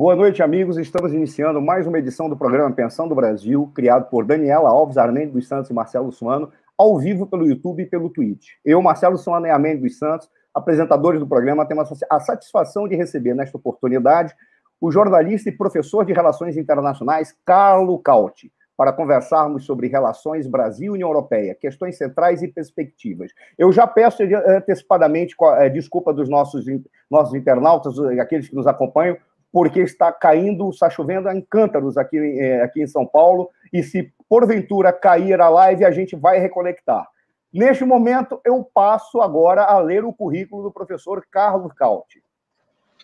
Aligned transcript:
Boa 0.00 0.16
noite, 0.16 0.42
amigos. 0.42 0.78
Estamos 0.78 1.12
iniciando 1.12 1.60
mais 1.60 1.86
uma 1.86 1.98
edição 1.98 2.26
do 2.26 2.34
programa 2.34 2.74
Pensando 2.74 3.14
Brasil, 3.14 3.70
criado 3.74 4.08
por 4.08 4.24
Daniela 4.24 4.70
Alves 4.70 4.96
Armênio 4.96 5.34
dos 5.34 5.46
Santos 5.46 5.68
e 5.68 5.74
Marcelo 5.74 6.10
Suano, 6.10 6.50
ao 6.74 6.98
vivo 6.98 7.26
pelo 7.26 7.46
YouTube 7.46 7.82
e 7.82 7.86
pelo 7.86 8.08
Twitch. 8.08 8.52
Eu, 8.64 8.80
Marcelo 8.80 9.18
Suano 9.18 9.46
e 9.46 9.50
Armênio 9.50 9.82
dos 9.82 9.98
Santos, 9.98 10.30
apresentadores 10.54 11.20
do 11.20 11.26
programa, 11.26 11.66
temos 11.66 12.02
a 12.08 12.18
satisfação 12.18 12.88
de 12.88 12.96
receber 12.96 13.34
nesta 13.34 13.58
oportunidade 13.58 14.34
o 14.80 14.90
jornalista 14.90 15.50
e 15.50 15.52
professor 15.52 16.06
de 16.06 16.14
Relações 16.14 16.56
Internacionais 16.56 17.36
Carlo 17.44 17.98
Cauti, 17.98 18.50
para 18.78 18.94
conversarmos 18.94 19.66
sobre 19.66 19.88
relações 19.88 20.46
Brasil-União 20.46 21.10
Europeia, 21.10 21.54
questões 21.54 21.98
centrais 21.98 22.42
e 22.42 22.48
perspectivas. 22.48 23.30
Eu 23.58 23.70
já 23.70 23.86
peço 23.86 24.22
antecipadamente 24.22 25.36
eh, 25.58 25.68
desculpa 25.68 26.14
dos 26.14 26.30
nossos, 26.30 26.64
nossos 27.10 27.34
internautas, 27.34 27.98
aqueles 28.18 28.48
que 28.48 28.54
nos 28.54 28.66
acompanham, 28.66 29.18
porque 29.52 29.80
está 29.80 30.12
caindo, 30.12 30.70
está 30.70 30.88
chovendo 30.88 31.28
em 31.30 31.40
cântaros 31.40 31.96
aqui, 31.96 32.18
é, 32.18 32.62
aqui 32.62 32.82
em 32.82 32.86
São 32.86 33.06
Paulo, 33.06 33.50
e 33.72 33.82
se 33.82 34.12
porventura 34.28 34.92
cair 34.92 35.40
a 35.40 35.48
live, 35.48 35.84
a 35.84 35.90
gente 35.90 36.14
vai 36.14 36.38
reconectar. 36.38 37.06
Neste 37.52 37.84
momento, 37.84 38.40
eu 38.44 38.62
passo 38.62 39.20
agora 39.20 39.64
a 39.64 39.78
ler 39.80 40.04
o 40.04 40.12
currículo 40.12 40.62
do 40.62 40.70
professor 40.70 41.24
Carlos 41.30 41.72
Cauti. 41.72 42.22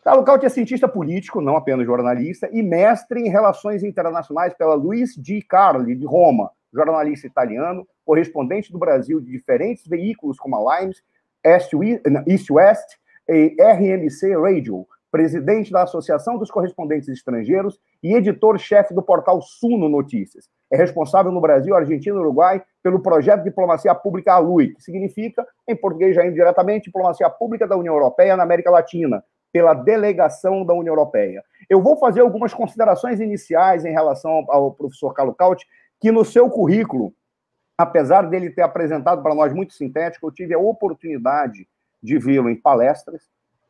Carlos 0.04 0.24
Cauti 0.24 0.46
é 0.46 0.48
cientista 0.48 0.86
político, 0.86 1.40
não 1.40 1.56
apenas 1.56 1.84
jornalista, 1.84 2.48
e 2.52 2.62
mestre 2.62 3.20
em 3.20 3.28
relações 3.28 3.82
internacionais 3.82 4.54
pela 4.54 4.74
Luiz 4.74 5.16
Di 5.16 5.42
Carli, 5.42 5.96
de 5.96 6.06
Roma, 6.06 6.52
jornalista 6.72 7.26
italiano, 7.26 7.84
correspondente 8.04 8.70
do 8.70 8.78
Brasil 8.78 9.20
de 9.20 9.32
diferentes 9.32 9.84
veículos 9.84 10.38
como 10.38 10.56
a 10.56 10.78
Limes, 10.78 11.02
East 11.44 12.50
West 12.50 12.86
e 13.28 13.56
RMC 13.60 14.36
Radio, 14.36 14.86
presidente 15.16 15.72
da 15.72 15.84
Associação 15.84 16.36
dos 16.36 16.50
Correspondentes 16.50 17.08
Estrangeiros 17.08 17.80
e 18.02 18.14
editor-chefe 18.14 18.92
do 18.92 19.00
portal 19.00 19.40
Suno 19.40 19.88
Notícias. 19.88 20.46
É 20.70 20.76
responsável 20.76 21.32
no 21.32 21.40
Brasil, 21.40 21.74
Argentina 21.74 22.14
e 22.14 22.18
Uruguai 22.18 22.62
pelo 22.82 23.00
projeto 23.00 23.42
Diplomacia 23.42 23.94
Pública 23.94 24.34
ALUI, 24.34 24.74
que 24.74 24.82
significa, 24.82 25.46
em 25.66 25.74
português 25.74 26.14
já 26.14 26.26
indiretamente, 26.26 26.84
Diplomacia 26.84 27.30
Pública 27.30 27.66
da 27.66 27.78
União 27.78 27.94
Europeia 27.94 28.36
na 28.36 28.42
América 28.42 28.70
Latina, 28.70 29.24
pela 29.50 29.72
delegação 29.72 30.66
da 30.66 30.74
União 30.74 30.92
Europeia. 30.92 31.42
Eu 31.70 31.80
vou 31.80 31.96
fazer 31.96 32.20
algumas 32.20 32.52
considerações 32.52 33.18
iniciais 33.18 33.86
em 33.86 33.92
relação 33.92 34.44
ao 34.50 34.70
professor 34.70 35.14
Carlo 35.14 35.34
Caut, 35.34 35.66
que 35.98 36.12
no 36.12 36.26
seu 36.26 36.50
currículo, 36.50 37.10
apesar 37.78 38.28
dele 38.28 38.50
ter 38.50 38.60
apresentado 38.60 39.22
para 39.22 39.34
nós 39.34 39.50
muito 39.54 39.72
sintético, 39.72 40.26
eu 40.26 40.30
tive 40.30 40.52
a 40.52 40.58
oportunidade 40.58 41.66
de 42.02 42.18
vê-lo 42.18 42.50
em 42.50 42.54
palestras, 42.54 43.22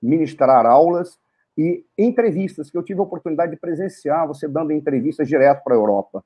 ministrar 0.03 0.67
aulas 0.67 1.25
e 1.57 1.85
entrevistas 1.97 2.71
que 2.71 2.77
eu 2.77 2.83
tive 2.83 3.01
a 3.01 3.05
oportunidade 3.05 3.53
de 3.53 3.59
presenciar, 3.59 4.27
você 4.27 4.47
dando 4.47 4.73
entrevistas 4.73 5.27
direto 5.27 5.63
para 5.65 5.75
a 5.75 5.79
Europa. 5.79 6.25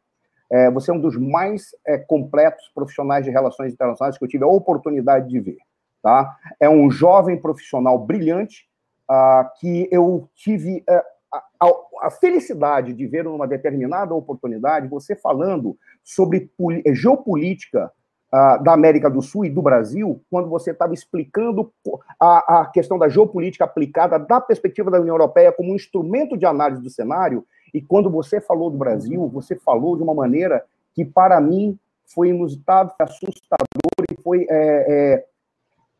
É, 0.50 0.70
você 0.70 0.90
é 0.90 0.94
um 0.94 1.00
dos 1.00 1.16
mais 1.16 1.70
é, 1.86 1.96
completos 1.96 2.68
profissionais 2.74 3.24
de 3.24 3.30
relações 3.30 3.72
internacionais 3.72 4.18
que 4.18 4.24
eu 4.24 4.28
tive 4.28 4.42
a 4.42 4.48
oportunidade 4.48 5.28
de 5.28 5.38
ver. 5.38 5.58
Tá? 6.02 6.36
É 6.58 6.68
um 6.68 6.90
jovem 6.90 7.40
profissional 7.40 7.98
brilhante 7.98 8.68
uh, 9.08 9.48
que 9.60 9.88
eu 9.92 10.28
tive 10.34 10.82
uh, 10.88 11.40
a, 11.60 12.06
a, 12.06 12.10
felicidade 12.10 12.94
de 12.94 13.06
ver 13.06 13.24
numa 13.24 13.46
determinada 13.46 14.14
oportunidade 14.14 14.88
você 14.88 15.14
falando 15.14 15.76
sobre 16.02 16.50
geopolítica 16.94 17.92
uh, 18.32 18.62
da 18.62 18.72
América 18.72 19.10
do 19.10 19.20
Sul 19.20 19.44
e 19.44 19.50
do 19.50 19.62
Brasil, 19.62 20.22
quando 20.30 20.48
você 20.48 20.70
estava 20.70 20.94
explicando 20.94 21.72
a, 22.18 22.60
a 22.60 22.66
questão 22.66 22.98
da 22.98 23.08
geopolítica 23.08 23.64
aplicada 23.64 24.18
da 24.18 24.40
perspectiva 24.40 24.90
da 24.90 25.00
União 25.00 25.14
Europeia 25.14 25.52
como 25.52 25.72
um 25.72 25.76
instrumento 25.76 26.36
de 26.36 26.46
análise 26.46 26.82
do 26.82 26.90
cenário, 26.90 27.44
e 27.72 27.80
quando 27.80 28.10
você 28.10 28.40
falou 28.40 28.70
do 28.70 28.78
Brasil, 28.78 29.28
você 29.28 29.56
falou 29.56 29.96
de 29.96 30.02
uma 30.02 30.14
maneira 30.14 30.64
que, 30.94 31.04
para 31.04 31.40
mim, 31.40 31.78
foi 32.06 32.28
inusitado, 32.28 32.92
foi 32.96 33.06
assustador 33.06 34.06
e 34.10 34.22
foi 34.22 34.46
é, 34.50 35.22
é, 35.22 35.26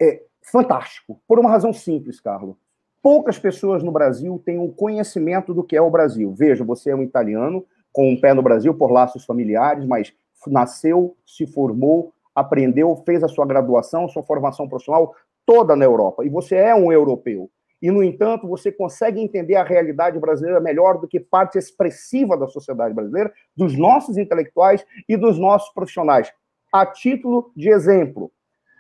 é, 0.01 0.23
fantástico, 0.43 1.21
por 1.27 1.39
uma 1.39 1.51
razão 1.51 1.73
simples, 1.73 2.21
Carlos. 2.21 2.57
Poucas 3.03 3.39
pessoas 3.39 3.83
no 3.83 3.93
Brasil 3.93 4.43
têm 4.45 4.59
um 4.59 4.71
conhecimento 4.71 5.55
do 5.55 5.63
que 5.63 5.77
é 5.77 5.81
o 5.81 5.91
Brasil. 5.91 6.35
Veja, 6.35 6.65
você 6.65 6.91
é 6.91 6.97
um 6.97 7.03
italiano 7.03 7.65
com 7.93 8.13
um 8.13 8.21
pé 8.21 8.35
no 8.35 8.43
Brasil 8.43 8.75
por 8.75 8.91
laços 8.91 9.25
familiares, 9.25 9.87
mas 9.87 10.13
nasceu, 10.47 11.17
se 11.25 11.47
formou, 11.47 12.13
aprendeu, 12.35 12.97
fez 13.05 13.23
a 13.23 13.29
sua 13.29 13.47
graduação, 13.47 14.09
sua 14.09 14.23
formação 14.23 14.69
profissional 14.69 15.15
toda 15.45 15.75
na 15.75 15.85
Europa. 15.85 16.25
E 16.25 16.29
você 16.29 16.57
é 16.57 16.75
um 16.75 16.93
europeu. 16.93 17.51
E, 17.83 17.91
no 17.91 18.03
entanto, 18.03 18.47
você 18.47 18.71
consegue 18.71 19.21
entender 19.21 19.57
a 19.57 19.65
realidade 19.65 20.19
brasileira 20.19 20.61
melhor 20.61 20.99
do 20.99 21.09
que 21.09 21.19
parte 21.19 21.59
expressiva 21.59 22.37
da 22.37 22.47
sociedade 22.47 22.95
brasileira, 22.95 23.33
dos 23.57 23.77
nossos 23.77 24.19
intelectuais 24.19 24.85
e 25.09 25.17
dos 25.17 25.39
nossos 25.39 25.73
profissionais. 25.73 26.31
A 26.73 26.85
título 26.85 27.51
de 27.57 27.71
exemplo, 27.71 28.31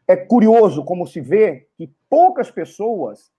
é 0.06 0.16
curioso 0.16 0.84
como 0.84 1.06
se 1.06 1.20
vê 1.20 1.66
que 1.76 1.90
poucas 2.10 2.50
pessoas 2.50 3.30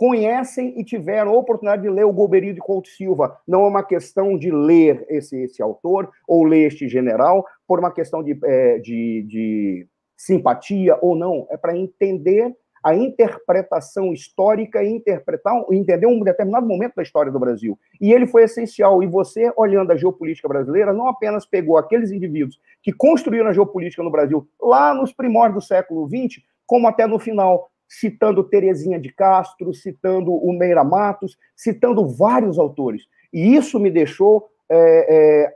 conhecem 0.00 0.80
e 0.80 0.82
tiveram 0.82 1.32
a 1.32 1.36
oportunidade 1.36 1.82
de 1.82 1.90
ler 1.90 2.06
o 2.06 2.12
Golbery 2.12 2.54
de 2.54 2.60
Couto 2.60 2.88
Silva. 2.88 3.38
Não 3.46 3.66
é 3.66 3.68
uma 3.68 3.82
questão 3.82 4.38
de 4.38 4.50
ler 4.50 5.04
esse, 5.10 5.42
esse 5.42 5.62
autor 5.62 6.08
ou 6.26 6.42
ler 6.42 6.68
este 6.68 6.88
general 6.88 7.44
por 7.68 7.78
uma 7.78 7.92
questão 7.92 8.22
de, 8.22 8.34
é, 8.42 8.78
de, 8.78 9.22
de 9.28 9.86
simpatia 10.16 10.96
ou 11.02 11.14
não, 11.14 11.46
é 11.50 11.56
para 11.58 11.76
entender 11.76 12.56
a 12.82 12.94
interpretação 12.94 14.10
histórica 14.10 14.82
e 14.82 14.88
interpretar, 14.88 15.54
entender 15.70 16.06
um 16.06 16.24
determinado 16.24 16.66
momento 16.66 16.94
da 16.96 17.02
história 17.02 17.30
do 17.30 17.38
Brasil. 17.38 17.78
E 18.00 18.10
ele 18.10 18.26
foi 18.26 18.44
essencial. 18.44 19.02
E 19.02 19.06
você, 19.06 19.52
olhando 19.54 19.90
a 19.90 19.98
geopolítica 19.98 20.48
brasileira, 20.48 20.94
não 20.94 21.08
apenas 21.08 21.44
pegou 21.44 21.76
aqueles 21.76 22.10
indivíduos 22.10 22.58
que 22.82 22.90
construíram 22.90 23.48
a 23.48 23.52
geopolítica 23.52 24.02
no 24.02 24.10
Brasil 24.10 24.48
lá 24.58 24.94
nos 24.94 25.12
primórdios 25.12 25.62
do 25.62 25.68
século 25.68 26.08
XX, 26.08 26.42
como 26.64 26.88
até 26.88 27.06
no 27.06 27.18
final 27.18 27.70
citando 27.90 28.44
Terezinha 28.44 29.00
de 29.00 29.12
Castro, 29.12 29.74
citando 29.74 30.32
o 30.32 30.52
Meira 30.52 30.84
Matos, 30.84 31.36
citando 31.56 32.06
vários 32.06 32.56
autores. 32.56 33.02
E 33.32 33.56
isso 33.56 33.80
me 33.80 33.90
deixou 33.90 34.48
é, 34.68 35.46
é, 35.48 35.54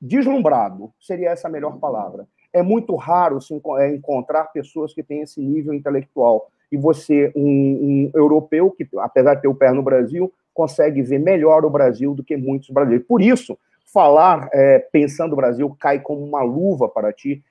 deslumbrado, 0.00 0.92
seria 1.00 1.30
essa 1.30 1.48
a 1.48 1.50
melhor 1.50 1.78
palavra. 1.78 2.28
É 2.52 2.62
muito 2.62 2.94
raro 2.96 3.40
se 3.40 3.58
é, 3.78 3.94
encontrar 3.94 4.44
pessoas 4.52 4.92
que 4.92 5.02
têm 5.02 5.22
esse 5.22 5.40
nível 5.40 5.72
intelectual. 5.72 6.50
E 6.70 6.76
você, 6.76 7.32
um, 7.34 7.42
um 7.42 8.10
europeu, 8.14 8.70
que 8.70 8.86
apesar 8.98 9.36
de 9.36 9.42
ter 9.42 9.48
o 9.48 9.54
pé 9.54 9.72
no 9.72 9.82
Brasil, 9.82 10.30
consegue 10.52 11.00
ver 11.00 11.18
melhor 11.18 11.64
o 11.64 11.70
Brasil 11.70 12.14
do 12.14 12.22
que 12.22 12.36
muitos 12.36 12.68
brasileiros. 12.68 13.06
Por 13.06 13.22
isso, 13.22 13.58
falar 13.92 14.50
é, 14.52 14.78
pensando 14.78 15.32
o 15.32 15.36
Brasil 15.36 15.74
cai 15.80 15.98
como 16.00 16.22
uma 16.22 16.42
luva 16.42 16.88
para 16.88 17.12
ti, 17.12 17.42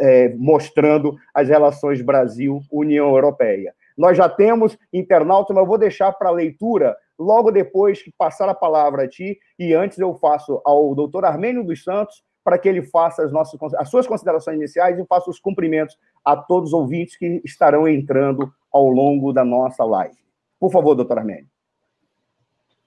é, 0.00 0.34
mostrando 0.36 1.16
as 1.32 1.48
relações 1.48 2.02
Brasil-União 2.02 3.08
Europeia. 3.08 3.74
Nós 3.96 4.16
já 4.16 4.28
temos 4.28 4.76
internauta, 4.92 5.52
mas 5.52 5.62
eu 5.62 5.68
vou 5.68 5.78
deixar 5.78 6.12
para 6.12 6.30
leitura 6.30 6.96
logo 7.18 7.50
depois 7.50 8.02
que 8.02 8.12
passar 8.16 8.48
a 8.48 8.54
palavra 8.54 9.04
a 9.04 9.08
ti, 9.08 9.38
e 9.58 9.74
antes 9.74 9.98
eu 9.98 10.14
faço 10.14 10.60
ao 10.64 10.94
doutor 10.94 11.24
Armênio 11.24 11.64
dos 11.64 11.84
Santos, 11.84 12.22
para 12.44 12.58
que 12.58 12.68
ele 12.68 12.82
faça 12.82 13.24
as, 13.24 13.30
nossas, 13.30 13.58
as 13.74 13.88
suas 13.88 14.06
considerações 14.06 14.56
iniciais 14.56 14.98
e 14.98 15.06
faça 15.06 15.30
os 15.30 15.38
cumprimentos 15.38 15.96
a 16.24 16.36
todos 16.36 16.70
os 16.70 16.74
ouvintes 16.74 17.16
que 17.16 17.40
estarão 17.44 17.86
entrando 17.86 18.52
ao 18.72 18.88
longo 18.88 19.32
da 19.32 19.44
nossa 19.44 19.84
live. 19.84 20.16
Por 20.58 20.70
favor, 20.70 20.94
doutor 20.94 21.18
Armênio. 21.18 21.46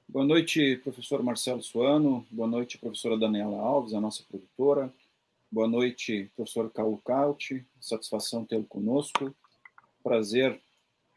Boa 0.08 0.26
noite, 0.26 0.78
professor 0.84 1.22
Marcelo 1.24 1.62
Suano. 1.62 2.26
Boa 2.32 2.48
noite, 2.48 2.78
professora 2.78 3.18
Daniela 3.18 3.60
Alves, 3.60 3.94
a 3.94 4.00
nossa 4.00 4.24
produtora. 4.30 4.90
Boa 5.52 5.68
noite, 5.68 6.30
professor 6.36 6.70
Caio 6.72 6.98
Cauti. 7.06 7.66
Satisfação 7.80 8.44
tê-lo 8.44 8.66
conosco. 8.66 9.34
Prazer 10.04 10.60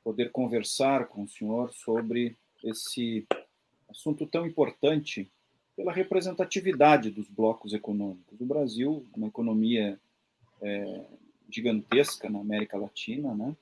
poder 0.04 0.30
conversar 0.30 1.08
com 1.08 1.24
o 1.24 1.28
senhor 1.28 1.72
sobre 1.72 2.36
esse 2.62 3.26
assunto 3.88 4.26
tão 4.26 4.46
importante 4.46 5.28
pela 5.74 5.92
representatividade 5.92 7.10
dos 7.10 7.26
blocos 7.26 7.72
econômicos. 7.72 8.40
O 8.40 8.44
Brasil, 8.44 9.04
uma 9.16 9.28
economia 9.28 9.98
é, 10.60 11.04
gigantesca 11.50 12.28
na 12.28 12.38
América 12.38 12.76
Latina, 12.76 13.34
né? 13.34 13.56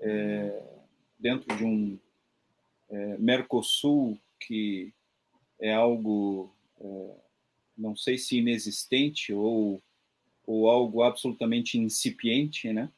É, 0.00 0.62
dentro 1.18 1.56
de 1.56 1.64
um 1.64 1.98
é, 2.90 3.16
Mercosul 3.18 4.18
que 4.38 4.92
é 5.58 5.72
algo, 5.72 6.54
é, 6.78 7.16
não 7.76 7.96
sei 7.96 8.18
se 8.18 8.36
inexistente 8.36 9.32
ou 9.32 9.82
ou 10.46 10.68
algo 10.68 11.02
absolutamente 11.02 11.78
incipiente, 11.78 12.72
né? 12.72 12.90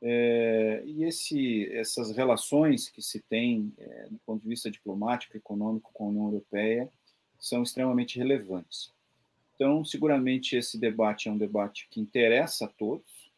É, 0.00 0.82
e 0.86 1.02
esse, 1.04 1.66
essas 1.72 2.16
relações 2.16 2.88
que 2.88 3.02
se 3.02 3.20
tem 3.20 3.72
é, 3.78 4.06
do 4.08 4.18
ponto 4.24 4.42
de 4.42 4.48
vista 4.48 4.70
diplomático 4.70 5.36
econômico 5.36 5.90
com 5.92 6.04
a 6.04 6.08
União 6.08 6.26
Europeia 6.26 6.88
são 7.38 7.62
extremamente 7.62 8.16
relevantes. 8.16 8.92
Então, 9.54 9.84
seguramente 9.84 10.54
esse 10.56 10.78
debate 10.78 11.28
é 11.28 11.32
um 11.32 11.36
debate 11.36 11.88
que 11.90 12.00
interessa 12.00 12.66
a 12.66 12.68
todos, 12.68 13.28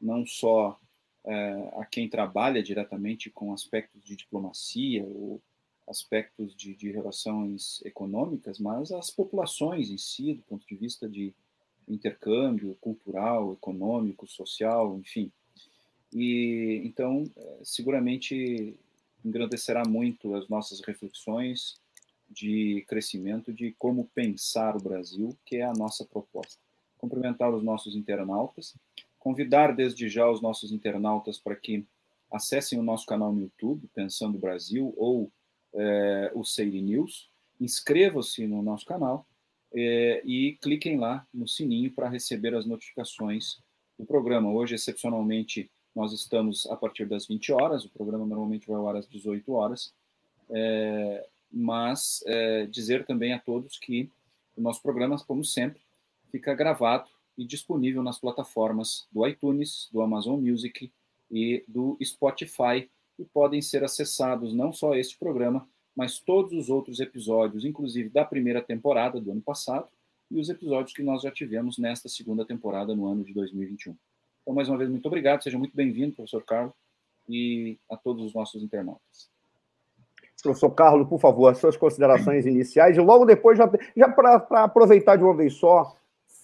não 0.00 0.24
só 0.24 0.78
é, 1.24 1.72
a 1.76 1.84
quem 1.84 2.08
trabalha 2.08 2.62
diretamente 2.62 3.28
com 3.28 3.52
aspectos 3.52 4.00
de 4.04 4.14
diplomacia 4.14 5.02
ou 5.02 5.42
aspectos 5.88 6.54
de, 6.54 6.74
de, 6.74 6.90
relações 6.92 7.82
econômicas, 7.84 8.58
mas 8.58 8.92
as 8.92 9.10
populações 9.10 9.90
em 9.90 9.98
si, 9.98 10.34
do 10.34 10.42
ponto 10.42 10.66
de 10.66 10.76
vista 10.76 11.08
de 11.08 11.34
intercâmbio 11.88 12.76
cultural, 12.80 13.52
econômico, 13.52 14.26
social, 14.26 14.96
enfim. 14.98 15.30
E 16.12 16.82
então, 16.84 17.24
é, 17.36 17.58
seguramente 17.62 18.76
engrandecerá 19.24 19.82
muito 19.86 20.34
as 20.34 20.48
nossas 20.48 20.80
reflexões 20.80 21.80
de 22.28 22.84
crescimento 22.88 23.52
de 23.52 23.74
como 23.78 24.10
pensar 24.14 24.76
o 24.76 24.82
Brasil, 24.82 25.36
que 25.44 25.56
é 25.56 25.64
a 25.64 25.72
nossa 25.72 26.04
proposta. 26.04 26.60
Cumprimentar 26.98 27.52
os 27.52 27.62
nossos 27.62 27.96
internautas, 27.96 28.76
convidar 29.18 29.74
desde 29.74 30.08
já 30.08 30.28
os 30.28 30.40
nossos 30.40 30.72
internautas 30.72 31.38
para 31.38 31.56
que 31.56 31.84
acessem 32.30 32.78
o 32.78 32.82
nosso 32.82 33.06
canal 33.06 33.32
no 33.32 33.42
YouTube, 33.42 33.88
Pensando 33.94 34.38
Brasil, 34.38 34.92
ou 34.96 35.30
é, 35.74 36.32
o 36.34 36.44
Seire 36.44 36.80
News, 36.80 37.30
inscrevam-se 37.60 38.46
no 38.46 38.62
nosso 38.62 38.84
canal 38.84 39.26
é, 39.74 40.22
e 40.24 40.56
cliquem 40.62 40.98
lá 40.98 41.26
no 41.34 41.48
sininho 41.48 41.90
para 41.90 42.08
receber 42.08 42.54
as 42.54 42.64
notificações 42.64 43.58
do 43.98 44.06
programa. 44.06 44.50
Hoje, 44.50 44.74
excepcionalmente, 44.74 45.70
nós 45.94 46.12
estamos 46.12 46.66
a 46.66 46.76
partir 46.76 47.06
das 47.06 47.26
20 47.26 47.52
horas, 47.52 47.84
o 47.84 47.90
programa 47.90 48.24
normalmente 48.24 48.66
vai 48.66 48.76
ao 48.76 48.88
ar 48.88 48.96
às 48.96 49.08
18 49.08 49.52
horas, 49.52 49.92
é, 50.50 51.26
mas 51.50 52.22
é, 52.26 52.66
dizer 52.66 53.04
também 53.04 53.32
a 53.32 53.38
todos 53.38 53.78
que 53.78 54.10
o 54.56 54.60
nosso 54.60 54.82
programa, 54.82 55.16
como 55.24 55.44
sempre, 55.44 55.80
fica 56.30 56.54
gravado 56.54 57.08
e 57.36 57.44
disponível 57.44 58.02
nas 58.02 58.18
plataformas 58.18 59.06
do 59.10 59.26
iTunes, 59.26 59.88
do 59.92 60.00
Amazon 60.00 60.40
Music 60.40 60.92
e 61.30 61.64
do 61.66 61.96
Spotify, 62.02 62.88
e 63.18 63.24
podem 63.24 63.62
ser 63.62 63.84
acessados 63.84 64.52
não 64.52 64.72
só 64.72 64.94
este 64.94 65.16
programa, 65.16 65.68
mas 65.94 66.18
todos 66.18 66.52
os 66.52 66.68
outros 66.68 67.00
episódios, 67.00 67.64
inclusive 67.64 68.08
da 68.08 68.24
primeira 68.24 68.60
temporada 68.60 69.20
do 69.20 69.30
ano 69.30 69.40
passado, 69.40 69.88
e 70.30 70.40
os 70.40 70.48
episódios 70.48 70.92
que 70.92 71.02
nós 71.02 71.22
já 71.22 71.30
tivemos 71.30 71.78
nesta 71.78 72.08
segunda 72.08 72.44
temporada 72.44 72.94
no 72.94 73.06
ano 73.06 73.24
de 73.24 73.32
2021. 73.32 73.96
Então, 74.42 74.54
mais 74.54 74.68
uma 74.68 74.76
vez, 74.76 74.90
muito 74.90 75.06
obrigado, 75.06 75.42
seja 75.42 75.58
muito 75.58 75.76
bem-vindo, 75.76 76.14
professor 76.14 76.44
Carlos, 76.44 76.74
e 77.28 77.78
a 77.90 77.96
todos 77.96 78.24
os 78.24 78.34
nossos 78.34 78.62
internautas. 78.62 79.30
Professor 80.42 80.70
Carlos, 80.70 81.08
por 81.08 81.18
favor, 81.18 81.48
as 81.48 81.58
suas 81.58 81.76
considerações 81.76 82.44
iniciais, 82.44 82.96
e 82.96 83.00
logo 83.00 83.24
depois, 83.24 83.56
já, 83.56 83.70
já 83.96 84.08
para 84.10 84.64
aproveitar 84.64 85.16
de 85.16 85.24
uma 85.24 85.34
vez 85.34 85.54
só, 85.54 85.96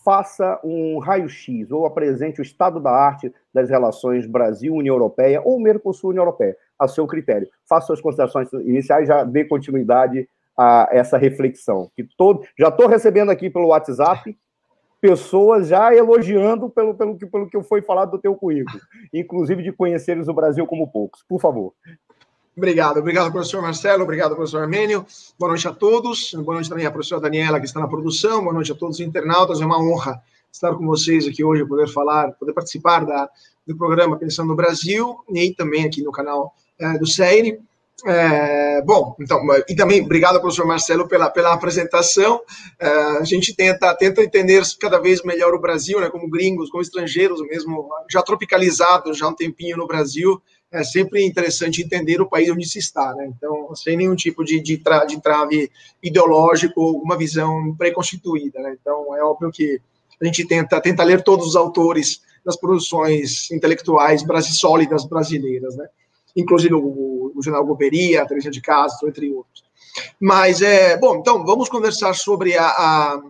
faça 0.05 0.61
um 0.65 0.99
raio-x 0.99 1.71
ou 1.71 1.87
apresente 1.87 2.41
o 2.41 2.43
estado 2.43 2.81
da 2.81 2.91
arte 2.91 3.33
das 3.53 3.69
relações 3.69 4.27
Brasil-União 4.27 4.95
Europeia 4.95 5.43
ou 5.45 5.61
Mercosul-União 5.61 6.23
Europeia, 6.23 6.57
a 6.79 6.89
seu 6.89 7.07
critério. 7.07 7.49
Faça 7.69 7.89
suas 7.89 8.01
considerações 8.01 8.53
iniciais, 8.53 9.07
já 9.07 9.25
dê 9.25 9.45
continuidade 9.45 10.29
a 10.57 10.89
essa 10.91 11.17
reflexão. 11.17 11.91
Que 11.95 12.05
todo, 12.17 12.43
já 12.59 12.69
estou 12.69 12.87
recebendo 12.87 13.31
aqui 13.31 13.51
pelo 13.51 13.69
WhatsApp 13.69 14.37
pessoas 15.01 15.69
já 15.69 15.95
elogiando 15.95 16.69
pelo, 16.69 16.95
pelo, 16.95 17.17
que, 17.17 17.27
pelo 17.27 17.49
que 17.49 17.63
foi 17.63 17.81
falado 17.81 18.11
do 18.11 18.19
teu 18.19 18.35
currículo, 18.35 18.79
inclusive 19.13 19.63
de 19.63 19.73
conheceres 19.73 20.29
o 20.29 20.35
Brasil 20.35 20.67
como 20.67 20.91
poucos. 20.91 21.25
Por 21.27 21.41
favor. 21.41 21.73
Obrigado, 22.57 22.99
obrigado, 22.99 23.31
professor 23.31 23.63
Marcelo, 23.63 24.03
obrigado, 24.03 24.35
professor 24.35 24.63
Armênio. 24.63 25.07
Boa 25.39 25.51
noite 25.51 25.69
a 25.69 25.73
todos. 25.73 26.35
Boa 26.35 26.55
noite 26.55 26.69
também 26.69 26.85
à 26.85 26.91
professora 26.91 27.21
Daniela, 27.21 27.61
que 27.61 27.67
está 27.67 27.79
na 27.79 27.87
produção. 27.87 28.43
Boa 28.43 28.53
noite 28.53 28.73
a 28.73 28.75
todos 28.75 28.99
os 28.99 29.07
internautas. 29.07 29.61
É 29.61 29.65
uma 29.65 29.81
honra 29.81 30.21
estar 30.53 30.75
com 30.75 30.85
vocês 30.85 31.27
aqui 31.27 31.45
hoje, 31.45 31.65
poder 31.65 31.89
falar, 31.89 32.33
poder 32.33 32.53
participar 32.53 33.07
da, 33.07 33.31
do 33.67 33.77
programa 33.77 34.19
Pensando 34.19 34.49
no 34.49 34.57
Brasil 34.57 35.17
e 35.29 35.55
também 35.55 35.85
aqui 35.85 36.03
no 36.03 36.11
canal 36.11 36.53
é, 36.79 36.99
do 36.99 37.07
SEIRE. 37.07 37.61
É, 38.05 38.83
bom, 38.83 39.15
então, 39.21 39.41
e 39.69 39.75
também 39.77 40.03
obrigado, 40.03 40.41
professor 40.41 40.67
Marcelo, 40.67 41.07
pela, 41.07 41.31
pela 41.31 41.53
apresentação. 41.53 42.41
É, 42.79 42.89
a 42.89 43.25
gente 43.25 43.55
tenta, 43.55 43.95
tenta 43.95 44.23
entender 44.23 44.63
cada 44.81 44.99
vez 44.99 45.23
melhor 45.23 45.55
o 45.55 45.61
Brasil, 45.61 46.01
né, 46.01 46.11
como 46.11 46.29
gringos, 46.29 46.71
como 46.71 46.83
estrangeiros 46.83 47.41
mesmo, 47.43 47.89
já 48.11 48.23
tropicalizados 48.23 49.19
já 49.19 49.27
há 49.27 49.29
um 49.29 49.35
tempinho 49.35 49.77
no 49.77 49.87
Brasil. 49.87 50.41
É 50.73 50.85
sempre 50.85 51.25
interessante 51.25 51.83
entender 51.83 52.21
o 52.21 52.29
país 52.29 52.49
onde 52.51 52.69
se 52.69 52.79
está, 52.79 53.13
né? 53.15 53.33
Então, 53.37 53.75
sem 53.75 53.97
nenhum 53.97 54.15
tipo 54.15 54.45
de, 54.45 54.61
de, 54.61 54.79
tra, 54.79 55.05
de 55.05 55.21
trave 55.21 55.71
ideológico 56.03 56.81
ou 56.81 57.03
uma 57.03 57.17
visão 57.17 57.75
preconstituída, 57.77 58.61
né? 58.61 58.77
Então, 58.81 59.17
é 59.17 59.23
óbvio 59.25 59.51
que 59.51 59.81
a 60.21 60.25
gente 60.25 60.47
tenta, 60.47 60.81
tenta 60.81 61.03
ler 61.03 61.23
todos 61.25 61.47
os 61.47 61.57
autores 61.57 62.23
das 62.45 62.57
produções 62.57 63.51
intelectuais 63.51 64.23
sólidas 64.59 65.05
brasileiras, 65.05 65.77
né? 65.77 65.89
inclusive 66.37 66.75
o, 66.75 67.33
o 67.35 67.43
general 67.43 67.67
Goberia, 67.67 68.23
a 68.23 68.27
Teresa 68.27 68.51
de 68.51 68.61
Castro, 68.61 69.09
entre 69.09 69.31
outros. 69.33 69.65
Mas, 70.21 70.63
é, 70.63 70.97
bom, 70.97 71.17
então, 71.17 71.45
vamos 71.45 71.69
conversar 71.69 72.15
sobre 72.15 72.57
a, 72.57 72.67
a, 72.67 73.21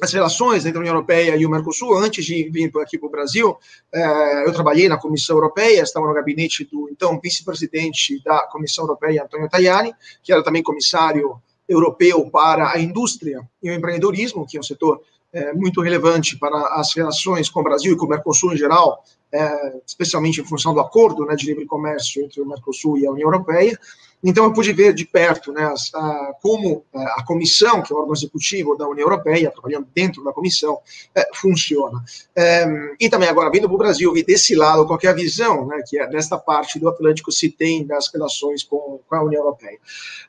as 0.00 0.12
relações 0.12 0.64
entre 0.64 0.78
a 0.78 0.80
União 0.80 0.94
Europeia 0.94 1.36
e 1.36 1.44
o 1.44 1.50
Mercosul. 1.50 1.96
Antes 1.96 2.24
de 2.24 2.48
vir 2.50 2.72
aqui 2.80 2.98
para 2.98 3.06
o 3.06 3.10
Brasil, 3.10 3.56
é, 3.92 4.46
eu 4.46 4.52
trabalhei 4.52 4.88
na 4.88 4.96
Comissão 4.96 5.36
Europeia, 5.36 5.82
estava 5.82 6.06
no 6.06 6.14
gabinete 6.14 6.64
do 6.64 6.88
então 6.90 7.20
vice-presidente 7.22 8.22
da 8.24 8.42
Comissão 8.48 8.84
Europeia, 8.84 9.24
Antonio 9.24 9.48
Tajani, 9.48 9.94
que 10.22 10.32
era 10.32 10.42
também 10.42 10.62
comissário 10.62 11.40
europeu 11.68 12.28
para 12.30 12.72
a 12.72 12.80
indústria 12.80 13.48
e 13.62 13.70
o 13.70 13.74
empreendedorismo, 13.74 14.46
que 14.46 14.56
é 14.56 14.60
um 14.60 14.64
setor 14.64 15.00
é, 15.32 15.52
muito 15.52 15.80
relevante 15.80 16.36
para 16.38 16.58
as 16.74 16.94
relações 16.94 17.48
com 17.48 17.60
o 17.60 17.62
Brasil 17.64 17.92
e 17.92 17.96
com 17.96 18.06
o 18.06 18.08
Mercosul 18.08 18.52
em 18.52 18.56
geral, 18.56 19.04
é, 19.32 19.80
especialmente 19.86 20.40
em 20.40 20.44
função 20.44 20.74
do 20.74 20.80
acordo 20.80 21.24
né, 21.24 21.36
de 21.36 21.46
livre 21.46 21.64
comércio 21.66 22.22
entre 22.24 22.40
o 22.40 22.46
Mercosul 22.46 22.98
e 22.98 23.06
a 23.06 23.12
União 23.12 23.28
Europeia. 23.28 23.78
Então, 24.22 24.44
eu 24.44 24.52
pude 24.52 24.72
ver 24.72 24.92
de 24.92 25.04
perto 25.06 25.52
né, 25.52 25.72
a, 25.94 26.32
como 26.42 26.84
é, 26.94 27.02
a 27.16 27.24
comissão, 27.24 27.82
que 27.82 27.92
é 27.92 27.96
o 27.96 27.98
órgão 27.98 28.14
executivo 28.14 28.76
da 28.76 28.86
União 28.86 29.06
Europeia, 29.06 29.50
trabalhando 29.50 29.88
dentro 29.94 30.22
da 30.22 30.32
comissão, 30.32 30.78
é, 31.14 31.26
funciona. 31.34 32.02
É, 32.36 32.66
e 33.00 33.08
também, 33.08 33.28
agora, 33.28 33.50
vindo 33.50 33.66
para 33.66 33.74
o 33.74 33.78
Brasil, 33.78 34.12
vi 34.12 34.22
desse 34.22 34.54
lado 34.54 34.86
qual 34.86 34.98
é 35.02 35.06
a 35.08 35.12
visão 35.12 35.66
né, 35.66 35.82
que 35.86 35.98
é 35.98 36.06
desta 36.06 36.38
parte 36.38 36.78
do 36.78 36.88
Atlântico 36.88 37.32
se 37.32 37.50
tem 37.50 37.86
das 37.86 38.12
relações 38.12 38.62
com, 38.62 39.00
com 39.08 39.14
a 39.14 39.22
União 39.22 39.42
Europeia. 39.42 39.78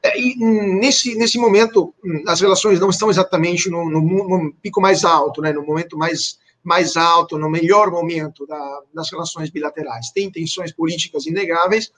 É, 0.02 0.20
e 0.20 0.36
nesse, 0.38 1.16
nesse 1.16 1.38
momento, 1.38 1.94
as 2.28 2.40
relações 2.40 2.80
não 2.80 2.90
estão 2.90 3.10
exatamente 3.10 3.70
no, 3.70 3.90
no, 3.90 4.02
no 4.02 4.54
pico 4.62 4.80
mais 4.80 5.04
alto, 5.04 5.42
né, 5.42 5.52
no 5.52 5.66
momento 5.66 5.98
mais 5.98 6.40
mais 6.64 6.96
alto, 6.96 7.38
no 7.38 7.50
melhor 7.50 7.90
momento 7.90 8.46
da, 8.46 8.82
das 8.94 9.12
relações 9.12 9.50
bilaterais. 9.50 10.12
Tem 10.12 10.32
tensões 10.32 10.72
políticas 10.72 11.26
inegáveis, 11.26 11.92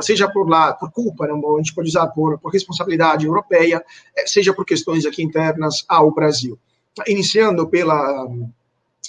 seja 0.00 0.28
por 0.30 0.48
lá, 0.48 0.74
por 0.74 0.90
culpa, 0.90 1.26
né, 1.26 1.32
a 1.32 1.58
gente 1.58 1.74
pode 1.74 1.88
usar 1.88 2.06
por, 2.08 2.38
por 2.38 2.52
responsabilidade 2.52 3.26
europeia, 3.26 3.82
eh, 4.16 4.26
seja 4.26 4.52
por 4.52 4.64
questões 4.64 5.06
aqui 5.06 5.22
internas 5.22 5.84
ao 5.88 6.10
Brasil. 6.12 6.58
Iniciando 7.06 7.66
pela, 7.68 8.28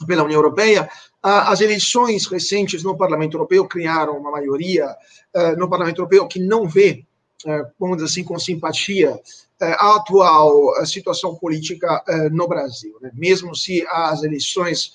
pela 0.08 0.24
União 0.24 0.38
Europeia, 0.38 0.90
as 1.22 1.62
eleições 1.62 2.25
recentes 2.25 2.84
no 2.84 2.98
Parlamento 2.98 3.36
Europeu 3.36 3.68
criaram 3.68 4.18
uma 4.18 4.32
maioria 4.32 4.88
uh, 5.36 5.58
no 5.58 5.70
Parlamento 5.70 6.00
Europeu 6.00 6.28
que 6.28 6.40
não 6.40 6.68
vê, 6.68 7.06
uh, 7.46 7.68
vamos 7.80 7.98
dizer 7.98 8.10
assim, 8.10 8.24
com 8.24 8.40
simpatia, 8.40 9.20
a 9.60 9.98
atual 9.98 10.74
situação 10.88 11.36
política 11.36 12.04
no 12.32 12.48
Brasil. 12.48 12.98
Né? 13.00 13.12
Mesmo 13.13 13.56
se 13.56 13.86
as 13.92 14.24
eleições 14.24 14.92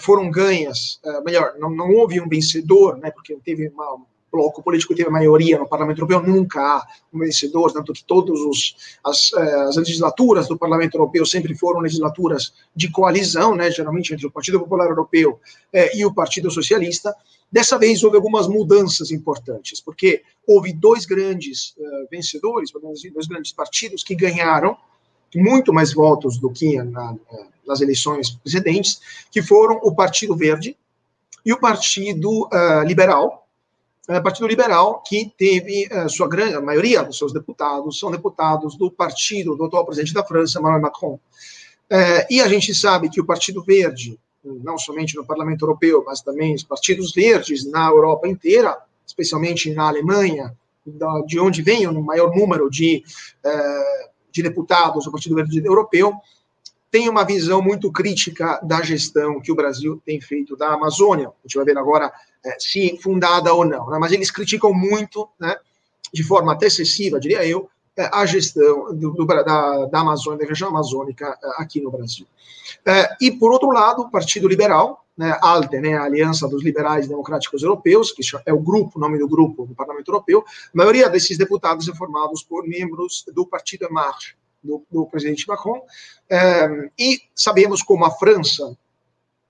foram 0.00 0.28
ganhas, 0.28 1.00
melhor, 1.24 1.54
não, 1.56 1.70
não 1.70 1.92
houve 1.92 2.20
um 2.20 2.28
vencedor, 2.28 2.98
né, 2.98 3.12
porque 3.12 3.38
teve 3.44 3.68
uma, 3.68 4.00
bloco 4.32 4.62
político 4.62 4.94
teve 4.94 5.10
maioria 5.10 5.58
no 5.58 5.68
Parlamento 5.68 5.98
Europeu, 5.98 6.22
nunca 6.22 6.60
há 6.60 6.86
um 7.12 7.18
vencedor, 7.18 7.72
tanto 7.72 7.92
que 7.92 8.02
todas 8.02 8.40
as, 9.04 9.32
eh, 9.34 9.54
as, 9.68 9.76
legislaturas 9.76 10.48
do 10.48 10.58
Parlamento 10.58 10.94
Europeu 10.94 11.26
sempre 11.26 11.54
foram 11.54 11.80
legislaturas 11.80 12.54
de 12.74 12.90
coalizão, 12.90 13.54
né, 13.54 13.70
geralmente 13.70 14.14
entre 14.14 14.26
o 14.26 14.30
Partido 14.30 14.58
Popular 14.58 14.88
Europeu 14.88 15.38
eh, 15.72 15.96
e 15.96 16.06
o 16.06 16.14
Partido 16.14 16.50
Socialista. 16.50 17.14
Dessa 17.50 17.78
vez 17.78 18.02
houve 18.02 18.16
algumas 18.16 18.48
mudanças 18.48 19.10
importantes, 19.10 19.78
porque 19.78 20.22
houve 20.46 20.72
dois 20.72 21.04
grandes 21.04 21.74
vencedores, 22.10 22.70
dois 23.12 23.26
grandes 23.26 23.52
partidos 23.52 24.02
que 24.02 24.14
ganharam 24.14 24.74
muito 25.34 25.70
mais 25.70 25.92
votos 25.92 26.38
do 26.38 26.50
que 26.50 26.82
na, 26.82 27.14
nas 27.66 27.80
eleições 27.80 28.30
precedentes, 28.30 29.00
que 29.30 29.42
foram 29.42 29.78
o 29.82 29.94
Partido 29.94 30.36
Verde 30.36 30.76
e 31.44 31.52
o 31.52 31.58
Partido 31.58 32.44
uh, 32.46 32.82
Liberal, 32.86 33.41
Partido 34.22 34.48
Liberal, 34.48 35.02
que 35.06 35.32
teve 35.36 35.88
uh, 35.92 36.08
sua 36.08 36.28
grande, 36.28 36.54
a 36.54 36.60
maioria 36.60 37.04
dos 37.04 37.16
seus 37.16 37.32
deputados 37.32 37.98
são 37.98 38.10
deputados 38.10 38.76
do 38.76 38.90
partido 38.90 39.54
do 39.54 39.64
atual 39.64 39.84
presidente 39.84 40.12
da 40.12 40.24
França, 40.24 40.58
Emmanuel 40.58 40.82
Macron. 40.82 41.14
Uh, 41.14 42.26
e 42.28 42.40
a 42.40 42.48
gente 42.48 42.74
sabe 42.74 43.08
que 43.08 43.20
o 43.20 43.24
Partido 43.24 43.62
Verde, 43.62 44.18
não 44.42 44.76
somente 44.76 45.14
no 45.14 45.24
Parlamento 45.24 45.62
Europeu, 45.62 46.02
mas 46.04 46.20
também 46.20 46.54
os 46.54 46.64
partidos 46.64 47.12
verdes 47.12 47.64
na 47.64 47.88
Europa 47.88 48.26
inteira, 48.26 48.76
especialmente 49.06 49.72
na 49.72 49.86
Alemanha, 49.86 50.52
da, 50.84 51.20
de 51.20 51.38
onde 51.38 51.62
vem 51.62 51.86
o 51.86 52.02
maior 52.02 52.34
número 52.34 52.68
de, 52.68 53.04
de 54.32 54.42
deputados 54.42 55.04
do 55.04 55.12
Partido 55.12 55.36
Verde 55.36 55.64
Europeu, 55.64 56.12
tem 56.90 57.08
uma 57.08 57.24
visão 57.24 57.62
muito 57.62 57.90
crítica 57.90 58.60
da 58.62 58.82
gestão 58.82 59.40
que 59.40 59.52
o 59.52 59.54
Brasil 59.54 60.02
tem 60.04 60.20
feito 60.20 60.56
da 60.56 60.74
Amazônia. 60.74 61.28
A 61.28 61.46
gente 61.46 61.56
vai 61.56 61.64
ver 61.64 61.78
agora 61.78 62.06
é, 62.06 62.12
se 62.58 62.98
fundada 62.98 63.52
ou 63.52 63.64
não. 63.64 63.88
Né? 63.88 63.98
Mas 63.98 64.12
eles 64.12 64.30
criticam 64.30 64.72
muito 64.72 65.28
né, 65.38 65.56
de 66.12 66.22
forma 66.22 66.52
até 66.52 66.66
excessiva, 66.66 67.20
diria 67.20 67.44
eu, 67.46 67.68
é, 67.96 68.08
a 68.12 68.24
gestão 68.24 68.94
do, 68.94 69.12
do, 69.12 69.26
da, 69.26 69.84
da 69.86 70.00
Amazônia, 70.00 70.38
da 70.38 70.46
região 70.46 70.70
amazônica 70.70 71.26
é, 71.26 71.62
aqui 71.62 71.80
no 71.80 71.90
Brasil. 71.90 72.26
É, 72.86 73.16
e, 73.20 73.30
por 73.30 73.52
outro 73.52 73.70
lado, 73.70 74.02
o 74.02 74.10
Partido 74.10 74.48
Liberal, 74.48 75.04
né, 75.16 75.36
ALDE, 75.42 75.78
né, 75.78 75.94
a 75.94 76.04
Aliança 76.04 76.48
dos 76.48 76.64
Liberais 76.64 77.06
Democráticos 77.06 77.62
Europeus, 77.62 78.10
que 78.10 78.22
é 78.46 78.52
o 78.52 78.58
grupo, 78.58 78.98
nome 78.98 79.18
do 79.18 79.28
grupo 79.28 79.66
do 79.66 79.74
Parlamento 79.74 80.10
Europeu, 80.10 80.42
a 80.46 80.70
maioria 80.72 81.10
desses 81.10 81.36
deputados 81.36 81.86
é 81.86 81.94
formados 81.94 82.42
por 82.42 82.66
membros 82.66 83.24
do 83.34 83.46
Partido 83.46 83.84
En 83.84 84.12
do, 84.64 84.82
do 84.90 85.06
presidente 85.06 85.46
Macron, 85.46 85.82
é, 86.30 86.90
e 86.98 87.20
sabemos 87.34 87.82
como 87.82 88.06
a 88.06 88.10
França, 88.10 88.76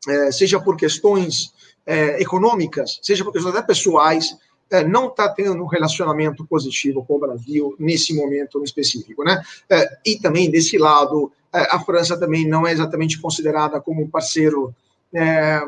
é, 0.09 0.33
seja 0.33 0.59
por 0.59 0.77
questões 0.77 1.53
é, 1.87 2.21
econômicas, 2.21 2.99
seja 3.03 3.25
por 3.25 3.33
questões 3.33 3.55
até 3.55 3.67
pessoais, 3.67 4.37
é, 4.71 4.83
não 4.83 5.09
está 5.09 5.29
tendo 5.29 5.63
um 5.63 5.67
relacionamento 5.67 6.47
positivo 6.47 7.05
com 7.05 7.17
o 7.17 7.19
Brasil 7.19 7.75
nesse 7.79 8.15
momento 8.15 8.63
específico, 8.65 9.23
né? 9.23 9.43
É, 9.69 9.99
e 10.05 10.19
também 10.19 10.51
desse 10.51 10.79
lado, 10.79 11.31
é, 11.53 11.61
a 11.71 11.79
França 11.81 12.19
também 12.19 12.49
não 12.49 12.67
é 12.67 12.73
exatamente 12.73 13.21
considerada 13.21 13.81
como 13.81 14.03
um 14.03 14.09
parceiro 14.09 14.75
é, 15.15 15.61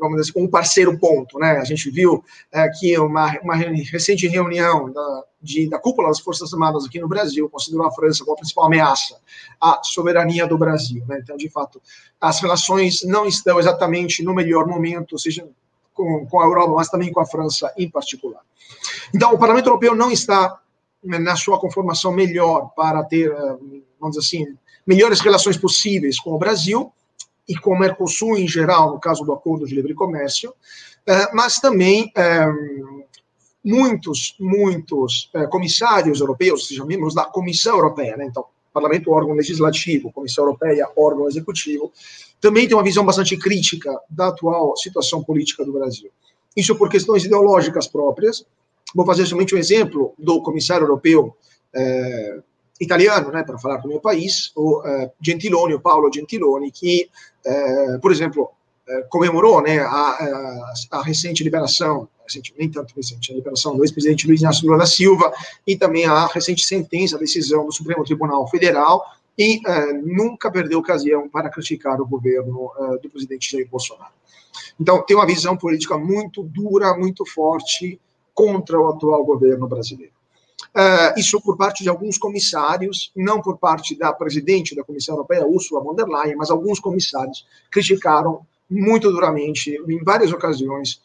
vamos 0.00 0.18
dizer 0.18 0.30
assim, 0.30 0.44
um 0.44 0.48
parceiro 0.48 0.98
ponto, 0.98 1.38
né? 1.38 1.52
A 1.52 1.64
gente 1.64 1.90
viu 1.90 2.24
é, 2.52 2.68
que 2.68 2.98
uma, 2.98 3.38
uma 3.42 3.54
recente 3.54 4.26
reunião 4.26 4.90
da, 4.92 5.24
de, 5.40 5.68
da 5.68 5.78
cúpula 5.78 6.08
das 6.08 6.20
Forças 6.20 6.52
Armadas 6.52 6.84
aqui 6.84 6.98
no 6.98 7.08
Brasil 7.08 7.48
considerou 7.48 7.86
a 7.86 7.92
França 7.92 8.24
como 8.24 8.34
a 8.34 8.36
principal 8.36 8.66
ameaça 8.66 9.18
à 9.60 9.80
soberania 9.82 10.46
do 10.46 10.58
Brasil, 10.58 11.04
né? 11.06 11.20
Então, 11.22 11.36
de 11.36 11.48
fato, 11.48 11.80
as 12.20 12.40
relações 12.40 13.02
não 13.02 13.26
estão 13.26 13.58
exatamente 13.58 14.22
no 14.22 14.34
melhor 14.34 14.66
momento, 14.66 15.18
seja 15.18 15.46
com, 16.00 16.26
com 16.26 16.40
a 16.40 16.44
Europa, 16.44 16.74
mas 16.76 16.88
também 16.88 17.12
com 17.12 17.20
a 17.20 17.26
França 17.26 17.72
em 17.76 17.90
particular. 17.90 18.40
Então, 19.14 19.34
o 19.34 19.38
Parlamento 19.38 19.66
Europeu 19.66 19.94
não 19.94 20.10
está 20.10 20.58
né, 21.04 21.18
na 21.18 21.36
sua 21.36 21.60
conformação 21.60 22.10
melhor 22.12 22.70
para 22.74 23.02
ter, 23.04 23.30
eh, 23.30 23.56
vamos 24.00 24.16
dizer 24.16 24.20
assim, 24.20 24.58
melhores 24.86 25.20
relações 25.20 25.58
possíveis 25.58 26.18
com 26.18 26.32
o 26.32 26.38
Brasil 26.38 26.90
e 27.46 27.54
com 27.54 27.72
o 27.72 27.78
Mercosul 27.78 28.38
em 28.38 28.48
geral, 28.48 28.92
no 28.92 29.00
caso 29.00 29.24
do 29.24 29.32
Acordo 29.32 29.66
de 29.66 29.74
Livre 29.74 29.94
Comércio, 29.94 30.54
eh, 31.06 31.28
mas 31.34 31.58
também 31.58 32.10
eh, 32.16 32.46
muitos, 33.62 34.34
muitos 34.40 35.30
comissários 35.50 36.20
europeus, 36.20 36.66
sejam 36.66 36.86
membros 36.86 37.14
da 37.14 37.24
Comissão 37.24 37.76
Europeia, 37.76 38.16
né? 38.16 38.24
então, 38.24 38.46
Parlamento, 38.72 39.10
órgão 39.10 39.34
legislativo, 39.34 40.12
Comissão 40.12 40.44
Europeia, 40.44 40.88
órgão 40.96 41.28
executivo, 41.28 41.92
também 42.40 42.66
tem 42.66 42.76
uma 42.76 42.82
visão 42.82 43.04
bastante 43.04 43.36
crítica 43.36 43.90
da 44.08 44.28
atual 44.28 44.76
situação 44.76 45.22
política 45.22 45.64
do 45.64 45.72
Brasil. 45.72 46.10
Isso 46.56 46.74
por 46.74 46.88
questões 46.88 47.24
ideológicas 47.24 47.86
próprias. 47.86 48.44
Vou 48.94 49.06
fazer 49.06 49.26
somente 49.26 49.54
um 49.54 49.58
exemplo 49.58 50.14
do 50.18 50.42
comissário 50.42 50.84
europeu 50.84 51.36
é, 51.74 52.38
italiano, 52.80 53.30
né, 53.30 53.42
para 53.44 53.58
falar 53.58 53.76
do 53.76 53.88
meu 53.88 54.00
país, 54.00 54.50
o 54.56 54.82
é, 54.84 55.10
Gentiloni, 55.20 55.74
o 55.74 55.80
Paolo 55.80 56.10
Gentiloni, 56.12 56.70
que, 56.70 57.08
é, 57.44 57.98
por 57.98 58.10
exemplo, 58.10 58.50
comemorou 59.08 59.62
né, 59.62 59.78
a, 59.78 60.72
a, 60.90 61.02
recente 61.02 61.44
liberação, 61.44 62.08
recente, 62.24 62.52
nem 62.58 62.68
tanto 62.68 62.94
recente, 62.94 63.32
a 63.32 63.36
liberação 63.36 63.76
do 63.76 63.84
ex-presidente 63.84 64.26
Luiz 64.26 64.40
Inácio 64.40 64.66
Lula 64.66 64.78
da 64.78 64.86
Silva 64.86 65.32
e 65.66 65.76
também 65.76 66.06
a 66.06 66.26
recente 66.26 66.64
sentença, 66.64 67.16
a 67.16 67.18
decisão 67.18 67.64
do 67.66 67.72
Supremo 67.72 68.02
Tribunal 68.02 68.48
Federal 68.48 69.04
e 69.36 69.58
uh, 69.58 70.02
nunca 70.04 70.50
perdeu 70.50 70.78
ocasião 70.78 71.28
para 71.28 71.50
criticar 71.50 72.00
o 72.00 72.06
governo 72.06 72.72
uh, 72.76 72.98
do 73.00 73.08
presidente 73.08 73.50
Jair 73.50 73.68
Bolsonaro. 73.68 74.12
Então, 74.78 75.02
tem 75.02 75.16
uma 75.16 75.26
visão 75.26 75.56
política 75.56 75.96
muito 75.96 76.42
dura, 76.42 76.96
muito 76.96 77.24
forte 77.24 78.00
contra 78.34 78.78
o 78.78 78.88
atual 78.88 79.24
governo 79.24 79.66
brasileiro. 79.68 80.12
Uh, 80.74 81.18
isso 81.18 81.40
por 81.40 81.56
parte 81.56 81.82
de 81.82 81.88
alguns 81.88 82.18
comissários, 82.18 83.10
não 83.16 83.40
por 83.40 83.58
parte 83.58 83.96
da 83.96 84.12
presidente 84.12 84.74
da 84.74 84.84
Comissão 84.84 85.14
Europeia, 85.14 85.46
Ursula 85.46 85.82
von 85.82 85.94
der 85.94 86.06
Leyen, 86.06 86.36
mas 86.36 86.50
alguns 86.50 86.78
comissários 86.78 87.46
criticaram 87.70 88.46
muito 88.68 89.10
duramente, 89.10 89.70
em 89.88 90.04
várias 90.04 90.32
ocasiões, 90.32 91.00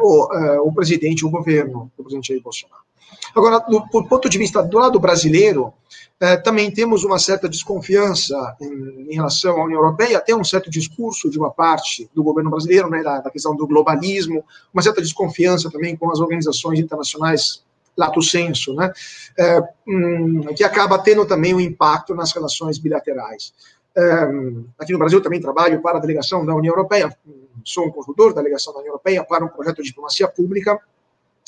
o, 0.00 0.68
o 0.68 0.72
presidente, 0.72 1.24
o 1.24 1.30
governo 1.30 1.90
do 1.96 2.02
presidente 2.02 2.28
Jair 2.28 2.42
Bolsonaro. 2.42 2.87
Agora, 3.34 3.58
do, 3.60 3.86
ponto 3.88 4.28
de 4.28 4.38
vista 4.38 4.62
do 4.62 4.78
lado 4.78 4.98
brasileiro, 4.98 5.72
eh, 6.20 6.36
também 6.38 6.70
temos 6.70 7.04
uma 7.04 7.18
certa 7.18 7.48
desconfiança 7.48 8.56
em, 8.60 9.12
em, 9.12 9.14
relação 9.14 9.60
à 9.60 9.64
União 9.64 9.78
Europeia, 9.80 10.18
até 10.18 10.34
um 10.34 10.42
certo 10.42 10.68
discurso 10.70 11.30
de 11.30 11.38
uma 11.38 11.50
parte 11.50 12.10
do 12.12 12.22
governo 12.22 12.50
brasileiro, 12.50 12.90
né, 12.90 13.02
da, 13.02 13.20
da 13.20 13.30
questão 13.30 13.54
do 13.54 13.66
globalismo, 13.66 14.44
uma 14.72 14.82
certa 14.82 15.00
desconfiança 15.00 15.70
também 15.70 15.96
com 15.96 16.10
as 16.10 16.18
organizações 16.18 16.78
internacionais 16.80 17.62
lato 17.96 18.22
senso, 18.22 18.74
né, 18.74 18.92
eh, 19.38 19.62
hum, 19.86 20.40
que 20.56 20.64
acaba 20.64 20.98
tendo 20.98 21.24
também 21.26 21.54
um 21.54 21.60
impacto 21.60 22.14
nas 22.14 22.32
relações 22.32 22.78
bilaterais. 22.78 23.52
Eh, 23.96 24.28
aqui 24.78 24.92
no 24.92 24.98
Brasil 24.98 25.20
também 25.20 25.40
trabalho 25.40 25.80
para 25.80 25.98
a 25.98 26.00
delegação 26.00 26.44
da 26.44 26.54
União 26.54 26.72
Europeia, 26.72 27.16
sou 27.64 27.86
um 27.86 27.90
consultor 27.90 28.32
da 28.32 28.40
delegação 28.40 28.72
da 28.72 28.80
União 28.80 28.92
Europeia 28.92 29.24
para 29.24 29.44
um 29.44 29.48
projeto 29.48 29.82
de 29.82 29.88
diplomacia 29.88 30.26
pública, 30.26 30.80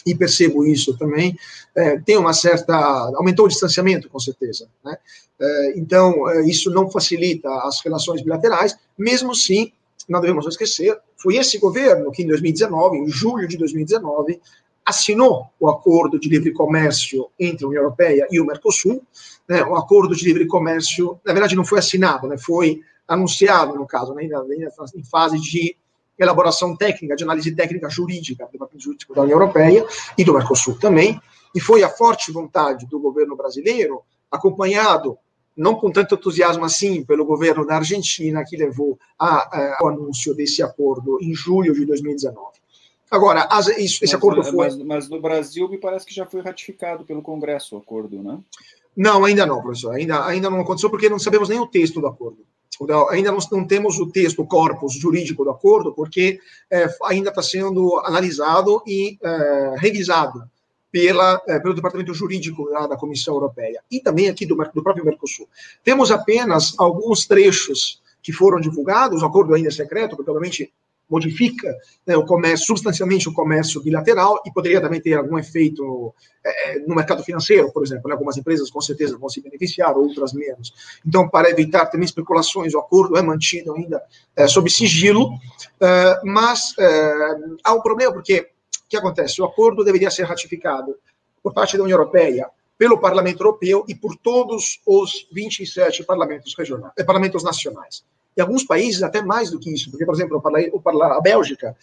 e 0.07 0.15
percebo 0.15 0.67
isso 0.67 0.97
também, 0.97 1.37
é, 1.75 1.99
tem 1.99 2.17
uma 2.17 2.33
certa. 2.33 2.75
aumentou 3.17 3.47
o 3.47 3.49
distanciamento, 3.49 4.09
com 4.09 4.19
certeza. 4.19 4.69
Né? 4.85 4.97
É, 5.41 5.79
então, 5.79 6.29
é, 6.29 6.47
isso 6.47 6.71
não 6.71 6.91
facilita 6.91 7.49
as 7.65 7.81
relações 7.85 8.23
bilaterais, 8.23 8.77
mesmo 8.99 9.35
se, 9.35 9.73
não 10.09 10.21
devemos 10.21 10.47
esquecer, 10.47 10.99
foi 11.17 11.37
esse 11.37 11.59
governo 11.59 12.11
que, 12.11 12.23
em 12.23 12.27
2019, 12.27 12.99
em 12.99 13.09
julho 13.09 13.47
de 13.47 13.57
2019, 13.57 14.41
assinou 14.85 15.47
o 15.59 15.69
acordo 15.69 16.19
de 16.19 16.29
livre 16.29 16.53
comércio 16.53 17.29
entre 17.39 17.65
a 17.65 17.69
União 17.69 17.83
Europeia 17.83 18.27
e 18.31 18.41
o 18.41 18.47
Mercosul. 18.47 19.03
Né? 19.49 19.63
O 19.63 19.77
acordo 19.77 20.15
de 20.15 20.25
livre 20.25 20.47
comércio, 20.47 21.21
na 21.25 21.33
verdade, 21.33 21.55
não 21.55 21.65
foi 21.65 21.79
assinado, 21.79 22.27
né? 22.27 22.37
foi 22.39 22.81
anunciado, 23.07 23.75
no 23.75 23.87
caso, 23.87 24.15
né? 24.15 24.25
em 24.25 25.05
fase 25.05 25.39
de 25.39 25.77
elaboração 26.25 26.77
técnica, 26.77 27.17
de 27.17 27.25
análise 27.25 27.55
técnica 27.55 27.89
jurídica 27.89 28.47
do 28.47 28.53
Departamento 28.53 28.85
Jurídico 28.85 29.15
da 29.15 29.23
União 29.23 29.39
Europeia 29.39 29.87
e 30.17 30.25
do 30.25 30.33
Mercosul 30.33 30.79
também, 30.79 31.21
e 31.55 31.61
foi 31.61 31.83
a 31.83 31.89
forte 31.89 32.31
vontade 32.31 32.87
do 32.87 32.99
governo 32.99 33.37
brasileiro, 33.37 34.03
acompanhado, 34.31 35.19
não 35.57 35.75
com 35.75 35.91
tanto 35.91 36.15
entusiasmo 36.15 36.65
assim, 36.65 37.05
pelo 37.05 37.25
governo 37.25 37.67
da 37.67 37.77
Argentina, 37.77 38.45
que 38.45 38.57
levou 38.57 38.99
a, 39.19 39.27
a, 39.29 39.77
ao 39.81 39.89
anúncio 39.89 40.35
desse 40.35 40.63
acordo 40.63 41.19
em 41.21 41.35
julho 41.35 41.75
de 41.75 41.85
2019. 41.85 42.61
Agora, 43.11 43.49
as, 43.51 43.67
isso, 43.67 44.05
esse 44.05 44.15
mas, 44.15 44.15
acordo 44.15 44.45
foi. 44.45 44.67
Mas, 44.69 44.77
mas, 44.77 45.09
no 45.09 45.21
Brasil, 45.21 45.69
me 45.69 45.79
parece 45.79 46.07
que 46.07 46.15
já 46.15 46.25
foi 46.25 46.41
ratificado 46.43 47.05
pelo 47.05 47.21
Congresso 47.21 47.75
o 47.75 47.79
acordo, 47.79 48.23
né? 48.23 48.39
Não, 48.97 49.25
ainda 49.25 49.45
não, 49.45 49.61
professor. 49.61 49.95
Ainda, 49.95 50.25
ainda 50.25 50.49
não 50.49 50.61
aconteceu, 50.61 50.91
porque 50.91 51.09
não 51.09 51.19
sabemos 51.19 51.49
nem 51.49 51.59
o 51.59 51.67
texto 51.67 52.01
do 52.01 52.07
acordo 52.07 52.40
ainda 53.11 53.31
não, 53.33 53.67
temos 53.67 53.99
o 53.99 54.07
texto, 54.07 54.41
o 54.41 54.47
corpus 54.47 54.95
jurídico 54.95 55.45
do 55.45 55.51
acordo, 55.51 55.93
porque 55.93 56.41
é, 56.71 56.89
ainda 57.05 57.29
está 57.31 57.43
sendo 57.43 57.99
analisado 58.05 58.83
e 58.87 59.19
é, 59.23 59.75
revisado 59.79 60.43
pela, 60.91 61.41
é, 61.47 61.59
pelo 61.59 61.75
Departamento 61.75 62.15
Jurídico 62.15 62.69
da, 62.71 62.87
da, 62.89 62.97
Comissão 62.97 63.35
Europeia 63.35 63.83
e 63.91 64.01
também 64.01 64.29
aqui 64.29 64.47
do, 64.47 64.57
do 64.57 64.83
próprio 64.83 65.05
Mercosul. 65.05 65.49
Temos 65.85 66.11
apenas 66.11 66.75
alguns 66.79 67.27
trechos 67.27 68.01
que 68.23 68.33
foram 68.33 68.61
divulgados, 68.61 69.23
o 69.23 69.27
acordo 69.27 69.55
ainda 69.55 69.69
é 69.69 69.73
secreto, 69.73 70.17
porque 70.17 70.31
obviamente 70.31 70.73
modifica 71.11 71.77
né, 72.07 72.17
o 72.17 72.25
comércio, 72.25 72.67
substancialmente 72.67 73.29
o 73.29 73.33
comércio 73.33 73.83
bilateral 73.83 74.41
e 74.47 74.53
poderia 74.53 74.81
também 74.81 75.01
ter 75.01 75.15
algum 75.15 75.39
efeito 75.39 76.15
é, 76.45 76.79
no 76.81 76.95
mercado 76.95 77.23
financeiro, 77.25 77.73
por 77.73 77.83
exemplo. 77.83 78.09
Né, 78.09 78.13
algumas 78.13 78.37
empresas 78.37 78.71
com 78.71 78.81
certeza 78.81 79.19
vão 79.19 79.29
se 79.29 79.43
beneficiar, 79.43 79.97
outras 79.97 80.33
menos. 80.33 80.73
Então, 81.05 81.29
para 81.29 81.51
evitar 81.51 81.87
também 81.87 82.05
especulações, 82.05 82.75
o 82.75 82.79
acordo 82.79 83.17
é 83.17 83.23
mantido 83.23 83.75
ainda 83.75 84.01
é, 84.37 84.47
sob 84.47 84.71
sigilo, 84.71 85.31
é, 85.81 86.21
mas 86.25 86.75
é, 86.79 87.37
há 87.65 87.75
um 87.75 87.83
problema, 87.83 88.13
porque 88.13 88.49
o 88.85 88.89
que 88.89 88.97
acontece? 88.97 89.41
O 89.43 89.45
acordo 89.45 89.85
deveria 89.85 90.11
ser 90.11 90.25
ratificado 90.25 90.97
por 91.43 91.53
parte 91.53 91.77
da 91.77 91.83
União 91.83 91.99
Europeia, 91.99 92.49
pelo 92.81 92.99
Parlamento 92.99 93.41
Europeu 93.41 93.85
e 93.87 93.95
por 93.95 94.17
todos 94.17 94.81
os 94.87 95.29
27 95.31 96.03
parlamentos 96.05 96.55
regionais, 96.57 96.95
eh, 96.97 97.05
parlamentos 97.05 97.45
nacionais. 97.45 98.05
Em 98.37 98.41
alguns 98.41 98.65
países, 98.65 99.03
até 99.03 99.23
mais 99.23 99.51
do 99.51 99.59
que 99.59 99.73
isso, 99.73 99.91
porque, 99.91 100.07
por 100.07 100.15
exemplo, 100.15 100.43
a 100.45 101.21
Bélgica 101.21 101.77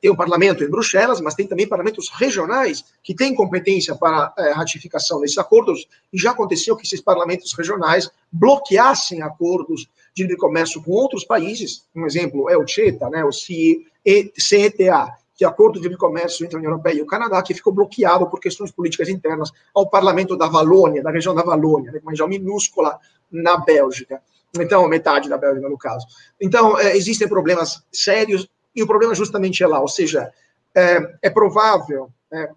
tem 0.00 0.10
um 0.10 0.16
parlamento 0.16 0.62
em 0.62 0.68
Bruxelas, 0.68 1.18
mas 1.20 1.34
tem 1.34 1.46
também 1.46 1.66
parlamentos 1.66 2.10
regionais 2.10 2.84
que 3.02 3.14
têm 3.14 3.34
competência 3.34 3.94
para 3.94 4.34
é, 4.36 4.50
ratificação 4.52 5.18
desses 5.18 5.38
acordos, 5.38 5.88
e 6.12 6.18
já 6.18 6.32
aconteceu 6.32 6.76
que 6.76 6.84
esses 6.84 7.00
parlamentos 7.00 7.54
regionais 7.54 8.10
bloqueassem 8.30 9.22
acordos 9.22 9.88
de 10.14 10.24
livre 10.24 10.36
comércio 10.36 10.82
com 10.82 10.92
outros 10.92 11.24
países, 11.24 11.86
um 11.94 12.04
exemplo 12.04 12.50
é 12.50 12.56
o 12.58 12.68
CETA, 12.68 13.08
né, 13.08 13.24
o 13.24 13.32
CETA, 13.32 15.14
que 15.34 15.44
é 15.44 15.48
acordo 15.48 15.80
de 15.80 15.84
livre 15.84 15.96
comércio 15.96 16.44
entre 16.44 16.56
a 16.56 16.58
União 16.58 16.72
Europeia 16.72 16.98
e 16.98 17.02
o 17.02 17.06
Canadá, 17.06 17.42
que 17.42 17.54
ficou 17.54 17.72
bloqueado 17.72 18.26
por 18.28 18.38
questões 18.38 18.70
políticas 18.70 19.08
internas 19.08 19.50
ao 19.74 19.88
parlamento 19.88 20.36
da 20.36 20.48
Valônia, 20.48 21.02
da 21.02 21.10
região 21.10 21.34
da 21.34 21.42
Valônia, 21.42 21.90
né, 21.90 22.00
uma 22.02 22.12
região 22.12 22.28
minúscula 22.28 22.98
na 23.32 23.56
Bélgica 23.56 24.20
então 24.60 24.86
metade 24.88 25.28
da 25.28 25.38
Bélgica 25.38 25.68
no 25.68 25.78
caso. 25.78 26.06
Então 26.40 26.78
é, 26.78 26.96
existem 26.96 27.28
problemas 27.28 27.82
sérios 27.92 28.48
e 28.74 28.82
o 28.82 28.86
problema 28.86 29.14
justamente 29.14 29.62
é 29.62 29.66
lá, 29.66 29.80
ou 29.80 29.88
seja, 29.88 30.32
é, 30.74 31.16
é 31.22 31.30
provável, 31.30 32.10
é, 32.32 32.50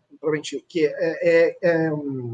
que 0.68 0.86
é, 0.86 0.92
é, 0.92 1.58
é 1.62 1.94
um, 1.94 2.34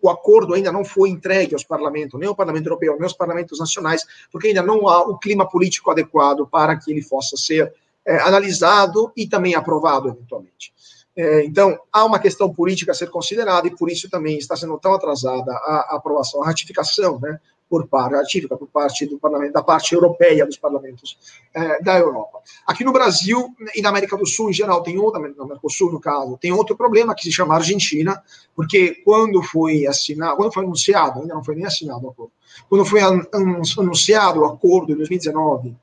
o 0.00 0.08
acordo 0.08 0.54
ainda 0.54 0.70
não 0.70 0.84
foi 0.84 1.10
entregue 1.10 1.54
aos 1.54 1.64
parlamentos, 1.64 2.18
nem 2.18 2.28
ao 2.28 2.34
Parlamento 2.34 2.66
Europeu, 2.66 2.94
nem 2.94 3.02
aos 3.02 3.12
parlamentos 3.12 3.58
nacionais, 3.58 4.06
porque 4.30 4.48
ainda 4.48 4.62
não 4.62 4.88
há 4.88 5.00
o 5.02 5.18
clima 5.18 5.48
político 5.48 5.90
adequado 5.90 6.46
para 6.46 6.76
que 6.76 6.90
ele 6.90 7.04
possa 7.04 7.36
ser 7.36 7.72
é, 8.06 8.16
analisado 8.20 9.12
e 9.16 9.26
também 9.26 9.54
aprovado 9.54 10.08
eventualmente. 10.08 10.72
Então, 11.44 11.78
há 11.92 12.04
uma 12.04 12.18
questão 12.18 12.50
política 12.54 12.92
a 12.92 12.94
ser 12.94 13.10
considerada 13.10 13.66
e 13.66 13.76
por 13.76 13.90
isso 13.90 14.08
também 14.08 14.38
está 14.38 14.56
sendo 14.56 14.78
tão 14.78 14.94
atrasada 14.94 15.52
a 15.52 15.96
aprovação, 15.96 16.42
a 16.42 16.46
ratificação, 16.46 17.18
né, 17.20 17.38
por 17.70 17.86
parte, 17.86 18.16
ratifica 18.16 18.56
por 18.56 18.66
parte 18.66 19.06
do 19.06 19.16
parlamento, 19.16 19.52
da 19.52 19.62
parte 19.62 19.94
europeia 19.94 20.44
dos 20.44 20.56
parlamentos 20.56 21.16
é, 21.54 21.80
da 21.80 21.96
Europa. 21.96 22.40
Aqui 22.66 22.82
no 22.82 22.92
Brasil 22.92 23.54
e 23.76 23.80
na 23.80 23.90
América 23.90 24.16
do 24.16 24.26
Sul 24.26 24.50
em 24.50 24.52
geral 24.52 24.82
tem 24.82 24.98
outro, 24.98 25.22
no 25.36 25.46
Mercosul 25.46 25.92
no 25.92 26.00
caso, 26.00 26.36
tem 26.36 26.52
outro 26.52 26.76
problema 26.76 27.14
que 27.14 27.22
se 27.22 27.30
chama 27.30 27.54
Argentina, 27.54 28.20
porque 28.56 29.00
quando 29.04 29.40
foi 29.40 29.86
assinado, 29.86 30.36
quando 30.36 30.52
foi 30.52 30.64
anunciado, 30.64 31.20
ainda 31.20 31.32
não 31.32 31.44
foi 31.44 31.54
nem 31.54 31.64
assinado 31.64 32.04
o 32.04 32.10
acordo, 32.10 32.32
quando 32.68 32.84
foi 32.84 33.00
anunciado 33.00 34.40
o 34.40 34.46
acordo 34.46 34.92
em 34.92 34.96
2019 34.96 35.76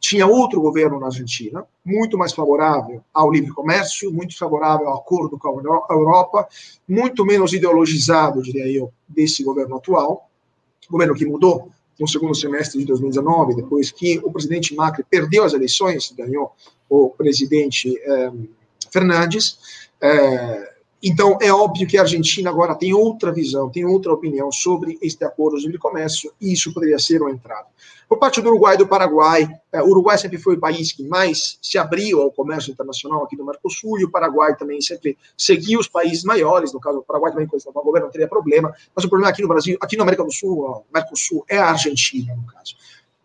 tinha 0.00 0.26
outro 0.26 0.60
governo 0.60 1.00
na 1.00 1.06
Argentina, 1.06 1.66
muito 1.84 2.16
mais 2.16 2.32
favorável 2.32 3.02
ao 3.12 3.30
livre 3.32 3.50
comércio, 3.50 4.12
muito 4.12 4.38
favorável 4.38 4.88
ao 4.88 4.98
acordo 4.98 5.36
com 5.36 5.48
a 5.48 5.92
Europa, 5.92 6.48
muito 6.88 7.24
menos 7.24 7.52
ideologizado, 7.52 8.40
diria 8.40 8.68
eu, 8.68 8.92
desse 9.08 9.42
governo 9.42 9.76
atual, 9.76 10.27
governo 10.90 11.14
que 11.14 11.26
mudou 11.26 11.70
no 11.98 12.06
segundo 12.06 12.34
semestre 12.34 12.78
de 12.78 12.86
2019, 12.86 13.56
depois 13.56 13.90
que 13.90 14.18
o 14.22 14.30
presidente 14.30 14.74
Macri 14.74 15.04
perdeu 15.08 15.44
as 15.44 15.52
eleições, 15.52 16.12
ganhou 16.16 16.52
o 16.88 17.10
presidente 17.10 17.98
eh, 17.98 18.32
Fernandes. 18.90 19.58
Eh, 20.00 20.77
então, 21.02 21.38
é 21.40 21.52
óbvio 21.52 21.86
que 21.86 21.96
a 21.96 22.02
Argentina 22.02 22.50
agora 22.50 22.74
tem 22.74 22.92
outra 22.92 23.32
visão, 23.32 23.70
tem 23.70 23.84
outra 23.84 24.12
opinião 24.12 24.50
sobre 24.50 24.98
este 25.00 25.24
acordo 25.24 25.56
de 25.56 25.66
livre 25.66 25.78
comércio, 25.78 26.32
e 26.40 26.52
isso 26.52 26.74
poderia 26.74 26.98
ser 26.98 27.22
uma 27.22 27.30
entrada. 27.30 27.66
Por 28.08 28.18
parte 28.18 28.40
do 28.40 28.48
Uruguai 28.48 28.74
e 28.74 28.78
do 28.78 28.88
Paraguai, 28.88 29.48
é, 29.70 29.82
o 29.82 29.88
Uruguai 29.88 30.18
sempre 30.18 30.38
foi 30.38 30.56
o 30.56 30.60
país 30.60 30.92
que 30.92 31.04
mais 31.04 31.58
se 31.62 31.78
abriu 31.78 32.22
ao 32.22 32.32
comércio 32.32 32.72
internacional 32.72 33.22
aqui 33.22 33.36
no 33.36 33.44
Mercosul, 33.44 34.00
e 34.00 34.04
o 34.04 34.10
Paraguai 34.10 34.56
também 34.56 34.80
sempre 34.80 35.16
seguiu 35.36 35.78
os 35.78 35.86
países 35.86 36.24
maiores, 36.24 36.72
no 36.72 36.80
caso, 36.80 36.98
o 36.98 37.02
Paraguai 37.02 37.30
também, 37.30 37.46
com 37.46 37.56
o 37.56 37.82
governo, 37.82 38.06
não 38.06 38.12
teria 38.12 38.26
problema, 38.26 38.74
mas 38.94 39.04
o 39.04 39.08
problema 39.08 39.30
aqui 39.30 39.42
no 39.42 39.48
Brasil, 39.48 39.78
aqui 39.80 39.96
na 39.96 40.02
América 40.02 40.24
do 40.24 40.32
Sul, 40.32 40.64
o 40.64 40.84
Mercosul, 40.92 41.44
é 41.48 41.58
a 41.58 41.70
Argentina, 41.70 42.34
no 42.34 42.46
caso. 42.46 42.74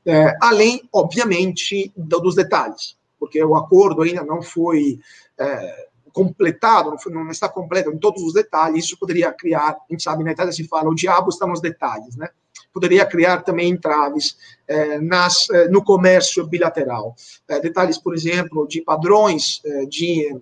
É, 0.06 0.36
além, 0.42 0.88
obviamente, 0.92 1.92
dos 1.96 2.36
detalhes, 2.36 2.98
porque 3.20 3.42
o 3.42 3.56
acordo 3.56 4.01
ainda 4.01 4.24
não 4.24 4.42
foi. 4.42 5.00
É, 5.39 5.88
completado, 6.13 6.96
não, 7.08 7.24
não, 7.24 7.32
está 7.32 7.50
completo 7.50 7.89
em 7.89 7.98
todos 7.98 8.22
os 8.22 8.34
detalhes, 8.34 8.86
isso 8.86 8.98
poderia 8.98 9.34
criar, 9.34 9.72
a 9.72 9.77
gente 9.89 10.03
sabe, 10.03 10.24
na 10.24 10.32
Itália 10.32 10.53
se 10.53 10.65
fala, 10.67 10.89
o 10.89 10.96
diabo 10.96 11.29
está 11.29 11.48
nos 11.48 11.60
detalhes, 11.60 12.15
né? 12.15 12.29
Poderia 12.72 13.05
criar 13.05 13.41
também 13.41 13.70
entraves 13.70 14.38
eh, 14.67 15.00
nas, 15.00 15.50
eh, 15.50 15.67
no 15.67 15.84
comércio 15.84 16.46
bilateral. 16.48 17.15
Eh, 17.48 17.60
detalhes, 17.60 17.98
por 17.98 18.15
exemplo, 18.15 18.67
de 18.67 18.82
padrões 18.82 19.62
eh, 19.65 19.86
de 19.86 20.41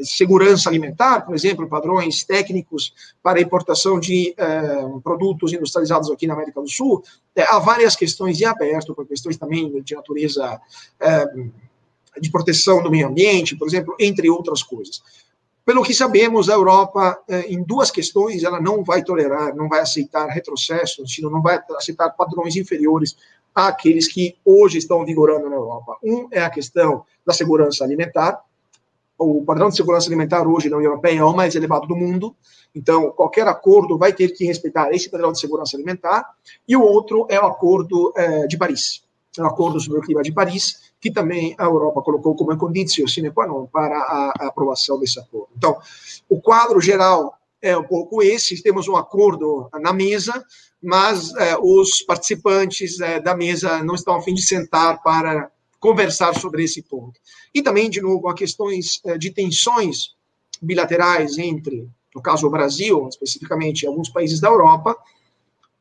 segurança 0.00 0.68
alimentar, 0.68 1.24
por 1.24 1.34
exemplo, 1.34 1.68
padrões 1.68 2.24
técnicos 2.24 2.92
para 3.22 3.40
importação 3.40 4.00
de 4.00 4.34
eh, 4.36 4.84
produtos 5.02 5.52
industrializados 5.52 6.10
aqui 6.10 6.26
na 6.26 6.34
América 6.34 6.60
do 6.60 6.68
Sul. 6.68 7.02
Eh, 7.36 7.46
há 7.48 7.58
várias 7.58 7.94
questões 7.94 8.40
em 8.40 8.44
aberto, 8.44 8.94
questões 9.06 9.36
também 9.36 9.82
de 9.82 9.94
natureza 9.94 10.60
de 12.20 12.30
proteção 12.30 12.82
do 12.82 12.90
meio 12.90 13.08
ambiente, 13.08 13.56
por 13.56 13.66
exemplo, 13.66 13.94
entre 13.98 14.28
outras 14.30 14.62
coisas. 14.62 15.02
Pelo 15.64 15.82
que 15.82 15.94
sabemos, 15.94 16.50
a 16.50 16.54
Europa, 16.54 17.18
eh, 17.26 17.46
em 17.48 17.62
duas 17.62 17.90
questões, 17.90 18.44
ela 18.44 18.60
não 18.60 18.84
vai 18.84 19.02
tolerar, 19.02 19.56
não 19.56 19.66
vai 19.66 19.80
aceitar 19.80 20.26
retrocessos, 20.26 21.18
não 21.22 21.40
vai 21.40 21.58
aceitar 21.78 22.10
padrões 22.10 22.54
inferiores 22.54 23.16
àqueles 23.54 24.06
que 24.06 24.36
hoje 24.44 24.76
estão 24.76 25.04
vigorando 25.06 25.48
na 25.48 25.56
Europa. 25.56 25.96
Um 26.02 26.28
é 26.30 26.42
a 26.42 26.50
questão 26.50 27.04
da 27.24 27.32
segurança 27.32 27.82
alimentar. 27.82 28.42
O 29.16 29.42
padrão 29.42 29.70
de 29.70 29.76
segurança 29.76 30.06
alimentar 30.06 30.46
hoje 30.46 30.68
na 30.68 30.76
União 30.76 30.90
Europeia 30.90 31.20
é 31.20 31.24
o 31.24 31.32
mais 31.32 31.54
elevado 31.54 31.86
do 31.86 31.96
mundo, 31.96 32.36
então 32.74 33.10
qualquer 33.12 33.46
acordo 33.46 33.96
vai 33.96 34.12
ter 34.12 34.32
que 34.32 34.44
respeitar 34.44 34.92
esse 34.92 35.08
padrão 35.08 35.32
de 35.32 35.40
segurança 35.40 35.76
alimentar. 35.76 36.28
E 36.68 36.76
o 36.76 36.82
outro 36.82 37.26
é 37.30 37.40
o 37.40 37.46
Acordo 37.46 38.12
eh, 38.16 38.46
de 38.48 38.58
Paris, 38.58 39.02
é 39.38 39.42
o 39.42 39.46
Acordo 39.46 39.80
sobre 39.80 40.00
o 40.00 40.02
Clima 40.02 40.22
de 40.22 40.32
Paris, 40.32 40.92
que 41.04 41.10
também 41.10 41.54
a 41.58 41.64
Europa 41.64 42.00
colocou 42.00 42.34
como 42.34 42.56
condição 42.56 43.06
sine 43.06 43.30
qua 43.30 43.46
non 43.46 43.66
para 43.66 43.94
a, 43.94 44.46
aprovação 44.48 44.98
desse 44.98 45.20
acordo. 45.20 45.50
Então, 45.54 45.76
o 46.30 46.40
quadro 46.40 46.80
geral 46.80 47.38
é 47.60 47.76
um 47.76 47.84
pouco 47.84 48.22
esse, 48.22 48.62
temos 48.62 48.88
um 48.88 48.96
acordo 48.96 49.68
na 49.82 49.92
mesa, 49.92 50.32
mas 50.82 51.34
é, 51.34 51.58
os 51.60 52.00
participantes 52.00 53.00
é, 53.00 53.20
da 53.20 53.36
mesa 53.36 53.84
não 53.84 53.94
estão 53.94 54.16
a 54.16 54.22
fim 54.22 54.32
de 54.32 54.40
sentar 54.40 55.02
para 55.02 55.50
conversar 55.78 56.34
sobre 56.40 56.64
esse 56.64 56.80
ponto. 56.80 57.20
E 57.54 57.60
também, 57.60 57.90
de 57.90 58.00
novo, 58.00 58.26
há 58.26 58.34
questões 58.34 59.02
é, 59.04 59.18
de 59.18 59.30
tensões 59.30 60.14
bilaterais 60.62 61.36
entre, 61.36 61.86
no 62.14 62.22
caso, 62.22 62.46
o 62.46 62.50
Brasil, 62.50 63.06
especificamente 63.10 63.86
alguns 63.86 64.08
países 64.08 64.40
da 64.40 64.48
Europa, 64.48 64.96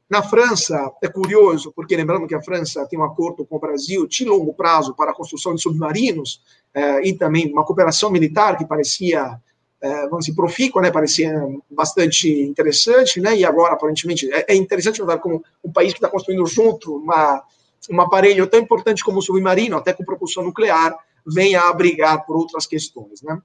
na 0.09 0.21
França, 0.21 0.91
é 1.01 1.07
curioso, 1.07 1.71
porque 1.75 1.95
lembrando 1.95 2.27
que 2.27 2.35
a 2.35 2.41
França 2.41 2.85
tem 2.87 2.99
um 2.99 3.03
acordo 3.03 3.45
com 3.45 3.55
o 3.55 3.59
Brasil 3.59 4.05
de 4.07 4.25
longo 4.25 4.53
prazo 4.53 4.93
para 4.93 5.11
a 5.11 5.15
construção 5.15 5.55
de 5.55 5.61
submarinos 5.61 6.41
eh, 6.73 7.07
e 7.07 7.13
também 7.13 7.51
uma 7.51 7.65
cooperação 7.65 8.11
militar 8.11 8.57
que 8.57 8.65
parecia, 8.65 9.39
eh, 9.81 10.07
vamos 10.09 10.25
dizer, 10.25 10.35
profícua, 10.35 10.81
né, 10.81 10.91
parecia 10.91 11.33
bastante 11.71 12.29
interessante, 12.29 13.19
né, 13.19 13.35
e 13.35 13.45
agora, 13.45 13.73
aparentemente, 13.73 14.31
é, 14.31 14.45
é 14.49 14.55
interessante 14.55 14.99
notar 14.99 15.19
como 15.19 15.43
um 15.63 15.71
país 15.71 15.93
que 15.93 15.97
está 15.97 16.09
construindo 16.09 16.45
junto 16.45 16.95
uma, 16.97 17.41
um 17.89 18.01
aparelho 18.01 18.45
tão 18.47 18.59
importante 18.59 19.03
como 19.03 19.19
o 19.19 19.21
submarino, 19.21 19.77
até 19.77 19.93
com 19.93 20.03
propulsão 20.03 20.43
nuclear, 20.43 20.95
venha 21.25 21.61
a 21.61 21.73
brigar 21.73 22.25
por 22.25 22.35
outras 22.35 22.67
questões, 22.67 23.21
né. 23.21 23.41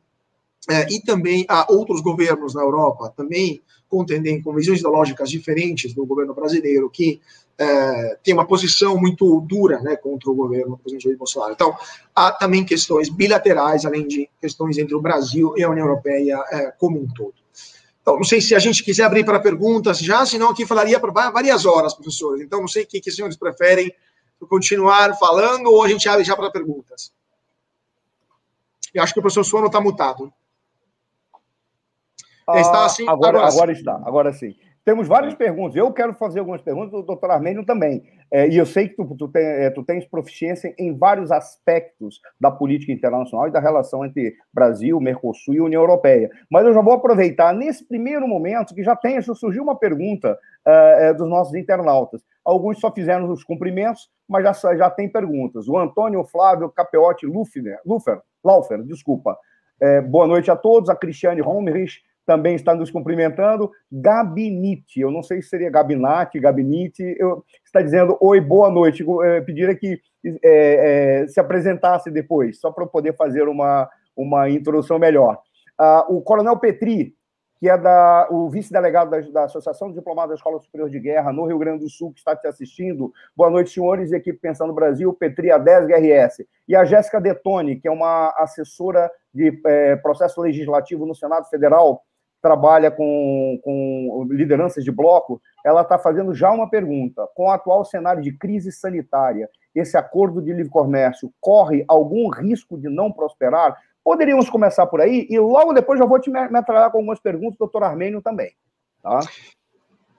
É, 0.70 0.86
e 0.92 1.00
também 1.00 1.46
há 1.48 1.66
outros 1.72 2.00
governos 2.00 2.54
na 2.54 2.62
Europa 2.62 3.12
também 3.16 3.62
contendem 3.88 4.42
com 4.42 4.54
visões 4.54 4.80
ideológicas 4.80 5.30
diferentes 5.30 5.94
do 5.94 6.04
governo 6.04 6.34
brasileiro, 6.34 6.90
que 6.90 7.20
é, 7.56 8.18
tem 8.22 8.34
uma 8.34 8.46
posição 8.46 8.96
muito 8.98 9.40
dura 9.40 9.80
né, 9.80 9.96
contra 9.96 10.30
o 10.30 10.34
governo 10.34 10.72
do 10.72 10.78
presidente 10.78 11.04
Jair 11.04 11.16
Bolsonaro. 11.16 11.52
Então, 11.52 11.74
há 12.14 12.30
também 12.30 12.64
questões 12.64 13.08
bilaterais, 13.08 13.84
além 13.84 14.06
de 14.06 14.28
questões 14.40 14.76
entre 14.76 14.94
o 14.94 15.00
Brasil 15.00 15.54
e 15.56 15.64
a 15.64 15.70
União 15.70 15.86
Europeia 15.86 16.38
é, 16.52 16.70
como 16.72 17.00
um 17.00 17.08
todo. 17.08 17.34
Então, 18.02 18.16
não 18.16 18.24
sei 18.24 18.40
se 18.40 18.54
a 18.54 18.58
gente 18.58 18.84
quiser 18.84 19.04
abrir 19.04 19.24
para 19.24 19.40
perguntas 19.40 19.98
já, 19.98 20.24
senão 20.24 20.50
aqui 20.50 20.64
falaria 20.64 21.00
por 21.00 21.12
várias 21.12 21.66
horas, 21.66 21.94
professores. 21.94 22.42
Então, 22.42 22.60
não 22.60 22.68
sei 22.68 22.84
o 22.84 22.86
que, 22.86 23.00
que 23.00 23.10
os 23.10 23.16
senhores 23.16 23.36
preferem 23.36 23.92
continuar 24.48 25.14
falando 25.18 25.66
ou 25.66 25.82
a 25.82 25.88
gente 25.88 26.08
abre 26.08 26.24
já 26.24 26.36
para 26.36 26.50
perguntas. 26.50 27.12
Eu 28.94 29.02
acho 29.02 29.12
que 29.12 29.18
o 29.18 29.22
professor 29.22 29.44
Suano 29.44 29.66
está 29.66 29.80
mutado. 29.80 30.32
Está 32.56 32.86
assim, 32.86 33.08
agora, 33.08 33.38
agora, 33.38 33.52
agora 33.52 33.72
está, 33.72 34.00
agora 34.04 34.32
sim. 34.32 34.54
Temos 34.88 35.06
várias 35.06 35.34
perguntas. 35.34 35.76
Eu 35.76 35.92
quero 35.92 36.14
fazer 36.14 36.38
algumas 36.38 36.62
perguntas, 36.62 36.94
o 36.94 37.02
doutor 37.02 37.30
Armênio 37.30 37.62
também. 37.62 38.02
É, 38.30 38.48
e 38.48 38.56
eu 38.56 38.64
sei 38.64 38.88
que 38.88 38.96
tu, 38.96 39.04
tu, 39.18 39.28
tem, 39.28 39.44
é, 39.44 39.68
tu 39.68 39.84
tens 39.84 40.06
proficiência 40.06 40.74
em 40.78 40.96
vários 40.96 41.30
aspectos 41.30 42.22
da 42.40 42.50
política 42.50 42.90
internacional 42.90 43.48
e 43.48 43.50
da 43.50 43.60
relação 43.60 44.02
entre 44.02 44.34
Brasil, 44.50 44.98
Mercosul 44.98 45.52
e 45.52 45.60
União 45.60 45.82
Europeia. 45.82 46.30
Mas 46.50 46.64
eu 46.64 46.72
já 46.72 46.80
vou 46.80 46.94
aproveitar 46.94 47.52
nesse 47.52 47.86
primeiro 47.86 48.26
momento 48.26 48.74
que 48.74 48.82
já 48.82 48.96
tem, 48.96 49.20
surgiu 49.20 49.62
uma 49.62 49.78
pergunta 49.78 50.38
uh, 50.66 51.14
dos 51.18 51.28
nossos 51.28 51.54
internautas. 51.54 52.22
Alguns 52.42 52.80
só 52.80 52.90
fizeram 52.90 53.30
os 53.30 53.44
cumprimentos, 53.44 54.08
mas 54.26 54.42
já, 54.42 54.74
já 54.74 54.88
tem 54.88 55.06
perguntas. 55.06 55.68
O 55.68 55.76
Antônio 55.76 56.24
Flávio 56.24 56.70
Capeotti 56.70 57.26
Lufer, 57.26 57.78
Lufer, 57.84 58.22
Laufer, 58.42 58.82
desculpa. 58.84 59.36
É, 59.78 60.00
boa 60.00 60.26
noite 60.26 60.50
a 60.50 60.56
todos. 60.56 60.88
A 60.88 60.96
Cristiane 60.96 61.42
Romrich 61.42 62.00
também 62.28 62.54
está 62.54 62.74
nos 62.74 62.90
cumprimentando. 62.90 63.70
Gabinete, 63.90 65.00
eu 65.00 65.10
não 65.10 65.22
sei 65.22 65.40
se 65.40 65.48
seria 65.48 65.70
gabinete, 65.70 66.38
gabinete, 66.38 67.02
eu, 67.18 67.42
está 67.64 67.80
dizendo 67.80 68.18
oi, 68.20 68.38
boa 68.38 68.68
noite. 68.68 69.02
Eu 69.02 69.42
pediria 69.46 69.74
que 69.74 69.98
é, 70.44 71.22
é, 71.22 71.26
se 71.26 71.40
apresentasse 71.40 72.10
depois, 72.10 72.60
só 72.60 72.70
para 72.70 72.84
eu 72.84 72.88
poder 72.88 73.16
fazer 73.16 73.48
uma, 73.48 73.88
uma 74.14 74.50
introdução 74.50 74.98
melhor. 74.98 75.40
Ah, 75.78 76.04
o 76.06 76.20
Coronel 76.20 76.58
Petri, 76.58 77.14
que 77.58 77.66
é 77.66 77.78
da, 77.78 78.28
o 78.30 78.50
vice-delegado 78.50 79.10
da, 79.10 79.20
da, 79.20 79.44
Associação 79.44 79.88
de 79.88 79.94
Diplomados 79.94 80.28
da 80.28 80.34
Escola 80.34 80.60
Superior 80.60 80.90
de 80.90 81.00
Guerra 81.00 81.32
no 81.32 81.46
Rio 81.46 81.58
Grande 81.58 81.84
do 81.84 81.88
Sul, 81.88 82.12
que 82.12 82.18
está 82.18 82.36
te 82.36 82.46
assistindo. 82.46 83.10
Boa 83.34 83.48
noite, 83.48 83.70
senhores, 83.70 84.12
equipe 84.12 84.38
Pensando 84.38 84.74
Brasil, 84.74 85.14
Petri 85.14 85.48
A10 85.48 85.86
GRS. 85.86 86.46
E 86.68 86.76
a 86.76 86.84
Jéssica 86.84 87.18
Detone, 87.18 87.76
que 87.76 87.88
é 87.88 87.90
uma 87.90 88.34
assessora 88.36 89.10
de 89.32 89.58
é, 89.64 89.96
processo 89.96 90.42
legislativo 90.42 91.06
no 91.06 91.14
Senado 91.14 91.48
Federal, 91.48 92.04
trabalha 92.40 92.90
com, 92.90 93.60
com 93.62 94.26
lideranças 94.30 94.84
de 94.84 94.90
bloco, 94.90 95.40
ela 95.64 95.82
está 95.82 95.98
fazendo 95.98 96.34
já 96.34 96.50
uma 96.50 96.68
pergunta. 96.68 97.28
Com 97.34 97.46
o 97.46 97.50
atual 97.50 97.84
cenário 97.84 98.22
de 98.22 98.32
crise 98.32 98.70
sanitária, 98.70 99.48
esse 99.74 99.96
acordo 99.96 100.40
de 100.40 100.52
livre 100.52 100.70
comércio 100.70 101.32
corre 101.40 101.84
algum 101.88 102.28
risco 102.28 102.78
de 102.78 102.88
não 102.88 103.12
prosperar? 103.12 103.76
Poderíamos 104.04 104.48
começar 104.48 104.86
por 104.86 105.00
aí 105.00 105.26
e 105.28 105.38
logo 105.38 105.72
depois 105.72 105.98
já 105.98 106.06
vou 106.06 106.20
te 106.20 106.30
metralhar 106.30 106.90
com 106.90 106.98
algumas 106.98 107.20
perguntas, 107.20 107.58
doutor 107.58 107.82
Armênio 107.82 108.22
também. 108.22 108.52
Tá? 109.02 109.20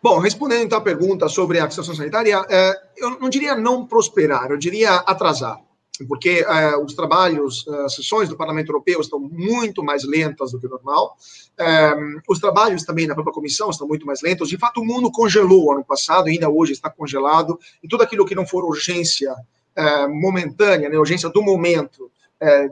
Bom, 0.02 0.20
respondendo 0.20 0.64
então 0.64 0.78
a 0.78 0.84
pergunta 0.84 1.28
sobre 1.28 1.60
a 1.60 1.70
situação 1.70 1.96
sanitária, 1.96 2.46
é, 2.50 2.74
eu 2.98 3.20
não 3.20 3.30
diria 3.30 3.56
não 3.56 3.86
prosperar, 3.86 4.50
eu 4.50 4.58
diria 4.58 4.96
atrasar 4.96 5.58
porque 6.08 6.44
uh, 6.44 6.84
os 6.84 6.94
trabalhos, 6.94 7.66
uh, 7.68 7.86
as 7.86 7.96
sessões 7.96 8.30
do 8.30 8.38
Parlamento 8.38 8.70
Europeu 8.70 9.02
estão 9.02 9.20
muito 9.20 9.84
mais 9.84 10.04
lentas 10.04 10.52
do 10.52 10.60
que 10.60 10.68
o 10.68 10.70
normal. 10.70 11.18
Um, 11.60 11.64
eh, 11.64 12.22
os 12.28 12.40
trabalhos 12.40 12.84
também 12.84 13.06
na 13.06 13.14
própria 13.14 13.34
comissão 13.34 13.70
estão 13.70 13.88
muito 13.88 14.06
mais 14.06 14.22
lentos. 14.22 14.48
De 14.48 14.58
fato, 14.58 14.82
o 14.82 14.86
mundo 14.86 15.12
congelou 15.12 15.72
ano 15.74 15.84
passado, 15.84 16.28
ainda 16.28 16.50
hoje 16.50 16.72
está 16.72 16.90
congelado, 16.90 17.60
e 17.84 17.88
tudo 17.88 18.04
aquilo 18.04 18.26
que 18.26 18.36
não 18.36 18.48
for 18.48 18.64
urgência 18.64 19.34
uh, 19.34 20.10
momentânea, 20.10 20.90
né, 20.90 20.98
urgência 20.98 21.30
do 21.30 21.42
momento 21.42 22.12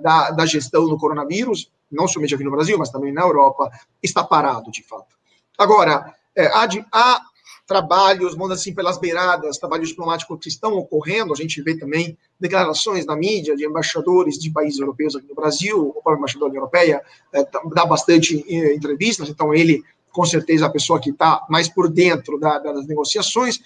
da, 0.02 0.32
da 0.32 0.46
gestão 0.46 0.88
do 0.88 0.98
coronavírus, 0.98 1.70
não 1.92 2.08
somente 2.08 2.34
aqui 2.34 2.42
no 2.42 2.52
Brasil, 2.52 2.78
mas 2.78 2.90
também 2.90 3.12
na 3.12 3.24
Europa, 3.24 3.70
está 4.02 4.24
parado, 4.24 4.72
de 4.72 4.82
fato. 4.82 5.14
Agora, 5.58 6.16
há, 6.54 6.70
há 6.90 7.22
trabalhos, 7.66 8.36
vamos 8.36 8.52
assim, 8.52 8.74
pelas 8.74 8.98
beiradas, 8.98 9.58
trabalhos 9.58 9.90
diplomáticos 9.90 10.40
que 10.42 10.50
estão 10.50 10.74
ocorrendo. 10.74 11.34
A 11.34 11.36
gente 11.36 11.62
vê 11.62 11.78
também 11.78 12.18
declarações 12.40 13.06
na 13.06 13.16
mídia 13.16 13.56
de 13.56 13.66
embaixadores 13.66 14.38
de 14.38 14.50
países 14.50 14.80
europeus 14.80 15.16
aqui 15.16 15.28
no 15.28 15.36
Brasil. 15.36 15.90
O 15.90 15.94
próprio 16.02 16.18
embaixador 16.18 16.50
da 16.50 16.56
Europeia 16.56 17.02
é, 17.34 17.46
dá 17.74 17.86
bastante 17.86 18.44
é, 18.48 18.74
entrevistas, 18.74 19.30
então 19.30 19.54
ele, 19.54 19.84
com 20.12 20.26
certeza, 20.26 20.66
a 20.66 20.70
pessoa 20.70 21.00
que 21.00 21.10
está 21.10 21.46
mais 21.50 21.68
por 21.68 21.90
dentro 21.90 22.40
da, 22.40 22.60
das 22.60 22.88
negociações. 22.88 23.60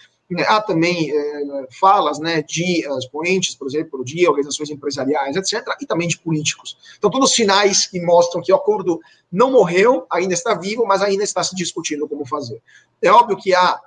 Há 0.47 0.61
também 0.61 1.11
é, 1.11 1.67
falas 1.79 2.19
né, 2.19 2.41
de 2.41 2.85
expoentes, 2.97 3.55
por 3.55 3.67
exemplo, 3.67 4.03
de 4.03 4.27
organizações 4.27 4.69
empresariais, 4.69 5.35
etc., 5.35 5.63
e 5.81 5.85
também 5.85 6.07
de 6.07 6.17
políticos. 6.17 6.77
Então, 6.97 7.09
todos 7.09 7.33
sinais 7.33 7.85
que 7.85 7.99
mostram 7.99 8.41
que 8.41 8.51
o 8.51 8.55
acordo 8.55 8.99
não 9.31 9.51
morreu, 9.51 10.05
ainda 10.09 10.33
está 10.33 10.53
vivo, 10.53 10.85
mas 10.85 11.01
ainda 11.01 11.23
está 11.23 11.43
se 11.43 11.55
discutindo 11.55 12.07
como 12.07 12.25
fazer. 12.25 12.61
É 13.01 13.11
óbvio 13.11 13.37
que 13.37 13.53
há 13.53 13.79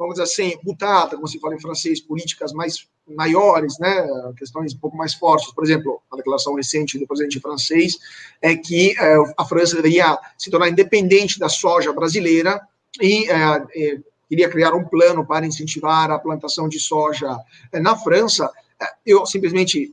vamos 0.00 0.14
dizer 0.14 0.22
assim, 0.22 0.58
butada, 0.64 1.14
como 1.14 1.28
se 1.28 1.38
fala 1.38 1.54
em 1.54 1.60
francês, 1.60 2.00
políticas 2.00 2.54
mais 2.54 2.88
maiores, 3.06 3.78
né, 3.78 4.08
questões 4.38 4.72
um 4.72 4.78
pouco 4.78 4.96
mais 4.96 5.12
fortes. 5.12 5.52
Por 5.52 5.62
exemplo, 5.62 6.00
a 6.10 6.16
declaração 6.16 6.54
recente 6.54 6.98
do 6.98 7.06
presidente 7.06 7.38
francês 7.38 7.98
é 8.40 8.56
que 8.56 8.98
é, 8.98 9.16
a 9.36 9.44
França 9.44 9.76
deveria 9.76 10.18
se 10.38 10.50
tornar 10.50 10.70
independente 10.70 11.38
da 11.38 11.50
soja 11.50 11.92
brasileira 11.92 12.58
e 12.98 13.28
é, 13.30 14.00
queria 14.30 14.48
criar 14.48 14.72
um 14.74 14.84
plano 14.84 15.26
para 15.26 15.44
incentivar 15.44 16.08
a 16.08 16.18
plantação 16.18 16.68
de 16.68 16.78
soja 16.78 17.36
é, 17.72 17.80
na 17.80 17.96
França. 17.96 18.48
É, 18.80 18.86
eu 19.04 19.26
simplesmente 19.26 19.92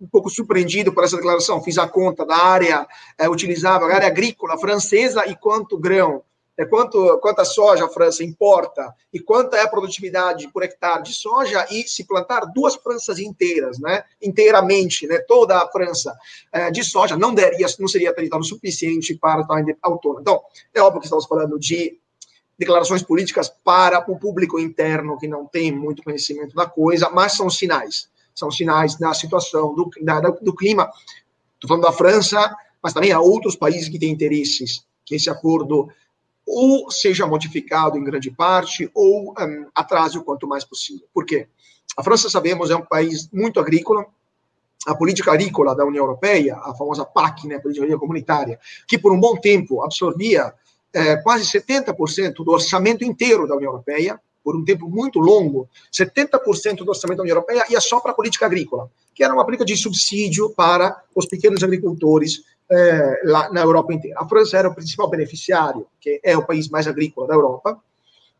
um 0.00 0.06
pouco 0.06 0.30
surpreendido 0.30 0.92
por 0.92 1.02
essa 1.02 1.16
declaração, 1.16 1.60
fiz 1.60 1.76
a 1.76 1.88
conta 1.88 2.24
da 2.24 2.36
área 2.36 2.86
é, 3.18 3.28
utilizava, 3.28 3.86
a 3.86 3.94
área 3.94 4.06
agrícola 4.06 4.56
francesa 4.56 5.26
e 5.26 5.34
quanto 5.34 5.76
grão 5.76 6.22
é 6.56 6.64
quanto, 6.64 7.18
quanta 7.18 7.44
soja 7.44 7.84
a 7.84 7.88
França 7.88 8.24
importa 8.24 8.94
e 9.12 9.20
quanta 9.20 9.56
é 9.56 9.62
a 9.62 9.68
produtividade 9.68 10.48
por 10.48 10.62
hectare 10.62 11.02
de 11.02 11.12
soja 11.12 11.66
e 11.70 11.82
se 11.82 12.04
plantar 12.04 12.46
duas 12.54 12.76
Franças 12.76 13.18
inteiras, 13.18 13.78
né, 13.78 14.04
inteiramente, 14.22 15.06
né, 15.06 15.18
toda 15.18 15.58
a 15.58 15.70
França 15.70 16.16
é, 16.52 16.70
de 16.70 16.82
soja 16.82 17.16
não 17.16 17.34
daria, 17.34 17.66
não 17.78 17.88
seria 17.88 18.14
território 18.14 18.44
suficiente 18.44 19.14
para 19.16 19.42
estar 19.42 19.62
autônomo. 19.82 20.20
Então, 20.20 20.40
é 20.72 20.80
óbvio 20.80 21.00
que 21.00 21.06
estamos 21.06 21.26
falando 21.26 21.58
de 21.58 21.98
declarações 22.58 23.02
políticas 23.02 23.48
para 23.48 23.98
o 24.10 24.18
público 24.18 24.58
interno 24.58 25.18
que 25.18 25.28
não 25.28 25.46
tem 25.46 25.70
muito 25.70 26.02
conhecimento 26.02 26.54
da 26.54 26.66
coisa, 26.66 27.10
mas 27.10 27.32
são 27.32 27.50
sinais, 27.50 28.08
são 28.34 28.50
sinais 28.50 28.96
da 28.96 29.12
situação 29.12 29.74
do, 29.74 29.90
da, 30.00 30.20
do 30.20 30.54
clima. 30.54 30.90
Estou 31.54 31.68
falando 31.68 31.84
da 31.84 31.92
França, 31.92 32.54
mas 32.82 32.92
também 32.92 33.12
há 33.12 33.20
outros 33.20 33.56
países 33.56 33.88
que 33.88 33.98
têm 33.98 34.10
interesses 34.10 34.84
que 35.04 35.14
esse 35.14 35.30
acordo 35.30 35.88
ou 36.46 36.90
seja 36.90 37.26
modificado 37.26 37.98
em 37.98 38.04
grande 38.04 38.30
parte, 38.30 38.88
ou 38.94 39.32
um, 39.32 39.66
atrase 39.74 40.16
o 40.16 40.22
quanto 40.22 40.46
mais 40.46 40.64
possível. 40.64 41.06
Por 41.12 41.26
quê? 41.26 41.48
A 41.96 42.04
França, 42.04 42.30
sabemos, 42.30 42.70
é 42.70 42.76
um 42.76 42.84
país 42.84 43.28
muito 43.32 43.58
agrícola, 43.58 44.06
a 44.86 44.94
política 44.94 45.32
agrícola 45.32 45.74
da 45.74 45.84
União 45.84 46.04
Europeia, 46.04 46.56
a 46.56 46.72
famosa 46.74 47.04
PAC, 47.04 47.48
né, 47.48 47.56
a 47.56 47.60
política 47.60 47.84
agrícola 47.84 48.00
comunitária, 48.00 48.60
que 48.86 48.96
por 48.96 49.12
um 49.12 49.18
bom 49.18 49.36
tempo 49.36 49.82
absorvia 49.82 50.54
é, 50.96 51.16
quase 51.16 51.44
70% 51.44 52.36
do 52.36 52.50
orçamento 52.50 53.04
inteiro 53.04 53.46
da 53.46 53.54
União 53.54 53.70
Europeia, 53.70 54.18
por 54.42 54.56
um 54.56 54.64
tempo 54.64 54.88
muito 54.88 55.18
longo, 55.18 55.68
70% 55.92 56.78
do 56.78 56.88
orçamento 56.88 57.18
da 57.18 57.22
União 57.22 57.34
Europeia 57.34 57.66
ia 57.68 57.80
só 57.80 58.00
para 58.00 58.12
a 58.12 58.14
política 58.14 58.46
agrícola, 58.46 58.90
que 59.14 59.22
era 59.22 59.34
uma 59.34 59.44
política 59.44 59.66
de 59.66 59.76
subsídio 59.76 60.48
para 60.50 61.02
os 61.14 61.26
pequenos 61.26 61.62
agricultores 61.62 62.44
é, 62.70 63.20
lá 63.24 63.52
na 63.52 63.60
Europa 63.60 63.92
inteira. 63.92 64.18
A 64.18 64.26
França 64.26 64.56
era 64.56 64.68
o 64.68 64.74
principal 64.74 65.10
beneficiário, 65.10 65.86
que 66.00 66.18
é 66.24 66.34
o 66.34 66.46
país 66.46 66.68
mais 66.70 66.86
agrícola 66.86 67.26
da 67.26 67.34
Europa, 67.34 67.78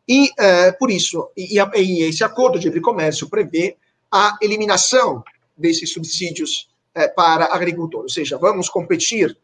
e 0.09 0.31
é, 0.39 0.71
por 0.71 0.89
isso, 0.89 1.29
e, 1.37 1.59
e, 1.59 2.03
esse 2.03 2.23
acordo 2.23 2.57
de 2.57 2.65
livre 2.65 2.81
comércio 2.81 3.29
prevê 3.29 3.77
a 4.11 4.35
eliminação 4.41 5.23
desses 5.55 5.91
subsídios 5.91 6.69
é, 6.95 7.07
para 7.07 7.53
agricultores, 7.53 8.03
ou 8.05 8.09
seja, 8.09 8.37
vamos 8.37 8.67
competir 8.67 9.37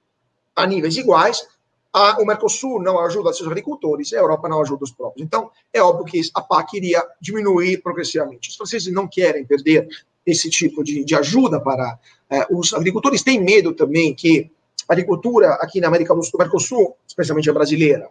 a 0.56 0.66
níveis 0.66 0.98
iguais. 0.98 1.46
A, 1.94 2.20
o 2.20 2.26
Mercosul 2.26 2.82
não 2.82 3.00
ajuda 3.00 3.32
seus 3.32 3.48
agricultores, 3.48 4.12
a 4.14 4.18
Europa 4.18 4.50
não 4.50 4.60
ajuda 4.60 4.84
os 4.84 4.92
próprios. 4.92 5.24
Então, 5.24 5.52
é 5.72 5.80
óbvio 5.80 6.06
que 6.06 6.22
a 6.34 6.42
PAC 6.42 6.78
iria 6.78 7.06
diminuir 7.22 7.84
progressivamente. 7.84 8.50
Os 8.50 8.56
franceses 8.56 8.92
não 8.92 9.08
querem 9.08 9.46
perder 9.46 9.88
esse 10.26 10.50
tipo 10.50 10.84
de, 10.84 11.04
de 11.04 11.16
ajuda 11.16 11.60
para 11.62 12.00
é, 12.30 12.48
os 12.50 12.74
agricultores. 12.74 13.22
Têm 13.22 13.40
medo 13.40 13.74
também 13.74 14.16
que 14.16 14.50
agricultura 14.90 15.54
aqui 15.62 15.80
na 15.80 15.88
América 15.88 16.16
do 16.16 16.24
Sul, 16.24 16.40
Mercosul, 16.40 16.96
especialmente 17.08 17.50
a 17.50 17.54
brasileira, 17.54 18.10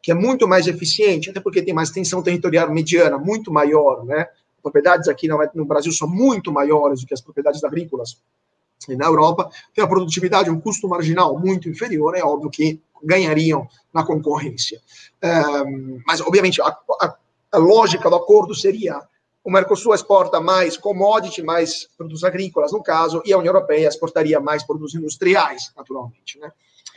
que 0.00 0.12
é 0.12 0.14
muito 0.14 0.46
mais 0.46 0.68
eficiente, 0.68 1.30
até 1.30 1.40
porque 1.40 1.62
tem 1.62 1.74
mais 1.74 1.88
extensão 1.88 2.22
territorial 2.22 2.70
mediana, 2.72 3.18
muito 3.18 3.52
maior, 3.52 4.04
né? 4.04 4.28
Propriedades 4.62 5.08
aqui 5.08 5.28
no 5.28 5.64
Brasil 5.66 5.92
são 5.92 6.08
muito 6.08 6.50
maiores 6.52 7.00
do 7.00 7.06
que 7.06 7.12
as 7.12 7.20
propriedades 7.20 7.62
agrícolas 7.64 8.18
na 8.88 9.06
Europa, 9.06 9.50
tem 9.74 9.84
a 9.84 9.88
produtividade, 9.88 10.50
um 10.50 10.60
custo 10.60 10.88
marginal 10.88 11.38
muito 11.38 11.68
inferior, 11.68 12.16
é 12.16 12.22
óbvio 12.22 12.50
que 12.50 12.80
ganhariam 13.02 13.68
na 13.92 14.04
concorrência. 14.04 14.80
Um, 15.22 16.00
mas, 16.06 16.20
obviamente, 16.20 16.60
a, 16.60 16.66
a, 16.66 17.16
a 17.52 17.58
lógica 17.58 18.08
do 18.08 18.16
acordo 18.16 18.54
seria 18.54 19.00
o 19.44 19.50
Mercosul 19.50 19.94
exporta 19.94 20.40
mais 20.40 20.78
commodity, 20.78 21.42
mais 21.42 21.86
produtos 21.98 22.24
agrícolas, 22.24 22.72
no 22.72 22.82
caso, 22.82 23.22
e 23.26 23.32
a 23.32 23.36
União 23.36 23.52
Europeia 23.52 23.86
exportaria 23.86 24.40
mais 24.40 24.62
produtos 24.62 24.94
industriais, 24.94 25.70
naturalmente. 25.76 26.38
Né? 26.38 26.50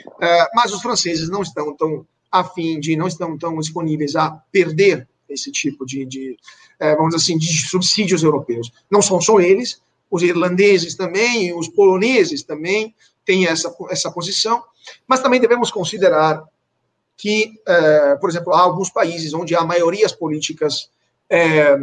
Uh, 0.08 0.47
mas 0.56 0.73
os 0.73 0.82
franceses 0.82 1.30
não 1.30 1.41
estão 1.41 1.76
tão 1.76 2.08
afim 2.32 2.80
de, 2.80 2.95
não 2.95 3.08
estão 3.08 3.38
tão 3.38 3.58
disponíveis 3.60 4.15
a 4.15 4.32
perder 4.50 5.08
esse 5.28 5.52
tipo 5.52 5.86
de, 5.86 6.06
de 6.06 6.38
uh, 6.82 6.95
vamos 6.95 7.15
dizer 7.15 7.34
assim, 7.34 7.38
de 7.38 7.67
subsídios 7.67 8.23
europeus. 8.23 8.71
Não 8.89 9.02
são 9.02 9.19
só 9.19 9.41
eles, 9.41 9.82
os 10.10 10.24
irlandeses 10.24 10.96
também, 10.96 11.54
os 11.58 11.67
poloneses 11.67 12.43
também 12.43 12.96
têm 13.26 13.46
essa, 13.46 13.74
essa 13.89 14.12
posição, 14.12 14.63
mas 15.08 15.20
também 15.20 15.39
devemos 15.39 15.70
considerar 15.70 16.43
que, 17.17 17.54
uh, 17.67 18.20
por 18.20 18.30
exemplo, 18.30 18.54
há 18.54 18.62
alguns 18.62 18.89
países 18.89 19.34
onde 19.34 19.56
há 19.56 19.63
maiorias 19.63 20.12
políticas 20.12 20.89
é, 21.30 21.78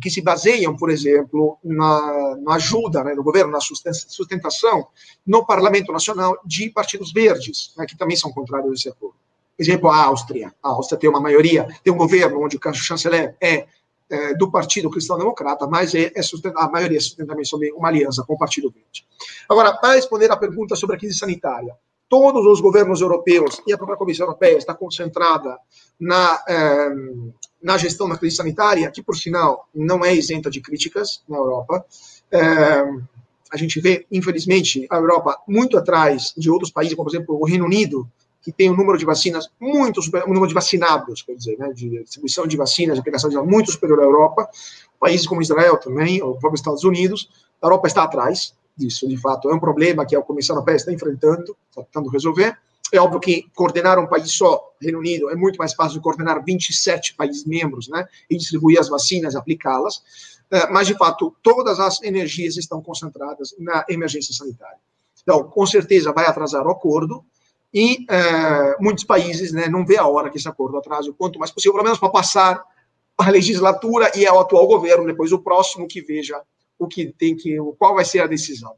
que 0.00 0.10
se 0.10 0.20
baseiam, 0.20 0.76
por 0.76 0.90
exemplo, 0.90 1.58
na, 1.64 2.36
na 2.36 2.54
ajuda 2.56 3.02
né, 3.02 3.14
do 3.14 3.22
governo, 3.22 3.50
na 3.50 3.60
sustentação 3.60 4.86
no 5.26 5.46
Parlamento 5.46 5.90
Nacional 5.90 6.38
de 6.44 6.68
partidos 6.70 7.12
verdes, 7.12 7.72
né, 7.76 7.86
que 7.86 7.96
também 7.96 8.16
são 8.16 8.30
contrários 8.30 8.70
a 8.70 8.74
esse 8.74 8.88
acordo. 8.88 9.16
Exemplo, 9.58 9.88
a 9.88 10.04
Áustria. 10.04 10.52
A 10.62 10.70
Áustria 10.70 10.98
tem 10.98 11.08
uma 11.08 11.20
maioria, 11.20 11.66
tem 11.82 11.92
um 11.92 11.96
governo 11.96 12.42
onde 12.42 12.56
o 12.56 12.74
chanceler 12.74 13.36
é, 13.40 13.66
é 14.10 14.34
do 14.34 14.50
Partido 14.50 14.90
Cristão 14.90 15.18
Democrata, 15.18 15.66
mas 15.66 15.94
é, 15.94 16.12
é 16.14 16.20
a 16.56 16.68
maioria 16.68 17.00
sustenta 17.00 17.34
também 17.34 17.72
uma 17.74 17.88
aliança 17.88 18.22
com 18.22 18.34
o 18.34 18.38
Partido 18.38 18.70
Verde. 18.70 19.06
Agora, 19.48 19.72
para 19.74 19.94
responder 19.94 20.30
à 20.30 20.36
pergunta 20.36 20.76
sobre 20.76 20.96
a 20.96 20.98
crise 20.98 21.18
sanitária, 21.18 21.74
todos 22.08 22.46
os 22.46 22.60
governos 22.60 23.00
europeus 23.00 23.60
e 23.66 23.72
a 23.72 23.76
própria 23.76 23.96
Comissão 23.96 24.26
Europeia 24.26 24.56
está 24.56 24.74
concentrada 24.74 25.58
na, 25.98 26.42
eh, 26.48 26.94
na 27.62 27.78
gestão 27.78 28.08
da 28.08 28.18
crise 28.18 28.36
sanitária, 28.36 28.90
que, 28.90 29.02
por 29.02 29.16
sinal, 29.16 29.68
não 29.74 30.04
é 30.04 30.14
isenta 30.14 30.50
de 30.50 30.60
críticas 30.60 31.22
na 31.28 31.38
Europa. 31.38 31.84
Eh, 32.30 32.84
a 33.50 33.56
gente 33.56 33.80
vê, 33.80 34.06
infelizmente, 34.10 34.86
a 34.90 34.96
Europa 34.96 35.40
muito 35.46 35.78
atrás 35.78 36.32
de 36.36 36.50
outros 36.50 36.70
países, 36.70 36.94
como, 36.94 37.08
por 37.08 37.16
exemplo, 37.16 37.38
o 37.40 37.46
Reino 37.46 37.64
Unido, 37.64 38.08
que 38.44 38.52
tem 38.52 38.70
um 38.70 38.76
número 38.76 38.98
de 38.98 39.06
vacinas 39.06 39.48
muito 39.58 40.02
superior, 40.02 40.28
um 40.28 40.34
número 40.34 40.48
de 40.48 40.54
vacinados, 40.54 41.22
quer 41.22 41.34
dizer, 41.34 41.56
né, 41.58 41.72
de 41.72 42.02
distribuição 42.02 42.46
de 42.46 42.56
vacinas, 42.58 42.94
de 42.94 43.00
aplicação 43.00 43.30
de 43.30 43.36
muito 43.38 43.72
superior 43.72 44.00
à 44.00 44.02
Europa. 44.02 44.48
Países 45.00 45.26
como 45.26 45.40
Israel 45.40 45.78
também, 45.78 46.22
ou 46.22 46.36
próprio 46.36 46.58
Estados 46.58 46.84
Unidos, 46.84 47.30
a 47.62 47.66
Europa 47.66 47.88
está 47.88 48.04
atrás 48.04 48.54
disso, 48.76 49.08
de 49.08 49.16
fato. 49.16 49.48
É 49.48 49.54
um 49.54 49.58
problema 49.58 50.04
que 50.04 50.14
a 50.14 50.20
Comissão 50.20 50.56
Europeia 50.56 50.76
está 50.76 50.92
enfrentando, 50.92 51.56
está 51.70 51.82
tentando 51.84 52.10
resolver. 52.10 52.56
É 52.92 53.00
óbvio 53.00 53.18
que 53.18 53.46
coordenar 53.54 53.98
um 53.98 54.06
país 54.06 54.30
só, 54.30 54.72
Reino 54.80 54.98
Unido, 54.98 55.30
é 55.30 55.34
muito 55.34 55.56
mais 55.56 55.72
fácil 55.72 55.94
de 55.94 56.02
coordenar 56.02 56.44
27 56.44 57.14
países 57.14 57.46
membros, 57.46 57.88
né? 57.88 58.06
E 58.28 58.36
distribuir 58.36 58.78
as 58.78 58.90
vacinas, 58.90 59.34
aplicá-las. 59.34 60.02
É, 60.50 60.68
mas, 60.70 60.86
de 60.86 60.94
fato, 60.94 61.34
todas 61.42 61.80
as 61.80 62.02
energias 62.02 62.58
estão 62.58 62.82
concentradas 62.82 63.54
na 63.58 63.84
emergência 63.88 64.34
sanitária. 64.34 64.78
Então, 65.22 65.44
com 65.44 65.64
certeza 65.64 66.12
vai 66.12 66.26
atrasar 66.26 66.66
o 66.66 66.70
acordo, 66.70 67.24
e 67.74 68.06
é, 68.08 68.76
muitos 68.80 69.02
países 69.02 69.52
né, 69.52 69.66
não 69.68 69.84
vê 69.84 69.98
a 69.98 70.06
hora 70.06 70.30
que 70.30 70.38
esse 70.38 70.48
acordo 70.48 70.78
atrase 70.78 71.10
o 71.10 71.14
quanto 71.14 71.40
mais 71.40 71.50
possível, 71.50 71.72
pelo 71.72 71.82
menos 71.82 71.98
para 71.98 72.08
passar 72.08 72.62
a 73.18 73.30
legislatura 73.30 74.12
e 74.14 74.24
ao 74.24 74.38
atual 74.38 74.66
governo, 74.68 75.04
depois 75.04 75.32
o 75.32 75.42
próximo 75.42 75.88
que 75.88 76.00
veja 76.00 76.40
o 76.78 76.86
que 76.86 77.06
tem 77.06 77.34
que, 77.36 77.56
qual 77.76 77.94
vai 77.94 78.04
ser 78.04 78.20
a 78.20 78.28
decisão. 78.28 78.76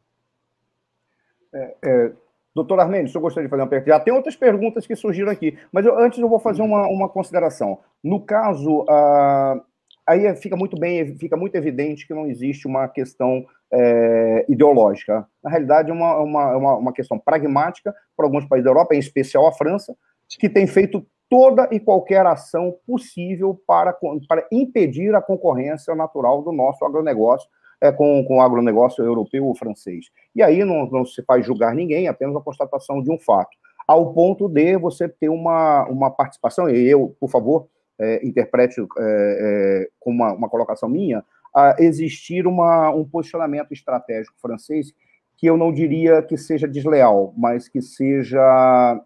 É, 1.53 1.77
é, 1.85 2.13
doutor 2.55 2.81
Armênio, 2.81 3.11
eu 3.15 3.21
gostaria 3.21 3.47
de 3.47 3.51
fazer 3.51 3.63
uma 3.63 3.69
pergunta. 3.69 3.91
Já 3.91 4.01
tem 4.01 4.15
outras 4.15 4.37
perguntas 4.37 4.87
que 4.87 4.97
surgiram 4.97 5.31
aqui, 5.31 5.59
mas 5.71 5.85
eu, 5.85 5.99
antes 5.99 6.19
eu 6.19 6.29
vou 6.29 6.39
fazer 6.39 6.63
uma, 6.63 6.87
uma 6.87 7.09
consideração. 7.09 7.79
No 8.03 8.21
caso, 8.21 8.83
uh, 8.83 9.63
aí 10.07 10.35
fica 10.37 10.57
muito 10.57 10.79
bem, 10.79 11.17
fica 11.19 11.37
muito 11.37 11.55
evidente 11.57 12.07
que 12.07 12.15
não 12.15 12.27
existe 12.27 12.67
uma 12.67 12.87
questão 12.89 13.45
é, 13.73 14.47
ideológica. 14.49 15.27
Na 15.43 15.51
realidade, 15.51 15.91
é 15.91 15.93
uma, 15.93 16.19
uma, 16.19 16.57
uma, 16.57 16.77
uma 16.77 16.93
questão 16.93 17.19
pragmática 17.19 17.95
para 18.17 18.27
alguns 18.27 18.47
países 18.47 18.65
da 18.65 18.71
Europa, 18.71 18.95
em 18.95 18.99
especial 18.99 19.47
a 19.47 19.53
França, 19.53 19.97
que 20.39 20.49
tem 20.49 20.67
feito 20.67 21.05
toda 21.29 21.69
e 21.73 21.81
qualquer 21.81 22.25
ação 22.25 22.75
possível 22.87 23.61
para, 23.67 23.97
para 24.29 24.47
impedir 24.53 25.15
a 25.15 25.23
concorrência 25.23 25.95
natural 25.95 26.43
do 26.43 26.53
nosso 26.53 26.85
agronegócio 26.85 27.49
é, 27.81 27.91
com, 27.93 28.25
com 28.25 28.37
o 28.37 28.41
agronegócio 28.41 29.05
europeu 29.05 29.45
ou 29.45 29.55
francês. 29.55 30.07
E 30.35 30.43
aí 30.43 30.65
não, 30.65 30.87
não 30.87 31.05
se 31.05 31.23
faz 31.23 31.45
julgar 31.45 31.75
ninguém, 31.75 32.07
é 32.07 32.09
apenas 32.09 32.37
a 32.37 32.41
constatação 32.41 33.03
de 33.03 33.11
um 33.11 33.19
fato. 33.19 33.57
Ao 33.87 34.13
ponto 34.13 34.49
de 34.49 34.77
você 34.79 35.09
ter 35.09 35.29
uma, 35.29 35.85
uma 35.89 36.11
participação, 36.11 36.69
e 36.69 36.89
eu, 36.89 37.15
por 37.21 37.31
favor, 37.31 37.69
é, 37.99 38.27
interprete 38.27 38.81
é, 38.81 38.85
é, 38.99 39.89
com 39.99 40.11
uma, 40.11 40.33
uma 40.33 40.49
colocação 40.49 40.89
minha, 40.89 41.25
a 41.55 41.77
existir 41.79 42.47
uma, 42.47 42.91
um 42.91 43.05
posicionamento 43.05 43.73
estratégico 43.73 44.37
francês 44.41 44.93
que 45.37 45.47
eu 45.47 45.57
não 45.57 45.73
diria 45.73 46.23
que 46.23 46.37
seja 46.37 46.67
desleal, 46.67 47.35
mas 47.37 47.69
que 47.69 47.81
seja 47.81 49.01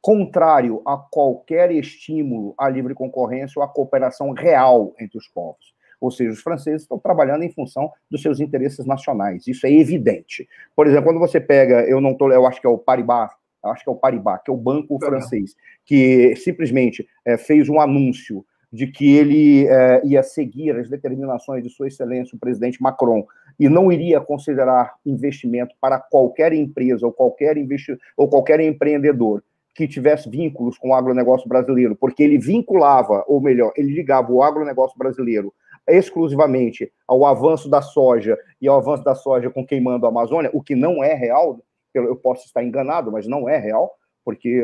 contrário 0.00 0.80
a 0.86 0.96
qualquer 0.96 1.70
estímulo 1.72 2.54
à 2.58 2.68
livre 2.68 2.94
concorrência 2.94 3.58
ou 3.58 3.64
à 3.64 3.68
cooperação 3.68 4.32
real 4.32 4.94
entre 4.98 5.18
os 5.18 5.28
povos. 5.28 5.74
Ou 6.00 6.10
seja, 6.10 6.30
os 6.30 6.40
franceses 6.40 6.82
estão 6.82 6.98
trabalhando 6.98 7.42
em 7.42 7.50
função 7.50 7.90
dos 8.08 8.22
seus 8.22 8.38
interesses 8.38 8.86
nacionais. 8.86 9.46
Isso 9.48 9.66
é 9.66 9.72
evidente. 9.72 10.48
Por 10.74 10.86
exemplo, 10.86 11.06
quando 11.06 11.18
você 11.18 11.40
pega, 11.40 11.80
eu 11.82 12.00
não 12.00 12.14
tô, 12.14 12.30
eu 12.30 12.46
acho 12.46 12.60
que 12.60 12.66
é 12.66 12.70
o 12.70 12.78
Paribas, 12.78 13.32
acho 13.64 13.84
que 13.84 13.90
é 13.90 13.92
o 13.92 13.96
Paribas, 13.96 14.40
que 14.44 14.50
é 14.50 14.54
o 14.54 14.56
banco 14.56 14.98
francês, 14.98 15.54
que 15.84 16.34
simplesmente 16.36 17.06
é, 17.24 17.36
fez 17.36 17.68
um 17.68 17.80
anúncio 17.80 18.44
de 18.72 18.86
que 18.86 19.16
ele 19.16 19.66
é, 19.66 20.02
ia 20.04 20.22
seguir 20.22 20.76
as 20.76 20.88
determinações 20.88 21.62
de 21.62 21.70
Sua 21.70 21.88
Excelência 21.88 22.36
o 22.36 22.38
presidente 22.38 22.82
Macron 22.82 23.26
e 23.58 23.68
não 23.68 23.90
iria 23.90 24.20
considerar 24.20 24.94
investimento 25.04 25.74
para 25.80 25.98
qualquer 25.98 26.52
empresa 26.52 27.06
ou 27.06 27.12
qualquer 27.12 27.56
investi 27.56 27.98
ou 28.16 28.28
qualquer 28.28 28.60
empreendedor 28.60 29.42
que 29.74 29.88
tivesse 29.88 30.28
vínculos 30.28 30.76
com 30.76 30.90
o 30.90 30.94
agronegócio 30.94 31.48
brasileiro, 31.48 31.94
porque 31.94 32.22
ele 32.22 32.36
vinculava, 32.36 33.24
ou 33.28 33.40
melhor, 33.40 33.72
ele 33.76 33.92
ligava 33.92 34.32
o 34.32 34.42
agronegócio 34.42 34.98
brasileiro 34.98 35.54
exclusivamente 35.86 36.92
ao 37.06 37.24
avanço 37.24 37.70
da 37.70 37.80
soja 37.80 38.36
e 38.60 38.68
ao 38.68 38.76
avanço 38.76 39.04
da 39.04 39.14
soja 39.14 39.48
com 39.48 39.64
queimando 39.64 40.04
a 40.04 40.08
Amazônia, 40.08 40.50
o 40.52 40.62
que 40.62 40.74
não 40.74 41.02
é 41.02 41.14
real, 41.14 41.60
eu 41.98 42.16
posso 42.16 42.46
estar 42.46 42.62
enganado, 42.62 43.10
mas 43.12 43.26
não 43.26 43.48
é 43.48 43.56
real, 43.56 43.92
porque 44.24 44.62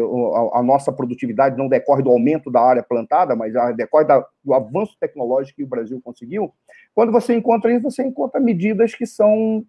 a, 0.53 0.63
nossa 0.63 0.93
produtividade 0.93 1.57
não 1.57 1.69
decorre 1.69 2.03
do 2.03 2.11
aumento 2.11 2.51
da 2.51 2.61
área 2.61 2.83
plantada, 2.83 3.35
mas 3.35 3.55
decorre 3.77 4.05
do 4.45 4.53
avanço 4.53 4.97
tecnológico 5.01 5.57
que 5.57 5.65
o 5.65 5.69
Brasil 5.69 6.01
conseguiu. 6.05 6.53
Quando 6.95 7.11
você 7.11 7.35
encontra 7.35 7.73
isso, 7.73 7.91
você 7.91 8.03
encontra 8.03 8.39
medidas 8.39 8.95
que 8.95 9.07
são, 9.07 9.65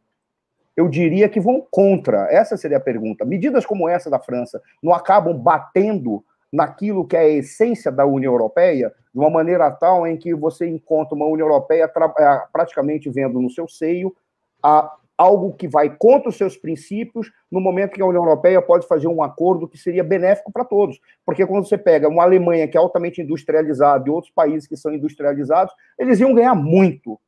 eu 0.75 0.89
diria, 0.89 1.29
que 1.29 1.39
vão 1.39 1.65
contra. 1.71 2.27
Essa 2.29 2.57
seria 2.57 2.77
a 2.77 2.81
pergunta. 2.81 3.23
Medidas 3.23 3.65
como 3.65 3.87
essa 3.87 4.09
da 4.09 4.19
França 4.19 4.61
não 4.83 4.93
acabam 4.93 5.37
batendo 5.37 6.23
naquilo 6.51 7.07
que 7.07 7.15
é 7.15 7.19
a 7.21 7.29
essência 7.29 7.91
da 7.91 8.05
União 8.05 8.33
Europeia, 8.33 8.91
de 9.13 9.19
uma 9.19 9.29
maneira 9.29 9.71
tal 9.71 10.05
em 10.05 10.17
que 10.17 10.33
você 10.33 10.67
encontra 10.67 11.15
uma 11.15 11.25
União 11.25 11.47
Europeia 11.47 11.85
é, 11.85 12.41
praticamente 12.51 13.09
vendo 13.09 13.41
no 13.41 13.49
seu 13.49 13.67
seio 13.67 14.13
a, 14.61 14.93
algo 15.17 15.53
que 15.53 15.67
vai 15.67 15.95
contra 15.95 16.29
os 16.29 16.37
seus 16.37 16.57
princípios, 16.57 17.31
no 17.51 17.61
momento 17.61 17.93
que 17.93 18.01
a 18.01 18.05
União 18.05 18.23
Europeia 18.23 18.61
pode 18.61 18.87
fazer 18.87 19.07
um 19.07 19.23
acordo 19.23 19.67
que 19.67 19.77
seria 19.77 20.03
benéfico 20.03 20.51
para 20.51 20.65
todos. 20.65 20.99
Porque 21.25 21.45
quando 21.45 21.67
você 21.67 21.77
pega 21.77 22.07
uma 22.07 22.23
Alemanha 22.23 22.67
que 22.67 22.77
é 22.77 22.79
altamente 22.79 23.21
industrializada 23.21 24.07
e 24.07 24.11
outros 24.11 24.33
países 24.33 24.67
que 24.67 24.75
são 24.75 24.93
industrializados, 24.93 25.73
eles 25.97 26.19
iam 26.19 26.33
ganhar 26.33 26.55
muito 26.55 27.19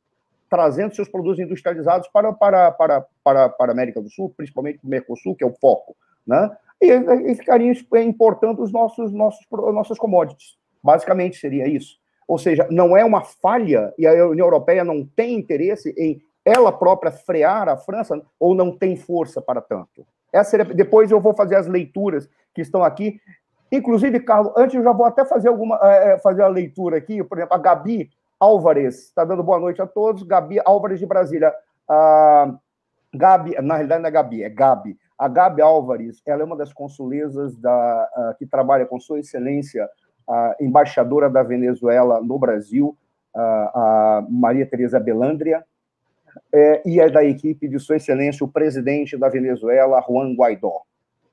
trazendo 0.50 0.94
seus 0.94 1.08
produtos 1.08 1.38
industrializados 1.38 2.08
para, 2.08 2.32
para, 2.32 2.70
para, 2.70 3.06
para, 3.22 3.48
para 3.50 3.70
a 3.70 3.74
América 3.74 4.00
do 4.00 4.08
Sul, 4.08 4.32
principalmente 4.34 4.78
para 4.78 4.86
o 4.86 4.90
Mercosul, 4.90 5.34
que 5.34 5.44
é 5.44 5.46
o 5.46 5.54
foco. 5.60 5.94
Né? 6.26 6.50
e, 6.80 7.30
e 7.30 7.34
ficariam 7.34 7.74
importando 8.04 8.62
os 8.62 8.72
nossos, 8.72 9.12
nossos, 9.12 9.46
nossas 9.50 9.98
commodities. 9.98 10.56
Basicamente 10.82 11.36
seria 11.36 11.66
isso. 11.66 11.98
Ou 12.26 12.38
seja, 12.38 12.68
não 12.70 12.96
é 12.96 13.04
uma 13.04 13.22
falha 13.22 13.92
e 13.98 14.06
a 14.06 14.26
União 14.26 14.46
Europeia 14.46 14.84
não 14.84 15.04
tem 15.04 15.34
interesse 15.34 15.94
em 15.96 16.20
ela 16.48 16.72
própria 16.72 17.12
frear 17.12 17.68
a 17.68 17.76
França 17.76 18.20
ou 18.38 18.54
não 18.54 18.76
tem 18.76 18.96
força 18.96 19.40
para 19.40 19.60
tanto. 19.60 20.06
Essa 20.32 20.50
seria, 20.50 20.64
depois 20.66 21.10
eu 21.10 21.20
vou 21.20 21.34
fazer 21.34 21.56
as 21.56 21.66
leituras 21.66 22.28
que 22.54 22.60
estão 22.60 22.82
aqui. 22.82 23.20
Inclusive, 23.70 24.20
Carlos, 24.20 24.52
antes 24.56 24.74
eu 24.74 24.82
já 24.82 24.92
vou 24.92 25.06
até 25.06 25.24
fazer 25.24 25.48
alguma 25.48 25.78
é, 25.82 26.18
fazer 26.18 26.42
a 26.42 26.48
leitura 26.48 26.96
aqui. 26.96 27.22
Por 27.22 27.38
exemplo, 27.38 27.54
a 27.54 27.58
Gabi 27.58 28.10
Álvares 28.38 29.06
está 29.06 29.24
dando 29.24 29.42
boa 29.42 29.58
noite 29.58 29.82
a 29.82 29.86
todos. 29.86 30.22
Gabi 30.22 30.60
Álvares 30.64 30.98
de 30.98 31.06
Brasília. 31.06 31.52
Ah, 31.88 32.54
Gabi, 33.14 33.54
na 33.62 33.74
realidade 33.74 34.02
não 34.02 34.08
é 34.08 34.12
Gabi, 34.12 34.42
é 34.42 34.48
Gabi. 34.48 34.98
A 35.18 35.28
Gabi 35.28 35.62
Álvares, 35.62 36.22
ela 36.26 36.42
é 36.42 36.44
uma 36.44 36.56
das 36.56 36.72
consulesas 36.72 37.56
da, 37.56 38.08
uh, 38.16 38.38
que 38.38 38.46
trabalha 38.46 38.86
com 38.86 39.00
Sua 39.00 39.18
Excelência, 39.18 39.88
a 40.28 40.54
embaixadora 40.60 41.28
da 41.28 41.42
Venezuela 41.42 42.20
no 42.22 42.38
Brasil, 42.38 42.96
uh, 43.34 43.40
a 43.40 44.26
Maria 44.30 44.66
Teresa 44.66 45.00
Belandria, 45.00 45.64
é, 46.52 46.82
e 46.84 47.00
é 47.00 47.08
da 47.08 47.24
equipe 47.24 47.68
de 47.68 47.78
Sua 47.78 47.96
Excelência 47.96 48.44
o 48.44 48.48
presidente 48.48 49.16
da 49.16 49.28
Venezuela, 49.28 50.04
Juan 50.06 50.34
Guaidó. 50.34 50.82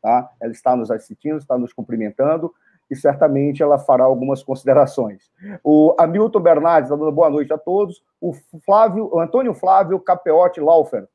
Tá? 0.02 0.30
Ela 0.42 0.52
está 0.52 0.76
nos 0.76 0.92
assistindo, 0.92 1.38
está 1.38 1.58
nos 1.58 1.74
cumprimentando, 1.74 2.54
e 2.90 2.96
certamente 2.96 3.64
ela 3.64 3.80
fará 3.80 4.04
algumas 4.04 4.44
considerações. 4.44 5.32
O 5.64 5.96
Hamilton 5.98 6.40
Bernardes 6.40 6.92
está 6.92 6.96
dando 6.96 7.12
boa 7.12 7.30
noite 7.30 7.52
a 7.52 7.58
todos. 7.58 8.04
O 8.22 8.34
Flávio, 8.64 9.10
o 9.12 9.20
Antônio 9.20 9.54
Flávio 9.54 10.00
Capeotti 10.00 10.60
Laufer 10.60 11.08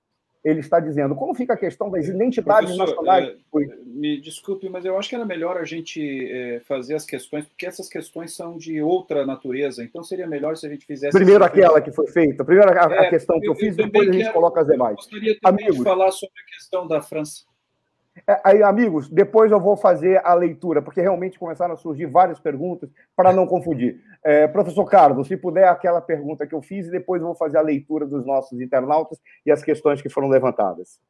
ele 0.43 0.61
está 0.61 0.81
dizendo. 0.81 1.15
Como 1.15 1.35
fica 1.35 1.55
a 1.55 1.57
questão 1.57 1.91
das 1.91 2.09
identidades 2.09 2.75
Professor, 2.75 3.05
nacionais? 3.05 3.29
É, 3.29 3.77
me 3.85 4.21
desculpe, 4.21 4.69
mas 4.69 4.85
eu 4.85 4.99
acho 4.99 5.09
que 5.09 5.15
era 5.15 5.25
melhor 5.25 5.59
a 5.59 5.65
gente 5.65 6.31
é, 6.31 6.61
fazer 6.61 6.95
as 6.95 7.05
questões, 7.05 7.47
porque 7.47 7.67
essas 7.67 7.89
questões 7.89 8.35
são 8.35 8.57
de 8.57 8.81
outra 8.81 9.27
natureza, 9.27 9.85
então 9.85 10.03
seria 10.03 10.27
melhor 10.27 10.57
se 10.57 10.67
a 10.67 10.71
gente 10.71 10.87
fizesse. 10.87 11.17
Primeiro 11.17 11.45
aquela 11.45 11.81
que 11.81 11.93
foi 11.93 12.07
feita, 12.07 12.45
primeiro 12.45 12.71
a, 12.71 13.05
é, 13.05 13.11
questão 13.11 13.39
que 13.39 13.49
eu, 13.49 13.53
eu 13.53 13.57
fiz, 13.57 13.77
depois 13.77 14.09
a 14.09 14.13
gente 14.13 14.23
quero, 14.23 14.35
coloca 14.35 14.61
as 14.61 14.67
demais. 14.67 14.97
Gostaria 14.97 15.39
também 15.41 15.67
Amigos, 15.67 15.79
de 15.79 15.85
falar 15.85 16.11
sobre 16.11 16.41
a 16.41 16.57
questão 16.57 16.87
da 16.87 17.03
França. 17.03 17.50
É, 18.27 18.41
aí, 18.45 18.63
amigos, 18.63 19.09
depois 19.09 19.51
eu 19.53 19.61
vou 19.61 19.77
fazer 19.77 20.21
a 20.25 20.35
leitura, 20.35 20.83
porque 20.83 21.01
realmente 21.01 21.39
começaram 21.39 21.75
a 21.75 21.77
surgir 21.77 22.07
várias 22.07 22.41
perguntas 22.41 22.91
para 23.17 23.33
não 23.33 23.47
confundir. 23.47 24.01
É, 24.23 24.47
professor 24.49 24.85
Carlos, 24.87 25.29
se 25.29 25.37
puder, 25.37 25.69
aquela 25.69 26.01
pergunta 26.01 26.47
que 26.47 26.55
eu 26.55 26.61
fiz, 26.61 26.89
e 26.89 26.91
depois 26.91 27.21
eu 27.23 27.29
vou 27.29 27.37
fazer 27.37 27.59
a 27.59 27.63
leitura 27.63 28.07
dos 28.07 28.27
nossos 28.27 28.61
internautas 28.61 29.19
e 29.47 29.51
as 29.51 29.63
questões 29.63 30.03
que 30.03 30.09
foram 30.09 30.29
levantadas. 30.29 31.01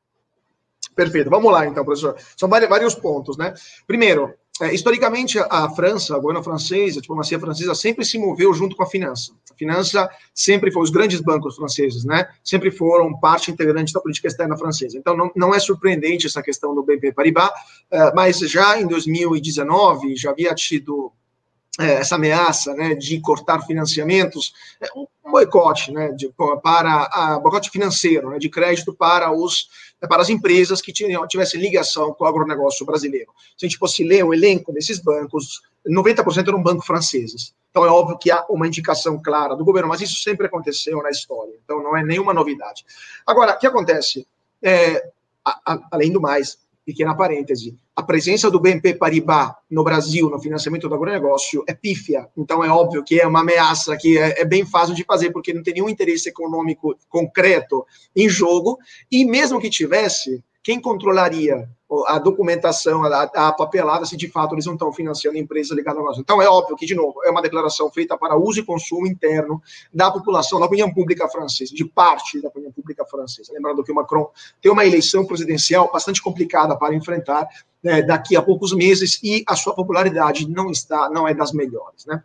Perfeito, 1.00 1.30
vamos 1.30 1.50
lá 1.50 1.66
então, 1.66 1.82
professor. 1.82 2.14
São 2.36 2.46
vários 2.46 2.94
pontos, 2.94 3.38
né? 3.38 3.54
Primeiro, 3.86 4.34
é, 4.60 4.74
historicamente, 4.74 5.38
a 5.38 5.70
França, 5.70 6.14
a 6.14 6.18
governo 6.18 6.44
francês, 6.44 6.98
a 6.98 7.00
diplomacia 7.00 7.40
francesa 7.40 7.74
sempre 7.74 8.04
se 8.04 8.18
moveu 8.18 8.52
junto 8.52 8.76
com 8.76 8.82
a 8.82 8.86
finança. 8.86 9.32
A 9.50 9.54
finança 9.54 10.10
sempre 10.34 10.70
foi, 10.70 10.82
os 10.82 10.90
grandes 10.90 11.22
bancos 11.22 11.56
franceses, 11.56 12.04
né? 12.04 12.28
Sempre 12.44 12.70
foram 12.70 13.18
parte 13.18 13.50
integrante 13.50 13.94
da 13.94 14.00
política 14.02 14.28
externa 14.28 14.58
francesa. 14.58 14.98
Então, 14.98 15.16
não, 15.16 15.30
não 15.34 15.54
é 15.54 15.58
surpreendente 15.58 16.26
essa 16.26 16.42
questão 16.42 16.74
do 16.74 16.82
BNP 16.82 17.14
Paribas, 17.14 17.48
é, 17.90 18.12
mas 18.12 18.38
já 18.40 18.78
em 18.78 18.86
2019 18.86 20.16
já 20.16 20.32
havia 20.32 20.54
tido 20.54 21.10
essa 21.86 22.16
ameaça 22.16 22.74
né, 22.74 22.94
de 22.94 23.20
cortar 23.20 23.60
financiamentos, 23.62 24.52
é 24.80 24.86
um 24.96 25.06
boicote, 25.30 25.92
né, 25.92 26.12
de, 26.12 26.32
para 26.62 27.08
a 27.12 27.38
boicote 27.38 27.70
financeiro, 27.70 28.30
né, 28.30 28.38
de 28.38 28.48
crédito 28.48 28.92
para 28.92 29.32
os 29.32 29.68
para 30.08 30.22
as 30.22 30.30
empresas 30.30 30.80
que 30.80 30.94
tivessem 30.94 31.60
ligação 31.60 32.14
com 32.14 32.24
o 32.24 32.26
agronegócio 32.26 32.86
brasileiro. 32.86 33.30
Se 33.56 33.66
a 33.66 33.68
gente 33.68 33.78
fosse 33.78 34.02
ler 34.02 34.24
o 34.24 34.32
elenco 34.32 34.72
desses 34.72 34.98
bancos, 34.98 35.60
90% 35.86 36.48
eram 36.48 36.62
bancos 36.62 36.86
franceses. 36.86 37.54
Então 37.70 37.84
é 37.84 37.88
óbvio 37.88 38.18
que 38.18 38.30
há 38.30 38.44
uma 38.48 38.66
indicação 38.66 39.20
clara 39.22 39.54
do 39.54 39.64
governo, 39.64 39.88
mas 39.88 40.00
isso 40.00 40.22
sempre 40.22 40.46
aconteceu 40.46 41.02
na 41.02 41.10
história. 41.10 41.52
Então 41.62 41.82
não 41.82 41.96
é 41.96 42.02
nenhuma 42.02 42.32
novidade. 42.32 42.84
Agora, 43.26 43.54
o 43.54 43.58
que 43.58 43.66
acontece? 43.66 44.26
É, 44.62 45.10
a, 45.44 45.60
a, 45.66 45.80
além 45.92 46.12
do 46.12 46.20
mais, 46.20 46.58
pequena 46.84 47.14
parêntese, 47.14 47.78
a 47.94 48.02
presença 48.02 48.50
do 48.50 48.58
BNP 48.58 48.94
Paribas 48.94 49.52
no 49.70 49.84
Brasil, 49.84 50.28
no 50.28 50.40
financiamento 50.40 50.88
do 50.88 50.94
agronegócio, 50.94 51.62
é 51.66 51.74
pífia. 51.74 52.28
Então, 52.36 52.64
é 52.64 52.68
óbvio 52.68 53.04
que 53.04 53.20
é 53.20 53.26
uma 53.26 53.40
ameaça 53.40 53.96
que 53.96 54.18
é, 54.18 54.40
é, 54.40 54.44
bem 54.44 54.64
fácil 54.64 54.94
de 54.94 55.04
fazer, 55.04 55.30
porque 55.30 55.52
não 55.52 55.62
tem 55.62 55.74
nenhum 55.74 55.88
interesse 55.88 56.28
econômico 56.28 56.96
concreto 57.08 57.86
em 58.16 58.28
jogo. 58.28 58.78
E 59.10 59.24
mesmo 59.24 59.60
que 59.60 59.70
tivesse, 59.70 60.42
quem 60.62 60.80
controlaria 60.80 61.68
a 62.06 62.18
documentação, 62.18 63.02
a, 63.04 63.22
a, 63.22 63.52
papelada, 63.52 64.06
se 64.06 64.16
de 64.16 64.28
fato 64.28 64.54
eles 64.54 64.66
não 64.66 64.74
estão 64.74 64.92
financiando 64.92 65.36
empresas 65.36 65.76
ligadas 65.76 65.98
ao 65.98 66.04
negócio. 66.04 66.20
Então, 66.20 66.40
é 66.40 66.48
óbvio 66.48 66.76
que, 66.76 66.86
de 66.86 66.94
novo, 66.94 67.22
é 67.24 67.30
uma 67.30 67.42
declaração 67.42 67.90
feita 67.90 68.16
para 68.16 68.36
uso 68.36 68.60
e 68.60 68.64
consumo 68.64 69.06
interno 69.06 69.60
da 69.92 70.10
população, 70.10 70.60
da 70.60 70.66
opinião 70.66 70.92
pública 70.92 71.28
francesa, 71.28 71.74
de 71.74 71.84
parte 71.84 72.40
da 72.40 72.48
opinião 72.48 72.70
pública 72.70 73.04
francesa. 73.04 73.52
Lembrando 73.52 73.82
que 73.82 73.90
o 73.90 73.94
Macron 73.94 74.30
tem 74.62 74.70
uma 74.70 74.86
eleição 74.86 75.26
presidencial 75.26 75.90
bastante 75.92 76.22
complicada 76.22 76.76
para 76.76 76.94
enfrentar 76.94 77.48
né, 77.82 78.02
daqui 78.02 78.36
a 78.36 78.42
poucos 78.42 78.72
meses 78.72 79.18
e 79.22 79.42
a 79.46 79.56
sua 79.56 79.74
popularidade 79.74 80.48
não 80.48 80.70
está, 80.70 81.08
não 81.10 81.26
é 81.26 81.34
das 81.34 81.52
melhores, 81.52 82.04
né? 82.06 82.22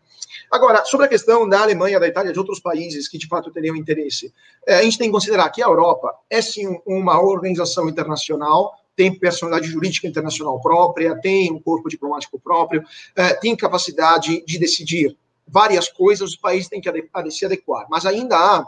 Agora, 0.51 0.85
sobre 0.85 1.05
a 1.05 1.09
questão 1.09 1.47
da 1.47 1.61
Alemanha, 1.61 1.99
da 1.99 2.07
Itália, 2.07 2.31
de 2.31 2.39
outros 2.39 2.59
países 2.59 3.07
que 3.07 3.17
de 3.17 3.27
fato 3.27 3.51
teriam 3.51 3.75
interesse, 3.75 4.33
é, 4.67 4.75
a 4.75 4.83
gente 4.83 4.97
tem 4.97 5.07
que 5.07 5.13
considerar 5.13 5.49
que 5.49 5.63
a 5.63 5.65
Europa 5.65 6.13
é 6.29 6.41
sim 6.41 6.79
uma 6.85 7.19
organização 7.21 7.89
internacional, 7.89 8.73
tem 8.95 9.17
personalidade 9.17 9.71
jurídica 9.71 10.07
internacional 10.07 10.59
própria, 10.61 11.19
tem 11.19 11.51
um 11.51 11.59
corpo 11.59 11.89
diplomático 11.89 12.39
próprio, 12.39 12.83
é, 13.15 13.33
tem 13.33 13.55
capacidade 13.55 14.43
de 14.45 14.57
decidir 14.57 15.17
várias 15.47 15.89
coisas, 15.89 16.31
os 16.31 16.35
países 16.35 16.67
têm 16.67 16.81
que 16.81 16.91
se 17.31 17.45
adequar, 17.45 17.85
mas 17.89 18.05
ainda 18.05 18.37
há 18.37 18.65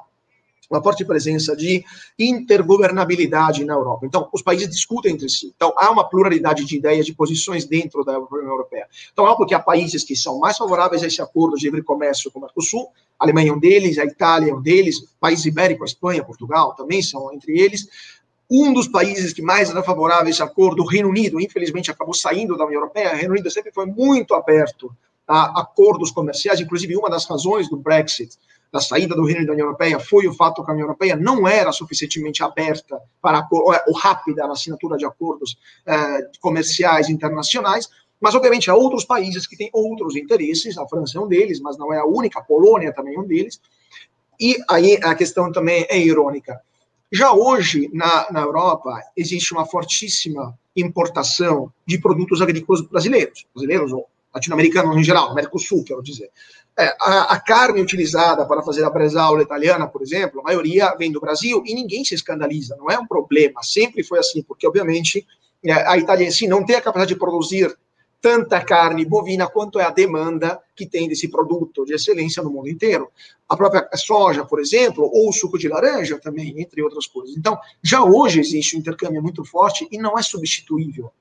uma 0.70 0.84
forte 0.84 1.06
presença 1.06 1.56
de 1.56 1.84
intergovernabilidade 2.20 3.64
na 3.64 3.74
Europa. 3.74 4.06
Então, 4.06 4.28
os 4.34 4.42
países 4.42 4.70
discutem 4.70 5.14
entre 5.14 5.30
si. 5.30 5.54
Então, 5.56 5.74
há 5.78 5.90
uma 5.90 6.08
pluralidade 6.08 6.66
de 6.66 6.76
ideias, 6.76 7.06
de 7.06 7.14
posições 7.14 7.66
dentro 7.66 8.04
da 8.04 8.20
União 8.20 8.52
Europeia. 8.52 8.86
Então, 9.12 9.26
é 9.26 9.30
óbvio 9.30 9.48
que 9.48 9.56
há 9.56 9.60
países 9.60 10.04
que 10.04 10.16
são 10.16 10.40
mais 10.40 10.58
favoráveis 10.58 11.04
a 11.04 11.08
esse 11.08 11.22
acordo 11.22 11.56
de 11.56 11.66
livre 11.66 11.82
comércio 11.84 12.30
com 12.32 12.40
o 12.40 12.42
Mercosul, 12.42 12.90
a 13.20 13.24
Alemanha 13.24 13.52
é 13.52 13.54
um 13.54 13.60
deles, 13.60 13.98
a 13.98 14.06
Itália 14.06 14.52
é 14.52 14.54
um 14.54 14.62
deles, 14.62 15.04
países 15.20 15.46
ibéricos, 15.46 15.90
a 15.90 15.94
Espanha, 15.94 16.24
Portugal 16.24 16.76
também 16.76 17.02
são 17.02 17.34
entre 17.34 17.58
eles. 17.60 17.88
Um 18.50 18.74
dos 18.74 18.88
países 18.88 19.34
que 19.34 19.42
mais 19.42 19.70
era 19.70 19.84
favorável 19.84 20.28
a 20.28 20.30
esse 20.30 20.42
acordo, 20.42 20.84
o 20.84 20.88
Reino 20.88 21.10
Unido, 21.10 21.40
infelizmente 21.40 21.92
acabou 21.92 22.14
saindo 22.14 22.56
da 22.56 22.66
União 22.66 22.82
Europeia. 22.82 23.14
O 23.14 23.16
Reino 23.16 23.32
Unido 23.32 23.52
sempre 23.52 23.72
foi 23.72 23.86
muito 23.86 24.34
aberto 24.34 24.96
a 25.28 25.62
acordos 25.62 26.12
comerciais, 26.12 26.60
inclusive 26.60 26.96
uma 26.96 27.10
das 27.10 27.26
razões 27.26 27.70
do 27.70 27.76
Brexit 27.76 28.38
da 28.72 28.80
saída 28.82 29.16
do 29.16 29.26
Reino 29.26 29.46
da 29.46 29.54
União 29.54 29.66
Europeia 29.66 30.00
foi 30.00 30.28
o 30.28 30.34
fato 30.34 30.64
que 30.64 30.70
a 30.70 30.74
União 30.74 30.86
Europeia 30.86 31.16
não 31.16 31.48
era 31.48 31.72
suficientemente 31.72 32.44
aberta 32.44 33.00
para 33.22 33.48
ou 33.52 33.94
rápida 33.94 34.46
na 34.46 34.54
assinatura 34.54 34.98
de 34.98 35.06
acordos 35.06 35.58
eh, 35.86 36.30
comerciais 36.42 37.10
internacionais, 37.10 37.90
mas 38.20 38.36
obviamente 38.36 38.70
há 38.70 38.76
outros 38.76 39.06
países 39.06 39.48
que 39.48 39.56
têm 39.56 39.70
outros 39.72 40.16
interesses, 40.16 40.78
a 40.78 40.88
França 40.88 41.18
é 41.18 41.22
um 41.22 41.28
deles, 41.28 41.60
mas 41.62 41.78
não 41.78 41.94
é 41.94 42.00
a 42.00 42.06
única, 42.06 42.40
a 42.40 42.44
Polônia 42.44 42.94
também 42.94 43.16
é 43.16 43.20
um 43.20 43.26
deles, 43.26 43.62
e 44.40 44.58
aí 44.70 45.00
a 45.04 45.16
questão 45.16 45.52
também 45.52 45.86
é 45.90 45.98
irônica. 45.98 46.60
Já 47.12 47.32
hoje, 47.32 47.90
na, 47.94 48.32
na 48.32 48.42
Europa, 48.42 49.02
existe 49.16 49.54
uma 49.54 49.66
fortíssima 49.66 50.58
importação 50.76 51.72
de 51.86 51.98
produtos 51.98 52.42
agrícolas 52.42 52.82
brasileiros, 52.82 53.46
brasileiros 53.54 53.94
ou 53.94 54.08
latino-americanos 54.34 54.96
em 54.96 55.04
geral, 55.04 55.34
Mercosul, 55.34 55.84
quero 55.84 56.04
dizer. 56.04 56.30
É, 56.78 56.96
a, 57.02 57.34
a, 57.34 57.40
carne 57.40 57.82
utilizada 57.82 58.46
para 58.46 58.62
fazer 58.62 58.84
a 58.84 58.90
bresaola 58.90 59.42
italiana, 59.42 59.88
por 59.88 60.02
exemplo, 60.02 60.42
a 60.42 60.44
maioria 60.44 60.94
vem 60.96 61.12
do 61.12 61.20
Brasil 61.20 61.64
e 61.66 61.74
ninguém 61.74 62.06
se 62.06 62.14
escandaliza, 62.14 62.76
não 62.76 62.92
é 62.92 63.00
um 63.00 63.08
problema, 63.08 63.64
sempre 63.64 64.04
foi 64.04 64.20
assim, 64.20 64.44
porque 64.44 64.68
obviamente 64.68 65.26
é, 65.66 65.72
a 65.72 65.98
Itália 65.98 66.28
em 66.28 66.32
si 66.32 66.48
não 66.48 66.64
tem 66.64 66.76
a 66.76 66.82
capacidade 66.82 67.14
de 67.14 67.20
produzir 67.20 67.76
tanta 68.22 68.60
carne 68.64 69.06
bovina 69.06 69.48
quanto 69.48 69.80
é 69.80 69.84
a 69.84 69.92
demanda 69.92 70.60
que 70.76 70.86
tem 70.86 71.08
desse 71.08 71.28
produto 71.28 71.86
de 71.86 71.94
excelência 71.94 72.42
no 72.44 72.52
mundo 72.52 72.70
inteiro. 72.70 73.10
A 73.48 73.56
própria 73.56 73.88
soja, 73.96 74.44
por 74.44 74.60
exemplo, 74.60 75.10
ou 75.12 75.30
o 75.30 75.34
suco 75.34 75.58
de 75.58 75.68
laranja 75.68 76.20
também, 76.20 76.60
entre 76.60 76.82
outras 76.82 77.08
coisas. 77.08 77.36
Então, 77.38 77.58
já 77.82 78.04
hoje 78.04 78.40
existe 78.40 78.76
um 78.76 78.80
intercâmbio 78.80 79.22
muito 79.22 79.46
forte 79.46 79.88
e 79.92 79.98
não 79.98 80.18
é 80.18 80.22
substituível. 80.22 81.12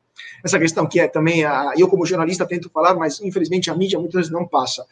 Essa 0.43 0.59
questão 0.59 0.87
que 0.87 0.99
é 0.99 1.07
também, 1.07 1.45
a, 1.45 1.73
eu 1.77 1.89
como 1.89 2.07
jornalista 2.07 2.47
tento 2.47 2.71
falar, 2.71 2.95
mas 2.95 3.21
infelizmente 3.21 3.71
a 3.71 3.75
mídia 3.75 3.99
muitas 3.99 4.21
vezes 4.21 4.33
não 4.33 4.47
passa 4.47 4.85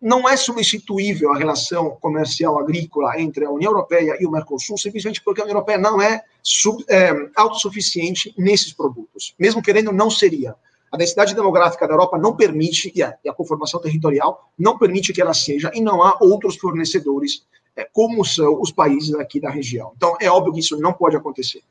não 0.00 0.28
é 0.28 0.36
substituível 0.36 1.32
a 1.32 1.36
relação 1.36 1.90
comercial 2.00 2.58
agrícola 2.58 3.20
entre 3.20 3.44
a 3.44 3.50
União 3.50 3.72
Europeia 3.72 4.16
e 4.20 4.26
o 4.26 4.30
Mercosul, 4.30 4.78
simplesmente 4.78 5.20
porque 5.22 5.40
a 5.40 5.44
União 5.44 5.56
Europeia 5.56 5.78
não 5.78 6.00
é, 6.00 6.22
sub, 6.42 6.84
é 6.88 7.10
autossuficiente 7.34 8.32
nesses 8.38 8.72
produtos. 8.72 9.34
Mesmo 9.38 9.60
querendo, 9.60 9.92
não 9.92 10.10
seria. 10.10 10.54
A 10.90 10.96
densidade 10.96 11.34
demográfica 11.34 11.86
da 11.86 11.94
Europa 11.94 12.18
não 12.18 12.34
permite, 12.34 12.92
e 12.94 13.02
a, 13.02 13.16
e 13.24 13.28
a 13.28 13.34
conformação 13.34 13.80
territorial 13.80 14.50
não 14.58 14.78
permite 14.78 15.12
que 15.12 15.20
ela 15.20 15.34
seja, 15.34 15.70
e 15.74 15.80
não 15.80 16.02
há 16.02 16.16
outros 16.20 16.56
fornecedores 16.56 17.44
é, 17.76 17.84
como 17.92 18.24
são 18.24 18.60
os 18.60 18.72
países 18.72 19.14
aqui 19.14 19.38
da 19.38 19.50
região. 19.50 19.92
Então, 19.96 20.16
é 20.20 20.30
óbvio 20.30 20.52
que 20.52 20.60
isso 20.60 20.78
não 20.78 20.92
pode 20.92 21.16
acontecer. 21.16 21.62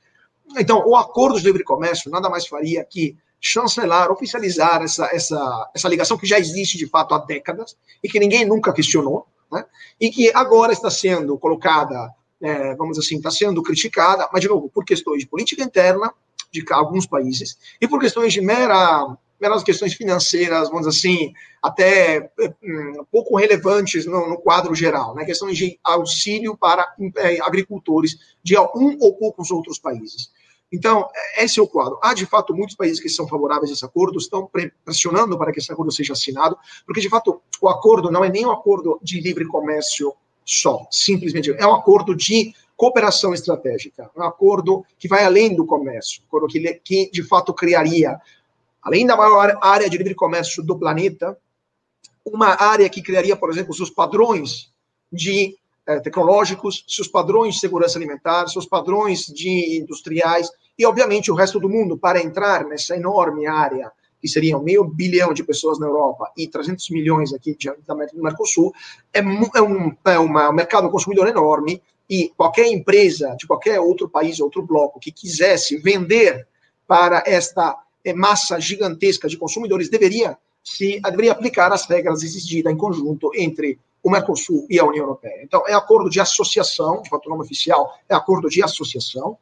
Então, 0.57 0.83
o 0.85 0.95
acordo 0.95 1.37
de 1.37 1.45
livre 1.45 1.63
comércio 1.63 2.09
nada 2.09 2.29
mais 2.29 2.47
faria 2.47 2.83
que 2.83 3.17
chancelar, 3.39 4.11
oficializar 4.11 4.81
essa, 4.81 5.09
essa, 5.13 5.71
essa 5.73 5.87
ligação 5.87 6.17
que 6.17 6.25
já 6.25 6.39
existe 6.39 6.77
de 6.77 6.87
fato 6.87 7.13
há 7.13 7.19
décadas 7.19 7.77
e 8.03 8.07
que 8.07 8.19
ninguém 8.19 8.45
nunca 8.45 8.73
questionou, 8.73 9.27
né? 9.51 9.65
e 9.99 10.09
que 10.09 10.31
agora 10.33 10.73
está 10.73 10.89
sendo 10.89 11.37
colocada, 11.37 12.13
é, 12.41 12.75
vamos 12.75 12.97
assim, 12.97 13.17
está 13.17 13.29
sendo 13.29 13.61
criticada, 13.61 14.27
mas 14.31 14.41
de 14.41 14.47
novo, 14.47 14.69
por 14.69 14.85
questões 14.85 15.19
de 15.19 15.27
política 15.27 15.63
interna 15.63 16.13
de 16.63 16.73
alguns 16.73 17.05
países 17.05 17.57
e 17.79 17.87
por 17.87 17.99
questões 17.99 18.33
de 18.33 18.41
mera 18.41 19.17
meras 19.39 19.63
questões 19.63 19.93
financeiras, 19.93 20.69
vamos 20.69 20.87
dizer 20.87 20.97
assim, 20.97 21.33
até 21.61 22.31
um, 22.63 23.05
pouco 23.11 23.37
relevantes 23.37 24.05
no, 24.05 24.29
no, 24.29 24.37
quadro 24.37 24.73
geral, 24.73 25.13
né? 25.15 25.25
questões 25.25 25.57
de 25.57 25.79
auxílio 25.83 26.57
para 26.57 26.91
é, 27.17 27.39
agricultores 27.41 28.17
de 28.43 28.57
um 28.57 28.97
ou 28.99 29.15
poucos 29.15 29.51
outros 29.51 29.77
países. 29.77 30.31
Então, 30.71 31.07
esse 31.37 31.59
é 31.59 31.63
o 31.63 31.67
quadro. 31.67 31.97
Há, 32.01 32.13
de 32.13 32.25
fato, 32.25 32.53
muitos 32.53 32.75
países 32.75 32.99
que 32.99 33.07
são 33.07 33.27
favoráveis 33.27 33.69
a 33.69 33.73
esse 33.73 33.85
acordo, 33.85 34.17
estão 34.17 34.49
pressionando 34.83 35.37
para 35.37 35.51
que 35.51 35.59
esse 35.59 35.71
acordo 35.71 35.91
seja 35.91 36.13
assinado, 36.13 36.57
porque, 36.85 36.99
de 36.99 37.07
fato, 37.07 37.41
o 37.61 37.69
acordo 37.69 38.11
não 38.11 38.23
é 38.23 38.29
nem 38.29 38.45
um 38.45 38.51
acordo 38.51 38.99
de 39.01 39.21
livre 39.21 39.45
comércio 39.45 40.13
só, 40.43 40.85
simplesmente. 40.91 41.51
É 41.51 41.65
um 41.65 41.73
acordo 41.73 42.13
de 42.13 42.53
cooperação 42.77 43.33
estratégica, 43.33 44.09
um 44.15 44.21
acordo 44.21 44.85
que 44.99 45.07
vai 45.07 45.25
além 45.25 45.55
do 45.55 45.65
comércio, 45.65 46.21
acordo 46.27 46.47
que, 46.47 46.75
que 46.83 47.09
de 47.11 47.23
fato, 47.23 47.51
criaria, 47.51 48.21
além 48.83 49.05
da 49.05 49.17
maior 49.17 49.57
área 49.61 49.89
de 49.89 49.97
livre 49.97 50.13
comércio 50.13 50.63
do 50.63 50.77
planeta, 50.77 51.35
uma 52.23 52.61
área 52.61 52.87
que 52.87 53.01
criaria, 53.01 53.35
por 53.35 53.49
exemplo, 53.49 53.73
seus 53.73 53.89
padrões 53.89 54.71
de 55.11 55.57
é, 55.87 55.99
tecnológicos, 55.99 56.85
seus 56.87 57.07
padrões 57.07 57.55
de 57.55 57.61
segurança 57.61 57.97
alimentar, 57.97 58.47
seus 58.47 58.65
padrões 58.65 59.25
de 59.25 59.79
industriais 59.79 60.51
e, 60.77 60.85
obviamente, 60.85 61.31
o 61.31 61.35
resto 61.35 61.59
do 61.59 61.69
mundo 61.69 61.97
para 61.97 62.21
entrar 62.21 62.63
nessa 62.65 62.95
enorme 62.95 63.47
área 63.47 63.91
que 64.21 64.27
seriam 64.27 64.61
meio 64.61 64.83
bilhão 64.83 65.33
de 65.33 65.43
pessoas 65.43 65.79
na 65.79 65.87
Europa 65.87 66.31
e 66.37 66.47
300 66.47 66.89
milhões 66.89 67.33
aqui 67.33 67.55
de, 67.55 67.71
do 67.71 68.23
Mercosul, 68.23 68.73
é, 69.13 69.19
é, 69.19 69.61
um, 69.61 69.95
é 70.05 70.19
uma, 70.19 70.49
um 70.49 70.53
mercado 70.53 70.89
consumidor 70.89 71.27
enorme 71.27 71.81
e 72.09 72.29
qualquer 72.35 72.67
empresa 72.67 73.35
de 73.37 73.45
qualquer 73.45 73.79
outro 73.79 74.07
país, 74.09 74.39
outro 74.39 74.61
bloco 74.61 74.99
que 74.99 75.11
quisesse 75.11 75.77
vender 75.77 76.47
para 76.87 77.23
esta 77.25 77.77
é, 78.03 78.13
massa 78.13 78.59
gigantesca 78.59 79.27
de 79.27 79.37
consumidores 79.37 79.89
deveria 79.89 80.37
se 80.63 80.99
deveria 80.99 81.31
aplicar 81.31 81.71
as 81.71 81.85
regras 81.85 82.23
exigidas 82.23 82.73
em 82.73 82.77
conjunto 82.77 83.31
entre 83.33 83.79
o 84.03 84.09
Mercosul 84.09 84.67
e 84.69 84.77
a 84.77 84.85
União 84.85 85.03
Europeia. 85.03 85.41
Então, 85.41 85.63
é 85.65 85.73
acordo 85.73 86.09
de 86.09 86.19
associação, 86.19 87.01
de 87.01 87.09
fato, 87.09 87.29
nome 87.29 87.43
oficial 87.43 87.97
é 88.07 88.13
acordo 88.13 88.49
de 88.49 88.61
associação, 88.61 89.37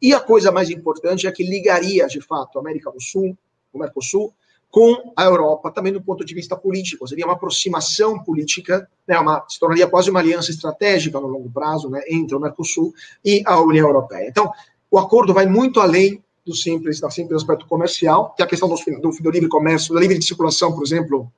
e 0.00 0.12
a 0.12 0.20
coisa 0.20 0.52
mais 0.52 0.68
importante 0.68 1.26
é 1.26 1.32
que 1.32 1.42
ligaria, 1.42 2.06
de 2.06 2.20
fato, 2.20 2.58
a 2.58 2.60
América 2.60 2.90
do 2.90 3.00
Sul, 3.00 3.36
o 3.72 3.78
Mercosul, 3.78 4.34
com 4.76 5.10
a 5.16 5.24
Europa, 5.24 5.70
também 5.70 5.90
do 5.90 6.02
ponto 6.02 6.22
de 6.22 6.34
vista 6.34 6.54
político. 6.54 7.08
Seria 7.08 7.24
uma 7.24 7.32
aproximação 7.32 8.22
política, 8.22 8.86
né, 9.08 9.18
uma, 9.18 9.42
se 9.48 9.58
tornaria 9.58 9.86
quase 9.86 10.10
uma 10.10 10.20
aliança 10.20 10.50
estratégica 10.50 11.18
no 11.18 11.28
longo 11.28 11.50
prazo 11.50 11.88
né, 11.88 12.02
entre 12.10 12.36
o 12.36 12.38
Mercosul 12.38 12.92
e 13.24 13.42
a 13.46 13.58
União 13.58 13.86
Europeia. 13.86 14.28
Então, 14.28 14.52
o 14.90 14.98
acordo 14.98 15.32
vai 15.32 15.46
muito 15.46 15.80
além 15.80 16.22
do 16.44 16.54
simples, 16.54 17.00
do 17.00 17.10
simples 17.10 17.40
aspecto 17.40 17.66
comercial, 17.66 18.34
que 18.36 18.42
é 18.42 18.44
a 18.44 18.48
questão 18.48 18.68
do, 18.68 18.76
do, 19.00 19.10
do 19.18 19.30
livre 19.30 19.48
comércio, 19.48 19.94
da 19.94 20.00
livre 20.00 20.20
circulação, 20.20 20.74
por 20.74 20.84
exemplo, 20.84 21.32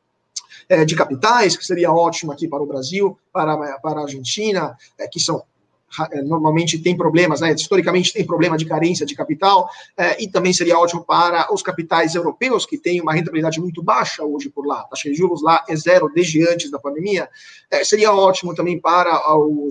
é, 0.68 0.84
de 0.84 0.96
capitais, 0.96 1.56
que 1.56 1.64
seria 1.64 1.92
ótimo 1.92 2.32
aqui 2.32 2.48
para 2.48 2.60
o 2.60 2.66
Brasil, 2.66 3.16
para, 3.32 3.78
para 3.78 4.00
a 4.00 4.02
Argentina, 4.02 4.76
é, 4.98 5.06
que 5.06 5.20
são 5.20 5.44
normalmente 6.24 6.78
tem 6.78 6.96
problemas, 6.96 7.40
né, 7.40 7.52
historicamente 7.52 8.12
tem 8.12 8.24
problema 8.24 8.56
de 8.56 8.64
carência 8.64 9.06
de 9.06 9.14
capital, 9.14 9.68
é, 9.96 10.22
e 10.22 10.28
também 10.28 10.52
seria 10.52 10.78
ótimo 10.78 11.02
para 11.04 11.52
os 11.52 11.62
capitais 11.62 12.14
europeus, 12.14 12.66
que 12.66 12.78
têm 12.78 13.00
uma 13.00 13.12
rentabilidade 13.12 13.60
muito 13.60 13.82
baixa 13.82 14.24
hoje 14.24 14.48
por 14.48 14.66
lá, 14.66 14.80
a 14.80 14.84
taxa 14.84 15.10
de 15.10 15.14
juros 15.16 15.42
lá 15.42 15.64
é 15.68 15.74
zero 15.74 16.10
desde 16.14 16.46
antes 16.48 16.70
da 16.70 16.78
pandemia, 16.78 17.28
é, 17.70 17.84
seria 17.84 18.12
ótimo 18.12 18.54
também 18.54 18.78
para 18.80 19.20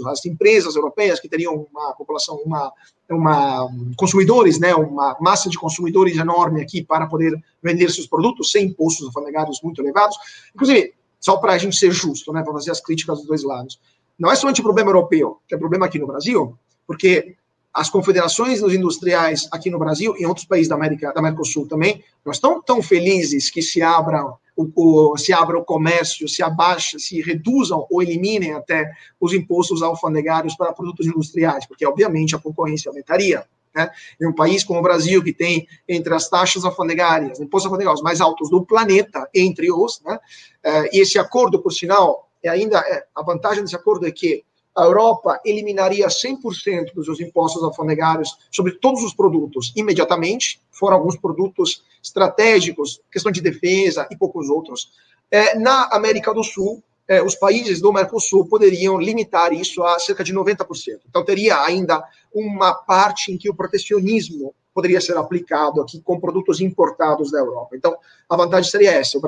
as 0.08 0.26
empresas 0.26 0.76
europeias, 0.76 1.20
que 1.20 1.30
teriam 1.30 1.68
uma 1.72 1.94
população, 1.94 2.36
uma, 2.46 2.72
uma 3.10 3.70
consumidores, 3.96 4.60
né, 4.60 4.74
uma 4.76 5.16
massa 5.20 5.50
de 5.50 5.58
consumidores 5.58 6.18
enorme 6.18 6.62
aqui 6.62 6.84
para 6.84 7.08
poder 7.08 7.40
vender 7.62 7.90
seus 7.92 8.08
produtos 8.08 8.52
sem 8.52 8.66
impostos 8.66 9.06
alfandegários 9.08 9.62
muito 9.62 9.82
elevados, 9.82 10.18
inclusive, 10.54 10.94
só 11.20 11.38
para 11.38 11.54
a 11.54 11.58
gente 11.58 11.76
ser 11.76 11.92
justo, 11.92 12.32
né, 12.32 12.44
para 12.44 12.54
fazer 12.54 12.72
as 12.72 12.82
críticas 12.82 13.20
dos 13.20 13.28
dois 13.28 13.44
lados, 13.44 13.80
não 14.18 14.32
é 14.32 14.36
somente 14.36 14.62
problema 14.62 14.90
europeu, 14.90 15.40
que 15.48 15.56
é 15.56 15.58
problema 15.58 15.86
aqui 15.86 16.00
no 16.00 16.08
Brasil, 16.08 16.58
porque 16.86 17.36
as 17.74 17.90
confederações 17.90 18.60
dos 18.60 18.74
industriais 18.74 19.48
aqui 19.52 19.70
no 19.70 19.78
Brasil 19.78 20.16
e 20.18 20.24
em 20.24 20.26
outros 20.26 20.46
países 20.46 20.68
da 20.68 20.76
América, 20.76 21.14
da 21.14 21.20
América 21.20 21.42
do 21.42 21.48
Sul 21.48 21.68
também, 21.68 22.04
não 22.26 22.32
estão 22.32 22.62
tão 22.62 22.82
felizes 22.82 23.52
que 23.52 23.62
se 23.62 23.84
abra 23.84 24.26
o, 24.56 24.68
o, 24.76 25.18
se 25.18 25.32
abra 25.32 25.60
o 25.60 25.64
comércio, 25.64 26.28
se 26.28 26.42
abaixa, 26.42 26.98
se 26.98 27.22
reduzam 27.22 27.86
ou 27.92 28.02
eliminem 28.02 28.54
até 28.54 28.92
os 29.20 29.32
impostos 29.32 29.84
alfandegários 29.84 30.56
para 30.56 30.74
produtos 30.74 31.06
industriais, 31.06 31.68
porque 31.68 31.86
obviamente 31.86 32.36
a 32.36 32.40
concorrência 32.40 32.90
aumentaria. 32.90 33.46
Né? 33.76 33.92
Em 34.20 34.26
um 34.26 34.34
país 34.34 34.64
como 34.64 34.80
o 34.80 34.84
Brasil, 34.84 35.24
que 35.24 35.32
tem 35.32 35.68
entre 35.88 36.12
as 36.16 36.28
taxas 36.28 36.66
alfandegárias, 36.66 37.40
impostos 37.40 37.68
alfandegários 37.68 38.02
mais 38.02 38.20
altos 38.20 38.50
do 38.50 38.66
planeta, 38.66 39.30
entre 39.36 39.72
os, 39.72 40.02
né? 40.02 40.18
Eh, 40.64 40.90
e 40.94 41.00
esse 41.02 41.20
acordo, 41.20 41.62
por 41.62 41.72
sinal, 41.72 42.27
é 42.48 42.52
ainda 42.52 42.80
é, 42.80 43.06
a 43.16 43.22
vantagem 43.22 43.64
desse 43.64 43.76
acordo 43.76 44.08
é 44.08 44.12
que 44.12 44.44
a 44.76 44.84
Europa 44.84 45.42
eliminaria 45.44 46.08
100% 46.08 46.94
dos 46.94 47.06
seus 47.06 47.20
impostos 47.20 47.64
alfandegários 47.64 48.38
sobre 48.52 48.74
todos 48.74 49.04
os 49.04 49.14
produtos 49.14 49.74
imediatamente, 49.76 50.62
foram 50.72 50.98
alguns 50.98 51.18
produtos 51.18 51.84
estratégicos, 52.02 53.02
questão 53.12 53.32
de 53.32 53.42
defesa 53.42 54.08
e 54.12 54.16
poucos 54.16 54.50
outros. 54.50 54.92
É, 55.32 55.58
na 55.58 55.90
América 55.92 56.32
do 56.32 56.44
Sul, 56.44 56.84
é, 57.08 57.24
os 57.24 57.36
países 57.36 57.82
do 57.82 57.92
Mercosul 57.92 58.46
poderiam 58.46 59.00
limitar 59.00 59.52
isso 59.52 59.84
a 59.84 59.98
cerca 59.98 60.24
de 60.24 60.34
90%. 60.34 61.00
Então, 61.10 61.26
teria 61.26 61.62
ainda 61.64 62.04
uma 62.34 62.74
parte 62.74 63.32
em 63.32 63.38
que 63.38 63.50
o 63.50 63.56
protecionismo 63.56 64.54
poderia 64.78 65.02
ser 65.02 65.18
aplicado 65.18 65.82
aqui 65.82 66.00
com 66.02 66.20
produtos 66.20 66.62
importados 66.62 67.32
da 67.32 67.40
Europa. 67.40 67.76
Então, 67.76 67.98
a 68.30 68.38
vantagem 68.38 68.70
seria 68.70 68.92
essa: 68.92 69.20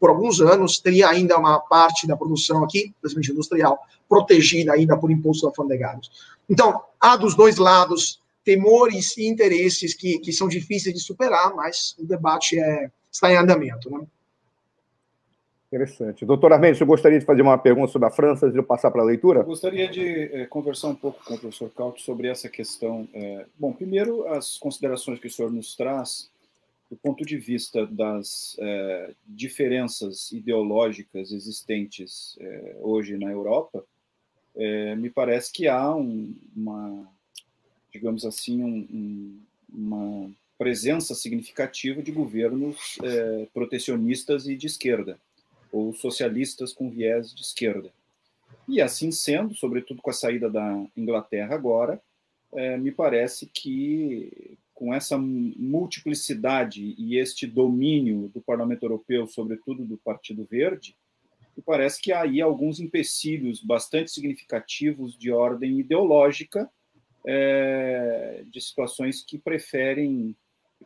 por 0.00 0.10
alguns 0.10 0.40
anos, 0.40 0.80
teria 0.80 1.08
ainda 1.08 1.38
uma 1.38 1.60
parte 1.60 2.08
da 2.08 2.16
produção 2.16 2.64
aqui, 2.64 2.92
principalmente 3.00 3.30
industrial, 3.30 3.78
protegida 4.08 4.72
ainda 4.72 4.96
por 4.96 5.12
impostos 5.12 5.44
alfandegários. 5.44 6.10
Então, 6.50 6.82
há 7.00 7.16
dos 7.16 7.36
dois 7.36 7.56
lados 7.56 8.20
temores 8.44 9.16
e 9.16 9.28
interesses 9.28 9.94
que, 9.94 10.18
que 10.18 10.32
são 10.32 10.48
difíceis 10.48 10.92
de 10.92 11.00
superar, 11.00 11.54
mas 11.54 11.94
o 12.00 12.04
debate 12.04 12.58
é, 12.58 12.90
está 13.08 13.30
em 13.30 13.36
andamento. 13.36 13.88
Né? 13.88 14.04
Interessante. 15.76 16.24
Doutor 16.24 16.54
Armendes, 16.54 16.80
eu 16.80 16.86
gostaria 16.86 17.18
de 17.18 17.24
fazer 17.26 17.42
uma 17.42 17.58
pergunta 17.58 17.92
sobre 17.92 18.08
a 18.08 18.10
França 18.10 18.46
antes 18.46 18.54
de 18.54 18.58
eu 18.58 18.64
passar 18.64 18.90
para 18.90 19.02
a 19.02 19.04
leitura? 19.04 19.40
Eu 19.40 19.44
gostaria 19.44 19.86
de 19.86 20.22
é, 20.32 20.46
conversar 20.46 20.88
um 20.88 20.94
pouco 20.94 21.22
com 21.22 21.34
o 21.34 21.38
professor 21.38 21.70
Caut 21.70 22.00
sobre 22.00 22.28
essa 22.28 22.48
questão. 22.48 23.06
É, 23.12 23.44
bom, 23.58 23.74
primeiro, 23.74 24.26
as 24.28 24.56
considerações 24.56 25.18
que 25.18 25.26
o 25.26 25.30
senhor 25.30 25.52
nos 25.52 25.76
traz 25.76 26.30
do 26.90 26.96
ponto 26.96 27.26
de 27.26 27.36
vista 27.36 27.86
das 27.86 28.56
é, 28.58 29.10
diferenças 29.26 30.32
ideológicas 30.32 31.30
existentes 31.32 32.38
hoje 32.80 33.18
na 33.18 33.30
Europa, 33.30 33.84
me 34.96 35.10
parece 35.10 35.52
que 35.52 35.66
há 35.66 35.94
um, 35.94 36.32
uma, 36.56 37.06
digamos 37.92 38.24
assim, 38.24 38.62
um, 38.62 38.86
um, 38.88 39.40
uma 39.68 40.30
presença 40.56 41.12
significativa 41.12 42.00
de 42.00 42.12
governos 42.12 42.98
protecionistas 43.52 44.46
e 44.46 44.56
de 44.56 44.68
esquerda 44.68 45.18
ou 45.72 45.92
socialistas 45.94 46.72
com 46.72 46.90
viés 46.90 47.34
de 47.34 47.42
esquerda. 47.42 47.90
E 48.68 48.80
assim 48.80 49.10
sendo, 49.10 49.54
sobretudo 49.54 50.02
com 50.02 50.10
a 50.10 50.14
saída 50.14 50.50
da 50.50 50.84
Inglaterra 50.96 51.54
agora, 51.54 52.00
é, 52.52 52.76
me 52.76 52.90
parece 52.90 53.46
que 53.46 54.58
com 54.74 54.92
essa 54.92 55.16
multiplicidade 55.16 56.94
e 56.98 57.16
este 57.16 57.46
domínio 57.46 58.30
do 58.34 58.42
Parlamento 58.42 58.82
Europeu, 58.84 59.26
sobretudo 59.26 59.84
do 59.86 59.96
Partido 59.96 60.44
Verde, 60.44 60.94
me 61.56 61.62
parece 61.62 62.00
que 62.00 62.12
há 62.12 62.20
aí 62.20 62.42
alguns 62.42 62.78
empecilhos 62.78 63.62
bastante 63.62 64.10
significativos 64.10 65.16
de 65.16 65.32
ordem 65.32 65.80
ideológica, 65.80 66.70
é, 67.26 68.44
de 68.46 68.60
situações 68.60 69.24
que 69.24 69.38
preferem 69.38 70.36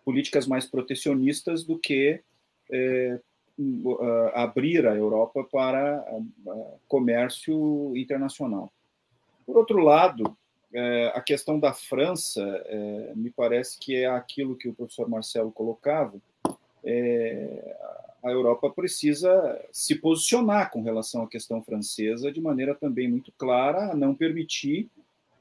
políticas 0.04 0.46
mais 0.46 0.66
protecionistas 0.66 1.64
do 1.64 1.76
que 1.76 2.22
é, 2.70 3.20
uh, 3.60 4.30
abrir 4.34 4.86
a 4.86 4.94
Europa 4.94 5.44
para 5.44 6.04
uh, 6.10 6.80
comércio 6.88 7.96
internacional. 7.96 8.72
Por 9.46 9.56
outro 9.56 9.78
lado, 9.78 10.24
uh, 10.24 11.08
a 11.14 11.20
questão 11.20 11.58
da 11.58 11.72
França 11.72 12.40
eh, 12.66 13.12
me 13.16 13.30
parece 13.30 13.78
que 13.78 13.96
é 13.96 14.06
aquilo 14.06 14.56
que 14.56 14.68
o 14.68 14.74
professor 14.74 15.08
Marcelo 15.08 15.50
colocava. 15.50 16.20
Eh, 16.84 17.76
a 18.22 18.30
Europa 18.30 18.70
precisa 18.70 19.60
se 19.72 19.94
posicionar 19.96 20.70
com 20.70 20.82
relação 20.82 21.22
à 21.22 21.28
questão 21.28 21.62
francesa 21.62 22.30
de 22.30 22.40
maneira 22.40 22.74
também 22.74 23.08
muito 23.08 23.32
clara, 23.32 23.90
a 23.90 23.96
não 23.96 24.14
permitir 24.14 24.88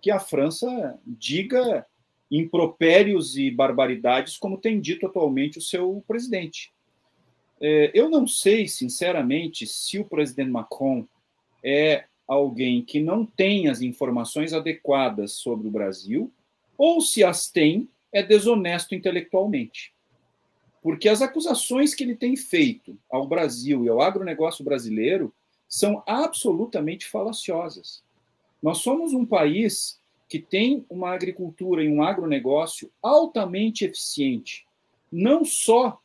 que 0.01 0.09
a 0.09 0.19
França 0.19 0.97
diga 1.05 1.85
impropérios 2.31 3.37
e 3.37 3.51
barbaridades 3.51 4.37
como 4.37 4.57
tem 4.57 4.79
dito 4.79 5.05
atualmente 5.05 5.57
o 5.57 5.61
seu 5.61 6.03
presidente. 6.07 6.71
É, 7.61 7.91
eu 7.93 8.09
não 8.09 8.25
sei, 8.25 8.67
sinceramente, 8.67 9.67
se 9.67 9.99
o 9.99 10.05
presidente 10.05 10.49
Macron 10.49 11.05
é 11.63 12.05
alguém 12.27 12.81
que 12.83 12.99
não 12.99 13.25
tem 13.25 13.67
as 13.67 13.81
informações 13.81 14.53
adequadas 14.53 15.33
sobre 15.33 15.67
o 15.67 15.71
Brasil, 15.71 16.31
ou 16.77 17.01
se 17.01 17.23
as 17.23 17.49
tem, 17.49 17.89
é 18.11 18.23
desonesto 18.23 18.95
intelectualmente. 18.95 19.93
Porque 20.81 21.09
as 21.09 21.21
acusações 21.21 21.93
que 21.93 22.03
ele 22.03 22.15
tem 22.15 22.35
feito 22.35 22.97
ao 23.11 23.27
Brasil 23.27 23.83
e 23.83 23.89
ao 23.89 24.01
agronegócio 24.01 24.63
brasileiro 24.63 25.33
são 25.67 26.01
absolutamente 26.07 27.05
falaciosas. 27.05 28.01
Nós 28.61 28.79
somos 28.79 29.13
um 29.13 29.25
país 29.25 29.99
que 30.27 30.39
tem 30.39 30.85
uma 30.89 31.11
agricultura 31.11 31.83
e 31.83 31.89
um 31.89 32.03
agronegócio 32.03 32.91
altamente 33.01 33.83
eficiente, 33.83 34.65
não 35.11 35.43
só 35.43 35.99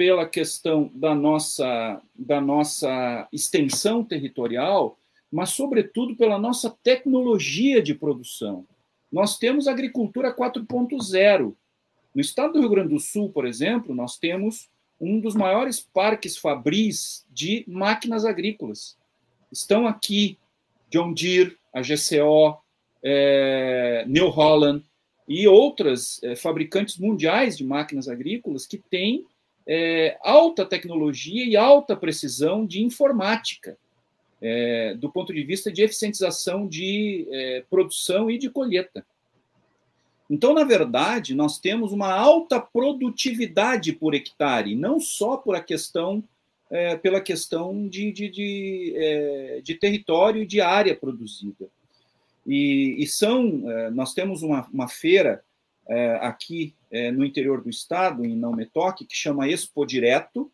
pela 0.00 0.26
questão 0.26 0.90
da 0.94 1.14
nossa, 1.14 2.00
da 2.14 2.40
nossa 2.40 3.28
extensão 3.30 4.02
territorial, 4.02 4.98
mas, 5.30 5.50
sobretudo, 5.50 6.16
pela 6.16 6.38
nossa 6.38 6.74
tecnologia 6.82 7.82
de 7.82 7.94
produção. 7.94 8.64
Nós 9.12 9.36
temos 9.36 9.68
agricultura 9.68 10.34
4.0. 10.34 11.54
No 12.14 12.20
estado 12.22 12.54
do 12.54 12.60
Rio 12.60 12.70
Grande 12.70 12.94
do 12.94 12.98
Sul, 12.98 13.28
por 13.28 13.46
exemplo, 13.46 13.94
nós 13.94 14.16
temos 14.16 14.70
um 14.98 15.20
dos 15.20 15.34
maiores 15.34 15.80
parques 15.80 16.34
fabris 16.34 17.26
de 17.30 17.62
máquinas 17.68 18.24
agrícolas. 18.24 18.96
Estão 19.52 19.86
aqui 19.86 20.38
John 20.88 21.12
Deere, 21.12 21.58
a 21.74 21.82
GCO, 21.82 22.58
é, 23.02 24.06
New 24.08 24.30
Holland 24.30 24.82
e 25.28 25.46
outras 25.46 26.22
é, 26.22 26.34
fabricantes 26.34 26.96
mundiais 26.96 27.54
de 27.54 27.64
máquinas 27.64 28.08
agrícolas 28.08 28.66
que 28.66 28.78
têm 28.78 29.26
é, 29.66 30.18
alta 30.22 30.64
tecnologia 30.64 31.44
e 31.44 31.56
alta 31.56 31.96
precisão 31.96 32.66
de 32.66 32.82
informática, 32.82 33.76
é, 34.40 34.94
do 34.94 35.10
ponto 35.10 35.32
de 35.32 35.42
vista 35.42 35.70
de 35.70 35.82
eficientização 35.82 36.66
de 36.66 37.26
é, 37.30 37.64
produção 37.68 38.30
e 38.30 38.38
de 38.38 38.48
colheita. 38.48 39.04
Então, 40.30 40.54
na 40.54 40.62
verdade, 40.62 41.34
nós 41.34 41.58
temos 41.58 41.92
uma 41.92 42.12
alta 42.12 42.60
produtividade 42.60 43.92
por 43.92 44.14
hectare, 44.14 44.76
não 44.76 45.00
só 45.00 45.36
por 45.36 45.56
a 45.56 45.60
questão, 45.60 46.22
é, 46.70 46.96
pela 46.96 47.20
questão 47.20 47.88
de, 47.88 48.12
de, 48.12 48.28
de, 48.28 48.94
é, 48.96 49.60
de 49.60 49.74
território 49.74 50.42
e 50.42 50.46
de 50.46 50.60
área 50.60 50.94
produzida. 50.94 51.66
E, 52.46 52.94
e 52.98 53.06
são, 53.08 53.68
é, 53.68 53.90
nós 53.90 54.14
temos 54.14 54.42
uma, 54.42 54.66
uma 54.72 54.88
feira 54.88 55.42
aqui 56.20 56.72
é, 56.90 57.10
no 57.10 57.24
interior 57.24 57.62
do 57.62 57.70
estado, 57.70 58.24
em 58.24 58.36
Não 58.36 58.52
Me 58.52 58.66
Toque, 58.66 59.04
que 59.04 59.16
chama 59.16 59.48
Expo 59.48 59.86
Direto, 59.86 60.50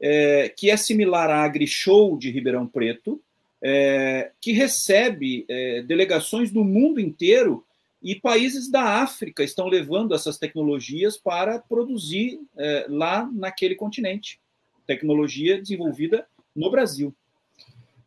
é, 0.00 0.48
que 0.48 0.70
é 0.70 0.76
similar 0.76 1.30
à 1.30 1.42
AgriShow 1.42 2.16
de 2.16 2.30
Ribeirão 2.30 2.66
Preto, 2.66 3.20
é, 3.62 4.32
que 4.40 4.52
recebe 4.52 5.44
é, 5.48 5.82
delegações 5.82 6.50
do 6.50 6.64
mundo 6.64 7.00
inteiro 7.00 7.64
e 8.02 8.14
países 8.14 8.70
da 8.70 9.02
África 9.02 9.44
estão 9.44 9.66
levando 9.66 10.14
essas 10.14 10.38
tecnologias 10.38 11.18
para 11.18 11.58
produzir 11.58 12.40
é, 12.56 12.86
lá 12.88 13.28
naquele 13.30 13.74
continente. 13.74 14.40
Tecnologia 14.86 15.60
desenvolvida 15.60 16.26
no 16.56 16.70
Brasil. 16.70 17.14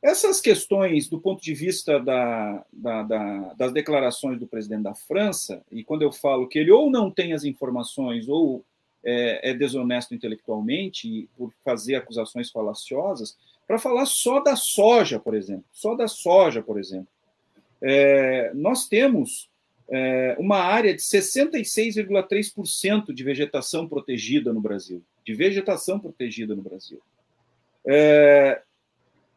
Essas 0.04 0.40
questões, 0.42 1.08
do 1.08 1.18
ponto 1.18 1.42
de 1.42 1.54
vista 1.54 1.98
da, 1.98 2.66
da, 2.74 3.04
da, 3.04 3.54
das 3.54 3.72
declarações 3.72 4.38
do 4.38 4.46
presidente 4.46 4.84
da 4.84 4.94
França, 4.94 5.64
e 5.72 5.82
quando 5.82 6.02
eu 6.02 6.12
falo 6.12 6.46
que 6.46 6.60
ele 6.60 6.72
ou 6.72 6.92
não 6.92 7.10
tem 7.10 7.32
as 7.32 7.46
informações 7.46 8.28
ou 8.28 8.66
é, 9.02 9.52
é 9.52 9.54
desonesto 9.54 10.14
intelectualmente 10.14 11.30
por 11.38 11.54
fazer 11.64 11.96
acusações 11.96 12.52
falaciosas, 12.52 13.38
para 13.66 13.80
falar 13.80 14.06
só 14.06 14.42
da 14.42 14.58
soja, 14.58 15.22
por 15.22 15.36
exemplo, 15.36 15.64
só 15.72 15.96
da 15.96 16.10
soja, 16.10 16.62
por 16.62 16.78
exemplo. 16.78 17.08
É, 17.82 18.52
nós 18.54 18.90
temos 18.90 19.50
é, 19.90 20.36
uma 20.38 20.58
área 20.58 20.94
de 20.94 21.02
66,3% 21.02 23.14
de 23.14 23.24
vegetação 23.24 23.88
protegida 23.88 24.52
no 24.52 24.60
Brasil, 24.60 25.02
de 25.26 25.34
vegetação 25.34 25.98
protegida 25.98 26.54
no 26.54 26.62
Brasil. 26.62 27.00
É, 27.88 28.62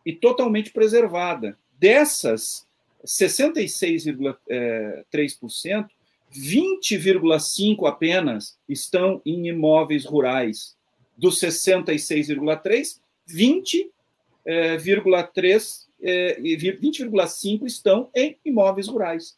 e 0.06 0.14
totalmente 0.14 0.70
preservada. 0.70 1.58
Dessas 1.78 2.66
66,3%, 3.04 5.86
20,5 6.32 7.86
apenas 7.86 8.56
estão 8.68 9.20
em 9.26 9.48
imóveis 9.48 10.06
rurais. 10.06 10.74
Dos 11.16 11.40
66,3, 11.40 13.00
20,3 13.28 15.86
20,5 16.02 17.66
estão 17.66 18.08
em 18.14 18.36
imóveis 18.44 18.86
rurais. 18.86 19.36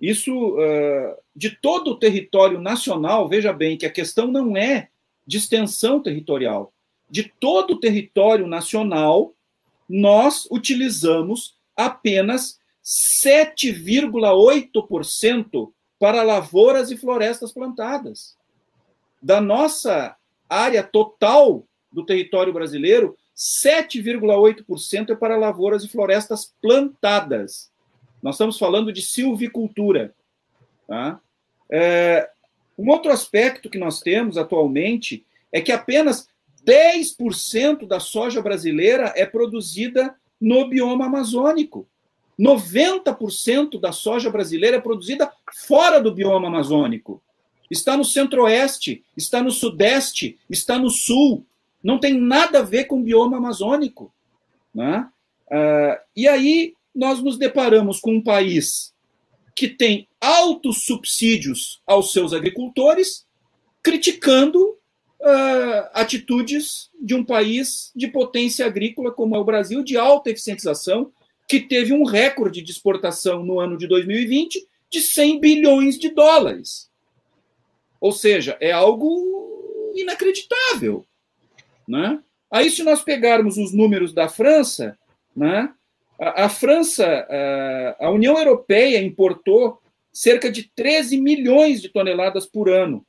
Isso, 0.00 0.56
de 1.34 1.50
todo 1.50 1.90
o 1.90 1.98
território 1.98 2.58
nacional, 2.60 3.28
veja 3.28 3.52
bem 3.52 3.76
que 3.76 3.84
a 3.84 3.90
questão 3.90 4.26
não 4.26 4.56
é 4.56 4.88
de 5.26 5.36
extensão 5.38 6.00
territorial. 6.00 6.72
De 7.10 7.30
todo 7.40 7.74
o 7.74 7.80
território 7.80 8.46
nacional, 8.46 9.34
nós 9.88 10.46
utilizamos 10.50 11.56
apenas 11.76 12.58
7,8% 12.84 15.72
para 15.98 16.22
lavouras 16.22 16.90
e 16.90 16.96
florestas 16.96 17.52
plantadas. 17.52 18.36
Da 19.20 19.40
nossa 19.40 20.16
área 20.48 20.82
total 20.82 21.66
do 21.90 22.04
território 22.04 22.52
brasileiro, 22.52 23.16
7,8% 23.36 25.10
é 25.10 25.14
para 25.14 25.36
lavouras 25.36 25.84
e 25.84 25.88
florestas 25.88 26.54
plantadas. 26.62 27.70
Nós 28.22 28.36
estamos 28.36 28.58
falando 28.58 28.92
de 28.92 29.02
silvicultura. 29.02 30.14
Tá? 30.86 31.20
É, 31.70 32.30
um 32.78 32.88
outro 32.90 33.10
aspecto 33.10 33.68
que 33.68 33.78
nós 33.78 34.00
temos 34.00 34.38
atualmente 34.38 35.26
é 35.52 35.60
que 35.60 35.72
apenas 35.72 36.28
10% 36.66 37.86
da 37.86 38.00
soja 38.00 38.42
brasileira 38.42 39.12
é 39.16 39.24
produzida 39.24 40.14
no 40.40 40.68
bioma 40.68 41.06
amazônico. 41.06 41.88
90% 42.38 43.80
da 43.80 43.92
soja 43.92 44.30
brasileira 44.30 44.76
é 44.76 44.80
produzida 44.80 45.32
fora 45.66 46.00
do 46.00 46.12
bioma 46.12 46.48
amazônico. 46.48 47.22
Está 47.70 47.96
no 47.96 48.04
centro-oeste, 48.04 49.04
está 49.16 49.42
no 49.42 49.50
sudeste, 49.50 50.38
está 50.50 50.78
no 50.78 50.90
sul. 50.90 51.46
Não 51.82 51.98
tem 51.98 52.18
nada 52.18 52.58
a 52.58 52.62
ver 52.62 52.84
com 52.84 53.00
o 53.00 53.02
bioma 53.02 53.38
amazônico. 53.38 54.12
Né? 54.74 55.08
Uh, 55.46 56.00
e 56.14 56.28
aí 56.28 56.74
nós 56.94 57.22
nos 57.22 57.38
deparamos 57.38 58.00
com 58.00 58.14
um 58.14 58.22
país 58.22 58.94
que 59.54 59.68
tem 59.68 60.06
altos 60.20 60.84
subsídios 60.84 61.80
aos 61.86 62.12
seus 62.12 62.34
agricultores, 62.34 63.26
criticando 63.82 64.75
uh, 65.26 65.88
atitudes 65.92 66.90
de 67.00 67.14
um 67.14 67.24
país 67.24 67.90
de 67.94 68.06
potência 68.06 68.64
agrícola 68.64 69.10
como 69.10 69.34
é 69.34 69.38
o 69.38 69.44
Brasil, 69.44 69.82
de 69.82 69.96
alta 69.96 70.30
eficientização, 70.30 71.12
que 71.48 71.60
teve 71.60 71.92
um 71.92 72.04
recorde 72.04 72.62
de 72.62 72.70
exportação 72.70 73.44
no 73.44 73.58
ano 73.58 73.76
de 73.76 73.86
2020 73.86 74.66
de 74.88 75.00
100 75.00 75.40
bilhões 75.40 75.98
de 75.98 76.10
dólares. 76.10 76.90
Ou 78.00 78.12
seja, 78.12 78.56
é 78.60 78.70
algo 78.70 79.92
inacreditável. 79.94 81.04
Né? 81.88 82.20
Aí, 82.50 82.70
se 82.70 82.82
nós 82.82 83.02
pegarmos 83.02 83.58
os 83.58 83.72
números 83.72 84.12
da 84.12 84.28
França, 84.28 84.96
né, 85.34 85.72
a, 86.18 86.48
França, 86.48 87.04
a, 87.98 88.06
a 88.06 88.10
União 88.10 88.36
Europeia 88.38 89.02
importou 89.02 89.80
cerca 90.12 90.50
de 90.50 90.70
13 90.74 91.20
milhões 91.20 91.82
de 91.82 91.88
toneladas 91.88 92.46
por 92.46 92.70
ano. 92.70 93.04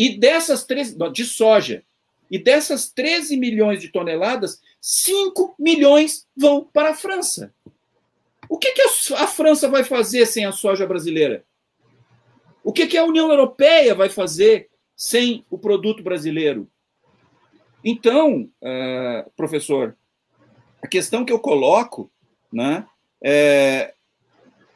E 0.00 0.16
dessas 0.16 0.64
13, 0.64 0.96
de 1.12 1.26
soja. 1.26 1.84
E 2.30 2.38
dessas 2.38 2.90
13 2.90 3.36
milhões 3.36 3.82
de 3.82 3.90
toneladas, 3.90 4.62
5 4.80 5.54
milhões 5.58 6.26
vão 6.34 6.64
para 6.64 6.92
a 6.92 6.94
França. 6.94 7.52
O 8.48 8.56
que, 8.56 8.72
que 8.72 8.80
a, 9.14 9.26
França 9.26 9.68
vai 9.68 9.84
fazer 9.84 10.24
sem 10.24 10.46
a 10.46 10.52
soja 10.52 10.86
brasileira? 10.86 11.44
O 12.64 12.72
que, 12.72 12.86
que 12.86 12.96
a 12.96 13.04
União 13.04 13.30
Europeia 13.30 13.94
vai 13.94 14.08
fazer 14.08 14.70
sem 14.96 15.44
o 15.50 15.58
produto 15.58 16.02
brasileiro? 16.02 16.66
Então, 17.84 18.50
uh, 18.62 19.30
professor, 19.36 19.94
a 20.82 20.86
questão 20.86 21.26
que 21.26 21.32
eu 21.32 21.38
coloco 21.38 22.10
né, 22.50 22.86
é, 23.22 23.92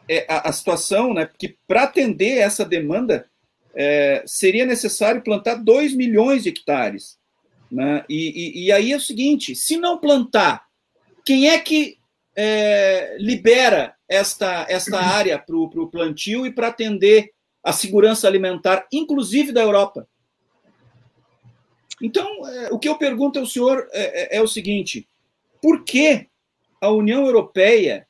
é 0.07 0.27
a, 0.29 0.51
a, 0.51 0.53
situação 0.53 1.15
né, 1.15 1.31
que, 1.39 1.57
para 1.67 1.85
atender 1.85 2.37
essa 2.41 2.63
demanda, 2.63 3.27
é, 3.75 4.23
seria 4.27 4.65
necessário 4.65 5.23
plantar 5.23 5.57
2 5.57 5.95
milhões 5.95 6.43
de 6.43 6.51
hectares. 6.51 7.19
Né? 7.71 8.05
E, 8.09 8.63
e, 8.63 8.67
e, 8.67 8.73
aí 8.73 8.93
é 8.93 8.97
o 8.97 9.01
seguinte: 9.01 9.55
se 9.55 9.77
não 9.77 9.99
plantar, 9.99 10.67
quem 11.25 11.49
é 11.49 11.59
que 11.59 11.99
é, 12.37 13.17
libera 13.19 13.95
esta, 14.09 14.67
esta 14.69 15.01
área 15.01 15.39
para 15.39 15.57
o 15.57 15.89
plantio 15.89 16.47
e 16.47 16.53
para 16.53 16.69
atender 16.69 17.33
a 17.63 17.73
segurança 17.73 18.29
alimentar, 18.29 18.87
inclusive 18.93 19.51
da 19.51 19.63
Europa? 19.63 20.07
Então, 22.01 22.27
é, 22.49 22.69
o 22.73 22.79
que 22.79 22.89
eu 22.89 22.97
pergunto 22.97 23.39
ao 23.39 23.47
senhor 23.47 23.89
é, 23.93 24.37
é, 24.37 24.39
é 24.39 24.43
o 24.43 24.49
seguinte: 24.49 25.09
por 25.61 25.85
que 25.85 26.29
a 26.81 26.91
União 26.91 27.25
Europeia 27.25 28.07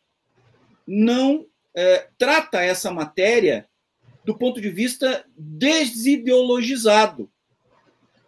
não 0.87 1.47
é, 1.75 2.09
trata 2.19 2.63
essa 2.63 2.91
matéria 2.91 3.67
do 4.25 4.37
ponto 4.37 4.61
de 4.61 4.71
vista 4.71 5.25
desideologizado? 5.37 7.29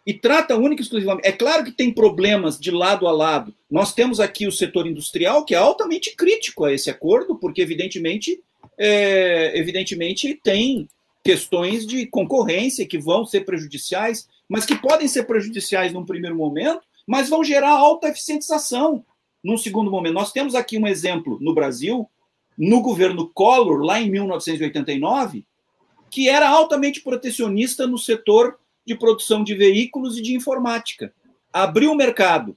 e 0.06 0.14
trata 0.14 0.56
única 0.56 0.80
e 0.80 0.84
exclusivamente. 0.84 1.26
É 1.26 1.32
claro 1.32 1.64
que 1.64 1.72
tem 1.72 1.92
problemas 1.92 2.60
de 2.60 2.70
lado 2.70 3.08
a 3.08 3.12
lado. 3.12 3.52
Nós 3.68 3.92
temos 3.92 4.20
aqui 4.20 4.46
o 4.46 4.52
setor 4.52 4.86
industrial, 4.86 5.44
que 5.44 5.52
é 5.52 5.58
altamente 5.58 6.14
crítico 6.14 6.64
a 6.64 6.72
esse 6.72 6.88
acordo, 6.88 7.34
porque, 7.34 7.60
evidentemente, 7.60 8.40
é, 8.78 9.58
evidentemente 9.58 10.38
tem 10.44 10.88
questões 11.24 11.84
de 11.84 12.06
concorrência 12.06 12.86
que 12.86 12.98
vão 12.98 13.26
ser 13.26 13.40
prejudiciais, 13.40 14.28
mas 14.48 14.64
que 14.64 14.76
podem 14.76 15.08
ser 15.08 15.24
prejudiciais 15.24 15.92
num 15.92 16.06
primeiro 16.06 16.36
momento, 16.36 16.82
mas 17.04 17.28
vão 17.28 17.42
gerar 17.42 17.70
alta 17.70 18.08
eficientização 18.08 19.04
num 19.42 19.58
segundo 19.58 19.90
momento. 19.90 20.14
Nós 20.14 20.30
temos 20.30 20.54
aqui 20.54 20.78
um 20.78 20.86
exemplo 20.86 21.36
no 21.40 21.52
Brasil, 21.52 22.08
no 22.56 22.80
governo 22.80 23.28
Collor, 23.34 23.80
lá 23.80 24.00
em 24.00 24.08
1989, 24.08 25.44
que 26.10 26.28
era 26.28 26.48
altamente 26.48 27.00
protecionista 27.00 27.86
no 27.86 27.98
setor 27.98 28.58
de 28.86 28.94
produção 28.94 29.42
de 29.42 29.54
veículos 29.54 30.18
e 30.18 30.22
de 30.22 30.34
informática. 30.34 31.12
Abriu 31.52 31.92
o 31.92 31.96
mercado. 31.96 32.56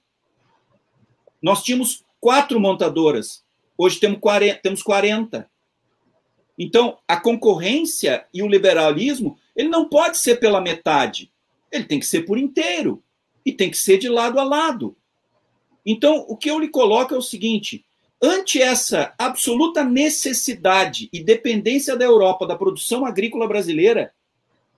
Nós 1.42 1.64
tínhamos 1.64 2.04
quatro 2.20 2.60
montadoras, 2.60 3.44
hoje 3.78 4.00
temos 4.00 4.20
40. 4.20 4.60
Temos 4.62 4.84
40. 4.84 5.50
Então, 6.58 7.00
a 7.08 7.16
concorrência 7.16 8.28
e 8.34 8.44
o 8.44 8.48
liberalismo, 8.48 9.38
ele 9.56 9.70
não 9.70 9.88
pode 9.88 10.18
ser 10.18 10.36
pela 10.36 10.60
metade, 10.60 11.32
ele 11.72 11.86
tem 11.86 12.00
que 12.00 12.06
ser 12.06 12.24
por 12.24 12.38
inteiro 12.38 13.02
e 13.46 13.54
tem 13.54 13.72
que 13.72 13.78
ser 13.78 13.98
de 13.98 14.10
lado 14.10 14.38
a 14.38 14.44
lado. 14.44 14.98
Então, 15.86 16.26
o 16.28 16.36
que 16.36 16.52
eu 16.52 16.60
lhe 16.60 16.68
coloco 16.68 17.16
é 17.16 17.18
o 17.18 17.22
seguinte: 17.22 17.86
ante 18.22 18.62
essa 18.62 19.14
absoluta 19.18 19.84
necessidade 19.84 21.10
e 21.14 21.24
dependência 21.24 21.96
da 21.96 22.06
Europa 22.06 22.46
da 22.46 22.56
produção 22.56 23.06
agrícola 23.06 23.48
brasileira, 23.48 24.12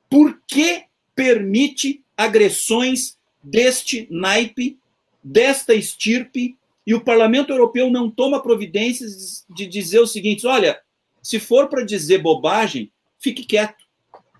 por 0.09 0.39
que 0.47 0.83
permite 1.15 2.03
agressões 2.15 3.17
deste 3.43 4.07
naipe, 4.11 4.77
desta 5.23 5.73
estirpe, 5.73 6.57
e 6.85 6.93
o 6.93 7.01
Parlamento 7.01 7.51
Europeu 7.51 7.89
não 7.89 8.09
toma 8.09 8.41
providências 8.41 9.45
de 9.49 9.65
dizer 9.67 9.99
o 9.99 10.07
seguinte: 10.07 10.45
olha, 10.47 10.79
se 11.21 11.39
for 11.39 11.67
para 11.67 11.85
dizer 11.85 12.19
bobagem, 12.19 12.91
fique 13.19 13.45
quieto, 13.45 13.85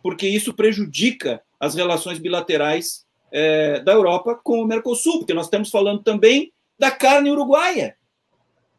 porque 0.01 0.27
isso 0.27 0.53
prejudica 0.53 1.41
as 1.59 1.75
relações 1.75 2.17
bilaterais 2.17 3.05
é, 3.31 3.79
da 3.79 3.93
Europa 3.93 4.39
com 4.43 4.61
o 4.61 4.65
Mercosul, 4.65 5.19
porque 5.19 5.33
nós 5.33 5.45
estamos 5.45 5.69
falando 5.69 6.03
também 6.03 6.51
da 6.77 6.89
carne 6.89 7.29
uruguaia. 7.29 7.95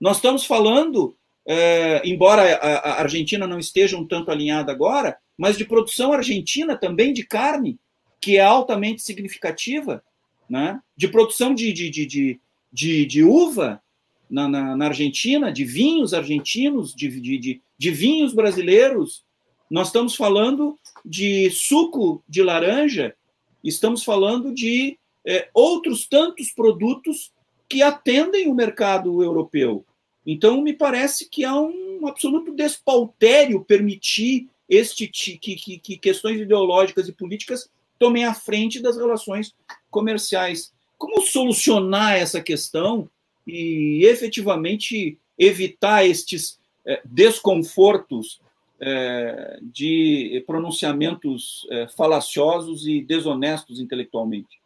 Nós 0.03 0.17
estamos 0.17 0.45
falando, 0.45 1.17
é, 1.47 2.03
embora 2.05 2.57
a, 2.57 3.03
Argentina 3.03 3.47
não 3.47 3.61
esteja 3.61 3.97
um 3.97 4.05
tanto 4.05 4.33
alinhada 4.33 4.73
agora, 4.73 5.17
mas 5.39 5.57
de 5.57 5.65
produção 5.65 6.13
argentina 6.13 6.77
também 6.77 7.13
de 7.13 7.25
carne, 7.25 7.79
que 8.21 8.37
é 8.37 8.43
altamente 8.43 9.01
significativa, 9.01 10.03
né? 10.51 10.81
de 10.97 11.07
produção 11.07 11.55
de, 11.55 11.73
de, 11.73 11.89
de, 11.89 12.41
de, 12.73 13.07
de 13.07 13.23
uva 13.23 13.81
na, 14.29 14.49
na, 14.49 14.77
na, 14.77 14.87
Argentina, 14.87 15.53
de 15.53 15.65
vinhos 15.65 16.13
argentinos, 16.13 16.93
de, 16.97 17.09
de, 17.21 17.39
de, 17.39 17.63
de 17.79 17.91
vinhos 17.93 18.35
brasileiros. 18.35 19.23
Nós 19.71 19.87
estamos 19.87 20.17
falando 20.17 20.77
de 21.05 21.49
suco 21.53 22.25
de 22.29 22.43
laranja, 22.43 23.15
estamos 23.63 24.03
falando 24.03 24.53
de 24.53 24.99
é, 25.25 25.49
outros 25.55 26.09
tantos 26.09 26.51
produtos 26.51 27.31
que 27.69 27.83
atendem 27.83 28.49
o 28.49 28.55
mercado 28.55 29.23
europeu. 29.23 29.87
Então, 30.27 30.63
me 30.63 30.73
parece 30.73 31.29
que 31.29 31.45
há 31.45 31.59
um 31.59 32.07
absoluto 32.07 32.53
despautério 32.53 33.65
permitir 33.65 34.49
este 34.69 35.09
que, 35.09 35.37
que, 35.37 35.79
que 35.79 35.99
questões 35.99 36.41
ideológicas 36.41 37.09
e 37.09 37.13
políticas 37.13 37.69
tomem 37.99 38.25
a 38.25 38.33
frente 38.33 38.81
das 38.81 38.97
relações 38.97 39.55
comerciais. 39.91 40.73
Como 40.97 41.21
solucionar 41.23 42.17
essa 42.17 42.41
questão 42.41 43.09
e 43.47 44.05
efetivamente 44.05 45.19
evitar 45.39 46.07
estes 46.07 46.59
é, 46.87 47.01
desconfortos 47.05 48.41
é, 48.81 49.59
de 49.63 50.43
pronunciamentos 50.47 51.67
é, 51.71 51.87
falaciosos 51.89 52.87
e 52.87 53.03
desonestos 53.03 53.81
intelectualmente? 53.81 54.62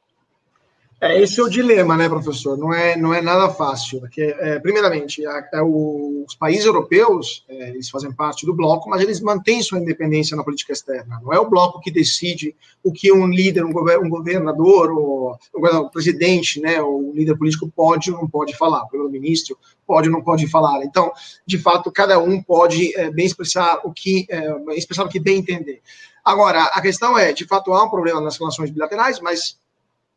É, 0.99 1.23
esse 1.23 1.39
é 1.39 1.43
o 1.43 1.49
dilema, 1.49 1.95
né, 1.95 2.09
professor? 2.09 2.57
Não 2.57 2.73
é, 2.73 2.97
não 2.97 3.13
é 3.13 3.21
nada 3.21 3.51
fácil, 3.51 4.01
porque, 4.01 4.35
é, 4.39 4.59
primeiramente, 4.59 5.27
a, 5.27 5.47
a, 5.53 5.63
os 5.63 6.35
países 6.35 6.65
europeus, 6.65 7.45
é, 7.51 7.69
eles 7.69 7.91
fazem 7.91 8.11
parte 8.11 8.47
do 8.47 8.55
bloco, 8.55 8.89
mas 8.89 9.03
eles 9.03 9.21
mantêm 9.21 9.63
sua 9.63 9.79
independência 9.79 10.35
na 10.35 10.43
política 10.43 10.73
externa. 10.73 11.21
Não 11.23 11.35
é 11.35 11.39
o 11.39 11.51
bloco 11.51 11.81
que 11.81 11.91
decide 11.91 12.57
o 12.83 12.91
que 12.91 13.13
um 13.13 13.27
líder, 13.27 13.63
um, 13.63 13.75
um 14.03 14.09
governador, 14.09 14.91
ou 14.91 15.39
o 15.53 15.91
presidente, 15.91 16.61
né, 16.61 16.81
o 16.81 17.13
líder 17.15 17.37
político 17.37 17.71
pode 17.77 18.11
ou 18.11 18.19
não 18.19 18.29
pode 18.29 18.57
falar, 18.57 18.85
o 18.85 18.89
primeiro-ministro 18.89 19.59
pode 19.87 20.09
ou 20.09 20.15
não 20.15 20.23
pode 20.23 20.47
falar. 20.47 20.83
Então, 20.83 21.13
de 21.47 21.59
fato, 21.59 21.93
cada 21.93 22.19
um 22.19 22.43
pode 22.43 22.99
é, 22.99 23.11
bem 23.11 23.27
expressar 23.27 23.81
o 23.85 23.93
que, 23.93 24.27
é, 24.31 24.49
expressar 24.75 25.05
o 25.05 25.11
que 25.11 25.21
bem 25.21 25.41
entender. 25.41 25.83
Agora, 26.25 26.65
a 26.73 26.81
questão 26.81 27.19
é, 27.19 27.35
de 27.35 27.47
fato, 27.47 27.75
há 27.75 27.85
um 27.85 27.91
problema 27.91 28.21
nas 28.21 28.39
relações 28.39 28.71
bilaterais, 28.71 29.21
mas 29.21 29.59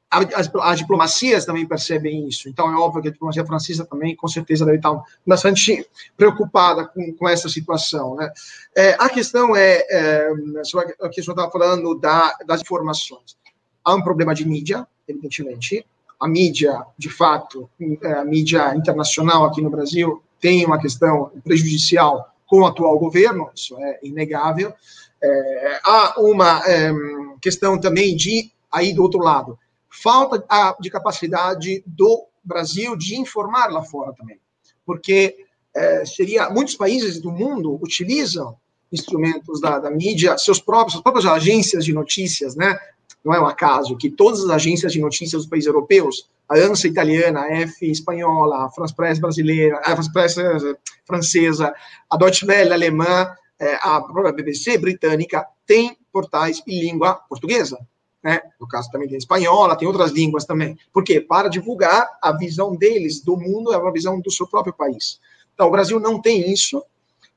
as, 0.09 0.49
as, 0.61 0.77
diplomacias 0.79 1.45
também 1.45 1.67
percebem 1.67 2.27
isso. 2.27 2.49
Então, 2.49 2.71
é 2.71 2.75
óbvio 2.75 3.01
que 3.01 3.09
a 3.09 3.11
diplomacia 3.11 3.45
francesa 3.45 3.85
também, 3.85 4.15
com 4.15 4.27
certeza, 4.27 4.65
deve 4.65 4.77
estar 4.77 4.99
bastante 5.25 5.87
preocupada 6.17 6.85
com, 6.87 7.13
com 7.13 7.29
essa 7.29 7.47
situação. 7.47 8.15
Né? 8.15 8.31
É, 8.75 8.95
a 8.99 9.07
questão 9.07 9.55
é, 9.55 9.85
é 9.89 10.29
sobre 10.63 10.95
o 10.99 11.09
que 11.09 11.21
o 11.21 11.23
senhor 11.23 11.35
estava 11.35 11.51
falando 11.51 11.93
da, 11.95 12.35
das 12.45 12.61
informações. 12.61 13.37
Há 13.83 13.93
um 13.93 14.01
problema 14.01 14.33
de 14.33 14.47
mídia, 14.47 14.87
evidentemente. 15.07 15.85
A 16.19 16.27
mídia, 16.27 16.83
de 16.97 17.09
fato, 17.09 17.69
é, 18.01 18.13
a 18.13 18.25
mídia 18.25 18.75
internacional 18.75 19.45
aqui 19.45 19.61
no 19.61 19.69
Brasil 19.69 20.23
tem 20.39 20.65
uma 20.65 20.79
questão 20.79 21.31
prejudicial 21.43 22.33
com 22.47 22.61
o 22.61 22.65
atual 22.65 22.97
governo, 22.97 23.49
isso 23.55 23.77
é 23.79 23.99
inegável. 24.01 24.73
É, 25.21 25.79
há 25.83 26.19
uma 26.19 26.63
é, 26.67 26.91
questão 27.39 27.79
também 27.79 28.15
de, 28.15 28.51
aí 28.71 28.91
do 28.91 29.03
outro 29.03 29.19
lado, 29.19 29.57
falta 29.89 30.43
de 30.79 30.89
capacidade 30.89 31.83
do 31.85 32.25
Brasil 32.43 32.95
de 32.95 33.15
informar 33.15 33.71
lá 33.71 33.81
fora 33.83 34.13
também, 34.13 34.39
porque 34.85 35.45
é, 35.75 36.05
seria 36.05 36.49
muitos 36.49 36.75
países 36.75 37.19
do 37.19 37.31
mundo 37.31 37.79
utilizam 37.81 38.55
instrumentos 38.91 39.61
da, 39.61 39.79
da 39.79 39.91
mídia, 39.91 40.37
seus 40.37 40.59
próprios, 40.59 40.93
suas 40.93 41.03
próprias 41.03 41.25
agências 41.25 41.85
de 41.85 41.93
notícias, 41.93 42.55
né? 42.55 42.77
Não 43.23 43.33
é 43.33 43.39
um 43.39 43.45
acaso 43.45 43.97
que 43.97 44.09
todas 44.09 44.43
as 44.43 44.49
agências 44.49 44.93
de 44.93 44.99
notícias 44.99 45.41
dos 45.41 45.49
países 45.49 45.67
europeus, 45.67 46.29
a 46.47 46.55
ANSA 46.55 46.87
italiana, 46.87 47.41
a 47.41 47.51
F 47.51 47.85
espanhola, 47.91 48.65
a 48.65 48.69
France 48.69 48.95
Press 48.95 49.19
brasileira, 49.19 49.79
a 49.79 49.91
France 49.91 50.11
Press 50.11 50.37
eh, 50.37 50.75
francesa, 51.05 51.73
a 52.09 52.17
Deutsche 52.17 52.45
Welle 52.45 52.73
alemã, 52.73 53.35
eh, 53.59 53.77
a 53.81 54.01
própria 54.01 54.31
BBC 54.31 54.77
britânica, 54.77 55.45
tem 55.67 55.97
portais 56.11 56.63
em 56.65 56.81
língua 56.81 57.15
portuguesa 57.15 57.77
né? 58.23 58.41
No 58.59 58.67
caso 58.67 58.89
também 58.91 59.07
tem 59.07 59.17
espanhola, 59.17 59.75
tem 59.75 59.87
outras 59.87 60.11
línguas 60.11 60.45
também. 60.45 60.77
Por 60.91 61.03
quê? 61.03 61.21
Para 61.21 61.49
divulgar 61.49 62.07
a 62.21 62.31
visão 62.31 62.75
deles 62.75 63.21
do 63.21 63.37
mundo, 63.37 63.73
é 63.73 63.77
uma 63.77 63.91
visão 63.91 64.19
do 64.19 64.31
seu 64.31 64.47
próprio 64.47 64.73
país. 64.73 65.19
Então, 65.53 65.67
o 65.67 65.71
Brasil 65.71 65.99
não 65.99 66.21
tem 66.21 66.51
isso 66.51 66.83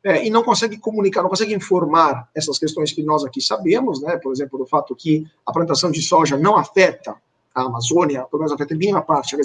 é, 0.04 0.26
e 0.26 0.30
não 0.30 0.42
consegue 0.42 0.76
comunicar, 0.78 1.22
não 1.22 1.30
consegue 1.30 1.54
informar 1.54 2.28
essas 2.34 2.58
questões 2.58 2.92
que 2.92 3.02
nós 3.02 3.24
aqui 3.24 3.40
sabemos, 3.40 4.02
né? 4.02 4.16
Por 4.16 4.32
exemplo, 4.32 4.58
do 4.58 4.66
fato 4.66 4.96
que 4.96 5.26
a 5.46 5.52
plantação 5.52 5.90
de 5.90 6.02
soja 6.02 6.36
não 6.36 6.56
afeta 6.56 7.16
a 7.54 7.62
Amazônia, 7.62 8.24
pelo 8.24 8.40
menos 8.40 8.52
afeta 8.52 8.74
em 8.74 8.78
mínima 8.78 9.02
parte. 9.02 9.36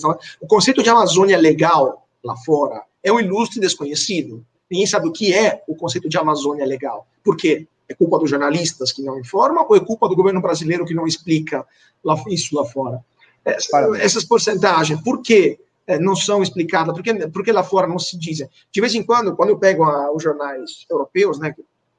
O 0.42 0.48
conceito 0.48 0.82
de 0.82 0.90
Amazônia 0.90 1.38
legal 1.38 2.08
lá 2.24 2.36
fora 2.38 2.84
é 3.04 3.12
um 3.12 3.20
ilustre 3.20 3.60
desconhecido. 3.60 4.44
Ninguém 4.70 4.88
sabe 4.88 5.08
o 5.08 5.12
que 5.12 5.34
é 5.34 5.64
o 5.68 5.76
conceito 5.76 6.10
de 6.10 6.18
Amazônia 6.18 6.66
legal. 6.66 7.08
Por 7.24 7.38
quê? 7.38 7.68
É 7.90 7.94
culpa 7.94 8.20
dos 8.20 8.30
jornalistas 8.30 8.92
que 8.92 9.02
não 9.02 9.20
informam 9.20 9.66
ou 9.68 9.76
é 9.76 9.80
culpa 9.80 10.08
do 10.10 10.16
governo 10.16 10.42
brasileiro 10.42 10.86
que 10.86 10.94
não 10.94 11.08
explica 11.08 11.66
lá, 12.04 12.16
isso 12.28 12.56
lá 12.56 12.66
fora? 12.66 13.04
É, 13.46 13.58
essas 14.02 14.26
porcentagens, 14.26 15.02
por 15.02 15.22
que 15.22 15.58
é, 15.88 15.98
não 15.98 16.16
são 16.16 16.44
explicadas? 16.44 16.94
Por 16.94 17.02
que, 17.02 17.28
por 17.30 17.44
que 17.44 17.52
lá 17.52 17.64
fora 17.64 17.88
não 17.88 17.98
se 17.98 18.18
dizem? 18.18 18.50
De 18.72 18.82
vez 18.82 18.94
em 18.94 19.04
quando, 19.04 19.36
quando 19.36 19.50
eu 19.50 19.58
pego 19.58 19.84
a, 19.84 20.12
os 20.14 20.22
jornais 20.22 20.86
europeus, 20.90 21.40
né, 21.40 21.56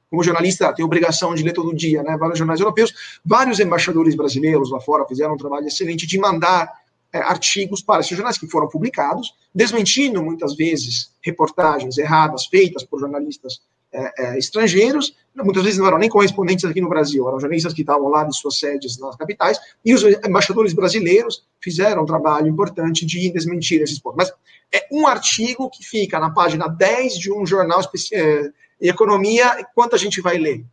como 0.09 0.23
jornalista 0.23 0.73
tem 0.73 0.85
obrigação 0.85 1.33
de 1.33 1.43
ler 1.43 1.53
todo 1.53 1.75
dia, 1.75 2.03
né, 2.03 2.17
vários 2.17 2.37
jornais 2.37 2.59
europeus, 2.59 3.19
vários 3.25 3.59
embaixadores 3.59 4.15
brasileiros 4.15 4.71
lá 4.71 4.79
fora 4.79 5.05
fizeram 5.07 5.33
um 5.33 5.37
trabalho 5.37 5.67
excelente 5.67 6.05
de 6.05 6.17
mandar 6.19 6.71
é, 7.11 7.19
artigos 7.19 7.81
para 7.81 8.01
esses 8.01 8.15
jornais 8.15 8.37
que 8.37 8.47
foram 8.47 8.67
publicados, 8.67 9.33
desmentindo 9.53 10.21
muitas 10.21 10.55
vezes 10.55 11.11
reportagens 11.21 11.97
erradas 11.97 12.45
feitas 12.45 12.83
por 12.83 12.99
jornalistas 12.99 13.61
é, 13.91 14.13
é, 14.17 14.37
estrangeiros, 14.37 15.15
muitas 15.35 15.63
vezes 15.63 15.79
não 15.79 15.87
eram 15.87 15.97
nem 15.97 16.09
correspondentes 16.09 16.65
aqui 16.65 16.81
no 16.81 16.89
Brasil, 16.89 17.27
eram 17.27 17.39
jornalistas 17.39 17.73
que 17.73 17.81
estavam 17.81 18.07
lá 18.07 18.23
de 18.23 18.35
suas 18.37 18.59
sedes 18.59 18.99
nas 18.99 19.15
capitais, 19.15 19.59
e 19.83 19.93
os 19.93 20.03
embaixadores 20.03 20.73
brasileiros 20.73 21.43
fizeram 21.59 22.03
um 22.03 22.05
trabalho 22.05 22.47
importante 22.47 23.05
de 23.05 23.31
desmentir 23.31 23.81
esses 23.81 23.99
pontos. 23.99 24.17
Mas 24.17 24.33
é 24.71 24.87
um 24.91 25.07
artigo 25.07 25.69
que 25.69 25.83
fica 25.83 26.19
na 26.19 26.29
página 26.29 26.67
10 26.67 27.17
de 27.17 27.31
um 27.31 27.45
jornal 27.45 27.81
é, 28.13 28.51
economia, 28.79 29.65
quanto 29.73 29.95
a 29.95 29.99
gente 29.99 30.21
vai 30.21 30.37
ler? 30.37 30.63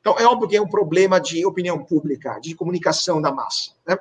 Então, 0.00 0.16
é 0.18 0.24
óbvio 0.24 0.48
que 0.48 0.56
é 0.56 0.62
um 0.62 0.68
problema 0.68 1.20
de 1.20 1.44
opinião 1.44 1.82
pública, 1.84 2.38
de 2.40 2.54
comunicação 2.54 3.20
da 3.20 3.30
massa. 3.30 3.72
Né? 3.86 3.98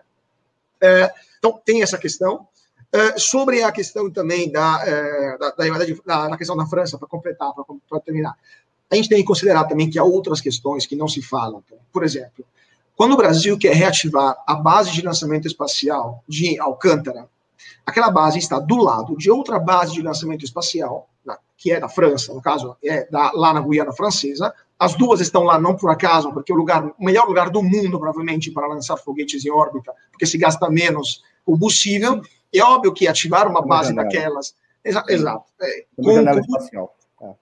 É, 0.81 1.11
então, 1.37 1.59
tem 1.65 1.81
essa 1.81 1.97
questão. 1.97 2.47
É, 2.91 3.19
sobre 3.19 3.61
a 3.61 3.71
questão 3.71 4.09
também 4.09 4.51
da, 4.51 4.81
é, 4.83 5.37
da, 5.37 5.51
da, 5.51 6.27
da, 6.27 6.37
questão 6.37 6.57
da 6.57 6.65
França, 6.65 6.97
para 6.97 7.07
completar, 7.07 7.51
para 7.87 7.99
terminar, 7.99 8.35
a 8.89 8.95
gente 8.95 9.07
tem 9.07 9.19
que 9.19 9.27
considerar 9.27 9.65
também 9.65 9.89
que 9.89 9.99
há 9.99 10.03
outras 10.03 10.41
questões 10.41 10.87
que 10.87 10.95
não 10.95 11.07
se 11.07 11.21
falam. 11.21 11.63
Por 11.93 12.03
exemplo, 12.03 12.43
quando 12.95 13.13
o 13.13 13.17
Brasil 13.17 13.57
quer 13.59 13.75
reativar 13.75 14.35
a 14.45 14.55
base 14.55 14.91
de 14.91 15.03
lançamento 15.03 15.47
espacial 15.47 16.23
de 16.27 16.59
Alcântara, 16.59 17.29
aquela 17.85 18.09
base 18.09 18.39
está 18.39 18.59
do 18.59 18.77
lado 18.77 19.15
de 19.15 19.29
outra 19.29 19.59
base 19.59 19.93
de 19.93 20.01
lançamento 20.01 20.43
espacial, 20.43 21.07
que 21.55 21.71
é 21.71 21.79
da 21.79 21.89
França, 21.89 22.33
no 22.33 22.41
caso, 22.41 22.75
é 22.83 23.05
da, 23.11 23.31
lá 23.33 23.53
na 23.53 23.61
Guiana 23.61 23.93
Francesa. 23.93 24.53
As 24.79 24.95
duas 24.95 25.19
estão 25.19 25.43
lá 25.43 25.59
não 25.59 25.75
por 25.75 25.91
acaso, 25.91 26.31
porque 26.33 26.51
é 26.51 26.55
o, 26.55 26.57
lugar, 26.57 26.85
o 26.85 27.05
melhor 27.05 27.27
lugar 27.27 27.49
do 27.49 27.61
mundo, 27.61 27.99
provavelmente, 27.99 28.49
para 28.49 28.65
lançar 28.65 28.97
foguetes 28.97 29.45
em 29.45 29.51
órbita, 29.51 29.93
porque 30.09 30.25
se 30.25 30.37
gasta 30.37 30.69
menos 30.69 31.21
combustível. 31.45 32.21
É 32.53 32.61
óbvio 32.61 32.93
que 32.93 33.07
ativar 33.07 33.47
uma 33.47 33.61
base 33.61 33.93
daquelas. 33.93 34.53
Exa 34.83 35.03
exato. 35.07 35.45
É, 35.61 35.85
janela 35.99 36.39
espacial. 36.39 36.95
É. 37.21 37.33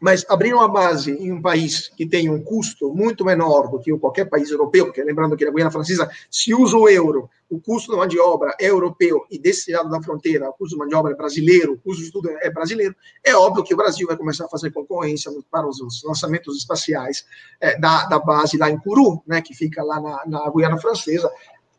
Mas 0.00 0.24
abrir 0.28 0.54
uma 0.54 0.68
base 0.68 1.12
em 1.12 1.32
um 1.32 1.42
país 1.42 1.88
que 1.88 2.06
tem 2.06 2.30
um 2.30 2.42
custo 2.42 2.92
muito 2.92 3.24
menor 3.24 3.68
do 3.68 3.78
que 3.78 3.96
qualquer 3.98 4.26
país 4.26 4.50
europeu, 4.50 4.86
porque 4.86 5.02
lembrando 5.02 5.36
que 5.36 5.44
na 5.44 5.50
Guiana 5.50 5.70
Francesa 5.70 6.10
se 6.30 6.54
usa 6.54 6.76
o 6.76 6.88
euro, 6.88 7.28
o 7.50 7.58
custo 7.60 7.90
da 7.90 7.98
mão 7.98 8.06
de 8.06 8.20
obra 8.20 8.54
é 8.60 8.68
europeu 8.68 9.24
e 9.30 9.38
desse 9.38 9.72
lado 9.72 9.88
da 9.88 10.02
fronteira 10.02 10.50
o 10.50 10.52
custo 10.52 10.76
da 10.76 10.80
mão 10.80 10.88
de 10.88 10.94
obra 10.94 11.12
é 11.12 11.16
brasileiro, 11.16 11.74
o 11.74 11.78
custo 11.78 12.04
de 12.04 12.12
tudo 12.12 12.30
é 12.30 12.50
brasileiro, 12.50 12.94
é 13.24 13.34
óbvio 13.34 13.64
que 13.64 13.72
o 13.72 13.76
Brasil 13.76 14.06
vai 14.06 14.16
começar 14.16 14.44
a 14.44 14.48
fazer 14.48 14.70
concorrência 14.70 15.32
para 15.50 15.66
os 15.66 16.02
lançamentos 16.04 16.56
espaciais 16.56 17.24
é, 17.60 17.78
da, 17.78 18.06
da 18.06 18.18
base 18.18 18.58
lá 18.58 18.70
em 18.70 18.78
Curu, 18.78 19.22
né, 19.26 19.40
que 19.40 19.54
fica 19.54 19.82
lá 19.82 20.00
na, 20.00 20.26
na 20.26 20.50
Guiana 20.50 20.78
Francesa, 20.78 21.30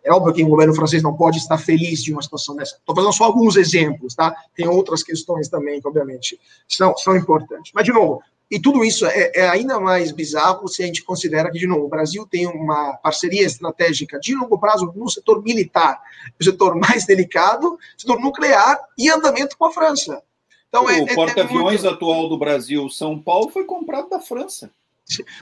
é 0.09 0.13
óbvio 0.13 0.33
que 0.33 0.43
o 0.43 0.47
governo 0.47 0.73
francês 0.73 1.03
não 1.03 1.15
pode 1.15 1.37
estar 1.37 1.59
feliz 1.59 2.03
de 2.03 2.11
uma 2.11 2.21
situação 2.21 2.55
dessa. 2.55 2.77
Estou 2.77 2.95
fazendo 2.95 3.13
só 3.13 3.25
alguns 3.25 3.55
exemplos, 3.55 4.15
tá? 4.15 4.35
Tem 4.55 4.67
outras 4.67 5.03
questões 5.03 5.47
também 5.47 5.79
que, 5.79 5.87
obviamente, 5.87 6.39
são, 6.67 6.97
são 6.97 7.15
importantes. 7.15 7.71
Mas, 7.75 7.85
de 7.85 7.93
novo, 7.93 8.19
e 8.49 8.59
tudo 8.59 8.83
isso 8.83 9.05
é, 9.05 9.31
é, 9.35 9.47
ainda 9.47 9.79
mais 9.79 10.11
bizarro 10.11 10.67
se 10.67 10.81
a 10.81 10.87
gente 10.87 11.03
considera 11.03 11.51
que, 11.51 11.59
de 11.59 11.67
novo, 11.67 11.85
o 11.85 11.89
Brasil 11.89 12.25
tem 12.25 12.47
uma 12.47 12.97
parceria 12.97 13.45
estratégica 13.45 14.19
de 14.19 14.33
longo 14.33 14.57
prazo 14.57 14.91
no 14.95 15.07
setor 15.07 15.43
militar, 15.43 16.01
o 16.39 16.43
setor 16.43 16.75
mais 16.75 17.05
delicado, 17.05 17.77
setor 17.95 18.19
nuclear 18.19 18.79
e 18.97 19.11
andamento 19.11 19.55
com 19.55 19.65
a 19.65 19.71
França. 19.71 20.23
Então, 20.69 20.85
o 20.85 20.89
é, 20.89 21.01
é 21.01 21.13
porta-aviões 21.13 21.83
muito... 21.83 21.93
atual 21.93 22.27
do 22.27 22.37
Brasil, 22.37 22.89
São 22.89 23.19
Paulo, 23.19 23.49
foi 23.49 23.63
comprado 23.63 24.09
da 24.09 24.19
França. 24.19 24.71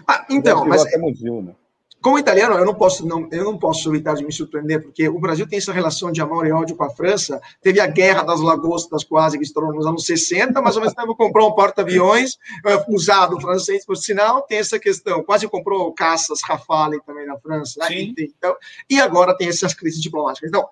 Ah, 0.06 0.26
então, 0.30 0.66
mas. 0.66 0.82
Até 0.82 0.98
museu, 0.98 1.42
né? 1.42 1.54
Como 2.08 2.18
italiano, 2.18 2.56
eu 2.56 2.64
não 2.64 2.74
posso 2.74 3.06
não, 3.06 3.28
eu 3.34 3.44
não 3.44 3.58
posso 3.58 3.90
evitar 3.90 4.14
de 4.14 4.24
me 4.24 4.32
surpreender, 4.32 4.82
porque 4.82 5.10
o 5.10 5.20
Brasil 5.20 5.46
tem 5.46 5.58
essa 5.58 5.74
relação 5.74 6.10
de 6.10 6.22
amor 6.22 6.48
e 6.48 6.54
ódio 6.54 6.74
com 6.74 6.86
a 6.86 6.90
França. 6.90 7.42
Teve 7.62 7.82
a 7.82 7.86
Guerra 7.86 8.24
das 8.24 8.40
Lagostas 8.40 9.04
quase 9.04 9.38
que 9.38 9.44
estourou 9.44 9.74
nos 9.74 9.86
anos 9.86 10.06
60, 10.06 10.62
mas 10.62 10.78
ao 10.78 10.84
mesmo 10.84 10.96
tempo 10.96 11.14
comprou 11.18 11.50
um 11.50 11.52
porta-aviões 11.52 12.38
eh, 12.66 12.86
usado 12.88 13.42
francês, 13.42 13.86
por 13.86 13.98
sinal, 13.98 14.42
tem 14.44 14.58
essa 14.58 14.80
questão. 14.80 15.22
Quase 15.22 15.50
comprou 15.50 15.94
caças 15.94 16.40
Rafale 16.46 17.02
também 17.06 17.28
na 17.28 17.38
França. 17.40 17.82
Né? 17.82 18.14
Então, 18.18 18.56
e 18.90 19.02
agora 19.02 19.36
tem 19.36 19.50
essas 19.50 19.74
crises 19.74 20.02
diplomáticas. 20.02 20.48
Então, 20.48 20.66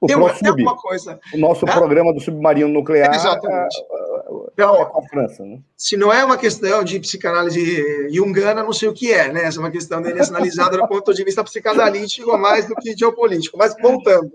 o, 0.00 0.06
tem, 0.06 0.16
alguma 0.16 0.76
coisa. 0.76 1.18
O 1.34 1.38
nosso 1.38 1.66
programa 1.66 2.12
do 2.14 2.20
submarino 2.20 2.68
nuclear 2.68 3.12
Exatamente. 3.14 3.76
É, 3.80 4.18
então, 4.52 4.80
é 4.80 4.84
com 4.84 4.98
a 5.00 5.08
França. 5.08 5.44
Né? 5.44 5.58
Se 5.76 5.96
não 5.96 6.12
é 6.12 6.24
uma 6.24 6.38
questão 6.38 6.84
de 6.84 7.00
psicanálise 7.00 8.08
junguiana, 8.10 8.62
não 8.62 8.72
sei 8.72 8.88
o 8.88 8.92
que 8.92 9.12
é, 9.12 9.32
né? 9.32 9.44
Essa 9.44 9.58
é 9.58 9.60
uma 9.60 9.70
questão 9.70 10.00
dele 10.00 10.20
analisada 10.20 10.76
do 10.76 10.86
ponto 10.86 11.12
de 11.12 11.24
vista 11.24 11.42
psicanalítico 11.42 12.38
mais 12.38 12.68
do 12.68 12.76
que 12.76 12.96
geopolítico. 12.96 13.58
Mas 13.58 13.74
voltando. 13.80 14.32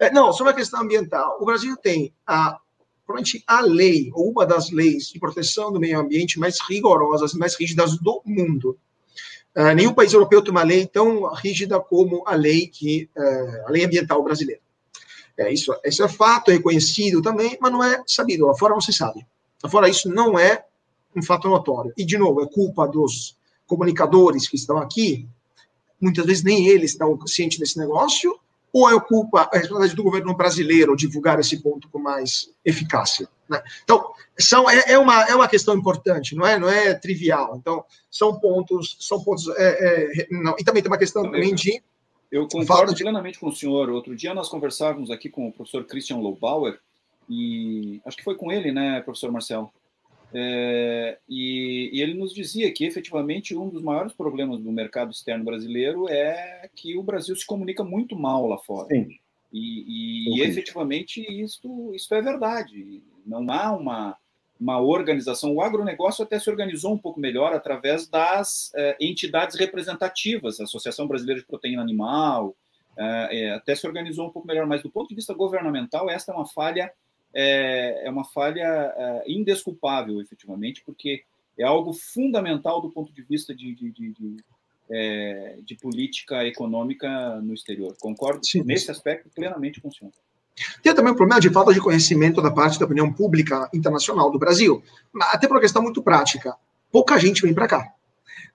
É, 0.00 0.10
não, 0.10 0.32
sobre 0.32 0.52
a 0.52 0.56
questão 0.56 0.80
ambiental. 0.80 1.38
O 1.40 1.46
Brasil 1.46 1.76
tem 1.76 2.12
a 2.26 2.58
provavelmente 3.06 3.44
a 3.46 3.60
lei, 3.60 4.10
ou 4.12 4.32
uma 4.32 4.44
das 4.44 4.70
leis 4.70 5.06
de 5.06 5.20
proteção 5.20 5.72
do 5.72 5.78
meio 5.78 6.00
ambiente 6.00 6.40
mais 6.40 6.58
rigorosas, 6.68 7.34
mais 7.34 7.54
rígidas 7.54 7.96
do 7.98 8.20
mundo. 8.26 8.76
Uh, 9.56 9.72
nenhum 9.74 9.94
país 9.94 10.12
europeu 10.12 10.42
tem 10.42 10.50
uma 10.50 10.64
lei 10.64 10.86
tão 10.86 11.32
rígida 11.32 11.78
como 11.80 12.24
a 12.26 12.34
lei 12.34 12.66
que 12.66 13.08
uh, 13.16 13.68
a 13.68 13.70
lei 13.70 13.84
ambiental 13.84 14.22
brasileira. 14.24 14.60
É, 15.38 15.52
isso, 15.52 15.74
isso 15.84 16.02
é 16.02 16.08
fato, 16.08 16.50
é 16.50 16.54
reconhecido 16.54 17.20
também, 17.20 17.58
mas 17.60 17.72
não 17.72 17.84
é 17.84 18.02
sabido. 18.06 18.46
Lá 18.46 18.54
fora 18.56 18.74
não 18.74 18.80
se 18.80 18.92
sabe. 18.92 19.26
Lá 19.62 19.68
fora 19.68 19.88
isso 19.88 20.08
não 20.08 20.38
é 20.38 20.64
um 21.14 21.22
fato 21.22 21.48
notório. 21.48 21.92
E, 21.96 22.04
de 22.04 22.16
novo, 22.16 22.42
é 22.42 22.46
culpa 22.46 22.86
dos 22.86 23.36
comunicadores 23.66 24.48
que 24.48 24.56
estão 24.56 24.78
aqui, 24.78 25.28
muitas 26.00 26.24
vezes 26.24 26.44
nem 26.44 26.68
eles 26.68 26.92
estão 26.92 27.18
cientes 27.26 27.58
desse 27.58 27.78
negócio, 27.78 28.38
ou 28.72 28.90
é 28.90 29.00
culpa, 29.00 29.48
a 29.52 29.56
responsabilidade 29.56 29.96
do 29.96 30.02
governo 30.02 30.36
brasileiro 30.36 30.96
divulgar 30.96 31.40
esse 31.40 31.62
ponto 31.62 31.88
com 31.88 31.98
mais 31.98 32.50
eficácia? 32.64 33.28
Né? 33.48 33.62
Então, 33.82 34.12
são, 34.38 34.68
é, 34.68 34.92
é, 34.92 34.98
uma, 34.98 35.24
é 35.24 35.34
uma 35.34 35.48
questão 35.48 35.74
importante, 35.74 36.34
não 36.34 36.46
é, 36.46 36.58
não 36.58 36.68
é 36.68 36.94
trivial. 36.94 37.56
Então, 37.56 37.84
são 38.10 38.38
pontos, 38.38 38.96
são 39.00 39.22
pontos, 39.22 39.48
é, 39.56 40.22
é, 40.22 40.28
não, 40.30 40.54
e 40.58 40.64
também 40.64 40.82
tem 40.82 40.90
uma 40.90 40.98
questão 40.98 41.22
também 41.22 41.54
de... 41.54 41.82
Eu 42.30 42.48
concordo 42.48 42.94
de... 42.94 43.02
plenamente 43.02 43.38
com 43.38 43.48
o 43.48 43.54
senhor. 43.54 43.88
Outro 43.90 44.14
dia 44.14 44.34
nós 44.34 44.48
conversávamos 44.48 45.10
aqui 45.10 45.28
com 45.28 45.48
o 45.48 45.52
professor 45.52 45.84
Christian 45.84 46.16
Lobauer, 46.16 46.78
e 47.28 48.00
acho 48.04 48.16
que 48.16 48.24
foi 48.24 48.36
com 48.36 48.52
ele, 48.52 48.72
né, 48.72 49.00
professor 49.00 49.32
Marcelo? 49.32 49.70
É, 50.34 51.18
e, 51.28 51.90
e, 51.92 52.02
ele 52.02 52.14
nos 52.14 52.34
dizia 52.34 52.70
que 52.72 52.84
efetivamente 52.84 53.56
um 53.56 53.68
dos 53.68 53.82
maiores 53.82 54.12
problemas 54.12 54.60
do 54.60 54.72
mercado 54.72 55.12
externo 55.12 55.44
brasileiro 55.44 56.08
é 56.08 56.68
que 56.74 56.96
o 56.98 57.02
Brasil 57.02 57.34
se 57.36 57.46
comunica 57.46 57.84
muito 57.84 58.16
mal 58.16 58.46
lá 58.46 58.58
fora. 58.58 58.88
Sim. 58.88 59.08
E, 59.52 60.34
e, 60.34 60.36
e 60.36 60.42
efetivamente 60.42 61.20
isso, 61.20 61.92
isso 61.94 62.12
é 62.14 62.20
verdade. 62.20 63.02
Não 63.24 63.46
há 63.48 63.72
uma, 63.72 64.16
uma 64.60 64.80
organização. 64.80 65.54
O 65.54 65.60
agronegócio 65.60 66.24
até 66.24 66.38
se 66.38 66.50
organizou 66.50 66.92
um 66.92 66.98
pouco 66.98 67.20
melhor 67.20 67.54
através 67.54 68.08
das 68.08 68.72
é, 68.74 68.96
entidades 69.00 69.56
representativas, 69.56 70.60
a 70.60 70.64
Associação 70.64 71.06
Brasileira 71.06 71.40
de 71.40 71.46
Proteína 71.46 71.82
Animal, 71.82 72.56
é, 72.96 73.42
é, 73.42 73.50
até 73.52 73.74
se 73.74 73.86
organizou 73.86 74.26
um 74.26 74.30
pouco 74.30 74.48
melhor, 74.48 74.66
mas 74.66 74.82
do 74.82 74.90
ponto 74.90 75.08
de 75.08 75.14
vista 75.14 75.34
governamental, 75.34 76.08
esta 76.08 76.32
é 76.32 76.34
uma 76.34 76.46
falha 76.46 76.92
é, 77.34 78.06
é 78.06 78.10
uma 78.10 78.24
falha 78.24 78.94
indesculpável, 79.26 80.22
efetivamente, 80.22 80.82
porque 80.86 81.22
é 81.58 81.64
algo 81.64 81.92
fundamental 81.92 82.80
do 82.80 82.90
ponto 82.90 83.12
de 83.12 83.22
vista 83.22 83.54
de, 83.54 83.74
de, 83.74 83.90
de, 83.90 84.14
de, 84.14 85.62
de 85.62 85.74
política 85.76 86.46
econômica 86.46 87.38
no 87.42 87.52
exterior. 87.52 87.94
Concordo 88.00 88.46
Sim. 88.46 88.62
nesse 88.64 88.90
aspecto 88.90 89.28
plenamente 89.28 89.82
com 89.82 89.88
o 89.88 89.92
senhor. 89.92 90.12
Tem 90.82 90.94
também 90.94 91.12
um 91.12 91.16
problema 91.16 91.40
de 91.40 91.50
falta 91.50 91.72
de 91.72 91.80
conhecimento 91.80 92.40
da 92.40 92.50
parte 92.50 92.78
da 92.78 92.86
opinião 92.86 93.12
pública 93.12 93.68
internacional 93.74 94.30
do 94.30 94.38
Brasil, 94.38 94.82
até 95.20 95.46
por 95.46 95.54
uma 95.54 95.60
questão 95.60 95.82
muito 95.82 96.02
prática. 96.02 96.56
Pouca 96.90 97.18
gente 97.18 97.42
vem 97.42 97.52
para 97.52 97.68
cá. 97.68 97.92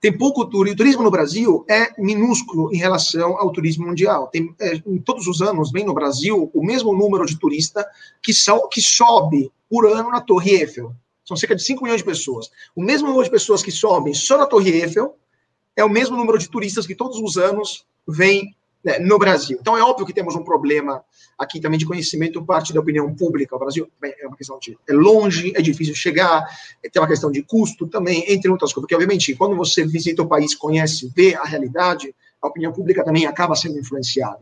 Tem 0.00 0.12
pouco 0.12 0.44
turismo. 0.44 0.74
O 0.74 0.76
turismo 0.76 1.02
no 1.04 1.10
Brasil 1.12 1.64
é 1.68 1.92
minúsculo 1.96 2.74
em 2.74 2.76
relação 2.76 3.38
ao 3.38 3.52
turismo 3.52 3.86
mundial. 3.86 4.26
Tem, 4.26 4.52
é, 4.60 4.74
em 4.84 4.98
todos 4.98 5.28
os 5.28 5.40
anos, 5.40 5.70
vem 5.70 5.84
no 5.84 5.94
Brasil 5.94 6.50
o 6.52 6.64
mesmo 6.64 6.92
número 6.92 7.24
de 7.24 7.38
turista 7.38 7.86
que, 8.20 8.34
so, 8.34 8.68
que 8.68 8.80
sobe 8.80 9.52
por 9.70 9.86
ano 9.86 10.10
na 10.10 10.20
Torre 10.20 10.56
Eiffel. 10.56 10.92
São 11.24 11.36
cerca 11.36 11.54
de 11.54 11.62
5 11.62 11.84
milhões 11.84 12.00
de 12.00 12.04
pessoas. 12.04 12.50
O 12.74 12.82
mesmo 12.82 13.06
número 13.06 13.24
de 13.24 13.30
pessoas 13.30 13.62
que 13.62 13.70
sobem 13.70 14.12
só 14.12 14.36
na 14.36 14.46
Torre 14.46 14.70
Eiffel 14.70 15.16
é 15.76 15.84
o 15.84 15.88
mesmo 15.88 16.16
número 16.16 16.36
de 16.36 16.48
turistas 16.48 16.84
que 16.84 16.96
todos 16.96 17.18
os 17.20 17.36
anos 17.36 17.86
vêm 18.06 18.56
né, 18.84 18.98
no 18.98 19.18
Brasil. 19.18 19.58
Então, 19.60 19.76
é 19.76 19.82
óbvio 19.82 20.06
que 20.06 20.12
temos 20.12 20.34
um 20.34 20.42
problema 20.42 21.04
aqui 21.38 21.60
também 21.60 21.78
de 21.78 21.86
conhecimento 21.86 22.44
parte 22.44 22.72
da 22.72 22.80
opinião 22.80 23.14
pública. 23.14 23.54
O 23.54 23.58
Brasil 23.58 23.88
é 24.02 24.26
uma 24.26 24.36
questão 24.36 24.58
de 24.58 24.76
é 24.88 24.92
longe, 24.92 25.52
é 25.56 25.62
difícil 25.62 25.94
chegar, 25.94 26.44
tem 26.82 27.00
uma 27.00 27.08
questão 27.08 27.30
de 27.30 27.42
custo 27.42 27.86
também, 27.86 28.24
entre 28.28 28.50
outras 28.50 28.72
coisas. 28.72 28.84
Porque, 28.84 28.94
obviamente, 28.94 29.34
quando 29.34 29.56
você 29.56 29.86
visita 29.86 30.22
o 30.22 30.28
país, 30.28 30.54
conhece, 30.54 31.10
vê 31.14 31.34
a 31.34 31.44
realidade, 31.44 32.14
a 32.40 32.48
opinião 32.48 32.72
pública 32.72 33.04
também 33.04 33.26
acaba 33.26 33.54
sendo 33.54 33.78
influenciada. 33.78 34.40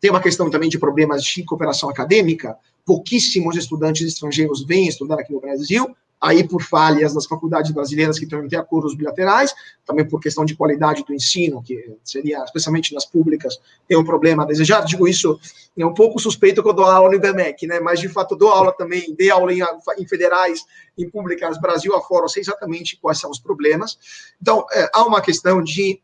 Tem 0.00 0.10
uma 0.10 0.20
questão 0.20 0.50
também 0.50 0.68
de 0.68 0.78
problemas 0.78 1.22
de 1.22 1.44
cooperação 1.44 1.88
acadêmica. 1.88 2.56
Pouquíssimos 2.84 3.56
estudantes 3.56 4.06
estrangeiros 4.06 4.64
vêm 4.66 4.88
estudar 4.88 5.20
aqui 5.20 5.32
no 5.32 5.40
Brasil, 5.40 5.94
aí 6.22 6.46
por 6.46 6.62
falhas 6.62 7.12
das 7.12 7.26
faculdades 7.26 7.72
brasileiras 7.72 8.16
que 8.16 8.26
também 8.26 8.48
têm 8.48 8.58
acordos 8.58 8.94
bilaterais, 8.94 9.52
também 9.84 10.08
por 10.08 10.20
questão 10.20 10.44
de 10.44 10.54
qualidade 10.54 11.04
do 11.04 11.12
ensino, 11.12 11.60
que 11.60 11.96
seria, 12.04 12.44
especialmente 12.44 12.94
nas 12.94 13.04
públicas, 13.04 13.58
tem 13.88 13.98
um 13.98 14.04
problema 14.04 14.44
a 14.44 14.46
desejar. 14.46 14.84
Digo 14.84 15.08
isso, 15.08 15.40
é 15.76 15.84
um 15.84 15.92
pouco 15.92 16.20
suspeito 16.20 16.62
que 16.62 16.68
eu 16.68 16.72
dou 16.72 16.84
aula 16.84 17.08
no 17.08 17.16
IBMEC, 17.16 17.66
né? 17.66 17.80
mas 17.80 17.98
de 17.98 18.08
fato 18.08 18.36
dou 18.36 18.50
aula 18.50 18.72
também, 18.72 19.12
dei 19.16 19.30
aula 19.30 19.52
em, 19.52 19.60
em 19.98 20.06
federais, 20.06 20.64
em 20.96 21.10
públicas, 21.10 21.60
Brasil 21.60 21.92
afora, 21.96 22.28
sei 22.28 22.42
exatamente 22.42 22.96
quais 23.02 23.18
são 23.18 23.28
os 23.28 23.40
problemas. 23.40 23.98
Então, 24.40 24.64
é, 24.72 24.88
há 24.94 25.04
uma 25.04 25.20
questão 25.20 25.60
de 25.60 26.00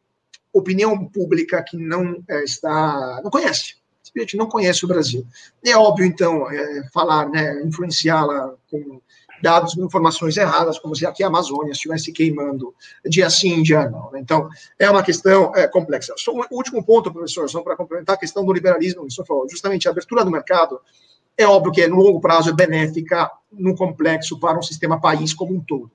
opinião 0.53 1.07
pública 1.07 1.63
que 1.63 1.77
não 1.77 2.25
é, 2.29 2.43
está, 2.43 3.21
não 3.23 3.31
conhece, 3.31 3.77
simplesmente 4.03 4.37
não 4.37 4.49
conhece 4.49 4.85
o 4.85 4.89
Brasil. 4.89 5.25
É 5.65 5.77
óbvio, 5.77 6.07
então, 6.07 6.51
é, 6.51 6.89
falar, 6.93 7.29
né, 7.29 7.63
influenciá-la 7.63 8.55
com 8.69 9.01
dados 9.43 9.75
com 9.75 9.85
informações 9.85 10.37
erradas, 10.37 10.79
como 10.79 10.95
se 10.95 11.07
aqui 11.07 11.23
a 11.23 11.29
Amazônia 11.29 11.73
estivesse 11.73 12.13
queimando 12.13 12.75
dia 13.05 13.29
sim, 13.31 13.63
dia 13.63 13.89
não. 13.89 14.11
Né? 14.11 14.21
Então, 14.21 14.49
é 14.79 14.91
uma 14.91 15.03
questão 15.03 15.53
é, 15.55 15.67
complexa. 15.67 16.15
Só 16.17 16.33
um 16.33 16.43
último 16.51 16.85
ponto, 16.85 17.13
professor, 17.13 17.49
só 17.49 17.63
para 17.63 17.77
complementar 17.77 18.17
a 18.17 18.19
questão 18.19 18.45
do 18.45 18.53
liberalismo, 18.53 19.05
o 19.05 19.11
senhor 19.11 19.27
falou, 19.27 19.49
justamente 19.49 19.89
a 19.89 19.91
abertura 19.91 20.25
do 20.25 20.31
mercado, 20.31 20.81
é 21.37 21.47
óbvio 21.47 21.73
que 21.73 21.87
no 21.87 21.97
longo 21.97 22.21
prazo 22.21 22.51
é 22.51 22.53
benéfica 22.53 23.31
no 23.53 23.75
complexo 23.75 24.39
para 24.39 24.59
um 24.59 24.63
sistema 24.63 25.01
país 25.01 25.33
como 25.33 25.55
um 25.55 25.61
todo. 25.61 25.91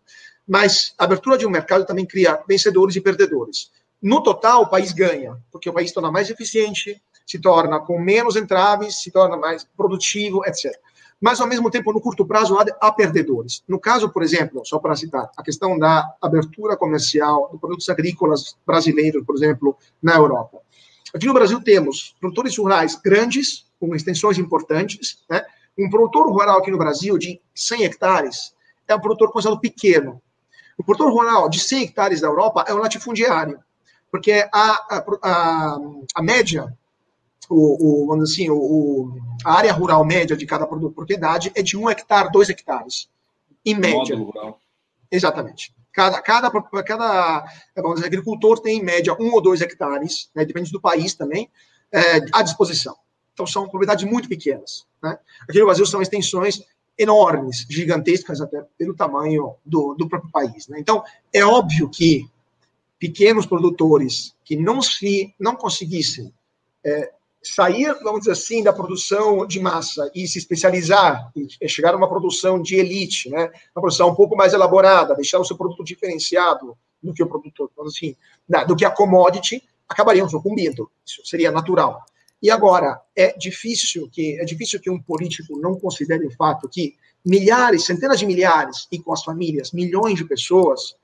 Mas 0.47 0.93
a 0.97 1.03
abertura 1.03 1.37
de 1.37 1.45
um 1.45 1.49
mercado 1.49 1.85
também 1.85 2.05
cria 2.05 2.39
vencedores 2.47 2.95
e 2.95 3.01
perdedores. 3.01 3.71
No 4.01 4.21
total, 4.21 4.63
o 4.63 4.67
país 4.67 4.91
ganha, 4.91 5.37
porque 5.51 5.69
o 5.69 5.73
país 5.73 5.91
torna 5.91 6.11
mais 6.11 6.29
eficiente, 6.29 7.01
se 7.25 7.39
torna 7.39 7.79
com 7.79 7.99
menos 7.99 8.35
entraves, 8.35 9.01
se 9.01 9.11
torna 9.11 9.37
mais 9.37 9.65
produtivo, 9.77 10.45
etc 10.45 10.73
mas 11.23 11.39
ao 11.39 11.47
mesmo 11.47 11.71
tempo, 11.71 11.93
no 11.93 12.01
curto 12.01 12.25
prazo, 12.25 12.57
há, 12.81 12.91
perdedores. 12.91 13.63
No 13.65 13.79
caso, 13.79 14.09
por 14.09 14.21
exemplo, 14.21 14.61
só 14.65 14.77
para 14.77 14.93
citar, 14.93 15.31
a 15.37 15.41
questão 15.41 15.79
da 15.79 16.13
abertura 16.21 16.75
comercial 16.75 17.49
de 17.49 17.57
produtos 17.57 17.87
agrícolas 17.87 18.57
brasileiros, 18.67 19.25
por 19.25 19.33
exemplo, 19.33 19.77
na 20.01 20.15
Europa. 20.15 20.57
Aqui 21.15 21.25
no 21.25 21.33
Brasil 21.33 21.61
temos 21.63 22.13
produtores 22.19 22.57
rurais 22.57 22.99
grandes, 23.01 23.65
com 23.79 23.95
extensões 23.95 24.37
importantes, 24.37 25.23
né? 25.29 25.45
Um 25.79 25.89
produtor 25.89 26.29
rural 26.29 26.59
aqui 26.59 26.69
no 26.69 26.77
Brasil 26.77 27.17
de 27.17 27.39
100 27.55 27.85
hectares 27.85 28.53
é 28.85 28.93
um 28.93 28.99
produtor 28.99 29.31
considerado 29.31 29.61
pequeno. 29.61 30.21
O 30.77 30.83
produtor 30.83 31.09
rural 31.09 31.47
de 31.47 31.61
100 31.61 31.83
hectares 31.83 32.19
da 32.19 32.27
Europa 32.27 32.65
é 32.67 32.73
um 32.73 32.79
latifundiário, 32.79 33.59
porque 34.11 34.45
a, 34.53 34.71
a, 34.89 35.05
a, 35.23 35.77
a 36.15 36.21
média 36.21 36.77
o, 37.49 38.03
o, 38.03 38.07
vamos 38.07 38.31
assim, 38.31 38.49
o, 38.49 39.17
a 39.43 39.53
área 39.53 39.73
rural 39.73 40.03
média 40.05 40.35
de 40.35 40.45
cada 40.45 40.65
propriedade 40.65 41.51
é 41.55 41.61
de 41.61 41.77
um 41.77 41.89
hectare, 41.89 42.31
dois 42.31 42.49
hectares, 42.49 43.09
em 43.65 43.75
média. 43.75 44.15
rural. 44.15 44.59
Exatamente. 45.11 45.73
Cada, 45.91 46.21
cada, 46.21 46.49
cada 46.83 47.45
vamos 47.75 47.95
dizer, 47.95 48.07
agricultor 48.07 48.59
tem, 48.59 48.79
em 48.79 48.83
média, 48.83 49.15
um 49.19 49.31
ou 49.31 49.41
dois 49.41 49.61
hectares, 49.61 50.29
né, 50.33 50.43
depende 50.43 50.71
do 50.71 50.81
país 50.81 51.13
também, 51.13 51.49
é, 51.91 52.17
à 52.31 52.41
disposição. 52.41 52.95
Então, 53.33 53.45
são 53.45 53.67
propriedades 53.67 54.03
muito 54.05 54.27
pequenas. 54.27 54.85
Né? 55.01 55.17
Aqui 55.47 55.59
no 55.59 55.65
Brasil 55.65 55.85
são 55.85 56.01
extensões 56.01 56.63
enormes, 56.97 57.65
gigantescas 57.69 58.41
até 58.41 58.63
pelo 58.77 58.95
tamanho 58.95 59.55
do, 59.65 59.93
do 59.93 60.07
próprio 60.07 60.31
país. 60.31 60.67
Né? 60.67 60.79
Então, 60.79 61.03
é 61.31 61.43
óbvio 61.43 61.89
que 61.89 62.27
pequenos 62.99 63.45
produtores 63.45 64.35
que 64.43 64.55
não 64.55 64.81
se 64.81 65.33
não 65.39 65.55
conseguissem 65.55 66.33
é, 66.83 67.11
sair, 67.43 67.93
vamos 68.01 68.21
dizer 68.21 68.31
assim, 68.31 68.63
da 68.63 68.71
produção 68.71 69.45
de 69.45 69.59
massa 69.59 70.09
e 70.15 70.27
se 70.27 70.37
especializar, 70.37 71.31
e 71.35 71.67
chegar 71.67 71.93
a 71.93 71.97
uma 71.97 72.07
produção 72.07 72.61
de 72.61 72.75
elite, 72.75 73.29
né? 73.29 73.51
uma 73.75 73.81
produção 73.81 74.09
um 74.09 74.15
pouco 74.15 74.35
mais 74.35 74.53
elaborada, 74.53 75.15
deixar 75.15 75.39
o 75.39 75.45
seu 75.45 75.57
produto 75.57 75.83
diferenciado 75.83 76.77
do 77.01 77.13
que 77.13 77.21
o 77.21 77.27
produto, 77.27 77.69
assim, 77.85 78.15
do 78.67 78.75
que 78.75 78.85
a 78.85 78.89
commodity, 78.89 79.61
acabariam 79.87 80.29
sucumbindo. 80.29 80.89
Isso 81.05 81.21
seria 81.25 81.51
natural. 81.51 82.03
E 82.41 82.49
agora, 82.49 82.99
é 83.15 83.37
difícil 83.37 84.09
que 84.11 84.39
é 84.39 84.45
difícil 84.45 84.79
que 84.79 84.89
um 84.89 85.01
político 85.01 85.57
não 85.59 85.79
considere 85.79 86.25
o 86.25 86.31
fato 86.31 86.67
que 86.67 86.95
milhares, 87.25 87.85
centenas 87.85 88.19
de 88.19 88.25
milhares, 88.25 88.87
e 88.91 88.99
com 88.99 89.13
as 89.13 89.23
famílias, 89.23 89.71
milhões 89.71 90.15
de 90.15 90.25
pessoas, 90.25 90.95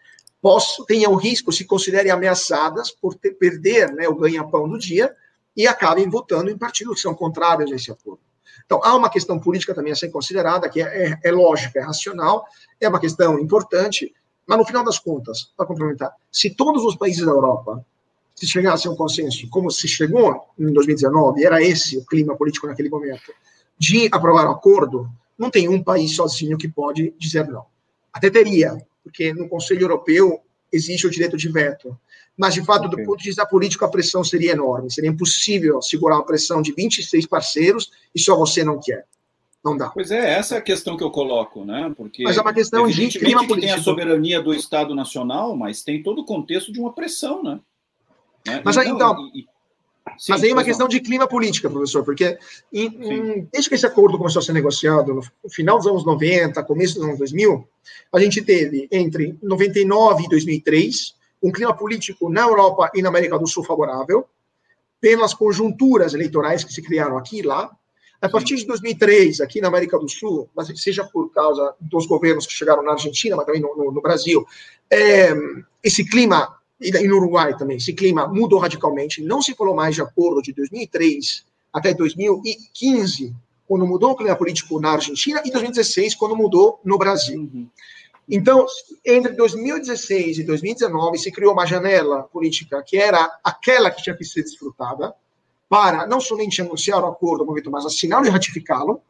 possam, 0.42 0.86
tenham 0.86 1.16
risco, 1.16 1.52
se 1.52 1.66
considerem 1.66 2.12
ameaçadas 2.12 2.92
por 2.92 3.16
ter, 3.16 3.32
perder 3.32 3.92
né, 3.94 4.08
o 4.08 4.16
ganha-pão 4.16 4.68
do 4.68 4.78
dia, 4.78 5.16
e 5.60 5.68
acabem 5.68 6.10
votando 6.10 6.50
em 6.50 6.58
partidos 6.58 6.96
que 6.96 7.02
são 7.02 7.14
contrários 7.14 7.70
a 7.70 7.76
esse 7.76 7.92
acordo. 7.92 8.22
Então, 8.66 8.80
há 8.82 8.96
uma 8.96 9.10
questão 9.10 9.38
política 9.38 9.76
também 9.76 9.92
a 9.92 9.96
ser 9.96 10.08
considerada, 10.08 10.70
que 10.70 10.82
é, 10.82 11.10
é, 11.10 11.20
é 11.22 11.32
lógica, 11.34 11.80
é 11.80 11.84
racional, 11.84 12.46
é 12.80 12.88
uma 12.88 12.98
questão 12.98 13.38
importante, 13.38 14.14
mas 14.48 14.58
no 14.58 14.66
final 14.66 14.86
das 14.86 14.98
contas, 14.98 15.52
para 15.58 15.66
complementar, 15.66 16.14
se 16.32 16.52
todos 16.52 16.86
os 16.86 16.96
países 16.96 17.26
da 17.26 17.32
Europa 17.32 17.86
se 18.34 18.48
chegassem 18.48 18.90
a 18.90 18.94
um 18.94 18.96
consenso, 18.96 19.50
como 19.50 19.70
se 19.70 19.86
chegou 19.86 20.48
em 20.58 20.72
2019, 20.72 21.44
era 21.44 21.62
esse 21.62 21.98
o 21.98 22.06
clima 22.06 22.38
político 22.38 22.66
naquele 22.66 22.88
momento, 22.88 23.34
de 23.78 24.08
aprovar 24.14 24.48
o 24.48 24.52
acordo, 24.52 25.10
não 25.38 25.52
tem 25.52 25.68
um 25.68 25.84
país 25.84 26.16
sozinho 26.16 26.58
que 26.58 26.70
pode 26.70 27.14
dizer 27.20 27.46
não. 27.50 27.66
Até 28.14 28.30
teria, 28.30 28.78
porque 29.04 29.34
no 29.34 29.50
Conselho 29.50 29.82
Europeu 29.82 30.40
existe 30.72 31.06
o 31.06 31.12
direito 31.12 31.36
de 31.36 31.50
veto. 31.52 32.00
Mas, 32.40 32.54
de 32.54 32.64
fato, 32.64 32.88
okay. 32.88 33.04
do 33.04 33.06
ponto 33.06 33.20
de 33.20 33.26
vista 33.26 33.46
político, 33.46 33.84
a 33.84 33.90
pressão 33.90 34.24
seria 34.24 34.54
enorme. 34.54 34.90
Seria 34.90 35.10
impossível 35.10 35.82
segurar 35.82 36.16
uma 36.16 36.26
pressão 36.26 36.62
de 36.62 36.72
26 36.72 37.26
parceiros 37.26 37.92
e 38.16 38.20
só 38.20 38.34
você 38.34 38.64
não 38.64 38.80
quer. 38.80 39.04
Não 39.62 39.76
dá. 39.76 39.90
Pois 39.90 40.10
é, 40.10 40.36
essa 40.36 40.56
é 40.56 40.58
a 40.58 40.62
questão 40.62 40.96
que 40.96 41.04
eu 41.04 41.12
coloco, 41.12 41.66
né? 41.66 41.94
Porque 41.98 42.24
mas 42.24 42.38
é 42.38 42.42
uma 42.42 42.54
questão 42.54 42.88
de 42.88 43.10
clima 43.10 43.46
político. 43.46 43.60
tem 43.60 43.72
a 43.72 43.84
soberania 43.84 44.42
do 44.42 44.54
Estado 44.54 44.96
Nacional, 44.96 45.54
mas 45.54 45.84
tem 45.84 46.02
todo 46.02 46.22
o 46.22 46.26
contexto 46.26 46.72
de 46.72 46.80
uma 46.80 46.94
pressão, 46.94 47.44
né? 47.44 47.60
né? 48.48 48.62
Mas 48.64 48.78
então, 48.78 48.96
então 48.96 49.32
e, 49.36 49.46
Sim, 50.18 50.32
mas 50.32 50.44
aí 50.44 50.52
é 50.52 50.54
uma 50.54 50.64
questão 50.64 50.86
não. 50.86 50.90
de 50.90 51.02
clima 51.02 51.28
política, 51.28 51.70
professor, 51.70 52.06
porque 52.06 52.40
em, 52.72 52.86
em, 52.86 53.48
desde 53.52 53.68
que 53.68 53.76
esse 53.76 53.86
acordo 53.86 54.18
começou 54.18 54.40
a 54.40 54.44
ser 54.44 54.54
negociado, 54.54 55.14
no 55.14 55.50
final 55.50 55.78
dos 55.78 55.88
anos 55.88 56.06
90, 56.06 56.64
começo 56.64 56.96
dos 56.96 57.04
anos 57.04 57.20
2000, 57.20 57.68
a 58.14 58.20
gente 58.22 58.42
teve 58.42 58.88
entre 58.92 59.38
99 59.44 60.24
e 60.24 60.30
2003 60.30 61.19
um 61.42 61.52
clima 61.52 61.76
político 61.76 62.30
na 62.30 62.42
Europa 62.42 62.92
e 62.94 63.02
na 63.02 63.10
América 63.10 63.38
do 63.38 63.48
Sul 63.48 63.64
favorável, 63.64 64.26
pelas 65.00 65.34
conjunturas 65.34 66.14
eleitorais 66.14 66.64
que 66.64 66.74
se 66.74 66.82
criaram 66.82 67.18
aqui 67.18 67.40
e 67.40 67.42
lá. 67.42 67.72
A 68.22 68.28
partir 68.28 68.58
de 68.58 68.66
2003, 68.66 69.40
aqui 69.40 69.62
na 69.62 69.70
América 69.70 69.98
do 69.98 70.10
Sul, 70.10 70.50
seja 70.76 71.06
por 71.06 71.32
causa 71.32 71.74
dos 71.80 72.06
governos 72.06 72.46
que 72.46 72.52
chegaram 72.52 72.84
na 72.84 72.92
Argentina, 72.92 73.38
mas 73.38 73.46
também 73.46 73.62
no, 73.62 73.76
no, 73.78 73.92
no 73.94 74.02
Brasil, 74.02 74.46
é, 74.92 75.34
esse 75.82 76.04
clima 76.04 76.60
e 76.82 77.08
no 77.08 77.18
Uruguai 77.18 77.56
também, 77.58 77.78
esse 77.78 77.94
clima 77.94 78.28
mudou 78.28 78.60
radicalmente. 78.60 79.22
Não 79.22 79.42
se 79.42 79.54
falou 79.54 79.76
mais 79.76 79.96
de 79.96 80.02
acordo 80.02 80.42
de 80.42 80.54
2003 80.54 81.46
até 81.74 81.94
2015, 81.94 83.36
quando 83.68 83.86
mudou 83.86 84.12
o 84.12 84.16
clima 84.16 84.36
político 84.36 84.80
na 84.80 84.92
Argentina, 84.92 85.42
e 85.46 85.52
2016, 85.52 86.16
quando 86.16 86.36
mudou 86.36 86.80
no 86.84 86.98
Brasil. 86.98 87.40
Uhum. 87.40 87.70
Então, 88.30 88.66
entre 89.04 89.34
2016 89.34 90.40
e 90.40 90.44
2019, 90.44 91.18
se 91.18 91.32
criou 91.32 91.54
uma 91.54 91.66
janela 91.66 92.24
política 92.24 92.84
que 92.86 92.96
era 92.96 93.28
aquela 93.44 93.90
que 93.90 94.04
tinha 94.04 94.16
que 94.16 94.24
ser 94.24 94.44
desfrutada, 94.44 95.16
para 95.68 96.08
não 96.08 96.20
somente 96.20 96.62
anunciar 96.62 97.04
o 97.04 97.08
acordo, 97.08 97.46
mas 97.72 97.86
assinar 97.86 98.26
e 98.26 98.30
ratificá-lo, 98.30 99.02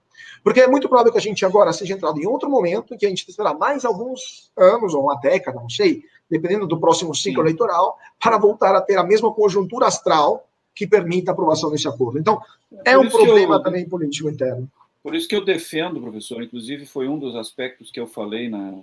porque 0.43 0.61
é 0.61 0.67
muito 0.67 0.87
provável 0.87 1.11
que 1.11 1.17
a 1.17 1.21
gente 1.21 1.45
agora 1.45 1.73
seja 1.73 1.93
entrado 1.93 2.19
em 2.19 2.27
outro 2.27 2.49
momento, 2.49 2.97
que 2.97 3.05
a 3.05 3.09
gente 3.09 3.25
terá 3.33 3.53
mais 3.53 3.85
alguns 3.85 4.51
anos, 4.57 4.93
ou 4.93 5.03
uma 5.03 5.15
década, 5.15 5.59
não 5.59 5.69
sei, 5.69 6.03
dependendo 6.29 6.67
do 6.67 6.79
próximo 6.79 7.15
ciclo 7.15 7.41
Sim. 7.41 7.49
eleitoral, 7.49 7.97
para 8.21 8.37
voltar 8.37 8.75
a 8.75 8.81
ter 8.81 8.97
a 8.97 9.03
mesma 9.03 9.33
conjuntura 9.33 9.87
astral 9.87 10.47
que 10.75 10.87
permita 10.87 11.31
a 11.31 11.33
aprovação 11.33 11.69
desse 11.71 11.87
acordo. 11.87 12.19
Então, 12.19 12.41
é 12.85 12.97
um 12.97 13.09
problema 13.09 13.55
eu, 13.55 13.63
também 13.63 13.87
político 13.87 14.29
interno. 14.29 14.69
Por 15.03 15.15
isso 15.15 15.27
que 15.27 15.35
eu 15.35 15.43
defendo, 15.43 16.01
professor, 16.01 16.43
inclusive 16.43 16.85
foi 16.85 17.07
um 17.07 17.17
dos 17.17 17.35
aspectos 17.35 17.89
que 17.89 17.99
eu 17.99 18.07
falei 18.07 18.49
na, 18.49 18.81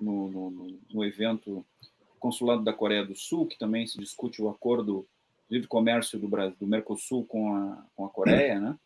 no, 0.00 0.30
no, 0.30 0.78
no 0.92 1.04
evento 1.04 1.64
Consulado 2.18 2.62
da 2.62 2.72
Coreia 2.72 3.04
do 3.04 3.14
Sul, 3.14 3.46
que 3.46 3.58
também 3.58 3.86
se 3.86 3.98
discute 3.98 4.42
o 4.42 4.48
acordo 4.48 5.06
de 5.48 5.54
livre 5.54 5.68
comércio 5.68 6.18
do, 6.18 6.28
Brasil, 6.28 6.56
do 6.58 6.66
Mercosul 6.66 7.24
com 7.24 7.54
a, 7.54 7.84
com 7.94 8.04
a 8.04 8.08
Coreia, 8.08 8.60
né? 8.60 8.76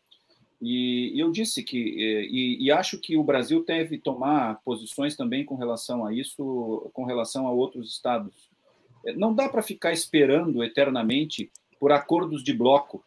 E, 0.61 1.11
e 1.13 1.19
eu 1.19 1.29
disse 1.29 1.61
que, 1.61 1.77
e, 1.77 2.63
e, 2.63 2.71
acho 2.71 2.97
que 2.97 3.17
o 3.17 3.23
Brasil 3.23 3.65
deve 3.65 3.97
tomar 3.97 4.61
posições 4.63 5.13
também 5.13 5.43
com 5.43 5.55
relação 5.55 6.05
a 6.05 6.13
isso, 6.13 6.89
com 6.93 7.03
relação 7.03 7.47
a 7.47 7.51
outros 7.51 7.91
estados. 7.91 8.33
Não 9.17 9.35
dá 9.35 9.49
para 9.49 9.61
ficar 9.61 9.91
esperando 9.91 10.63
eternamente 10.63 11.51
por 11.77 11.91
acordos 11.91 12.41
de 12.41 12.53
bloco. 12.53 13.03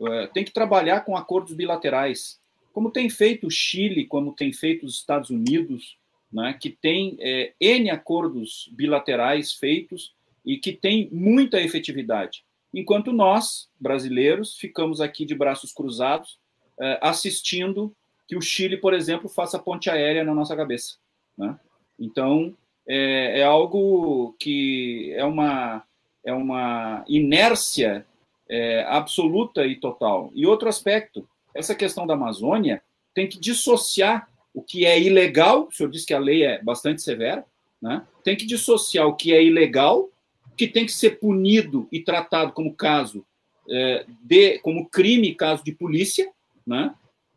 É, 0.00 0.26
tem 0.26 0.44
que 0.44 0.52
trabalhar 0.52 1.00
com 1.00 1.16
acordos 1.16 1.54
bilaterais, 1.54 2.38
como 2.74 2.90
tem 2.90 3.08
feito 3.08 3.46
o 3.46 3.50
Chile, 3.50 4.04
como 4.04 4.34
tem 4.34 4.52
feito 4.52 4.84
os 4.84 4.96
Estados 4.96 5.30
Unidos, 5.30 5.97
né, 6.32 6.56
que 6.60 6.70
tem 6.70 7.16
é, 7.20 7.52
N 7.60 7.90
acordos 7.90 8.68
bilaterais 8.72 9.52
feitos 9.52 10.14
e 10.44 10.56
que 10.56 10.72
tem 10.72 11.08
muita 11.10 11.60
efetividade. 11.60 12.44
Enquanto 12.72 13.12
nós, 13.12 13.68
brasileiros, 13.80 14.56
ficamos 14.56 15.00
aqui 15.00 15.24
de 15.24 15.34
braços 15.34 15.72
cruzados, 15.72 16.38
é, 16.78 16.98
assistindo 17.02 17.94
que 18.26 18.36
o 18.36 18.42
Chile, 18.42 18.76
por 18.76 18.92
exemplo, 18.92 19.28
faça 19.28 19.58
ponte 19.58 19.88
aérea 19.88 20.22
na 20.22 20.34
nossa 20.34 20.54
cabeça. 20.54 20.96
Né? 21.36 21.58
Então, 21.98 22.54
é, 22.86 23.40
é, 23.40 23.44
algo 23.44 24.36
que 24.38 25.12
é 25.14 25.24
uma, 25.24 25.82
é 26.24 26.32
uma 26.32 27.04
inércia 27.08 28.06
é, 28.48 28.84
absoluta 28.84 29.66
e 29.66 29.76
total. 29.76 30.30
E 30.34 30.46
outro 30.46 30.68
aspecto, 30.68 31.28
essa 31.54 31.74
questão 31.74 32.06
da 32.06 32.14
Amazônia 32.14 32.82
tem 33.14 33.26
que 33.26 33.40
dissociar 33.40 34.28
o 34.58 34.62
que 34.62 34.84
é 34.84 35.00
ilegal, 35.00 35.68
o 35.68 35.72
senhor 35.72 35.88
disse 35.88 36.04
que 36.04 36.12
a 36.12 36.18
lei 36.18 36.42
é 36.42 36.60
bastante 36.60 37.00
severa, 37.00 37.44
né? 37.80 38.04
tem 38.24 38.36
que 38.36 38.44
dissociar 38.44 39.06
o 39.06 39.14
que 39.14 39.32
é 39.32 39.42
ilegal, 39.42 40.10
que 40.56 40.66
tem 40.66 40.84
que 40.84 40.92
ser 40.92 41.20
punido 41.20 41.86
e 41.92 42.00
tratado 42.00 42.52
como 42.52 42.74
caso 42.74 43.24
é, 43.70 44.04
de, 44.20 44.58
como 44.58 44.88
crime, 44.88 45.32
caso 45.32 45.62
de 45.62 45.70
polícia, 45.70 46.28
né? 46.66 46.92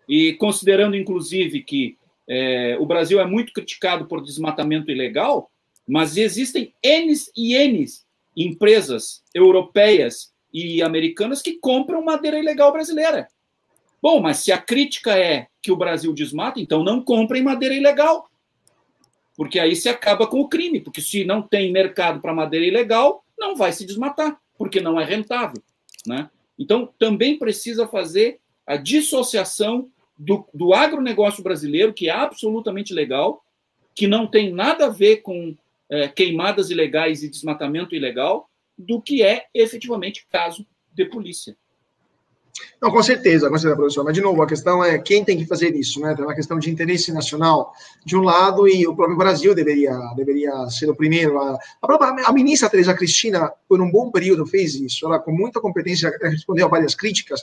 E 0.10 0.34
considerando, 0.34 0.98
inclusive, 0.98 1.62
que 1.62 1.96
é, 2.28 2.76
o 2.80 2.86
Brasil 2.88 3.22
é 3.22 3.26
muito 3.26 3.54
criticado 3.54 4.08
por 4.08 4.24
desmatamento 4.24 4.90
ilegal, 4.90 5.52
mas 5.88 6.18
existem 6.18 6.74
N 6.82 7.14
e 7.38 7.54
N 7.54 7.86
empresas 8.36 9.22
europeias 9.36 10.34
e 10.52 10.82
americanas 10.82 11.42
que 11.42 11.60
compram 11.60 12.04
madeira 12.04 12.40
ilegal 12.40 12.72
brasileira. 12.72 13.28
Bom, 14.02 14.20
mas 14.20 14.38
se 14.38 14.52
a 14.52 14.58
crítica 14.58 15.18
é 15.18 15.48
que 15.62 15.72
o 15.72 15.78
Brasil 15.78 16.12
desmata, 16.14 16.60
então 16.60 16.84
não 16.84 17.02
comprem 17.04 17.44
madeira 17.44 17.76
ilegal. 17.76 18.28
Porque 19.36 19.60
aí 19.60 19.76
se 19.76 19.90
acaba 19.90 20.28
com 20.28 20.42
o 20.42 20.50
crime, 20.50 20.82
porque 20.82 21.02
se 21.02 21.24
não 21.24 21.42
tem 21.42 21.72
mercado 21.72 22.20
para 22.20 22.34
madeira 22.34 22.66
ilegal, 22.66 23.24
não 23.38 23.56
vai 23.56 23.72
se 23.72 23.86
desmatar, 23.86 24.40
porque 24.58 24.82
não 24.82 25.00
é 25.00 25.06
rentável. 25.06 25.62
Né? 26.06 26.30
Então, 26.58 26.92
também 26.98 27.38
precisa 27.38 27.88
fazer 27.88 28.40
a 28.66 28.76
dissociação 28.76 29.90
do, 30.18 30.48
do 30.54 30.74
agronegócio 30.74 31.44
brasileiro, 31.44 31.94
que 31.94 32.10
é 32.10 32.12
absolutamente 32.12 32.94
legal, 32.94 33.44
que 33.96 34.08
não 34.08 34.28
tem 34.28 34.54
nada 34.54 34.86
a 34.86 34.90
ver 34.90 35.18
com 35.18 35.56
é, 35.90 36.08
queimadas 36.08 36.70
ilegais 36.70 37.24
e 37.24 37.30
desmatamento 37.30 37.96
ilegal, 37.96 38.50
do 38.78 39.02
que 39.02 39.22
é 39.22 39.46
efetivamente 39.54 40.26
caso 40.30 40.66
de 40.92 41.06
polícia. 41.06 41.56
Não, 42.82 42.92
com 42.92 43.02
certeza, 43.02 43.50
com 43.50 43.58
certeza, 43.58 43.76
professor. 43.76 44.04
Mas, 44.04 44.14
de 44.14 44.22
novo, 44.22 44.42
a 44.42 44.48
questão 44.48 44.84
é 44.84 44.98
quem 44.98 45.24
tem 45.24 45.38
que 45.38 45.46
fazer 45.46 45.76
isso, 45.76 46.00
né? 46.00 46.16
Tem 46.16 46.26
uma 46.26 46.36
questão 46.36 46.60
de 46.60 46.70
interesse 46.70 47.12
nacional 47.12 47.74
de 48.06 48.18
um 48.18 48.22
lado 48.22 48.68
e 48.68 48.86
o 48.88 48.96
próprio 48.96 49.18
Brasil 49.18 49.54
deveria, 49.54 49.98
deveria 50.16 50.70
ser 50.70 50.90
o 50.90 50.96
primeiro. 50.96 51.40
A, 51.40 51.58
a, 51.82 51.88
própria, 51.88 52.26
a 52.26 52.34
ministra 52.34 52.70
Teresa 52.70 52.94
Cristina, 52.94 53.52
por 53.68 53.82
um 53.82 53.90
bom 53.90 54.12
período, 54.12 54.46
fez 54.46 54.76
isso. 54.76 55.06
Ela, 55.06 55.20
com 55.20 55.32
muita 55.32 55.60
competência, 55.60 56.12
respondeu 56.24 56.66
a 56.66 56.70
várias 56.70 56.96
críticas, 56.96 57.42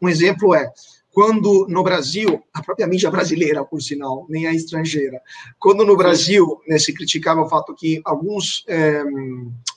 um 0.00 0.08
exemplo 0.08 0.54
é 0.54 0.70
quando 1.16 1.66
no 1.70 1.82
Brasil, 1.82 2.42
a 2.52 2.62
própria 2.62 2.86
mídia 2.86 3.10
brasileira, 3.10 3.64
por 3.64 3.80
sinal, 3.80 4.26
nem 4.28 4.46
a 4.46 4.52
estrangeira, 4.52 5.18
quando 5.58 5.82
no 5.82 5.96
Brasil 5.96 6.60
né, 6.68 6.78
se 6.78 6.92
criticava 6.92 7.40
o 7.40 7.48
fato 7.48 7.74
que 7.74 8.02
alguns 8.04 8.66
é, 8.68 9.02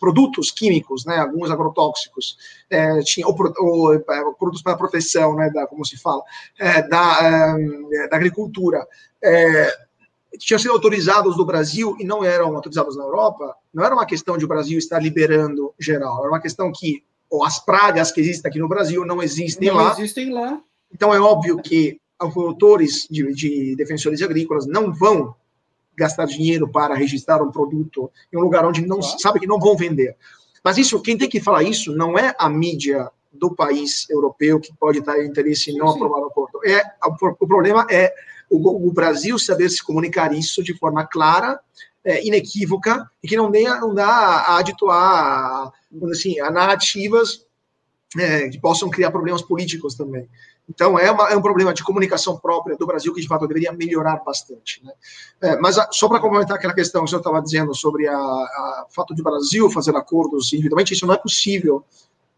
produtos 0.02 0.52
químicos, 0.52 1.06
né, 1.06 1.16
alguns 1.16 1.50
agrotóxicos, 1.50 2.36
é, 2.70 3.00
tinha, 3.04 3.26
ou, 3.26 3.34
ou, 3.60 3.94
é, 3.94 4.00
produtos 4.38 4.62
para 4.62 4.76
proteção, 4.76 5.34
né, 5.38 5.50
da, 5.50 5.66
como 5.66 5.86
se 5.86 5.96
fala, 5.96 6.22
é, 6.60 6.86
da, 6.86 7.56
da 8.12 8.18
agricultura, 8.18 8.86
tinham 10.40 10.60
sido 10.60 10.74
autorizados 10.74 11.38
no 11.38 11.46
Brasil 11.46 11.96
e 12.02 12.04
não 12.04 12.22
eram 12.22 12.54
autorizados 12.54 12.98
na 12.98 13.06
Europa, 13.06 13.56
não 13.74 13.86
era 13.86 13.96
uma 13.96 14.06
questão 14.06 14.38
de 14.38 14.44
o 14.44 14.48
Brasil 14.50 14.78
estar 14.78 15.00
liberando 15.00 15.74
geral, 15.80 16.20
era 16.20 16.34
uma 16.34 16.42
questão 16.42 16.70
que 16.70 17.02
ou 17.30 17.46
as 17.46 17.64
pragas 17.64 18.12
que 18.12 18.20
existem 18.20 18.50
aqui 18.50 18.60
no 18.60 18.68
Brasil 18.68 19.06
não 19.06 19.24
existem 19.24 19.70
não 19.70 19.76
lá. 19.78 19.84
Não 19.84 19.92
existem 20.00 20.34
lá. 20.34 20.62
Então 20.94 21.14
é 21.14 21.20
óbvio 21.20 21.58
que 21.58 22.00
autores 22.20 23.08
de, 23.10 23.34
de 23.34 23.76
defensores 23.76 24.22
agrícolas 24.22 24.68
não 24.68 24.94
vão 24.94 25.36
gastar 25.96 26.26
dinheiro 26.26 26.68
para 26.70 26.96
registrar 26.96 27.42
um 27.42 27.52
produto 27.52 28.12
em 28.32 28.38
um 28.38 28.42
lugar 28.42 28.66
onde 28.66 28.86
não 28.86 29.00
claro. 29.00 29.20
sabe 29.20 29.40
que 29.40 29.48
não 29.48 29.60
vão 29.60 29.76
vender. 29.76 30.16
Mas 30.64 30.78
isso, 30.78 31.02
quem 31.02 31.18
tem 31.18 31.30
que 31.30 31.42
falar 31.42 31.64
isso 31.64 31.94
não 31.94 32.18
é 32.18 32.34
a 32.38 32.50
mídia 32.50 33.10
do 33.32 33.54
país 33.54 34.10
europeu 34.10 34.60
que 34.60 34.74
pode 34.78 35.00
estar 35.00 35.18
em 35.20 35.28
interesse 35.28 35.72
em 35.72 35.78
não 35.78 35.90
sim. 35.90 35.96
aprovar 35.96 36.22
o 36.22 36.28
acordo. 36.28 36.60
É, 36.66 36.82
o 37.04 37.48
problema 37.48 37.86
é 37.90 38.14
o, 38.50 38.88
o, 38.88 38.92
Brasil 38.92 39.38
saber 39.38 39.70
se 39.70 39.84
comunicar 39.84 40.34
isso 40.34 40.64
de 40.64 40.74
forma 40.74 41.06
clara, 41.06 41.60
é, 42.04 42.26
inequívoca, 42.26 43.10
e 43.22 43.28
que 43.28 43.38
não, 43.38 43.52
dê, 43.52 43.64
não 43.64 43.94
dá 43.94 44.58
adito 44.58 44.90
a, 44.90 45.72
assim, 46.12 46.40
a 46.40 46.50
narrativas 46.50 47.46
é, 48.18 48.50
que 48.50 48.60
possam 48.60 48.90
criar 48.90 49.12
problemas 49.12 49.42
políticos 49.42 49.96
também. 49.96 50.28
Então, 50.70 51.00
é, 51.00 51.10
uma, 51.12 51.30
é, 51.30 51.36
um 51.36 51.42
problema 51.42 51.74
de 51.74 51.84
comunicação 51.84 52.38
própria 52.38 52.78
do 52.78 52.86
Brasil 52.86 53.14
que, 53.14 53.22
de 53.22 53.28
fato, 53.28 53.48
deveria 53.48 53.74
melhorar 53.74 54.24
bastante. 54.24 54.84
Né? 54.84 54.94
É, 55.42 55.58
mas, 55.58 55.78
a, 55.80 55.90
só 55.92 56.08
para 56.08 56.20
complementar 56.20 56.58
aquela 56.58 56.76
questão 56.76 57.02
que 57.02 57.06
o 57.06 57.10
senhor 57.10 57.22
estava 57.22 57.42
dizendo 57.42 57.74
sobre 57.76 58.08
o 58.08 58.48
fato 58.90 59.16
de 59.16 59.22
o 59.22 59.24
Brasil 59.24 59.70
fazer 59.72 59.96
acordos 59.96 60.54
individualmente, 60.54 60.94
isso 60.94 61.08
não 61.08 61.14
é 61.14 61.18
possível 61.18 61.84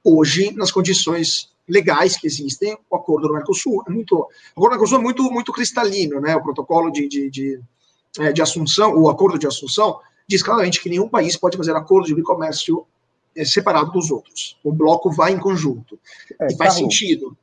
hoje, 0.03 0.51
nas 0.55 0.71
condições 0.71 1.51
legais 1.67 2.17
que 2.17 2.25
existem, 2.25 2.77
o 2.89 2.95
acordo 2.95 3.27
do 3.27 3.33
Mercosul 3.33 3.83
é 3.87 3.91
muito, 3.91 4.15
o 4.15 4.25
acordo 4.51 4.69
do 4.69 4.79
Mercosul 4.79 4.97
é 4.97 5.01
muito, 5.01 5.23
muito 5.31 5.51
cristalino, 5.51 6.19
né? 6.19 6.35
O 6.35 6.41
protocolo 6.41 6.91
de, 6.91 7.07
de, 7.07 7.29
de, 7.29 7.61
é, 8.19 8.31
de 8.31 8.41
Assunção, 8.41 8.95
o 8.95 9.09
acordo 9.09 9.37
de 9.37 9.47
Assunção, 9.47 9.99
diz 10.27 10.41
claramente 10.41 10.81
que 10.81 10.89
nenhum 10.89 11.07
país 11.07 11.35
pode 11.35 11.57
fazer 11.57 11.75
acordo 11.75 12.13
de 12.13 12.21
comércio 12.23 12.85
é, 13.35 13.45
separado 13.45 13.91
dos 13.91 14.09
outros. 14.09 14.57
O 14.63 14.71
bloco 14.71 15.11
vai 15.11 15.31
em 15.33 15.39
conjunto. 15.39 15.99
É, 16.39 16.47
e 16.47 16.57
faz 16.57 16.75
Carlos, 16.75 16.77
sentido. 16.77 17.37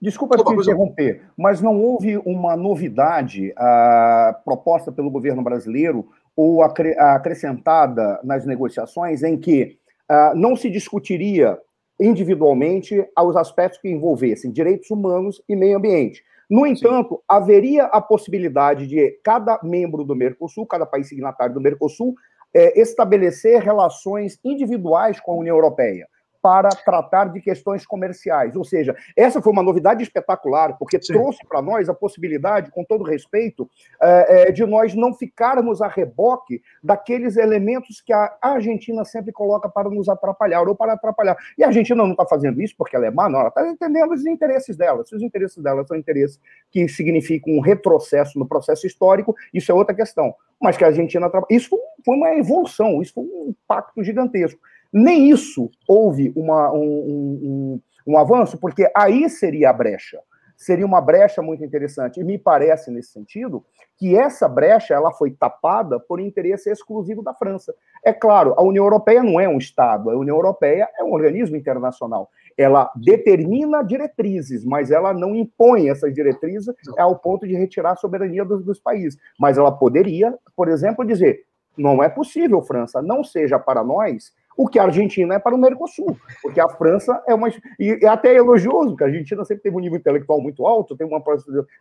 Desculpa 0.00 0.36
te 0.36 0.52
interromper, 0.52 1.22
mas 1.36 1.60
não 1.60 1.80
houve 1.80 2.18
uma 2.18 2.56
novidade 2.56 3.52
uh, 3.52 4.44
proposta 4.44 4.92
pelo 4.92 5.10
governo 5.10 5.42
brasileiro 5.42 6.08
ou 6.36 6.62
acre 6.62 6.98
acrescentada 6.98 8.20
nas 8.24 8.44
negociações 8.44 9.22
em 9.22 9.38
que 9.38 9.78
uh, 10.10 10.36
não 10.36 10.56
se 10.56 10.68
discutiria 10.68 11.58
individualmente 11.98 13.06
aos 13.14 13.36
aspectos 13.36 13.80
que 13.80 13.88
envolvessem 13.88 14.50
direitos 14.50 14.90
humanos 14.90 15.40
e 15.48 15.54
meio 15.54 15.78
ambiente. 15.78 16.22
No 16.50 16.66
entanto, 16.66 17.14
Sim. 17.14 17.20
haveria 17.28 17.84
a 17.84 18.00
possibilidade 18.00 18.86
de 18.86 19.18
cada 19.22 19.58
membro 19.62 20.04
do 20.04 20.14
Mercosul, 20.14 20.66
cada 20.66 20.84
país 20.84 21.08
signatário 21.08 21.54
do 21.54 21.60
Mercosul, 21.60 22.14
é, 22.52 22.80
estabelecer 22.80 23.62
relações 23.62 24.38
individuais 24.44 25.18
com 25.18 25.32
a 25.32 25.36
União 25.36 25.56
Europeia 25.56 26.06
para 26.44 26.68
tratar 26.68 27.32
de 27.32 27.40
questões 27.40 27.86
comerciais. 27.86 28.54
Ou 28.54 28.64
seja, 28.64 28.94
essa 29.16 29.40
foi 29.40 29.50
uma 29.50 29.62
novidade 29.62 30.02
espetacular, 30.02 30.76
porque 30.76 31.00
Sim. 31.00 31.14
trouxe 31.14 31.38
para 31.48 31.62
nós 31.62 31.88
a 31.88 31.94
possibilidade, 31.94 32.70
com 32.70 32.84
todo 32.84 33.02
respeito, 33.02 33.66
é, 33.98 34.48
é, 34.48 34.52
de 34.52 34.66
nós 34.66 34.94
não 34.94 35.14
ficarmos 35.14 35.80
a 35.80 35.88
reboque 35.88 36.60
daqueles 36.82 37.38
elementos 37.38 38.02
que 38.02 38.12
a 38.12 38.36
Argentina 38.42 39.06
sempre 39.06 39.32
coloca 39.32 39.70
para 39.70 39.88
nos 39.88 40.06
atrapalhar 40.06 40.68
ou 40.68 40.74
para 40.74 40.92
atrapalhar. 40.92 41.34
E 41.56 41.64
a 41.64 41.68
Argentina 41.68 42.02
não 42.02 42.10
está 42.10 42.26
fazendo 42.26 42.60
isso 42.60 42.74
porque 42.76 42.94
ela 42.94 43.06
é 43.06 43.10
má, 43.10 43.26
não, 43.26 43.40
ela 43.40 43.48
está 43.48 43.66
entendendo 43.66 44.12
os 44.12 44.26
interesses 44.26 44.76
dela. 44.76 45.02
Se 45.06 45.16
os 45.16 45.22
interesses 45.22 45.62
dela 45.62 45.82
são 45.86 45.96
interesses 45.96 46.38
que 46.70 46.86
significam 46.88 47.54
um 47.54 47.60
retrocesso 47.60 48.38
no 48.38 48.46
processo 48.46 48.86
histórico, 48.86 49.34
isso 49.54 49.72
é 49.72 49.74
outra 49.74 49.94
questão. 49.94 50.34
Mas 50.60 50.76
que 50.76 50.84
a 50.84 50.88
Argentina. 50.88 51.30
Isso 51.48 51.78
foi 52.04 52.16
uma 52.16 52.34
evolução, 52.34 53.00
isso 53.00 53.14
foi 53.14 53.24
um 53.24 53.48
impacto 53.48 54.04
gigantesco. 54.04 54.60
Nem 54.94 55.28
isso 55.28 55.72
houve 55.88 56.32
uma, 56.36 56.72
um, 56.72 56.78
um, 56.78 57.80
um, 58.06 58.16
avanço, 58.16 58.56
porque 58.56 58.88
aí 58.96 59.28
seria 59.28 59.70
a 59.70 59.72
brecha. 59.72 60.20
Seria 60.56 60.86
uma 60.86 61.00
brecha 61.00 61.42
muito 61.42 61.64
interessante. 61.64 62.20
E 62.20 62.24
me 62.24 62.38
parece, 62.38 62.92
nesse 62.92 63.10
sentido, 63.10 63.64
que 63.96 64.16
essa 64.16 64.48
brecha 64.48 64.94
ela 64.94 65.10
foi 65.10 65.32
tapada 65.32 65.98
por 65.98 66.20
interesse 66.20 66.70
exclusivo 66.70 67.24
da 67.24 67.34
França. 67.34 67.74
É 68.04 68.12
claro, 68.12 68.54
a 68.56 68.62
União 68.62 68.84
Europeia 68.84 69.20
não 69.20 69.40
é 69.40 69.48
um 69.48 69.58
Estado, 69.58 70.10
a 70.10 70.16
União 70.16 70.36
Europeia 70.36 70.88
é 70.96 71.02
um 71.02 71.12
organismo 71.12 71.56
internacional. 71.56 72.30
Ela 72.56 72.88
determina 72.94 73.82
diretrizes, 73.82 74.64
mas 74.64 74.92
ela 74.92 75.12
não 75.12 75.34
impõe 75.34 75.88
essas 75.88 76.14
diretrizes 76.14 76.72
ao 76.96 77.18
ponto 77.18 77.48
de 77.48 77.56
retirar 77.56 77.94
a 77.94 77.96
soberania 77.96 78.44
dos, 78.44 78.64
dos 78.64 78.78
países. 78.78 79.18
Mas 79.36 79.58
ela 79.58 79.72
poderia, 79.72 80.32
por 80.54 80.68
exemplo, 80.68 81.04
dizer: 81.04 81.46
não 81.76 82.00
é 82.00 82.08
possível, 82.08 82.62
França, 82.62 83.02
não 83.02 83.24
seja 83.24 83.58
para 83.58 83.82
nós 83.82 84.32
o 84.56 84.68
que 84.68 84.78
a 84.78 84.84
Argentina 84.84 85.34
é 85.34 85.38
para 85.38 85.54
o 85.54 85.58
Mercosul, 85.58 86.16
porque 86.42 86.60
a 86.60 86.68
França 86.68 87.22
é 87.26 87.34
uma. 87.34 87.48
E 87.78 87.98
é 88.02 88.08
até 88.08 88.34
elogioso, 88.34 88.90
porque 88.90 89.04
a 89.04 89.06
Argentina 89.08 89.44
sempre 89.44 89.62
teve 89.62 89.76
um 89.76 89.80
nível 89.80 89.98
intelectual 89.98 90.40
muito 90.40 90.66
alto, 90.66 90.96
tem 90.96 91.06
uma 91.06 91.22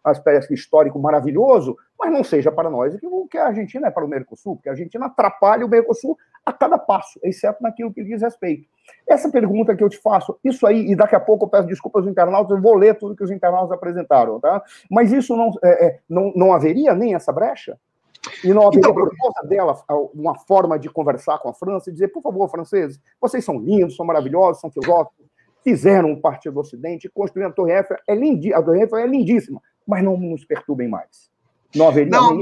aspecto 0.04 0.54
histórico 0.54 1.00
maravilhoso, 1.00 1.78
mas 2.00 2.12
não 2.12 2.24
seja 2.24 2.52
para 2.52 2.70
nós 2.70 2.98
o 3.04 3.28
que 3.28 3.38
a 3.38 3.48
Argentina 3.48 3.88
é 3.88 3.92
para 3.92 4.06
o 4.06 4.08
Mercosul, 4.08 4.56
porque 4.56 4.70
a 4.70 4.74
Argentina 4.74 5.06
atrapalha 5.06 5.66
o 5.66 5.70
Mercosul 5.70 6.18
a 6.46 6.52
cada 6.52 6.78
passo, 6.78 7.20
exceto 7.24 7.64
naquilo 7.64 7.94
que 7.94 8.04
diz 8.04 8.22
respeito. 8.22 8.68
Essa 9.08 9.30
pergunta 9.30 9.76
que 9.76 9.84
eu 9.84 9.90
te 9.90 9.98
faço, 9.98 10.38
isso 10.44 10.68
aí, 10.68 10.92
e 10.92 10.96
daqui 10.96 11.16
a 11.16 11.20
pouco 11.20 11.46
eu 11.46 11.50
peço 11.50 11.68
desculpas 11.68 12.04
aos 12.04 12.12
internautas, 12.12 12.56
eu 12.56 12.62
vou 12.62 12.76
ler 12.76 12.98
tudo 12.98 13.16
que 13.16 13.24
os 13.24 13.32
internautas 13.32 13.72
apresentaram, 13.72 14.40
tá? 14.40 14.62
Mas 14.90 15.12
isso 15.12 15.36
não, 15.38 15.52
é, 15.64 15.86
é, 15.86 16.00
não, 16.10 16.34
não 16.36 16.54
haveria 16.54 16.94
nem 16.94 17.16
essa 17.16 17.32
brecha? 17.32 17.78
E 18.44 18.54
não 18.54 18.68
haveria, 18.68 18.80
então, 18.80 18.94
por 18.94 19.16
causa 19.16 19.48
dela, 19.48 19.84
uma 20.14 20.38
forma 20.40 20.80
de 20.80 20.90
conversar 20.90 21.40
com 21.40 21.50
a 21.50 21.54
França 21.54 21.90
e 21.90 21.94
dizer, 21.94 22.08
por 22.10 22.22
favor, 22.22 22.50
franceses, 22.50 23.00
vocês 23.20 23.44
são 23.44 23.60
lindos, 23.60 23.96
são 23.96 24.06
maravilhosos, 24.06 24.62
são 24.62 24.72
filósofos, 24.72 25.26
fizeram 25.64 26.12
um 26.12 26.20
partido 26.20 26.54
do 26.54 26.60
Ocidente, 26.62 27.10
construíram 27.10 27.52
a 27.52 27.54
Torre 27.54 27.74
Eiffel, 27.74 27.98
é 28.08 28.16
lindi, 28.16 28.54
a 28.54 28.62
Torre 28.62 28.82
Eiffel 28.82 29.00
é 29.00 29.08
lindíssima, 29.08 29.62
mas 29.86 30.04
não 30.04 30.18
nos 30.18 30.46
perturbem 30.46 30.88
mais. 30.88 31.30
Não 31.76 31.88
haveria 31.88 32.12
não. 32.12 32.40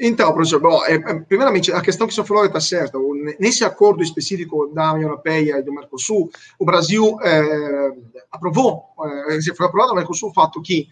Então, 0.00 0.32
professor, 0.32 0.60
bom, 0.60 0.84
é, 0.84 0.94
é, 0.94 1.20
primeiramente, 1.20 1.72
a 1.72 1.80
questão 1.80 2.06
que 2.06 2.12
o 2.12 2.14
senhor 2.14 2.26
falou 2.26 2.44
está 2.44 2.60
certa. 2.60 2.98
Nesse 3.38 3.64
acordo 3.64 4.02
específico 4.02 4.66
da 4.74 4.94
União 4.94 5.08
Europeia 5.08 5.58
e 5.58 5.62
do 5.62 5.72
Mercosul, 5.72 6.28
o 6.58 6.64
Brasil 6.64 7.18
é, 7.22 7.92
aprovou, 8.30 8.84
é, 9.28 9.54
foi 9.54 9.66
aprovado 9.66 9.90
no 9.90 9.96
Mercosul 9.96 10.30
o 10.30 10.34
fato 10.34 10.60
que, 10.60 10.88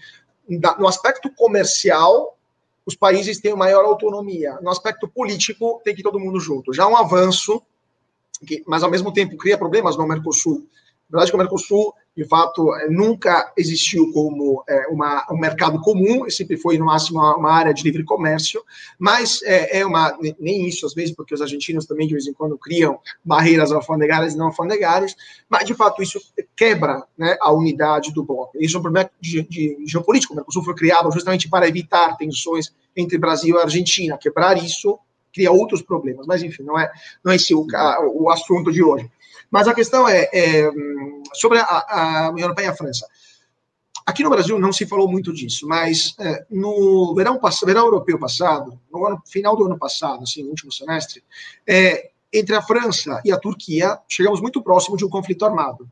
no 0.78 0.86
aspecto 0.86 1.28
comercial, 1.34 2.38
os 2.84 2.94
países 2.94 3.40
têm 3.40 3.54
maior 3.54 3.84
autonomia. 3.84 4.58
No 4.62 4.70
aspecto 4.70 5.06
político, 5.06 5.80
tem 5.84 5.94
que 5.94 6.00
ir 6.00 6.04
todo 6.04 6.18
mundo 6.18 6.40
junto. 6.40 6.72
Já 6.72 6.86
um 6.86 6.96
avanço, 6.96 7.62
mas 8.66 8.82
ao 8.82 8.90
mesmo 8.90 9.12
tempo 9.12 9.36
cria 9.36 9.58
problemas 9.58 9.96
no 9.96 10.06
Mercosul. 10.06 10.66
Na 11.08 11.18
verdade, 11.18 11.34
o 11.34 11.38
Mercosul, 11.38 11.94
de 12.16 12.24
fato, 12.24 12.74
é, 12.74 12.90
nunca 12.90 13.52
existiu 13.56 14.12
como 14.12 14.64
é, 14.68 14.88
uma, 14.88 15.24
um 15.30 15.38
mercado 15.38 15.80
comum, 15.80 16.28
sempre 16.28 16.56
foi, 16.56 16.76
no 16.76 16.84
máximo, 16.84 17.20
uma 17.20 17.52
área 17.52 17.72
de 17.72 17.82
livre 17.82 18.04
comércio, 18.04 18.62
mas 18.98 19.40
é, 19.44 19.78
é, 19.78 19.86
uma, 19.86 20.18
nem 20.38 20.66
isso, 20.66 20.84
às 20.84 20.92
vezes, 20.92 21.14
porque 21.14 21.32
os 21.32 21.40
argentinos 21.40 21.86
também, 21.86 22.06
de 22.06 22.14
vez 22.14 22.26
em 22.26 22.32
quando, 22.32 22.58
criam 22.58 22.98
barreiras 23.24 23.70
alfandegárias 23.70 24.34
e 24.34 24.36
não 24.36 24.46
alfandegárias, 24.46 25.14
mas, 25.48 25.64
de 25.64 25.74
fato, 25.74 26.02
isso 26.02 26.20
quebra 26.56 27.04
né, 27.16 27.36
a 27.40 27.52
unidade 27.52 28.12
do 28.12 28.24
bloco. 28.24 28.58
Isso 28.60 28.76
é 28.76 28.80
um 28.80 28.82
problema 28.82 29.10
de, 29.20 29.42
de 29.42 29.78
geopolítico. 29.86 30.32
O 30.32 30.36
Mercosul 30.36 30.64
foi 30.64 30.74
criado 30.74 31.10
justamente 31.12 31.48
para 31.48 31.68
evitar 31.68 32.16
tensões 32.16 32.72
entre 32.96 33.18
Brasil 33.18 33.56
e 33.56 33.62
Argentina. 33.62 34.18
Quebrar 34.18 34.62
isso 34.62 34.98
cria 35.32 35.52
outros 35.52 35.80
problemas, 35.80 36.26
mas, 36.26 36.42
enfim, 36.42 36.64
não 36.64 36.78
é, 36.78 36.90
não 37.24 37.32
é 37.32 37.36
esse 37.36 37.54
o, 37.54 37.64
o 38.14 38.28
assunto 38.30 38.72
de 38.72 38.82
hoje. 38.82 39.08
Mas 39.50 39.66
a 39.66 39.74
questão 39.74 40.08
é, 40.08 40.28
é 40.32 40.70
sobre 41.34 41.58
a, 41.58 41.64
a 41.64 42.30
União 42.30 42.44
Europeia 42.44 42.66
e 42.66 42.68
a 42.68 42.76
França. 42.76 43.06
Aqui 44.06 44.22
no 44.22 44.30
Brasil 44.30 44.58
não 44.58 44.72
se 44.72 44.86
falou 44.86 45.08
muito 45.08 45.32
disso, 45.32 45.66
mas 45.66 46.14
é, 46.18 46.44
no 46.50 47.14
verão, 47.14 47.38
verão 47.64 47.84
europeu 47.84 48.18
passado, 48.18 48.80
no 48.90 49.06
ano, 49.06 49.22
final 49.26 49.56
do 49.56 49.66
ano 49.66 49.78
passado, 49.78 50.22
assim, 50.22 50.42
no 50.42 50.50
último 50.50 50.72
semestre, 50.72 51.22
é, 51.66 52.10
entre 52.32 52.54
a 52.54 52.62
França 52.62 53.20
e 53.24 53.32
a 53.32 53.38
Turquia, 53.38 53.98
chegamos 54.08 54.40
muito 54.40 54.62
próximo 54.62 54.96
de 54.96 55.04
um 55.04 55.08
conflito 55.08 55.44
armado. 55.44 55.88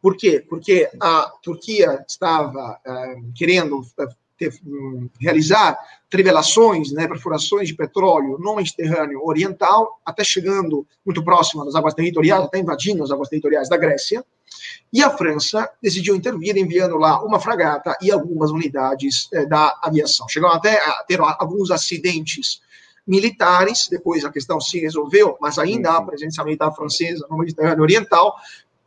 Por 0.00 0.16
quê? 0.16 0.44
Porque 0.48 0.90
a 1.00 1.32
Turquia 1.42 2.04
estava 2.06 2.80
é, 2.84 3.14
querendo 3.34 3.82
é, 3.98 4.06
ter, 4.42 4.60
hum, 4.66 5.08
realizar 5.20 5.78
trivelações, 6.10 6.92
né, 6.92 7.06
perfurações 7.06 7.68
de 7.68 7.74
petróleo 7.74 8.38
no 8.38 8.56
Mediterrâneo 8.56 9.24
Oriental, 9.24 10.00
até 10.04 10.24
chegando 10.24 10.86
muito 11.06 11.24
próximo 11.24 11.64
das 11.64 11.74
águas 11.74 11.94
territoriais, 11.94 12.44
até 12.44 12.58
invadindo 12.58 13.02
as 13.02 13.10
águas 13.10 13.28
territoriais 13.28 13.68
da 13.68 13.76
Grécia. 13.76 14.24
E 14.92 15.02
a 15.02 15.10
França 15.10 15.70
decidiu 15.82 16.14
intervir, 16.14 16.56
enviando 16.56 16.96
lá 16.96 17.22
uma 17.22 17.40
fragata 17.40 17.96
e 18.02 18.10
algumas 18.10 18.50
unidades 18.50 19.28
eh, 19.32 19.46
da 19.46 19.78
aviação. 19.82 20.28
Chegaram 20.28 20.54
até 20.54 20.76
a 20.76 21.04
ter 21.04 21.18
alguns 21.20 21.70
acidentes 21.70 22.60
militares, 23.06 23.88
depois 23.90 24.24
a 24.24 24.30
questão 24.30 24.60
se 24.60 24.78
resolveu, 24.78 25.36
mas 25.40 25.58
ainda 25.58 25.92
há 25.92 26.02
presença 26.02 26.44
militar 26.44 26.72
francesa 26.72 27.26
no 27.30 27.38
Mediterrâneo 27.38 27.82
Oriental. 27.82 28.36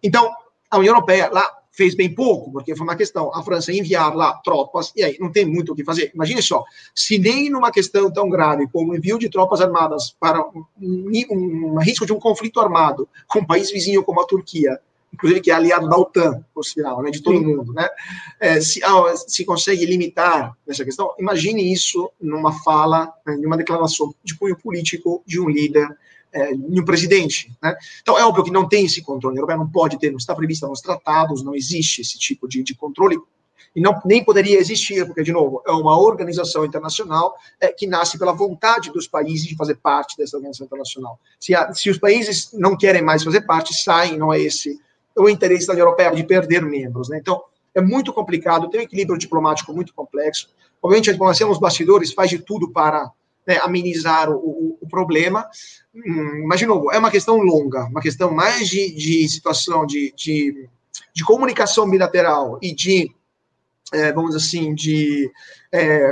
Então, 0.04 0.32
a 0.70 0.78
União 0.78 0.94
Europeia 0.94 1.30
lá 1.32 1.52
fez 1.76 1.94
bem 1.94 2.14
pouco, 2.14 2.52
porque 2.52 2.76
foi 2.76 2.86
uma 2.86 2.96
questão, 2.96 3.34
a 3.34 3.44
França 3.44 3.72
enviar 3.72 4.16
lá 4.16 4.34
tropas, 4.44 4.94
e 4.96 5.04
aí 5.04 5.18
não 5.20 5.32
tem 5.32 5.46
muito 5.46 5.74
o 5.74 5.76
que 5.76 5.84
fazer. 5.84 6.12
Imagine 6.16 6.42
só, 6.42 6.64
se 6.94 7.20
nem 7.20 7.50
numa 7.50 7.72
questão 7.72 8.10
tão 8.12 8.30
grave 8.30 8.68
como 8.72 8.94
o 8.94 8.96
envio 8.96 9.20
de 9.20 9.30
tropas 9.30 9.60
armadas 9.60 10.16
para 10.20 10.42
um, 10.42 10.64
um, 10.82 11.74
um 11.74 11.80
risco 11.80 12.06
de 12.06 12.14
um 12.14 12.20
conflito 12.20 12.60
armado 12.60 13.08
com 13.28 13.40
um 13.40 13.46
país 13.46 13.70
vizinho 13.72 14.04
como 14.04 14.22
a 14.22 14.26
Turquia, 14.26 14.80
inclusive 15.14 15.42
que 15.42 15.52
é 15.52 15.54
aliado 15.54 15.90
da 15.90 15.98
OTAN, 15.98 16.44
por 16.54 16.64
sinal, 16.64 17.02
né, 17.02 17.12
de 17.12 17.22
todo 17.22 17.38
Sim. 17.38 17.46
mundo, 17.46 17.74
né, 17.74 17.88
é, 18.40 18.62
se, 18.62 18.82
ah, 18.84 19.14
se 19.28 19.44
consegue 19.44 19.86
limitar 19.86 20.56
essa 20.68 20.86
questão, 20.86 21.14
imagine 21.20 21.72
isso 21.72 22.10
numa 22.22 22.54
fala, 22.64 23.14
né, 23.26 23.36
numa 23.36 23.58
declaração 23.58 24.14
de 24.24 24.38
cunho 24.38 24.58
político 24.58 25.22
de 25.26 25.40
um 25.40 25.50
líder 25.50 25.88
é, 26.36 26.52
em 26.52 26.80
um 26.80 26.84
presidente. 26.84 27.50
Né? 27.64 27.74
Então, 28.02 28.20
é 28.20 28.26
óbvio 28.26 28.44
que 28.44 28.52
não 28.52 28.68
tem 28.68 28.86
esse 28.86 29.02
controle. 29.02 29.38
A 29.38 29.40
Europeia 29.40 29.58
não 29.58 29.70
pode 29.70 29.98
ter, 29.98 30.12
não 30.12 30.18
está 30.18 30.36
previsto 30.36 30.68
nos 30.68 30.82
tratados, 30.82 31.42
não 31.42 31.56
existe 31.56 32.02
esse 32.02 32.20
tipo 32.20 32.48
de, 32.48 32.62
de 32.62 32.76
controle 32.76 33.18
e 33.76 33.82
não, 33.82 34.02
nem 34.06 34.24
poderia 34.24 34.58
existir, 34.58 35.06
porque, 35.06 35.22
de 35.22 35.34
novo, 35.34 35.62
é 35.68 35.72
uma 35.72 35.98
organização 35.98 36.66
internacional 36.66 37.36
é, 37.60 37.68
que 37.68 37.86
nasce 37.86 38.18
pela 38.18 38.32
vontade 38.32 38.92
dos 38.92 39.08
países 39.08 39.46
de 39.46 39.56
fazer 39.56 39.76
parte 39.76 40.18
dessa 40.18 40.38
organização 40.38 40.66
internacional. 40.66 41.20
Se, 41.40 41.54
a, 41.54 41.74
se 41.74 41.90
os 41.90 41.98
países 41.98 42.52
não 42.54 42.78
querem 42.78 43.02
mais 43.02 43.24
fazer 43.24 43.42
parte, 43.42 43.74
saem, 43.74 44.18
não 44.18 44.34
é 44.34 44.40
esse 44.40 44.80
o 45.18 45.30
interesse 45.30 45.66
da 45.66 45.74
União 45.74 45.86
Europeia 45.86 46.12
de 46.14 46.24
perder 46.24 46.62
membros. 46.62 47.08
Né? 47.08 47.18
Então, 47.18 47.42
é 47.74 47.82
muito 47.82 48.12
complicado, 48.14 48.70
tem 48.70 48.82
um 48.82 48.84
equilíbrio 48.84 49.18
diplomático 49.18 49.74
muito 49.74 49.94
complexo. 49.94 50.50
Obviamente, 50.82 51.10
a 51.10 51.14
diplomacia 51.14 51.46
nos 51.46 51.60
bastidores 51.60 52.14
faz 52.14 52.30
de 52.30 52.40
tudo 52.40 52.70
para 52.72 53.10
né, 53.46 53.58
amenizar 53.62 54.30
o, 54.30 54.78
o, 54.82 54.88
problema. 54.90 55.48
Hum, 55.94 56.46
mas, 56.48 56.60
de 56.60 56.66
novo, 56.66 56.92
é 56.92 56.98
uma 56.98 57.12
questão 57.12 57.38
longa, 57.38 57.86
uma 57.86 58.02
questão 58.02 58.32
mais 58.32 58.68
de, 58.68 58.92
de 58.92 59.28
situação 59.30 59.86
de, 59.86 60.14
de, 60.16 60.68
de, 61.14 61.24
comunicação 61.24 61.90
bilateral 61.90 62.58
e 62.62 62.74
de, 62.74 63.12
é, 63.94 64.12
vamos 64.12 64.36
dizer 64.36 64.46
assim, 64.46 64.74
de 64.74 65.32
é, 65.72 66.12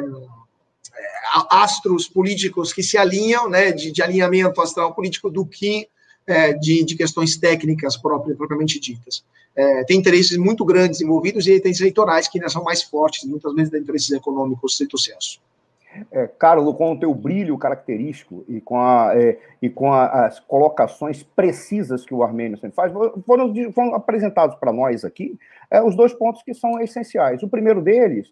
astros 1.49 2.07
políticos 2.07 2.71
que 2.71 2.83
se 2.83 2.97
alinham, 2.97 3.49
né, 3.49 3.71
de, 3.71 3.91
de 3.91 4.01
alinhamento 4.01 4.61
astral 4.61 4.93
político, 4.93 5.29
do 5.29 5.45
que 5.45 5.87
é, 6.25 6.53
de, 6.53 6.83
de, 6.85 6.95
questões 6.95 7.35
técnicas 7.35 7.97
próprias, 7.97 8.37
propriamente 8.37 8.79
ditas. 8.79 9.23
É, 9.55 9.83
tem 9.83 9.99
interesses 9.99 10.37
muito 10.37 10.63
grandes 10.65 11.01
envolvidos 11.01 11.45
e 11.47 11.55
interesses 11.55 11.81
eleitorais 11.81 12.27
que 12.27 12.37
ainda 12.37 12.49
são 12.49 12.63
mais 12.63 12.81
fortes, 12.81 13.23
muitas 13.25 13.53
vezes, 13.53 13.71
de 13.71 13.79
interesses 13.79 14.11
econômicos, 14.11 14.73
strito 14.73 14.97
senso. 14.97 15.39
É, 16.11 16.27
Carlos, 16.27 16.75
com 16.75 16.93
o 16.93 16.99
teu 16.99 17.13
brilho 17.13 17.57
característico 17.57 18.43
e 18.47 18.59
com, 18.59 18.79
a, 18.79 19.11
é, 19.15 19.37
e 19.61 19.69
com 19.69 19.91
a, 19.93 20.25
as 20.25 20.39
colocações 20.39 21.23
precisas 21.23 22.05
que 22.05 22.13
o 22.13 22.23
Armênio 22.23 22.57
sempre 22.57 22.75
faz, 22.75 22.91
foram, 23.25 23.53
foram 23.73 23.95
apresentados 23.95 24.55
para 24.55 24.71
nós 24.71 25.05
aqui 25.05 25.37
é, 25.69 25.81
os 25.81 25.95
dois 25.95 26.13
pontos 26.13 26.43
que 26.43 26.53
são 26.53 26.79
essenciais. 26.79 27.41
O 27.43 27.47
primeiro 27.47 27.81
deles, 27.81 28.31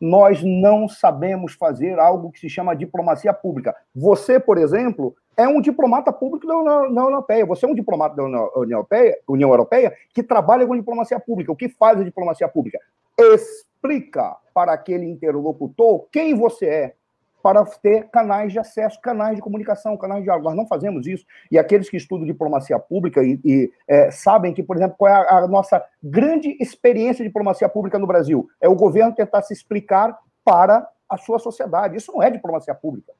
nós 0.00 0.42
não 0.42 0.88
sabemos 0.88 1.54
fazer 1.54 1.98
algo 1.98 2.30
que 2.30 2.40
se 2.40 2.50
chama 2.50 2.74
diplomacia 2.74 3.32
pública. 3.32 3.74
Você, 3.94 4.40
por 4.40 4.58
exemplo, 4.58 5.14
é 5.36 5.48
um 5.48 5.60
diplomata 5.60 6.12
público 6.12 6.46
da 6.46 6.56
União 6.56 7.04
Europeia. 7.04 7.46
Você 7.46 7.64
é 7.64 7.68
um 7.68 7.74
diplomata 7.74 8.16
da 8.16 8.24
União 8.24 8.50
Europeia, 8.56 9.16
União 9.26 9.50
Europeia 9.50 9.96
que 10.12 10.22
trabalha 10.22 10.66
com 10.66 10.76
diplomacia 10.76 11.18
pública. 11.18 11.52
O 11.52 11.56
que 11.56 11.68
faz 11.68 12.00
a 12.00 12.04
diplomacia 12.04 12.48
pública? 12.48 12.78
Explica 13.18 14.36
para 14.52 14.72
aquele 14.72 15.06
interlocutor 15.06 16.06
quem 16.12 16.34
você 16.34 16.66
é, 16.66 16.94
para 17.42 17.64
ter 17.64 18.08
canais 18.10 18.52
de 18.52 18.58
acesso, 18.58 19.00
canais 19.00 19.36
de 19.36 19.42
comunicação, 19.42 19.96
canais 19.96 20.20
de 20.20 20.24
diálogo. 20.24 20.48
Nós 20.48 20.56
não 20.56 20.66
fazemos 20.66 21.06
isso. 21.06 21.24
E 21.50 21.58
aqueles 21.58 21.90
que 21.90 21.96
estudam 21.96 22.26
diplomacia 22.26 22.78
pública 22.78 23.22
e, 23.22 23.40
e 23.44 23.72
é, 23.88 24.10
sabem 24.10 24.54
que, 24.54 24.62
por 24.62 24.76
exemplo, 24.76 24.96
qual 24.96 25.12
é 25.12 25.14
a, 25.14 25.38
a, 25.38 25.48
nossa 25.48 25.84
grande 26.02 26.56
experiência 26.60 27.22
de 27.22 27.28
diplomacia 27.28 27.68
pública 27.68 27.98
no 27.98 28.06
Brasil? 28.06 28.48
É 28.60 28.68
o 28.68 28.76
governo 28.76 29.14
tentar 29.14 29.42
se 29.42 29.52
explicar 29.52 30.16
para 30.44 30.86
a 31.08 31.16
sua 31.16 31.38
sociedade. 31.38 31.96
Isso 31.96 32.12
não 32.12 32.22
é 32.22 32.30
diplomacia 32.30 32.74
pública. 32.74 33.12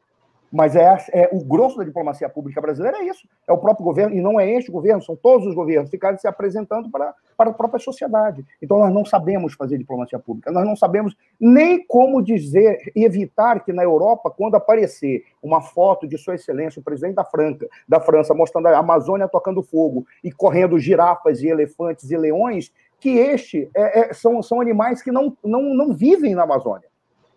Mas 0.53 0.77
é, 0.77 0.97
é, 1.13 1.31
o 1.33 1.43
grosso 1.43 1.79
da 1.79 1.85
diplomacia 1.85 2.29
pública 2.29 2.61
brasileira 2.61 2.99
é 2.99 3.05
isso. 3.05 3.27
É 3.49 3.53
o 3.53 3.59
próprio 3.59 3.85
governo, 3.85 4.15
e 4.15 4.21
não 4.21 4.39
é 4.39 4.51
este 4.51 4.71
governo, 4.71 5.03
são 5.03 5.17
todos 5.17 5.47
os 5.47 5.55
governos 5.55 5.91
ficarem 5.91 6.19
se 6.19 6.29
apresentando 6.29 6.91
para, 6.91 7.15
para 7.37 7.51
a 7.51 7.55
própria 7.55 7.81
sociedade. 7.81 8.45
Então, 8.61 8.79
nós 8.79 8.93
não 8.93 9.05
sabemos 9.05 9.55
fazer 9.55 9.79
diplomacia 9.79 10.19
pública, 10.19 10.53
nós 10.53 10.67
não 10.67 10.77
sabemos 10.77 11.17
nem 11.41 11.85
como 11.87 12.23
dizer 12.23 12.93
evitar 12.95 13.65
que 13.65 13.73
na 13.73 13.83
Europa, 13.83 14.31
quando 14.31 14.55
aparecer 14.55 15.25
uma 15.43 15.63
foto 15.63 16.07
de 16.07 16.19
Sua 16.19 16.35
Excelência, 16.35 16.81
o 16.81 16.85
presidente 16.85 17.15
da, 17.15 17.25
Franca, 17.25 17.67
da 17.89 17.99
França, 17.99 18.35
mostrando 18.35 18.67
a 18.67 18.79
Amazônia 18.79 19.29
tocando 19.29 19.63
fogo 19.63 20.07
e 20.23 20.31
correndo 20.31 20.79
girafas 20.79 21.41
e 21.43 21.49
elefantes 21.49 22.11
e 22.11 22.17
leões, 22.17 22.71
que 23.01 23.17
este 23.19 23.71
é, 23.75 24.11
é, 24.11 24.13
são, 24.13 24.43
são 24.43 24.61
animais 24.61 25.03
que 25.03 25.11
não, 25.11 25.37
não, 25.43 25.63
não 25.75 25.93
vivem 25.95 26.35
na 26.35 26.43
Amazônia. 26.43 26.92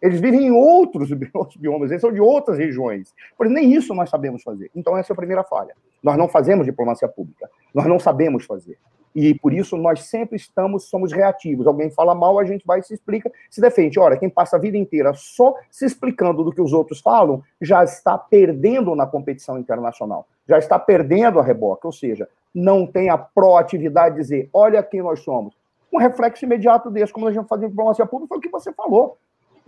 Eles 0.06 0.20
vivem 0.20 0.47
em 0.47 0.51
outros 0.51 1.10
biomas, 1.58 1.89
eles 1.89 2.01
são 2.01 2.12
de 2.12 2.22
outras 2.22 2.60
regiões. 2.60 3.12
Por 3.36 3.49
nem 3.49 3.74
isso 3.74 3.93
nós 3.95 4.10
sabemos 4.10 4.43
fazer. 4.43 4.70
Então, 4.76 4.95
essa 4.95 5.12
é 5.12 5.14
a 5.14 5.18
primeira 5.18 5.43
falha. 5.43 5.76
Nós 6.03 6.16
não 6.16 6.28
fazemos 6.28 6.66
diplomacia 6.66 7.08
pública. 7.08 7.49
Nós 7.74 7.88
não 7.88 7.99
sabemos 7.99 8.45
fazer. 8.45 8.78
E 9.16 9.34
por 9.34 9.51
isso 9.51 9.76
nós 9.78 10.03
sempre 10.03 10.36
estamos, 10.36 10.89
somos 10.89 11.12
reativos. 11.12 11.66
Alguém 11.66 11.89
fala 11.89 12.14
mal, 12.14 12.38
a 12.38 12.43
gente 12.43 12.64
vai 12.68 12.82
e 12.82 12.84
se 12.84 12.93
explica, 12.93 13.32
se 13.49 13.60
defende. 13.60 13.97
Ora, 13.97 14.16
quem 14.16 14.30
passa 14.30 14.58
a 14.58 14.60
vida 14.60 14.78
inteira 14.78 15.12
só 15.16 15.56
se 15.72 15.86
explicando 15.86 16.43
do 16.43 16.51
que 16.51 16.62
os 16.62 16.72
outros 16.72 16.99
falam, 16.99 17.41
já 17.60 17.84
está 17.84 18.16
perdendo 18.16 18.93
na 18.93 19.08
competição 19.08 19.58
internacional. 19.58 20.28
Já 20.47 20.60
está 20.60 20.78
perdendo 20.78 21.39
a 21.39 21.43
reboca. 21.43 21.88
Ou 21.88 21.93
seja, 21.93 22.30
não 22.53 22.86
tem 22.86 23.10
a 23.10 23.18
proatividade 23.18 24.16
de 24.16 24.22
dizer, 24.22 24.49
olha 24.53 24.84
quem 24.84 25.01
nós 25.01 25.22
somos. 25.22 25.56
Um 25.91 25.97
reflexo 25.97 26.45
imediato 26.45 26.91
desse, 26.91 27.12
como 27.12 27.28
a 27.28 27.32
gente 27.32 27.47
fazia 27.47 27.70
diplomacia 27.70 28.06
pública, 28.06 28.28
foi 28.28 28.38
o 28.38 28.41
que 28.41 28.49
você 28.49 28.72
falou. 28.72 29.18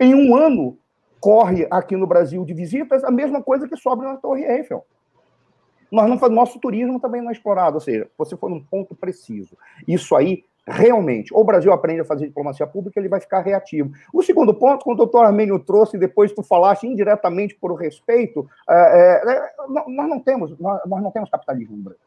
Em 0.00 0.14
um 0.14 0.36
ano, 0.36 0.78
corre 1.20 1.66
aqui 1.70 1.96
no 1.96 2.06
Brasil 2.06 2.44
de 2.44 2.54
visitas 2.54 3.02
a 3.04 3.10
mesma 3.10 3.42
coisa 3.42 3.68
que 3.68 3.76
sobra 3.76 4.08
na 4.08 4.16
Torre 4.16 4.44
Eiffel. 4.44 4.84
Nós 5.90 6.08
não 6.08 6.28
nosso 6.28 6.60
turismo 6.60 7.00
também 7.00 7.22
não 7.22 7.30
é 7.30 7.32
explorado, 7.32 7.76
ou 7.76 7.80
seja, 7.80 8.08
você 8.16 8.36
foi 8.36 8.50
num 8.50 8.62
ponto 8.62 8.94
preciso. 8.94 9.56
Isso 9.86 10.14
aí, 10.14 10.44
realmente, 10.66 11.32
ou 11.32 11.40
o 11.40 11.44
Brasil 11.44 11.72
aprende 11.72 12.02
a 12.02 12.04
fazer 12.04 12.26
diplomacia 12.26 12.66
pública, 12.66 13.00
ele 13.00 13.08
vai 13.08 13.20
ficar 13.20 13.40
reativo. 13.40 13.90
O 14.12 14.22
segundo 14.22 14.52
ponto, 14.52 14.84
quando 14.84 14.96
o 14.96 15.04
doutor 15.04 15.24
Armênio 15.24 15.58
trouxe, 15.58 15.96
depois 15.96 16.30
tu 16.32 16.42
falaste 16.42 16.86
indiretamente 16.86 17.54
por 17.54 17.74
respeito, 17.74 18.48
é, 18.68 18.74
é, 18.74 19.32
é 19.32 19.52
nós 19.68 20.08
não 20.08 20.20
temos, 20.20 20.58
nós, 20.58 20.80
nós 20.86 21.02
não 21.02 21.10
temos 21.10 21.30
capitalismo 21.30 21.76
no 21.76 21.82
Brasil. 21.82 22.02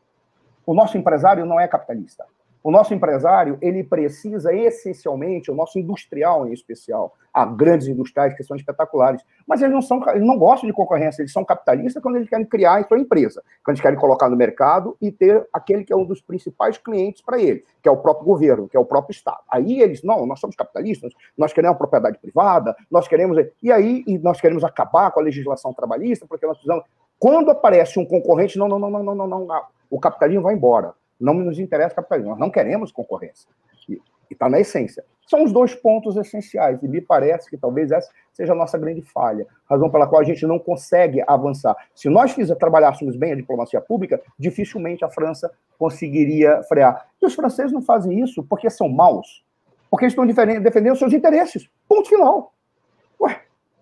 O 0.63 0.75
nosso 0.75 0.95
empresário 0.95 1.43
não 1.43 1.59
é 1.59 1.67
capitalista. 1.67 2.23
O 2.63 2.69
nosso 2.69 2.93
empresário, 2.93 3.57
ele 3.59 3.83
precisa 3.83 4.53
essencialmente, 4.53 5.49
o 5.49 5.55
nosso 5.55 5.79
industrial 5.79 6.47
em 6.47 6.53
especial, 6.53 7.15
há 7.33 7.43
grandes 7.43 7.87
industriais 7.87 8.35
que 8.35 8.43
são 8.43 8.55
espetaculares, 8.55 9.23
mas 9.47 9.61
eles 9.61 9.73
não 9.73 9.81
são, 9.81 9.99
eles 10.09 10.25
não 10.25 10.37
gostam 10.37 10.67
de 10.69 10.75
concorrência, 10.75 11.23
eles 11.23 11.31
são 11.31 11.43
capitalistas 11.43 12.03
quando 12.03 12.17
eles 12.17 12.29
querem 12.29 12.45
criar 12.45 12.79
a 12.79 12.87
sua 12.87 12.99
empresa, 12.99 13.41
quando 13.63 13.75
eles 13.75 13.81
querem 13.81 13.97
colocar 13.97 14.29
no 14.29 14.35
mercado 14.35 14.95
e 15.01 15.11
ter 15.11 15.47
aquele 15.51 15.83
que 15.83 15.91
é 15.91 15.95
um 15.95 16.05
dos 16.05 16.21
principais 16.21 16.77
clientes 16.77 17.23
para 17.23 17.41
ele, 17.41 17.65
que 17.81 17.89
é 17.89 17.91
o 17.91 17.97
próprio 17.97 18.25
governo, 18.25 18.69
que 18.69 18.77
é 18.77 18.79
o 18.79 18.85
próprio 18.85 19.11
Estado. 19.11 19.39
Aí 19.49 19.81
eles, 19.81 20.03
não, 20.03 20.27
nós 20.27 20.39
somos 20.39 20.55
capitalistas, 20.55 21.11
nós 21.35 21.51
queremos 21.51 21.79
propriedade 21.79 22.19
privada, 22.19 22.75
nós 22.91 23.07
queremos. 23.07 23.43
E 23.63 23.71
aí 23.71 24.03
e 24.05 24.19
nós 24.19 24.39
queremos 24.39 24.63
acabar 24.63 25.09
com 25.11 25.19
a 25.19 25.23
legislação 25.23 25.73
trabalhista, 25.73 26.27
porque 26.27 26.45
nós 26.45 26.57
precisamos. 26.57 26.85
Quando 27.17 27.49
aparece 27.49 27.99
um 27.99 28.05
concorrente, 28.05 28.57
não, 28.57 28.67
não, 28.67 28.77
não, 28.77 28.89
não, 28.89 29.03
não, 29.03 29.15
não, 29.15 29.45
não, 29.45 29.63
o 29.89 29.99
capitalismo 29.99 30.43
vai 30.43 30.53
embora 30.53 30.93
não 31.21 31.33
nos 31.33 31.59
interessa 31.59 31.95
capitalismo, 31.95 32.31
nós 32.31 32.39
não 32.39 32.49
queremos 32.49 32.91
concorrência. 32.91 33.47
E 33.87 33.99
está 34.29 34.49
na 34.49 34.59
essência. 34.59 35.03
São 35.27 35.43
os 35.43 35.51
dois 35.53 35.75
pontos 35.75 36.17
essenciais, 36.17 36.81
e 36.81 36.87
me 36.87 36.99
parece 36.99 37.49
que 37.49 37.57
talvez 37.57 37.91
essa 37.91 38.09
seja 38.33 38.53
a 38.53 38.55
nossa 38.55 38.77
grande 38.77 39.01
falha, 39.01 39.45
razão 39.69 39.89
pela 39.89 40.07
qual 40.07 40.21
a 40.21 40.23
gente 40.23 40.45
não 40.45 40.57
consegue 40.57 41.23
avançar. 41.27 41.75
Se 41.93 42.09
nós 42.09 42.35
trabalhássemos 42.57 43.15
bem 43.15 43.33
a 43.33 43.35
diplomacia 43.35 43.79
pública, 43.79 44.21
dificilmente 44.37 45.05
a 45.05 45.09
França 45.09 45.51
conseguiria 45.77 46.61
frear. 46.63 47.07
E 47.21 47.25
os 47.25 47.33
franceses 47.33 47.71
não 47.71 47.81
fazem 47.81 48.19
isso 48.21 48.43
porque 48.43 48.69
são 48.69 48.89
maus, 48.89 49.45
porque 49.89 50.05
estão 50.05 50.25
defendendo 50.25 50.95
seus 50.97 51.13
interesses. 51.13 51.69
Ponto 51.87 52.09
final. 52.09 52.53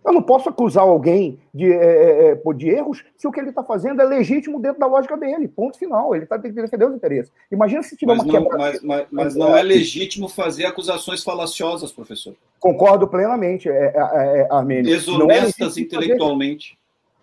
Eu 0.09 0.13
não 0.13 0.23
posso 0.23 0.49
acusar 0.49 0.83
alguém 0.83 1.37
de, 1.53 1.71
é, 1.71 2.31
é, 2.31 2.53
de 2.55 2.67
erros 2.67 3.05
se 3.15 3.27
o 3.27 3.31
que 3.31 3.39
ele 3.39 3.49
está 3.49 3.63
fazendo 3.63 4.01
é 4.01 4.05
legítimo 4.05 4.59
dentro 4.59 4.79
da 4.79 4.87
lógica 4.87 5.15
dele. 5.15 5.47
Ponto 5.47 5.77
final. 5.77 6.15
Ele 6.15 6.23
está 6.23 6.35
defendendo 6.35 6.89
os 6.89 6.95
interesses. 6.95 7.31
Imagina 7.51 7.83
se 7.83 7.95
tiver 7.95 8.15
mas 8.15 8.23
uma 8.23 8.39
não, 8.39 8.49
Mas, 8.57 8.81
mas, 8.81 9.05
mas, 9.11 9.35
não 9.35 9.55
é 9.55 9.61
legítimo 9.61 10.27
fazer 10.27 10.65
acusações 10.65 11.23
falaciosas, 11.23 11.91
professor. 11.91 12.33
Concordo 12.59 13.07
plenamente, 13.07 13.69
é, 13.69 13.93
é, 13.95 14.39
é 14.39 14.47
Armênio. 14.49 14.85
Desonestas 14.85 15.77
é 15.77 15.81
intelectualmente. 15.81 16.75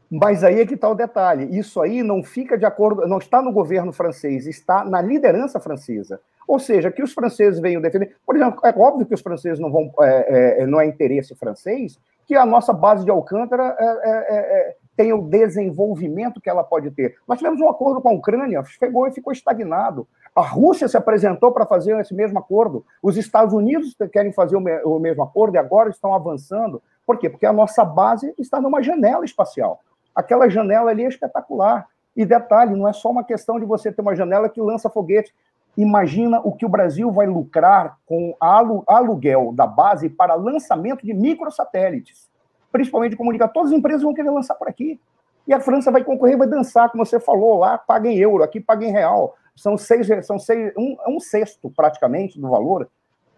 Mas 0.09 0.45
aí 0.45 0.61
é 0.61 0.65
que 0.65 0.75
está 0.75 0.89
o 0.89 0.95
detalhe. 0.95 1.59
Isso 1.59 1.81
aí 1.81 2.05
não 2.05 2.23
fica 2.23 2.57
de 2.57 2.65
acordo, 2.65 3.05
não 3.09 3.19
está 3.19 3.43
no 3.43 3.51
governo 3.51 3.93
francês, 3.93 4.47
está 4.47 4.85
na 4.85 5.03
liderança 5.03 5.59
francesa. 5.59 6.21
Ou 6.47 6.61
seja, 6.61 6.93
que 6.93 7.03
os 7.03 7.13
franceses 7.13 7.59
venham 7.59 7.83
defender. 7.83 8.15
Por 8.25 8.37
exemplo, 8.37 8.61
é 8.65 8.73
óbvio 8.79 9.07
que 9.07 9.15
os 9.15 9.21
franceses 9.21 9.59
não 9.59 9.73
vão, 9.73 9.93
é, 10.03 10.63
é, 10.63 10.67
não 10.69 10.81
é 10.81 10.87
interesse 10.87 11.35
francês 11.35 11.99
que 12.27 12.35
a 12.35 12.45
nossa 12.45 12.73
base 12.73 13.05
de 13.05 13.11
Alcântara 13.11 13.77
é, 13.79 13.85
é, 13.85 14.11
é, 14.11 14.37
é, 14.37 14.77
tenha 14.97 15.17
o 15.17 15.23
desenvolvimento 15.23 16.41
que 16.41 16.51
ela 16.51 16.65
pode 16.65 16.91
ter. 16.91 17.17
Nós 17.27 17.39
tivemos 17.39 17.61
um 17.61 17.69
acordo 17.69 18.01
com 18.01 18.09
a 18.09 18.13
Ucrânia, 18.13 18.63
chegou 18.65 19.07
e 19.07 19.13
ficou 19.13 19.33
estagnado. 19.33 20.09
A 20.35 20.43
Rússia 20.43 20.89
se 20.89 20.97
apresentou 20.97 21.53
para 21.53 21.65
fazer 21.65 21.99
esse 22.01 22.13
mesmo 22.13 22.39
acordo. 22.39 22.85
Os 23.03 23.17
Estados 23.17 23.55
Unidos 23.55 23.97
querem 24.13 24.33
fazer 24.33 24.57
o, 24.57 24.61
me 24.61 24.83
o 24.83 24.99
mesmo 24.99 25.23
acordo 25.23 25.55
e 25.55 25.59
agora 25.59 25.89
estão 25.89 26.13
avançando. 26.13 26.83
Por 27.07 27.19
quê? 27.19 27.31
Porque 27.31 27.47
a 27.47 27.53
nossa 27.53 27.85
base 27.85 28.35
está 28.37 28.61
numa 28.61 28.83
janela 28.83 29.25
espacial. 29.25 29.81
Aquela 30.15 30.49
janela 30.49 30.91
ali 30.91 31.05
é 31.05 31.09
espetacular. 31.09 31.87
E 32.17 32.25
detalhe, 32.25 32.75
não 32.75 32.89
é 32.89 32.93
só 32.93 33.11
uma 33.11 33.23
questão 33.23 33.61
de 33.61 33.67
você 33.67 33.93
ter 33.93 34.03
uma 34.03 34.17
janela 34.17 34.49
que 34.49 34.61
lança 34.61 34.91
foguete. 34.91 35.33
Imagina 35.77 36.41
o 36.41 36.53
que 36.53 36.65
o 36.65 36.69
Brasil 36.69 37.11
vai 37.13 37.27
lucrar 37.27 37.99
com 38.07 38.35
alu 38.41 38.83
aluguel 38.87 39.53
da 39.53 39.67
base 39.67 40.09
para 40.09 40.35
lançamento 40.35 41.05
de 41.05 41.13
microsatélites, 41.13 42.31
principalmente 42.73 43.11
de 43.11 43.17
comunicação. 43.17 43.53
Todas 43.53 43.73
as 43.73 43.79
empresas 43.79 44.03
vão 44.03 44.15
querer 44.15 44.31
lançar 44.31 44.55
por 44.55 44.69
aqui. 44.69 44.99
E 45.47 45.53
a 45.53 45.61
França 45.61 45.91
vai 45.91 46.03
concorrer, 46.03 46.37
vai 46.37 46.49
dançar, 46.49 46.91
como 46.91 47.05
você 47.05 47.21
falou 47.21 47.59
lá, 47.59 47.79
paga 47.79 48.09
em 48.09 48.17
euro, 48.17 48.43
aqui 48.43 48.59
paga 48.59 48.85
em 48.85 48.91
real. 48.91 49.37
São 49.55 49.77
seis, 49.77 50.09
são 50.27 50.39
seis, 50.39 50.73
um, 50.77 50.97
um 51.09 51.21
sexto 51.21 51.71
praticamente 51.71 52.41
do 52.41 52.49
valor. 52.49 52.89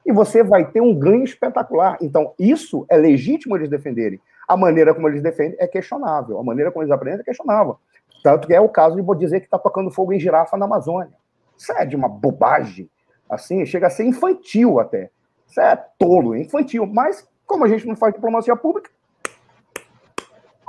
E 0.06 0.12
você 0.12 0.42
vai 0.42 0.64
ter 0.64 0.80
um 0.80 0.94
ganho 0.94 1.24
espetacular. 1.24 1.98
Então, 2.00 2.32
isso 2.38 2.86
é 2.88 2.96
legítimo 2.96 3.56
eles 3.56 3.68
defenderem. 3.68 4.20
A 4.46 4.56
maneira 4.56 4.94
como 4.94 5.08
eles 5.08 5.22
defendem 5.22 5.56
é 5.60 5.66
questionável. 5.66 6.38
A 6.38 6.42
maneira 6.42 6.72
como 6.72 6.82
eles 6.82 6.92
aprendem 6.92 7.20
é 7.20 7.24
questionável. 7.24 7.78
Tanto 8.22 8.46
que 8.46 8.54
é 8.54 8.60
o 8.60 8.68
caso 8.68 8.96
de 8.96 9.18
dizer 9.18 9.40
que 9.40 9.46
está 9.46 9.58
tocando 9.58 9.90
fogo 9.90 10.12
em 10.12 10.18
girafa 10.18 10.56
na 10.56 10.64
Amazônia. 10.64 11.12
Isso 11.58 11.72
é 11.72 11.84
de 11.84 11.96
uma 11.96 12.08
bobagem. 12.08 12.88
Assim, 13.28 13.66
chega 13.66 13.88
a 13.88 13.90
ser 13.90 14.04
infantil 14.04 14.78
até. 14.78 15.10
Isso 15.46 15.60
é 15.60 15.76
tolo, 15.98 16.36
infantil. 16.36 16.86
Mas, 16.86 17.28
como 17.44 17.64
a 17.64 17.68
gente 17.68 17.86
não 17.86 17.96
faz 17.96 18.14
diplomacia 18.14 18.56
pública, 18.56 18.90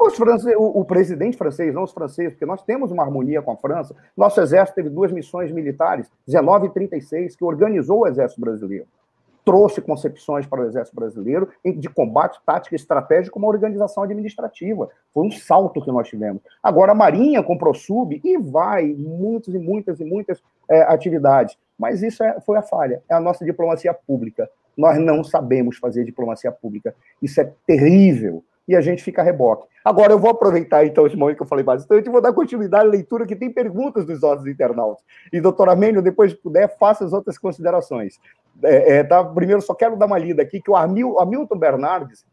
Os 0.01 0.15
franceses, 0.15 0.55
o, 0.57 0.79
o, 0.79 0.85
presidente 0.85 1.37
francês, 1.37 1.73
não 1.73 1.83
os 1.83 1.91
franceses, 1.91 2.31
porque 2.31 2.45
nós 2.45 2.63
temos 2.63 2.89
uma 2.89 3.03
harmonia 3.03 3.41
com 3.41 3.51
a 3.51 3.57
França. 3.57 3.93
Nosso 4.15 4.39
exército 4.39 4.75
teve 4.75 4.89
duas 4.89 5.11
missões 5.11 5.51
militares, 5.51 6.09
19 6.25 6.67
e 6.67 6.69
36, 6.69 7.35
que 7.35 7.43
organizou 7.43 7.99
o 7.99 8.07
exército 8.07 8.39
brasileiro. 8.39 8.87
Trouxe 9.49 9.81
concepções 9.81 10.45
para 10.45 10.61
o 10.61 10.65
exército 10.65 10.95
brasileiro 10.95 11.49
de 11.65 11.89
combate 11.89 12.39
tático 12.45 12.75
estratégico 12.75 13.33
como 13.33 13.47
organização 13.47 14.03
administrativa. 14.03 14.87
Foi 15.11 15.25
um 15.25 15.31
salto 15.31 15.81
que 15.81 15.91
nós 15.91 16.07
tivemos. 16.07 16.39
Agora, 16.61 16.91
a 16.91 16.95
Marinha 16.95 17.41
comprou 17.41 17.73
sub 17.73 18.21
e 18.23 18.37
vai 18.37 18.93
muitas 18.93 19.55
e 19.55 19.57
muitas 19.57 19.99
e 19.99 20.05
muitas 20.05 20.39
é, 20.69 20.83
atividades. 20.83 21.57
Mas 21.79 22.03
isso 22.03 22.23
é, 22.23 22.39
foi 22.41 22.57
a 22.59 22.61
falha. 22.61 23.01
É 23.09 23.15
a 23.15 23.19
nossa 23.19 23.43
diplomacia 23.43 23.91
pública. 23.91 24.47
Nós 24.77 24.99
não 24.99 25.23
sabemos 25.23 25.77
fazer 25.77 26.03
diplomacia 26.03 26.51
pública. 26.51 26.93
Isso 27.19 27.41
é 27.41 27.51
terrível 27.65 28.43
e 28.69 28.75
a 28.75 28.81
gente 28.81 29.03
fica 29.03 29.23
a 29.23 29.25
reboque. 29.25 29.67
Agora, 29.83 30.13
eu 30.13 30.19
vou 30.19 30.29
aproveitar, 30.29 30.85
então, 30.85 31.07
esse 31.07 31.15
momento 31.15 31.37
que 31.37 31.41
eu 31.41 31.47
falei 31.47 31.65
bastante 31.65 32.05
e 32.05 32.11
vou 32.11 32.21
dar 32.21 32.31
continuidade 32.31 32.85
à 32.85 32.87
leitura, 32.87 33.25
que 33.25 33.35
tem 33.35 33.51
perguntas 33.51 34.05
dos 34.05 34.21
nossos 34.21 34.45
internautas. 34.45 35.03
E, 35.33 35.41
doutor 35.41 35.69
Amênio, 35.69 36.03
depois, 36.03 36.33
se 36.33 36.37
puder, 36.37 36.77
faça 36.77 37.03
as 37.03 37.11
outras 37.11 37.35
considerações. 37.39 38.19
É, 38.63 38.97
é, 38.97 39.03
tá? 39.03 39.23
Primeiro, 39.23 39.59
só 39.59 39.73
quero 39.73 39.95
dar 39.95 40.05
uma 40.05 40.19
lida 40.19 40.43
aqui, 40.43 40.61
que 40.61 40.69
o 40.69 40.75
Hamilton 40.75 41.57
Bernardes, 41.57 42.23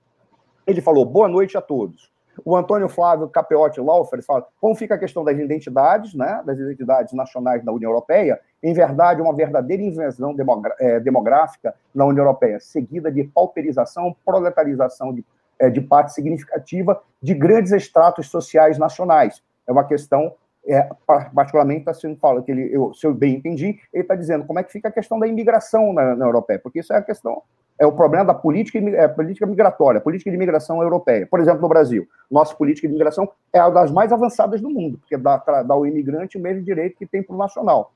ele 0.67 0.83
falou, 0.83 1.07
boa 1.07 1.27
noite 1.27 1.57
a 1.57 1.63
todos. 1.63 2.13
O 2.45 2.55
Antônio 2.55 2.87
Flávio 2.87 3.31
Capeotti 3.31 3.81
Laufer 3.81 4.23
fala, 4.23 4.47
como 4.61 4.75
fica 4.75 4.95
a 4.95 4.99
questão 4.99 5.25
das 5.25 5.39
identidades, 5.39 6.13
né, 6.13 6.43
das 6.45 6.59
identidades 6.59 7.15
nacionais 7.15 7.65
da 7.65 7.73
União 7.73 7.91
Europeia, 7.91 8.39
em 8.63 8.75
verdade, 8.75 9.23
uma 9.23 9.35
verdadeira 9.35 9.83
invenção 9.83 10.37
é, 10.79 11.01
demográfica 11.01 11.75
na 11.95 12.05
União 12.05 12.27
Europeia, 12.27 12.61
seguida 12.61 13.11
de 13.11 13.25
pauperização, 13.25 14.15
proletarização 14.23 15.15
de 15.15 15.25
é, 15.59 15.71
de 15.71 15.81
parte 15.81 16.13
significativa 16.13 17.01
de 17.23 17.35
grandes 17.35 17.73
estratos 17.73 18.29
sociais 18.29 18.79
nacionais. 18.79 19.43
É 19.67 19.73
uma 19.73 19.85
questão, 19.85 20.35
é, 20.67 20.89
particularmente, 21.07 21.81
está 21.81 21.95
sendo 21.95 22.17
fala 22.17 22.43
que 22.43 22.51
ele, 22.51 22.69
eu, 22.73 22.93
se 22.95 23.07
eu 23.07 23.15
bem 23.15 23.37
entendi, 23.37 23.79
ele 23.93 24.03
está 24.03 24.15
dizendo 24.15 24.45
como 24.45 24.59
é 24.59 24.63
que 24.63 24.73
fica 24.73 24.89
a 24.89 24.93
questão 24.93 25.19
da 25.19 25.27
imigração 25.27 25.93
na, 25.93 26.15
na 26.15 26.27
europeia, 26.27 26.59
porque 26.59 26.81
isso 26.81 26.93
é 26.93 26.97
a 26.97 27.03
questão, 27.03 27.43
é 27.79 27.87
o 27.87 27.93
problema 27.93 28.25
da 28.25 28.35
política, 28.35 28.79
é, 28.79 29.09
política 29.09 29.47
migratória, 29.47 30.01
política 30.01 30.31
de 30.31 30.37
imigração 30.37 30.83
europeia. 30.83 31.27
Por 31.27 31.41
exemplo, 31.41 31.63
no 31.63 31.69
Brasil, 31.69 32.07
nossa 32.31 32.55
política 32.55 32.87
de 32.87 32.93
imigração 32.93 33.29
é 33.53 33.61
uma 33.61 33.71
das 33.71 33.91
mais 33.91 34.13
avançadas 34.13 34.61
do 34.61 34.71
mundo, 34.71 34.99
porque 34.99 35.17
dá, 35.17 35.37
dá 35.37 35.75
ao 35.75 35.87
imigrante 35.87 36.39
o 36.39 36.41
mesmo 36.41 36.63
direito 36.63 36.97
que 36.97 37.07
tem 37.07 37.23
para 37.23 37.35
o 37.35 37.39
nacional. 37.39 37.93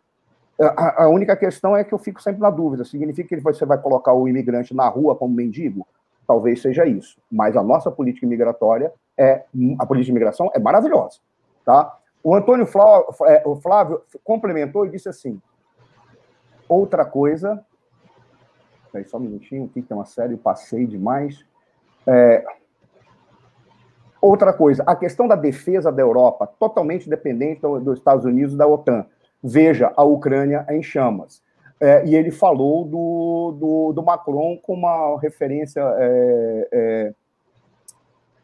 É, 0.61 0.75
a, 0.77 1.09
única 1.09 1.35
questão 1.35 1.75
é 1.75 1.83
que 1.83 1.95
eu 1.95 1.99
fico 1.99 2.23
sempre 2.23 2.43
na 2.43 2.51
dúvida: 2.51 2.85
significa 2.85 3.35
que 3.35 3.43
você 3.43 3.65
vai 3.65 3.79
colocar 3.79 4.13
o 4.13 4.29
imigrante 4.29 4.75
na 4.75 4.87
rua 4.89 5.17
como 5.17 5.35
mendigo? 5.35 5.87
Talvez 6.31 6.63
seja 6.63 6.87
isso. 6.87 7.21
Mas 7.29 7.57
a 7.57 7.63
nossa 7.63 7.91
política 7.91 8.25
migratória 8.25 8.93
é 9.19 9.45
a 9.81 9.85
política 9.85 10.05
de 10.05 10.11
imigração 10.13 10.49
é 10.55 10.61
maravilhosa, 10.61 11.19
tá? 11.65 11.99
O 12.23 12.37
Antônio 12.37 12.67
Flávio, 12.67 13.09
é, 13.27 13.43
o 13.45 13.57
Flávio 13.57 14.01
complementou 14.23 14.87
e 14.87 14.91
disse 14.91 15.09
assim: 15.09 15.43
outra 16.69 17.05
coisa. 17.05 17.61
Peraí, 18.93 19.05
só 19.05 19.17
um 19.17 19.21
minutinho, 19.21 19.65
aqui 19.65 19.83
tem 19.83 19.97
uma 19.97 20.05
série, 20.05 20.37
passei 20.37 20.87
demais. 20.87 21.45
É, 22.07 22.45
outra 24.21 24.53
coisa, 24.53 24.85
a 24.87 24.95
questão 24.95 25.27
da 25.27 25.35
defesa 25.35 25.91
da 25.91 26.01
Europa, 26.01 26.47
totalmente 26.61 27.11
dependente 27.11 27.63
dos 27.63 27.99
Estados 27.99 28.25
Unidos 28.25 28.55
e 28.55 28.57
da 28.57 28.69
OTAN. 28.69 29.05
Veja, 29.43 29.93
a 29.97 30.05
Ucrânia 30.05 30.65
em 30.71 30.83
chamas. 30.83 31.43
É, 31.81 32.05
e 32.05 32.15
ele 32.15 32.31
falou 32.31 32.85
do, 32.85 33.57
do, 33.59 33.93
do, 33.95 34.03
Macron 34.03 34.59
com 34.59 34.75
uma 34.75 35.19
referência 35.19 35.81
é, 35.81 36.69
é, 36.71 37.15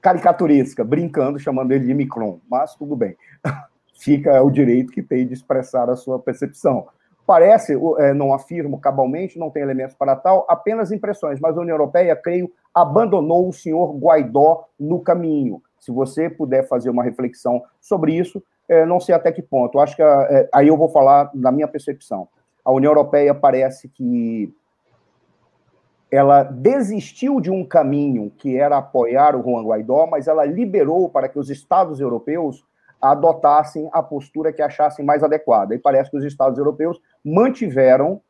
caricaturesca, 0.00 0.82
brincando, 0.82 1.38
chamando 1.38 1.72
ele 1.72 1.84
de 1.84 1.92
Micron, 1.92 2.40
mas 2.48 2.74
tudo 2.74 2.96
bem. 2.96 3.14
Fica 4.00 4.42
o 4.42 4.50
direito 4.50 4.90
que 4.90 5.02
tem 5.02 5.26
de 5.26 5.34
expressar 5.34 5.90
a 5.90 5.96
sua 5.96 6.18
percepção. 6.18 6.86
Parece, 7.26 7.76
é, 7.98 8.14
não 8.14 8.32
afirmo 8.32 8.80
cabalmente, 8.80 9.38
não 9.38 9.50
tem 9.50 9.62
elementos 9.62 9.94
para 9.94 10.16
tal, 10.16 10.46
apenas 10.48 10.90
impressões, 10.90 11.38
mas 11.38 11.58
a 11.58 11.60
União 11.60 11.74
Europeia, 11.74 12.16
creio, 12.16 12.50
abandonou 12.72 13.48
o 13.48 13.52
senhor 13.52 13.94
Guaidó 13.98 14.66
no 14.80 15.00
caminho. 15.00 15.60
Se 15.78 15.92
você 15.92 16.30
puder 16.30 16.66
fazer 16.66 16.88
uma 16.88 17.04
reflexão 17.04 17.62
sobre 17.82 18.14
isso, 18.14 18.42
é, 18.66 18.86
não 18.86 18.98
sei 18.98 19.14
até 19.14 19.30
que 19.30 19.42
ponto. 19.42 19.78
Acho 19.78 19.94
que 19.94 20.02
é, 20.02 20.48
aí 20.54 20.68
eu 20.68 20.76
vou 20.76 20.88
falar 20.88 21.30
da 21.34 21.52
minha 21.52 21.68
percepção 21.68 22.28
a 22.66 22.72
União 22.72 22.90
Europeia 22.90 23.32
parece 23.32 23.88
que 23.88 24.52
ela 26.10 26.43
desistiu 26.43 27.40
de 27.40 27.48
um 27.48 27.64
caminho 27.64 28.32
que 28.36 28.59
era 28.59 28.78
apoiar 28.78 29.36
o 29.36 29.43
Juan 29.43 29.62
Guaidó, 29.62 30.09
mas 30.09 30.26
ela 30.26 30.44
liberou 30.44 31.09
para 31.09 31.28
que 31.28 31.38
os 31.38 31.48
Estados 31.48 32.01
europeus 32.01 32.66
adotassem 33.01 33.88
a 33.93 34.02
postura 34.02 34.52
que 34.52 34.60
achassem 34.60 35.05
mais 35.05 35.22
adequada. 35.22 35.76
E 35.76 35.78
parece 35.78 36.10
que 36.10 36.16
os 36.16 36.24
Estados 36.24 36.59
europeus 36.59 37.01
mantiveram 37.24 38.20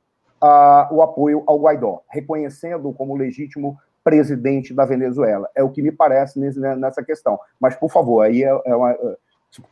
uh, 0.42 0.94
o 0.94 1.00
apoio 1.00 1.42
ao 1.46 1.58
Guaidó, 1.58 2.02
reconhecendo-o 2.10 2.92
como 2.92 3.16
legítimo 3.16 3.78
presidente 4.04 4.74
da 4.74 4.84
Venezuela. 4.84 5.48
É 5.54 5.62
o 5.62 5.70
que 5.70 5.80
me 5.80 5.90
parece 5.90 6.38
nessa 6.38 7.02
questão. 7.02 7.40
Mas, 7.58 7.74
por 7.74 7.90
favor, 7.90 8.20
aí 8.20 8.44
é, 8.44 8.60
é 8.66 8.76
uma, 8.76 8.94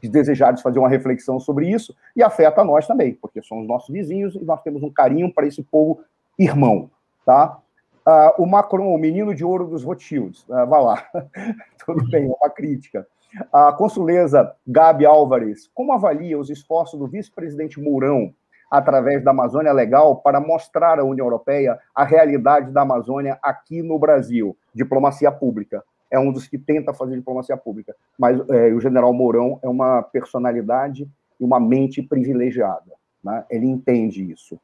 desejares 0.02 0.62
fazer 0.62 0.78
uma 0.78 0.88
reflexão 0.88 1.38
sobre 1.38 1.68
isso, 1.68 1.94
e 2.14 2.22
afeta 2.22 2.60
a 2.60 2.64
nós 2.64 2.86
também, 2.86 3.14
porque 3.14 3.42
somos 3.42 3.66
nossos 3.66 3.90
vizinhos 3.90 4.34
e 4.34 4.44
nós 4.44 4.62
temos 4.62 4.82
um 4.82 4.90
carinho 4.90 5.32
para 5.32 5.46
esse 5.46 5.62
povo 5.62 6.00
irmão, 6.38 6.90
tá? 7.24 7.58
Uh, 8.06 8.42
o 8.42 8.46
Macron, 8.46 8.94
o 8.94 8.98
menino 8.98 9.34
de 9.34 9.44
ouro 9.44 9.66
dos 9.66 9.82
Rothschilds, 9.82 10.44
uh, 10.48 10.66
vai 10.66 10.82
lá, 10.82 11.06
tudo 11.86 12.06
bem, 12.10 12.26
é 12.26 12.34
uma 12.34 12.50
crítica. 12.50 13.06
A 13.52 13.72
consuleza 13.72 14.54
Gabi 14.66 15.06
Álvares, 15.06 15.70
como 15.74 15.92
avalia 15.92 16.38
os 16.38 16.50
esforços 16.50 16.98
do 16.98 17.06
vice-presidente 17.06 17.80
Mourão 17.80 18.32
através 18.70 19.24
da 19.24 19.30
Amazônia 19.30 19.72
Legal 19.72 20.16
para 20.16 20.40
mostrar 20.40 20.98
à 20.98 21.04
União 21.04 21.26
Europeia 21.26 21.78
a 21.94 22.04
realidade 22.04 22.70
da 22.70 22.82
Amazônia 22.82 23.38
aqui 23.42 23.82
no 23.82 23.98
Brasil? 23.98 24.56
Diplomacia 24.74 25.32
pública 25.32 25.82
é 26.10 26.18
um 26.18 26.32
dos 26.32 26.46
que 26.46 26.58
tenta 26.58 26.92
fazer 26.92 27.16
diplomacia 27.16 27.56
pública. 27.56 27.94
Mas 28.18 28.38
é, 28.50 28.72
o 28.72 28.80
general 28.80 29.12
Mourão 29.12 29.58
é 29.62 29.68
uma 29.68 30.02
personalidade 30.02 31.08
e 31.40 31.44
uma 31.44 31.58
mente 31.58 32.02
privilegiada. 32.02 32.92
Né? 33.22 33.44
Ele 33.50 33.66
entende 33.66 34.30
isso. 34.30 34.58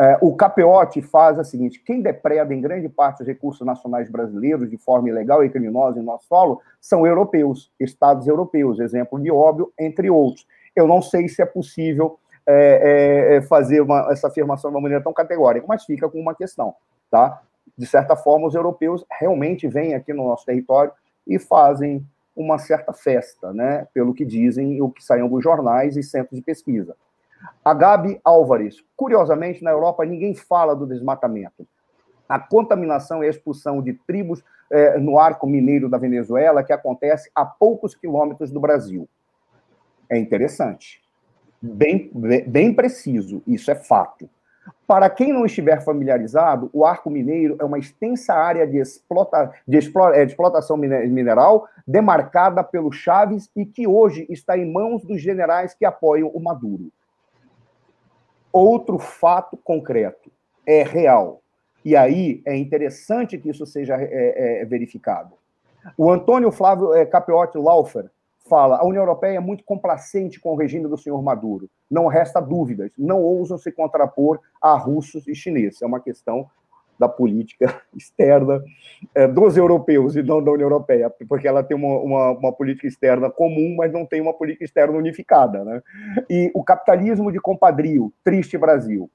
É, 0.00 0.16
o 0.22 0.34
Capeote 0.34 1.02
faz 1.02 1.38
a 1.38 1.44
seguinte: 1.44 1.82
quem 1.84 2.00
depreda 2.00 2.54
em 2.54 2.60
grande 2.60 2.88
parte 2.88 3.20
os 3.20 3.28
recursos 3.28 3.66
nacionais 3.66 4.10
brasileiros 4.10 4.70
de 4.70 4.78
forma 4.78 5.10
ilegal 5.10 5.44
e 5.44 5.50
criminosa 5.50 6.00
em 6.00 6.02
nosso 6.02 6.26
solo 6.26 6.62
são 6.80 7.06
europeus, 7.06 7.70
estados 7.78 8.26
europeus, 8.26 8.80
exemplo 8.80 9.20
de 9.20 9.30
óbvio, 9.30 9.70
entre 9.78 10.08
outros. 10.08 10.46
Eu 10.74 10.86
não 10.86 11.02
sei 11.02 11.28
se 11.28 11.42
é 11.42 11.46
possível 11.46 12.18
é, 12.46 13.32
é, 13.32 13.36
é 13.36 13.42
fazer 13.42 13.82
uma, 13.82 14.08
essa 14.10 14.28
afirmação 14.28 14.70
de 14.70 14.76
uma 14.76 14.82
maneira 14.82 15.04
tão 15.04 15.12
categórica, 15.12 15.66
mas 15.68 15.84
fica 15.84 16.08
com 16.08 16.18
uma 16.18 16.34
questão. 16.34 16.74
Tá? 17.10 17.42
De 17.80 17.86
certa 17.86 18.14
forma, 18.14 18.46
os 18.46 18.54
europeus 18.54 19.02
realmente 19.10 19.66
vêm 19.66 19.94
aqui 19.94 20.12
no 20.12 20.24
nosso 20.24 20.44
território 20.44 20.92
e 21.26 21.38
fazem 21.38 22.06
uma 22.36 22.58
certa 22.58 22.92
festa, 22.92 23.54
né? 23.54 23.88
Pelo 23.94 24.12
que 24.12 24.22
dizem 24.22 24.82
o 24.82 24.90
que 24.90 25.02
saem 25.02 25.26
dos 25.26 25.42
jornais 25.42 25.96
e 25.96 26.02
centros 26.02 26.38
de 26.38 26.44
pesquisa. 26.44 26.94
A 27.64 27.72
Gabi 27.72 28.20
Álvares, 28.22 28.84
curiosamente, 28.94 29.64
na 29.64 29.70
Europa 29.70 30.04
ninguém 30.04 30.34
fala 30.34 30.76
do 30.76 30.86
desmatamento. 30.86 31.66
A 32.28 32.38
contaminação 32.38 33.24
e 33.24 33.26
a 33.26 33.30
expulsão 33.30 33.80
de 33.80 33.94
tribos 33.94 34.44
é, 34.70 34.98
no 34.98 35.18
arco 35.18 35.46
mineiro 35.46 35.88
da 35.88 35.96
Venezuela, 35.96 36.62
que 36.62 36.74
acontece 36.74 37.30
a 37.34 37.46
poucos 37.46 37.94
quilômetros 37.94 38.50
do 38.50 38.60
Brasil. 38.60 39.08
É 40.06 40.18
interessante. 40.18 41.00
Bem, 41.62 42.10
bem 42.46 42.74
preciso, 42.74 43.42
isso 43.46 43.70
é 43.70 43.74
fato. 43.74 44.28
Para 44.86 45.08
quem 45.08 45.32
não 45.32 45.46
estiver 45.46 45.82
familiarizado, 45.82 46.68
o 46.72 46.84
Arco 46.84 47.08
Mineiro 47.08 47.56
é 47.60 47.64
uma 47.64 47.78
extensa 47.78 48.34
área 48.34 48.66
de, 48.66 48.78
explota, 48.78 49.52
de, 49.66 49.78
explo, 49.78 50.08
é, 50.08 50.24
de 50.24 50.32
explotação 50.32 50.76
mineral 50.76 51.68
demarcada 51.86 52.62
pelo 52.64 52.90
Chaves 52.90 53.48
e 53.54 53.64
que 53.64 53.86
hoje 53.86 54.26
está 54.28 54.58
em 54.58 54.70
mãos 54.70 55.04
dos 55.04 55.20
generais 55.20 55.74
que 55.74 55.84
apoiam 55.84 56.28
o 56.28 56.40
Maduro. 56.40 56.90
Outro 58.52 58.98
fato 58.98 59.56
concreto, 59.56 60.30
é 60.66 60.82
real. 60.82 61.40
E 61.84 61.96
aí 61.96 62.42
é 62.44 62.56
interessante 62.56 63.38
que 63.38 63.48
isso 63.48 63.64
seja 63.64 63.96
é, 63.96 64.62
é, 64.62 64.64
verificado. 64.64 65.34
O 65.96 66.10
Antônio 66.10 66.50
Flávio 66.50 66.92
é, 66.94 67.06
Capeotti 67.06 67.58
Laufer 67.58 68.10
fala: 68.48 68.78
a 68.78 68.86
União 68.86 69.02
Europeia 69.02 69.36
é 69.36 69.40
muito 69.40 69.64
complacente 69.64 70.40
com 70.40 70.52
o 70.52 70.56
regime 70.56 70.88
do 70.88 70.98
senhor 70.98 71.22
Maduro. 71.22 71.68
Não 71.90 72.06
resta 72.06 72.40
dúvidas, 72.40 72.92
não 72.98 73.22
ousam 73.22 73.58
se 73.58 73.72
contrapor 73.72 74.40
a 74.60 74.76
russos 74.76 75.26
e 75.26 75.34
chineses. 75.34 75.82
É 75.82 75.86
uma 75.86 76.00
questão 76.00 76.46
da 77.00 77.08
política 77.08 77.80
externa 77.96 78.62
é, 79.14 79.26
dos 79.26 79.56
europeus 79.56 80.14
e 80.14 80.22
não 80.22 80.44
da 80.44 80.52
União 80.52 80.66
Europeia, 80.66 81.10
porque 81.26 81.48
ela 81.48 81.62
tem 81.62 81.74
uma, 81.74 81.98
uma, 81.98 82.30
uma, 82.32 82.52
política 82.52 82.86
externa 82.86 83.30
comum, 83.30 83.74
mas 83.76 83.90
não 83.90 84.04
tem 84.04 84.20
uma 84.20 84.34
política 84.34 84.64
externa 84.64 84.96
unificada. 84.96 85.64
Né? 85.64 85.82
E 86.28 86.50
o 86.54 86.62
capitalismo 86.62 87.32
de 87.32 87.40
compadrio, 87.40 88.12
triste 88.22 88.58
Brasil. 88.58 89.10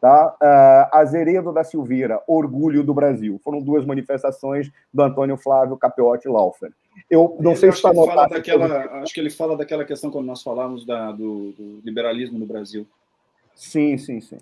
Tá? 0.00 0.36
Uh, 0.42 0.96
Azeredo 0.96 1.52
da 1.52 1.64
Silveira, 1.64 2.22
Orgulho 2.26 2.84
do 2.84 2.92
Brasil. 2.92 3.40
Foram 3.42 3.60
duas 3.60 3.84
manifestações 3.84 4.70
do 4.92 5.02
Antônio 5.02 5.36
Flávio 5.36 5.76
Capiotti 5.76 6.28
Laufer. 6.28 6.70
Eu 7.10 7.36
não 7.40 7.56
sei 7.56 7.70
se 7.70 7.78
está 7.78 7.90
anotado. 7.90 8.34
Daquela, 8.34 9.02
acho 9.02 9.12
que 9.12 9.20
ele 9.20 9.30
fala 9.30 9.56
daquela 9.56 9.84
questão 9.84 10.10
quando 10.10 10.26
nós 10.26 10.42
falamos 10.42 10.84
da, 10.84 11.12
do, 11.12 11.52
do 11.52 11.80
liberalismo 11.84 12.38
no 12.38 12.46
Brasil. 12.46 12.86
Sim, 13.54 13.96
sim, 13.96 14.20
sim. 14.20 14.38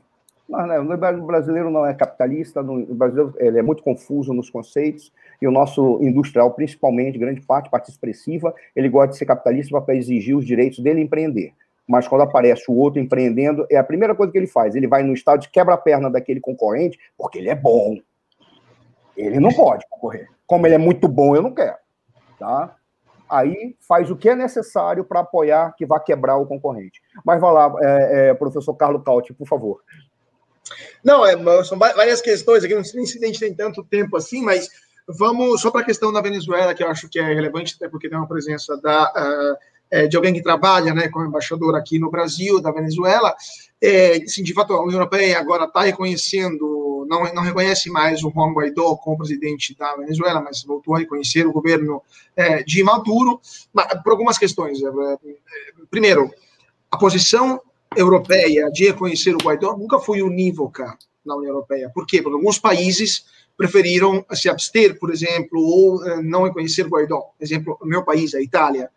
Mas, 0.49 0.69
né, 0.69 0.79
o 0.79 1.27
brasileiro 1.27 1.71
não 1.71 1.87
é 1.87 1.95
capitalista, 1.95 2.61
o 2.61 2.95
brasileiro 2.95 3.35
ele 3.39 3.59
é 3.59 3.63
muito 3.63 3.83
confuso 3.83 4.35
nos 4.35 4.51
conceitos, 4.51 5.11
e 5.41 5.49
o 5.49 5.51
nosso 5.51 5.99
industrial, 6.03 6.51
principalmente, 6.53 7.19
grande 7.19 7.41
parte, 7.41 7.71
parte 7.71 7.91
expressiva, 7.91 8.55
ele 8.77 8.89
gosta 8.89 9.13
de 9.13 9.17
ser 9.17 9.25
capitalista 9.25 9.81
para 9.81 9.97
exigir 9.97 10.37
os 10.37 10.45
direitos 10.45 10.81
dele 10.81 11.01
empreender. 11.01 11.53
Mas 11.87 12.09
quando 12.09 12.23
aparece 12.23 12.65
o 12.69 12.75
outro 12.75 13.01
empreendendo, 13.01 13.67
é 13.71 13.77
a 13.77 13.85
primeira 13.85 14.15
coisa 14.15 14.33
que 14.33 14.39
ele 14.39 14.47
faz. 14.47 14.75
Ele 14.75 14.87
vai 14.87 15.03
no 15.03 15.13
estado 15.13 15.41
de 15.41 15.51
quebra-perna 15.51 16.11
daquele 16.11 16.41
concorrente, 16.41 16.99
porque 17.17 17.39
ele 17.39 17.51
é 17.51 17.55
bom. 17.55 17.99
Ele 19.17 19.39
não 19.39 19.53
pode 19.53 19.85
concorrer. 19.89 20.29
Como 20.47 20.67
ele 20.67 20.75
é 20.75 20.79
muito 20.79 21.07
bom, 21.07 21.37
eu 21.37 21.43
não 21.43 21.53
quero. 21.53 21.77
Tá? 22.39 22.75
Aí 23.29 23.77
faz 23.87 24.11
o 24.11 24.17
que 24.17 24.29
é 24.29 24.35
necessário 24.35 25.05
para 25.05 25.21
apoiar 25.21 25.75
que 25.77 25.87
vá 25.87 26.01
quebrar 26.01 26.37
o 26.37 26.47
concorrente. 26.47 27.01
Mas 27.25 27.41
vai 27.41 27.53
lá, 27.53 27.73
é, 27.81 28.29
é, 28.31 28.35
professor 28.35 28.75
Carlos 28.75 29.03
Cauti, 29.05 29.33
por 29.33 29.47
favor. 29.47 29.81
Não, 31.03 31.25
é, 31.25 31.35
são 31.65 31.79
várias 31.79 32.21
questões 32.21 32.65
aqui, 32.65 32.75
não 32.75 32.85
sei 32.85 33.05
se 33.05 33.23
a 33.23 33.27
gente 33.27 33.41
tem 33.41 33.55
tanto 33.55 33.85
tempo 33.85 34.17
assim, 34.17 34.43
mas 34.43 34.69
vamos 35.07 35.61
só 35.61 35.71
para 35.71 35.83
a 35.83 35.85
questão 35.85 36.13
da 36.13 36.23
Venezuela, 36.23 36.75
que 36.75 36.83
eu 36.83 36.89
acho 36.89 37.09
que 37.09 37.19
é 37.19 37.23
relevante, 37.23 37.75
até 37.77 37.89
porque 37.89 38.09
tem 38.09 38.17
uma 38.17 38.29
presença 38.29 38.77
da, 38.81 39.13
uh, 39.13 39.57
de 40.09 40.17
alguém 40.17 40.33
que 40.33 40.43
trabalha 40.43 40.93
né, 40.93 41.09
como 41.09 41.27
embaixador 41.27 41.77
aqui 41.77 41.99
no 41.99 42.11
Brasil, 42.11 42.61
da 42.61 42.73
Venezuela. 42.73 43.35
É, 43.81 44.19
de 44.19 44.55
fato, 44.55 44.73
a 44.73 44.83
União 44.83 44.99
Europeia 44.99 45.39
agora 45.39 45.65
está 45.65 45.83
reconhecendo, 45.83 47.07
não, 47.09 47.33
não 47.35 47.43
reconhece 47.43 47.91
mais 47.91 48.25
o 48.25 48.31
Juan 48.31 48.53
Guaidó 48.53 48.97
como 48.97 49.19
presidente 49.19 49.77
da 49.77 49.95
Venezuela, 49.97 50.41
mas 50.41 50.65
voltou 50.65 50.95
a 50.95 50.99
reconhecer 50.99 51.47
o 51.47 51.53
governo 51.53 52.03
é, 52.37 52.63
de 52.63 52.83
Maduro, 52.83 53.41
mas, 53.73 53.87
por 54.03 54.13
algumas 54.13 54.39
questões. 54.39 54.83
É, 54.83 54.87
é, 54.87 55.19
primeiro, 55.91 56.31
a 56.91 56.97
posição 56.97 57.61
europeia 57.97 58.71
de 58.71 58.87
reconhecer 58.87 59.35
o 59.35 59.39
Guaidó 59.43 59.77
nunca 59.77 59.99
foi 59.99 60.23
unívoca 60.23 60.97
na 61.25 61.37
União 61.37 61.53
Europeia. 61.53 61.91
Por 61.93 62.07
quê? 62.07 62.21
Porque 62.23 62.37
alguns 62.37 62.59
países 62.59 63.25
preferiram 63.57 64.25
se 64.33 64.49
abster, 64.49 64.99
por 64.99 65.13
exemplo, 65.13 65.61
ou 65.61 66.05
eh, 66.05 66.23
não 66.23 66.43
reconhecer 66.43 66.87
Guaidó. 66.89 67.31
Exemplo, 67.41 67.79
o 67.81 67.87
meu 67.87 68.05
país, 68.05 68.35
a 68.35 68.43
Itália. 68.43 68.91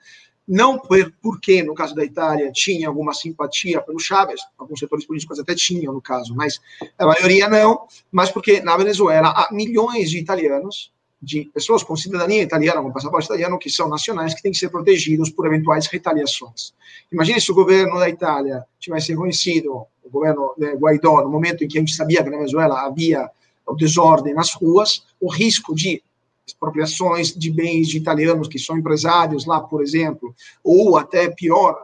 Não 0.47 0.79
por, 0.79 1.11
porque, 1.21 1.61
no 1.61 1.73
caso 1.73 1.93
da 1.93 2.05
Itália, 2.05 2.51
tinha 2.53 2.87
alguma 2.87 3.13
simpatia 3.13 3.81
pelo 3.81 3.99
Chávez, 3.99 4.39
alguns 4.57 4.79
setores 4.79 5.05
políticos 5.05 5.39
até 5.39 5.53
tinham, 5.53 5.93
no 5.93 6.01
caso, 6.01 6.33
mas 6.33 6.61
a 6.97 7.05
maioria 7.05 7.49
não, 7.49 7.85
mas 8.09 8.31
porque 8.31 8.61
na 8.61 8.77
Venezuela 8.77 9.29
há 9.29 9.49
milhões 9.51 10.09
de 10.09 10.17
italianos 10.17 10.91
de 11.21 11.49
pessoas 11.53 11.83
com 11.83 11.95
cidadania 11.95 12.43
italiana, 12.43 12.81
com 12.81 12.91
passaporte 12.91 13.25
italiano, 13.25 13.57
que 13.57 13.69
são 13.69 13.89
nacionais, 13.89 14.33
que 14.33 14.41
têm 14.41 14.51
que 14.51 14.57
ser 14.57 14.69
protegidos 14.69 15.29
por 15.29 15.47
eventuais 15.47 15.87
retaliações. 15.87 16.73
Imagine 17.11 17.41
se 17.41 17.51
o 17.51 17.55
governo 17.55 17.99
da 17.99 18.07
Itália 18.07 18.63
tivesse 18.79 19.11
reconhecido 19.11 19.85
o 20.03 20.09
governo 20.09 20.53
de 20.57 20.75
Guaidó 20.75 21.21
no 21.21 21.29
momento 21.29 21.63
em 21.63 21.67
que 21.67 21.77
a 21.77 21.81
gente 21.81 21.95
sabia 21.95 22.23
que 22.23 22.29
na 22.29 22.37
Venezuela 22.37 22.85
havia 22.85 23.29
o 23.65 23.75
desordem 23.75 24.33
nas 24.33 24.53
ruas, 24.53 25.03
o 25.19 25.29
risco 25.29 25.75
de 25.75 26.01
expropriações 26.47 27.33
de 27.33 27.51
bens 27.51 27.89
de 27.89 27.97
italianos 27.97 28.47
que 28.47 28.57
são 28.57 28.77
empresários 28.77 29.45
lá, 29.45 29.59
por 29.59 29.83
exemplo, 29.83 30.33
ou 30.63 30.97
até 30.97 31.29
pior, 31.29 31.77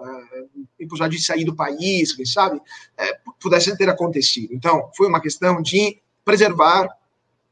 é, 0.80 1.07
de 1.10 1.23
sair 1.23 1.44
do 1.44 1.56
país, 1.56 2.14
quem 2.14 2.26
sabe, 2.26 2.61
é, 2.98 3.18
pudesse 3.40 3.76
ter 3.77 3.90
acontecido. 3.90 4.53
Então, 4.53 4.90
foi 4.95 5.07
uma 5.07 5.22
questão 5.22 5.61
de 5.61 5.99
preservar 6.23 6.90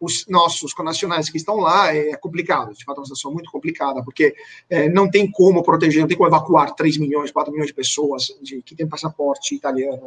os 0.02 0.26
nossos 0.28 0.74
connacionais 0.74 1.30
que 1.30 1.38
estão 1.38 1.58
lá 1.58 1.96
é 1.96 2.16
complicado, 2.16 2.74
de 2.74 2.84
fato 2.84 2.98
é 2.98 3.00
uma 3.02 3.06
situação 3.06 3.32
muito 3.32 3.52
complicada, 3.52 4.04
porque 4.04 4.34
é, 4.68 4.90
não 4.90 5.08
tem 5.08 5.30
como 5.30 5.62
proteger, 5.62 6.02
não 6.02 6.08
tem 6.08 6.18
como 6.18 6.28
evacuar 6.28 6.74
3 6.74 6.98
milhões, 6.98 7.32
4 7.32 7.52
milhões 7.52 7.68
de 7.68 7.76
pessoas 7.76 8.36
de, 8.42 8.64
que 8.64 8.76
têm 8.76 8.88
passaporte 8.88 9.54
italiano 9.54 10.02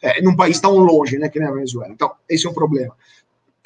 é, 0.00 0.22
num 0.22 0.34
país 0.34 0.58
tão 0.58 0.78
longe, 0.78 1.18
né, 1.18 1.28
que 1.28 1.38
nem 1.38 1.48
a 1.48 1.52
Venezuela. 1.52 1.92
Então, 1.92 2.10
esse 2.26 2.46
é 2.46 2.50
um 2.50 2.54
problema. 2.54 2.96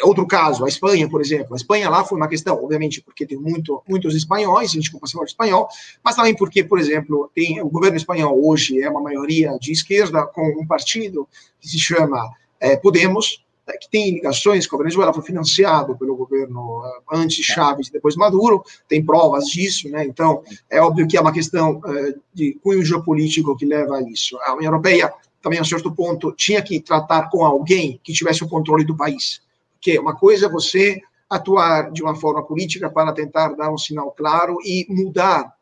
Outro 0.03 0.27
caso, 0.27 0.65
a 0.65 0.69
Espanha, 0.69 1.09
por 1.09 1.21
exemplo. 1.21 1.55
A 1.55 1.57
Espanha 1.57 1.91
lá 1.91 2.05
foi 2.05 2.17
uma 2.17 2.29
questão, 2.29 2.63
obviamente, 2.63 3.03
porque 3.03 3.27
tem 3.27 3.39
muito, 3.39 3.83
muitos 3.89 4.15
espanhóis, 4.15 4.71
gente 4.71 4.91
com 4.91 4.99
passaporte 4.99 5.33
espanhol, 5.33 5.69
mas 6.03 6.17
também 6.17 6.35
porque, 6.35 6.65
por 6.65 6.79
exemplo, 6.79 7.31
tem 7.35 7.61
o 7.61 7.69
governo 7.69 7.97
espanhol 7.97 8.41
hoje 8.47 8.83
é 8.83 8.89
uma 8.89 9.01
maioria 9.01 9.57
de 9.61 9.73
esquerda 9.73 10.27
com 10.27 10.47
um 10.61 10.67
partido 10.67 11.29
que 11.61 11.69
se 11.69 11.79
chama 11.79 12.31
é, 12.59 12.77
Podemos, 12.77 13.45
é, 13.67 13.77
que 13.77 13.89
tem 13.91 14.15
ligações 14.15 14.67
com 14.67 14.77
a 14.77 14.79
Venezuela, 14.79 15.13
foi 15.13 15.23
financiado 15.23 15.97
pelo 15.97 16.17
governo 16.17 16.81
uh, 16.81 17.03
antes 17.13 17.45
Chávez 17.45 17.89
e 17.89 17.93
depois 17.93 18.17
Maduro, 18.17 18.65
tem 18.89 19.05
provas 19.05 19.47
disso, 19.47 19.89
né? 19.89 20.05
Então, 20.05 20.43
é 20.69 20.81
óbvio 20.81 21.07
que 21.07 21.17
é 21.17 21.21
uma 21.21 21.33
questão 21.33 21.79
uh, 21.79 22.21
de 22.35 22.59
cunho 22.63 22.85
geopolítico 22.85 23.57
que 23.57 23.65
leva 23.65 23.97
a 23.97 24.03
isso. 24.03 24.37
A 24.45 24.55
União 24.55 24.71
Europeia, 24.71 25.13
também 25.43 25.59
a 25.59 25.65
certo 25.65 25.93
ponto, 25.93 26.33
tinha 26.33 26.61
que 26.63 26.81
tratar 26.81 27.31
com 27.31 27.45
alguém 27.45 28.01
que 28.03 28.13
tivesse 28.13 28.43
o 28.43 28.49
controle 28.49 28.85
do 28.85 28.97
país. 28.97 29.41
Porque 29.81 29.99
uma 29.99 30.15
coisa 30.15 30.47
é 30.47 30.49
você 30.49 31.01
atuar 31.29 31.91
de 31.91 32.03
uma 32.03 32.15
forma 32.15 32.43
política 32.45 32.91
para 32.91 33.15
tentar 33.15 33.55
dar 33.55 33.73
um 33.73 33.79
sinal 33.79 34.11
claro 34.13 34.59
e 34.63 34.87
mudar 34.91 35.55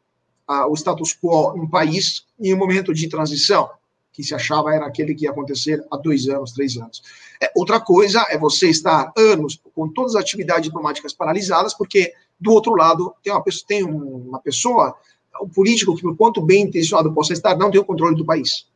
uh, 0.51 0.67
o 0.69 0.75
status 0.75 1.15
quo 1.15 1.57
no 1.57 1.71
país 1.71 2.27
em 2.41 2.53
um 2.53 2.57
momento 2.57 2.93
de 2.93 3.09
transição 3.09 3.71
que 4.13 4.25
se 4.25 4.35
achava 4.35 4.75
era 4.75 4.85
aquele 4.85 5.15
que 5.15 5.27
ia 5.27 5.31
acontecer 5.31 5.81
há 5.93 5.97
dois 5.97 6.29
anos, 6.29 6.51
três 6.51 6.77
anos. 6.77 7.01
É, 7.41 7.53
outra 7.55 7.79
coisa 7.79 8.27
é 8.29 8.37
você 8.37 8.69
estar 8.69 9.13
anos 9.17 9.63
com 9.73 9.89
todas 9.89 10.17
as 10.17 10.23
atividades 10.23 10.65
diplomáticas 10.65 11.13
paralisadas, 11.13 11.73
porque 11.73 12.13
do 12.41 12.51
outro 12.51 12.75
lado 12.75 13.15
tem 13.23 13.33
uma 13.33 13.43
pessoa, 13.45 13.65
tem 13.69 13.85
uma 13.85 14.41
pessoa 14.41 14.97
um 15.41 15.49
político 15.49 15.95
que, 15.95 16.03
por 16.03 16.17
quanto 16.17 16.41
bem 16.41 16.65
intencionado 16.65 17.13
possa 17.13 17.33
estar, 17.33 17.57
não 17.57 17.71
tem 17.71 17.81
o 17.81 17.85
controle 17.85 18.17
do 18.17 18.25
país. 18.25 18.67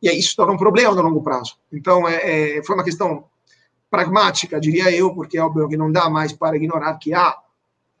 E 0.00 0.08
aí 0.08 0.16
isso 0.16 0.36
torna 0.36 0.52
um 0.52 0.58
problema 0.58 0.94
no 0.94 1.02
longo 1.02 1.22
prazo. 1.22 1.56
Então, 1.72 2.08
é, 2.08 2.58
é, 2.58 2.62
foi 2.62 2.76
uma 2.76 2.84
questão 2.84 3.24
pragmática, 3.92 4.58
diria 4.58 4.90
eu, 4.90 5.14
porque 5.14 5.36
é 5.36 5.42
óbvio 5.42 5.68
que 5.68 5.76
não 5.76 5.92
dá 5.92 6.08
mais 6.08 6.32
para 6.32 6.56
ignorar 6.56 6.94
que 6.94 7.12
há 7.12 7.36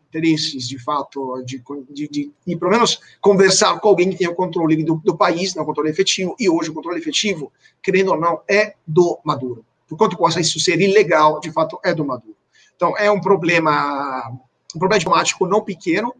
interesses, 0.08 0.66
de 0.66 0.78
fato, 0.78 1.42
de, 1.44 1.62
de, 1.90 2.08
de, 2.08 2.32
de, 2.46 2.56
pelo 2.56 2.70
menos 2.70 2.98
conversar 3.20 3.78
com 3.78 3.88
alguém 3.88 4.08
que 4.08 4.16
tenha 4.16 4.30
o 4.30 4.34
controle 4.34 4.82
do, 4.82 4.94
do 4.96 5.14
país, 5.14 5.54
né, 5.54 5.60
o 5.60 5.66
controle 5.66 5.90
efetivo, 5.90 6.34
e 6.40 6.48
hoje 6.48 6.70
o 6.70 6.72
controle 6.72 6.98
efetivo, 6.98 7.52
querendo 7.82 8.12
ou 8.12 8.18
não, 8.18 8.40
é 8.48 8.74
do 8.86 9.18
Maduro. 9.22 9.66
Por 9.86 9.98
quanto 9.98 10.16
possa 10.16 10.40
isso 10.40 10.58
ser 10.58 10.80
ilegal, 10.80 11.38
de 11.40 11.52
fato, 11.52 11.78
é 11.84 11.92
do 11.92 12.06
Maduro. 12.06 12.36
Então, 12.74 12.96
é 12.96 13.10
um 13.10 13.20
problema, 13.20 14.30
um 14.74 14.78
problema 14.78 14.98
diplomático 14.98 15.46
não 15.46 15.60
pequeno, 15.60 16.14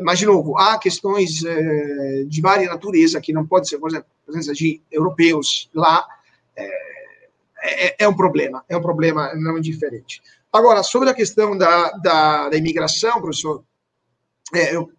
mas, 0.00 0.18
de 0.18 0.26
novo, 0.26 0.58
há 0.58 0.78
questões 0.78 1.44
eh, 1.44 2.24
de 2.26 2.40
várias 2.40 2.68
natureza 2.68 3.20
que 3.20 3.32
não 3.32 3.46
pode 3.46 3.68
ser, 3.68 3.78
por 3.78 3.88
exemplo, 3.88 4.06
a 4.22 4.26
presença 4.26 4.52
de 4.52 4.80
europeus 4.90 5.70
lá, 5.72 6.04
é, 6.56 6.91
é, 7.62 8.04
é 8.04 8.08
um 8.08 8.14
problema, 8.14 8.64
é 8.68 8.76
um 8.76 8.82
problema 8.82 9.34
não 9.34 9.56
indiferente. 9.56 10.20
Agora, 10.52 10.82
sobre 10.82 11.08
a 11.08 11.14
questão 11.14 11.56
da, 11.56 11.90
da, 11.92 12.48
da 12.50 12.56
imigração, 12.56 13.20
professor, 13.20 13.64
é, 14.52 14.74
eu 14.74 14.90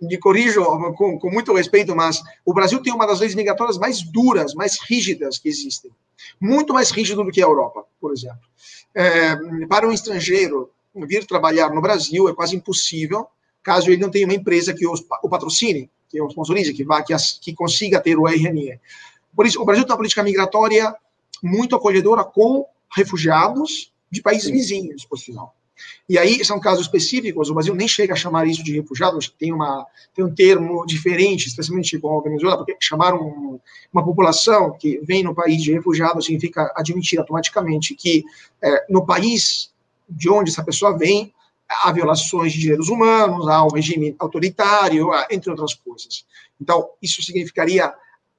me 0.00 0.18
corrijo 0.18 0.64
com, 0.96 1.18
com, 1.18 1.30
muito 1.30 1.54
respeito, 1.54 1.94
mas 1.94 2.20
o 2.44 2.52
Brasil 2.52 2.82
tem 2.82 2.92
uma 2.92 3.06
das 3.06 3.20
leis 3.20 3.34
migratórias 3.34 3.78
mais 3.78 4.02
duras, 4.02 4.54
mais 4.54 4.78
rígidas 4.80 5.38
que 5.38 5.48
existem. 5.48 5.90
Muito 6.40 6.74
mais 6.74 6.90
rígido 6.90 7.24
do 7.24 7.30
que 7.30 7.40
a 7.40 7.46
Europa, 7.46 7.84
por 8.00 8.12
exemplo. 8.12 8.42
É, 8.94 9.36
para 9.66 9.88
um 9.88 9.92
estrangeiro 9.92 10.70
vir 10.94 11.26
trabalhar 11.26 11.70
no 11.70 11.80
Brasil 11.80 12.28
é 12.28 12.34
quase 12.34 12.54
impossível, 12.54 13.26
caso 13.62 13.90
ele 13.90 14.02
não 14.02 14.10
tenha 14.10 14.26
uma 14.26 14.34
empresa 14.34 14.74
que 14.74 14.86
o, 14.86 14.92
o 15.22 15.28
patrocine, 15.28 15.90
que 16.08 16.20
o 16.20 16.28
sponsorize, 16.28 16.74
que, 16.74 16.84
vá, 16.84 17.02
que, 17.02 17.14
as, 17.14 17.38
que 17.40 17.54
consiga 17.54 18.00
ter 18.00 18.18
o 18.18 18.28
RNE. 18.28 18.78
Por 19.34 19.46
isso, 19.46 19.60
o 19.60 19.64
Brasil 19.64 19.84
tem 19.84 19.92
uma 19.92 19.96
política 19.96 20.22
migratória 20.22 20.94
muito 21.42 21.76
acolhedora 21.76 22.24
com 22.24 22.66
refugiados 22.94 23.92
de 24.10 24.20
países 24.20 24.50
vizinhos, 24.50 25.04
por 25.04 25.18
sinal. 25.18 25.54
E 26.08 26.18
aí 26.18 26.44
são 26.44 26.60
casos 26.60 26.86
específicos, 26.86 27.48
o 27.48 27.54
Brasil 27.54 27.74
nem 27.74 27.88
chega 27.88 28.12
a 28.12 28.16
chamar 28.16 28.46
isso 28.46 28.62
de 28.62 28.72
refugiados, 28.74 29.28
tem, 29.28 29.52
uma, 29.52 29.86
tem 30.14 30.24
um 30.24 30.34
termo 30.34 30.84
diferente, 30.86 31.48
especialmente 31.48 31.98
com 31.98 32.18
a 32.18 32.22
Venezuela, 32.22 32.58
porque 32.58 32.76
chamar 32.80 33.14
um, 33.14 33.58
uma 33.92 34.04
população 34.04 34.76
que 34.76 35.00
vem 35.02 35.22
no 35.22 35.34
país 35.34 35.62
de 35.62 35.72
refugiado 35.72 36.22
significa 36.22 36.72
admitir 36.76 37.18
automaticamente 37.18 37.94
que 37.94 38.24
é, 38.62 38.86
no 38.88 39.04
país 39.04 39.72
de 40.08 40.28
onde 40.28 40.50
essa 40.50 40.62
pessoa 40.62 40.96
vem, 40.96 41.32
há 41.68 41.90
violações 41.90 42.52
de 42.52 42.60
direitos 42.60 42.88
humanos, 42.88 43.48
há 43.48 43.64
um 43.64 43.70
regime 43.70 44.14
autoritário, 44.18 45.08
entre 45.30 45.50
outras 45.50 45.74
coisas. 45.74 46.26
Então, 46.60 46.90
isso 47.00 47.22
significaria 47.22 47.92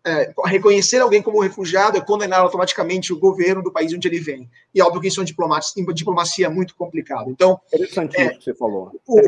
é, 0.05 0.33
reconhecer 0.45 0.99
alguém 0.99 1.21
como 1.21 1.39
refugiado 1.39 1.97
é 1.97 2.01
condenar 2.01 2.41
automaticamente 2.41 3.13
o 3.13 3.19
governo 3.19 3.63
do 3.63 3.71
país 3.71 3.93
onde 3.93 4.07
ele 4.07 4.19
vem. 4.19 4.49
E 4.73 4.81
óbvio 4.81 5.01
que 5.01 5.07
isso 5.07 5.21
é 5.21 5.23
uma 5.23 5.93
diplomacia, 5.93 6.49
muito 6.49 6.75
complicado. 6.75 7.29
Então, 7.29 7.59
Interessantíssimo 7.73 8.29
é, 8.29 8.33
que 8.33 8.43
você 8.43 8.53
falou. 8.53 8.91
O, 9.07 9.19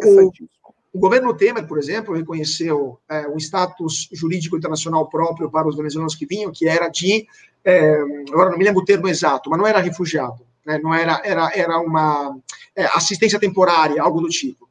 O 0.96 1.00
governo 1.00 1.36
Temer, 1.36 1.68
por 1.68 1.78
exemplo, 1.78 2.16
reconheceu 2.16 2.98
é, 3.10 3.28
um 3.28 3.38
status 3.38 4.08
jurídico 4.14 4.56
internacional 4.56 5.10
próprio 5.10 5.52
para 5.52 5.68
os 5.68 5.76
venezuelanos 5.76 6.16
que 6.16 6.26
vinham, 6.26 6.54
que 6.54 6.70
era 6.70 6.88
de, 6.88 7.28
é, 7.66 7.96
agora 8.32 8.50
não 8.50 8.58
me 8.58 8.64
lembro 8.64 8.82
o 8.82 8.86
termo 8.86 9.10
exato, 9.10 9.50
mas 9.50 9.60
não 9.60 9.68
era 9.68 9.80
refugiado, 9.82 10.46
né, 10.66 10.80
não 10.82 10.94
era, 10.94 11.22
era, 11.26 11.52
era 11.54 11.80
uma 11.80 12.38
é, 12.74 12.86
assistência 12.94 13.38
temporária, 13.38 14.02
algo 14.02 14.22
do 14.22 14.30
tipo. 14.30 14.65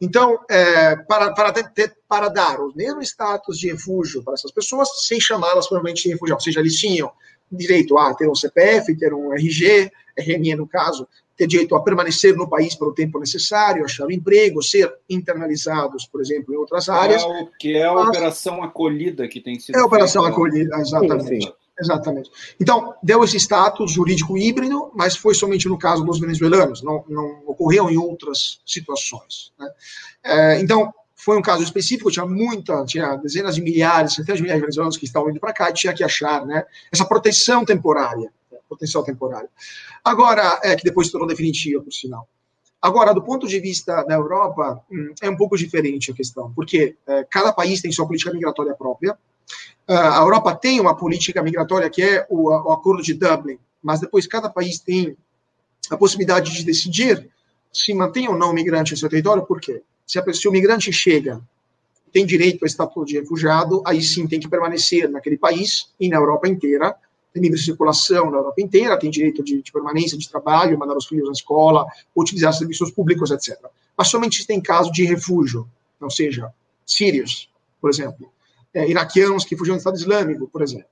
Então, 0.00 0.38
é, 0.50 0.96
para, 0.96 1.32
para, 1.32 1.52
ter, 1.52 1.94
para 2.08 2.28
dar 2.28 2.60
o 2.60 2.72
mesmo 2.74 3.02
status 3.02 3.58
de 3.58 3.70
refúgio 3.70 4.22
para 4.22 4.34
essas 4.34 4.50
pessoas, 4.50 4.88
sem 5.06 5.20
chamá-las 5.20 5.66
provavelmente 5.66 6.02
de 6.02 6.10
refúgio, 6.10 6.34
ou 6.34 6.40
seja, 6.40 6.60
eles 6.60 6.76
tinham 6.76 7.10
direito 7.50 7.98
a 7.98 8.14
ter 8.14 8.28
um 8.28 8.34
CPF, 8.34 8.96
ter 8.96 9.12
um 9.12 9.32
RG, 9.32 9.90
RME 10.18 10.54
no 10.54 10.66
caso, 10.66 11.06
ter 11.36 11.46
direito 11.46 11.74
a 11.74 11.82
permanecer 11.82 12.36
no 12.36 12.48
país 12.48 12.74
pelo 12.74 12.92
tempo 12.92 13.18
necessário, 13.18 13.84
achar 13.84 14.06
um 14.06 14.10
emprego, 14.10 14.62
ser 14.62 14.92
internalizados, 15.08 16.06
por 16.06 16.20
exemplo, 16.20 16.52
em 16.54 16.56
outras 16.58 16.88
áreas. 16.88 17.22
É 17.22 17.26
o, 17.26 17.46
que 17.58 17.76
é 17.76 17.86
a 17.86 17.94
mas, 17.94 18.08
operação 18.08 18.62
acolhida 18.62 19.26
que 19.26 19.40
tem 19.40 19.58
sido. 19.58 19.76
É 19.76 19.80
a 19.80 19.86
operação 19.86 20.22
feita. 20.22 20.36
acolhida, 20.36 20.76
exatamente. 20.76 21.24
Sim, 21.24 21.40
sim. 21.40 21.52
Exatamente. 21.80 22.30
Então, 22.60 22.94
deu 23.02 23.24
esse 23.24 23.38
status 23.38 23.92
jurídico 23.92 24.36
híbrido, 24.36 24.90
mas 24.94 25.16
foi 25.16 25.34
somente 25.34 25.68
no 25.68 25.78
caso 25.78 26.04
dos 26.04 26.20
venezuelanos, 26.20 26.82
não, 26.82 27.04
não 27.08 27.42
ocorreu 27.46 27.88
em 27.88 27.96
outras 27.96 28.60
situações. 28.66 29.52
Né? 29.58 29.68
É, 30.22 30.60
então, 30.60 30.92
foi 31.16 31.38
um 31.38 31.42
caso 31.42 31.62
específico, 31.62 32.10
tinha 32.10 32.26
muita, 32.26 32.84
tinha 32.84 33.16
dezenas 33.16 33.54
de 33.54 33.62
milhares, 33.62 34.14
centenas 34.14 34.38
de 34.38 34.42
milhares 34.42 34.60
de 34.60 34.66
venezuelanos 34.66 34.96
que 34.96 35.04
estavam 35.04 35.30
indo 35.30 35.40
para 35.40 35.52
cá 35.52 35.70
e 35.70 35.74
tinha 35.74 35.94
que 35.94 36.04
achar 36.04 36.44
né, 36.46 36.64
essa 36.92 37.04
proteção 37.04 37.64
temporária 37.64 38.30
potencial 38.70 39.02
temporário. 39.02 39.48
Agora, 40.04 40.60
é 40.62 40.76
que 40.76 40.84
depois 40.84 41.08
se 41.08 41.12
tornou 41.12 41.28
definitiva, 41.28 41.82
por 41.82 41.92
sinal. 41.92 42.28
Agora, 42.80 43.12
do 43.12 43.22
ponto 43.22 43.46
de 43.46 43.58
vista 43.60 44.02
da 44.04 44.14
Europa, 44.14 44.80
hum, 44.90 45.12
é 45.20 45.28
um 45.28 45.36
pouco 45.36 45.56
diferente 45.56 46.10
a 46.10 46.14
questão, 46.14 46.52
porque 46.54 46.96
é, 47.06 47.26
cada 47.28 47.52
país 47.52 47.82
tem 47.82 47.92
sua 47.92 48.06
política 48.06 48.32
migratória 48.32 48.74
própria. 48.74 49.18
É, 49.90 49.96
a 49.96 50.18
Europa 50.18 50.54
tem 50.54 50.80
uma 50.80 50.96
política 50.96 51.42
migratória 51.42 51.90
que 51.90 52.00
é 52.00 52.24
o, 52.30 52.48
o 52.48 52.70
Acordo 52.70 53.02
de 53.02 53.12
Dublin, 53.12 53.58
mas 53.82 53.98
depois 53.98 54.24
cada 54.24 54.48
país 54.48 54.78
tem 54.78 55.16
a 55.90 55.96
possibilidade 55.96 56.52
de 56.52 56.62
decidir 56.62 57.28
se 57.72 57.92
mantém 57.92 58.28
ou 58.28 58.38
não 58.38 58.50
o 58.50 58.54
migrante 58.54 58.94
em 58.94 58.96
seu 58.96 59.08
território, 59.08 59.44
por 59.44 59.60
quê? 59.60 59.82
Se, 60.06 60.20
a, 60.20 60.32
se 60.32 60.46
o 60.46 60.52
migrante 60.52 60.92
chega, 60.92 61.42
tem 62.12 62.24
direito 62.24 62.64
a 62.64 62.66
estatuto 62.68 63.06
de 63.06 63.18
refugiado, 63.18 63.82
aí 63.84 64.00
sim 64.00 64.28
tem 64.28 64.38
que 64.38 64.48
permanecer 64.48 65.10
naquele 65.10 65.36
país 65.36 65.90
e 65.98 66.08
na 66.08 66.18
Europa 66.18 66.46
inteira, 66.46 66.94
tem 67.32 67.42
livre 67.42 67.58
circulação 67.58 68.30
na 68.30 68.36
Europa 68.36 68.60
inteira, 68.60 68.96
tem 68.96 69.10
direito 69.10 69.42
de, 69.42 69.60
de, 69.60 69.72
permanência 69.72 70.16
de 70.16 70.30
trabalho, 70.30 70.78
mandar 70.78 70.96
os 70.96 71.06
filhos 71.06 71.26
na 71.26 71.32
escola, 71.32 71.84
utilizar 72.14 72.52
serviços 72.52 72.92
públicos, 72.92 73.32
etc. 73.32 73.58
Mas 73.98 74.06
somente 74.06 74.46
tem 74.46 74.60
caso 74.60 74.92
de 74.92 75.04
refúgio, 75.04 75.68
ou 76.00 76.10
seja, 76.10 76.52
sírios, 76.86 77.50
por 77.80 77.90
exemplo, 77.90 78.30
é, 78.74 78.88
iraquianos 78.88 79.44
que 79.44 79.56
fugiram 79.56 79.76
do 79.76 79.80
Estado 79.80 79.96
Islâmico, 79.96 80.48
por 80.48 80.62
exemplo. 80.62 80.88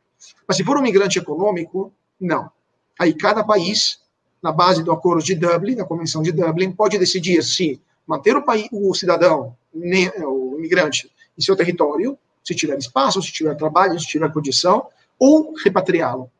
Mas 0.46 0.56
se 0.56 0.64
for 0.64 0.76
um 0.76 0.82
migrante 0.82 1.18
econômico, 1.18 1.92
não. 2.20 2.50
Aí 2.98 3.14
cada 3.14 3.44
país, 3.44 4.00
na 4.42 4.52
base 4.52 4.82
do 4.82 4.92
acordo 4.92 5.22
de 5.22 5.34
Dublin, 5.34 5.76
da 5.76 5.84
Convenção 5.84 6.22
de 6.22 6.32
Dublin, 6.32 6.72
pode 6.72 6.98
decidir 6.98 7.42
se 7.42 7.80
manter 8.06 8.36
o, 8.36 8.42
país, 8.42 8.68
o 8.72 8.92
cidadão, 8.94 9.56
o 9.72 10.56
imigrante, 10.58 11.10
em 11.36 11.42
seu 11.42 11.54
território, 11.54 12.18
se 12.42 12.54
tiver 12.54 12.78
espaço, 12.78 13.22
se 13.22 13.32
tiver 13.32 13.54
trabalho, 13.56 13.98
se 14.00 14.06
tiver 14.06 14.32
condição, 14.32 14.88
ou 15.18 15.54
repatriá-lo. 15.62 16.30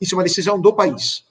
Isso 0.00 0.14
é 0.14 0.16
uma 0.18 0.24
decisão 0.24 0.60
do 0.60 0.72
país. 0.72 1.24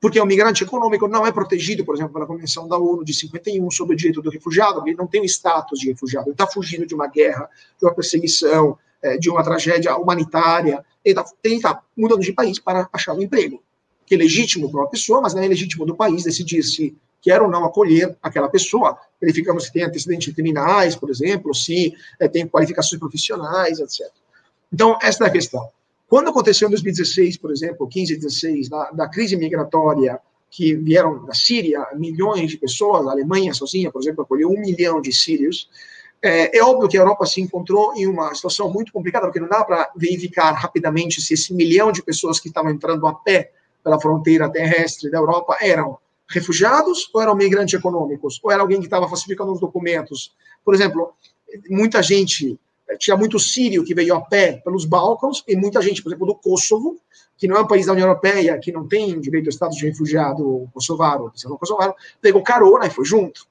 Porque 0.00 0.20
o 0.20 0.26
migrante 0.26 0.62
econômico 0.62 1.08
não 1.08 1.26
é 1.26 1.32
protegido, 1.32 1.84
por 1.84 1.94
exemplo, 1.94 2.14
pela 2.14 2.26
Convenção 2.26 2.68
da 2.68 2.78
ONU 2.78 3.04
de 3.04 3.12
51 3.12 3.70
sobre 3.70 3.94
o 3.94 3.96
direito 3.96 4.22
do 4.22 4.30
refugiado, 4.30 4.82
ele 4.86 4.96
não 4.96 5.06
tem 5.06 5.20
o 5.20 5.24
status 5.24 5.80
de 5.80 5.88
refugiado, 5.88 6.28
ele 6.28 6.34
está 6.34 6.46
fugindo 6.46 6.86
de 6.86 6.94
uma 6.94 7.08
guerra, 7.08 7.50
de 7.78 7.84
uma 7.84 7.92
perseguição, 7.92 8.70
é, 8.70 8.87
de 9.20 9.30
uma 9.30 9.42
tragédia 9.42 9.96
humanitária, 9.96 10.84
ele 11.04 11.18
está 11.18 11.72
tá 11.74 11.82
mudando 11.96 12.20
de 12.20 12.32
país 12.32 12.58
para 12.58 12.88
achar 12.92 13.14
um 13.14 13.22
emprego, 13.22 13.62
que 14.04 14.14
é 14.14 14.18
legítimo 14.18 14.70
para 14.70 14.80
uma 14.80 14.90
pessoa, 14.90 15.20
mas 15.20 15.34
não 15.34 15.42
é 15.42 15.48
legítimo 15.48 15.86
do 15.86 15.96
país 15.96 16.24
decidir 16.24 16.62
se 16.62 16.96
quer 17.20 17.42
ou 17.42 17.48
não 17.48 17.64
acolher 17.64 18.16
aquela 18.22 18.48
pessoa, 18.48 18.96
verificamos 19.20 19.64
se 19.64 19.72
tem 19.72 19.82
antecedentes 19.84 20.32
criminais, 20.32 20.94
por 20.94 21.10
exemplo, 21.10 21.54
se 21.54 21.94
é, 22.18 22.28
tem 22.28 22.46
qualificações 22.46 22.98
profissionais, 22.98 23.80
etc. 23.80 24.08
Então, 24.72 24.98
essa 25.02 25.24
é 25.24 25.26
a 25.26 25.30
questão. 25.30 25.68
Quando 26.08 26.30
aconteceu 26.30 26.68
em 26.68 26.70
2016, 26.70 27.36
por 27.36 27.50
exemplo, 27.50 27.86
15 27.86 28.12
e 28.12 28.16
16, 28.16 28.68
da, 28.68 28.90
da 28.92 29.08
crise 29.08 29.36
migratória 29.36 30.20
que 30.50 30.74
vieram 30.74 31.24
da 31.26 31.34
Síria, 31.34 31.86
milhões 31.94 32.50
de 32.50 32.56
pessoas, 32.56 33.06
a 33.06 33.10
Alemanha 33.10 33.52
sozinha, 33.52 33.90
por 33.90 34.00
exemplo, 34.00 34.22
acolheu 34.22 34.48
um 34.48 34.60
milhão 34.60 35.00
de 35.00 35.12
sírios, 35.12 35.68
é, 36.22 36.58
é, 36.58 36.62
óbvio 36.62 36.88
que 36.88 36.96
a 36.96 37.00
Europa 37.00 37.26
se 37.26 37.40
encontrou 37.40 37.94
em 37.94 38.06
uma 38.06 38.34
situação 38.34 38.72
muito 38.72 38.92
complicada, 38.92 39.26
porque 39.26 39.40
não 39.40 39.48
dá 39.48 39.64
para 39.64 39.90
verificar 39.96 40.52
rapidamente 40.52 41.20
se 41.20 41.34
esse 41.34 41.54
milhão 41.54 41.92
de 41.92 42.02
pessoas 42.02 42.40
que 42.40 42.48
estavam 42.48 42.70
entrando 42.70 43.06
a 43.06 43.14
pé 43.14 43.52
pela 43.84 44.00
fronteira 44.00 44.50
terrestre 44.50 45.10
da 45.10 45.18
Europa 45.18 45.56
eram 45.60 45.98
refugiados 46.28 47.08
ou 47.14 47.22
eram 47.22 47.34
migrantes 47.34 47.78
econômicos, 47.78 48.40
ou 48.42 48.50
era 48.50 48.60
alguém 48.60 48.80
que 48.80 48.86
estava 48.86 49.08
falsificando 49.08 49.52
os 49.52 49.60
documentos. 49.60 50.34
Por 50.64 50.74
exemplo, 50.74 51.14
muita 51.70 52.02
gente 52.02 52.58
tinha 52.98 53.16
muito 53.16 53.38
sírio 53.38 53.84
que 53.84 53.94
veio 53.94 54.14
a 54.14 54.20
pé 54.20 54.60
pelos 54.64 54.84
Balcãs 54.84 55.42
e 55.46 55.56
muita 55.56 55.80
gente, 55.80 56.02
por 56.02 56.10
exemplo, 56.10 56.26
do 56.26 56.34
Kosovo, 56.34 56.98
que 57.36 57.46
não 57.46 57.56
é 57.56 57.60
um 57.60 57.66
país 57.66 57.86
da 57.86 57.92
União 57.92 58.08
Europeia, 58.08 58.58
que 58.58 58.72
não 58.72 58.86
tem 58.86 59.20
direito 59.20 59.46
ao 59.46 59.52
status 59.52 59.76
de 59.76 59.86
refugiado 59.86 60.68
kosovaro, 60.74 61.32
kosovaro, 61.58 61.94
pegou 62.20 62.42
carona 62.42 62.86
e 62.86 62.90
foi 62.90 63.04
junto. 63.04 63.46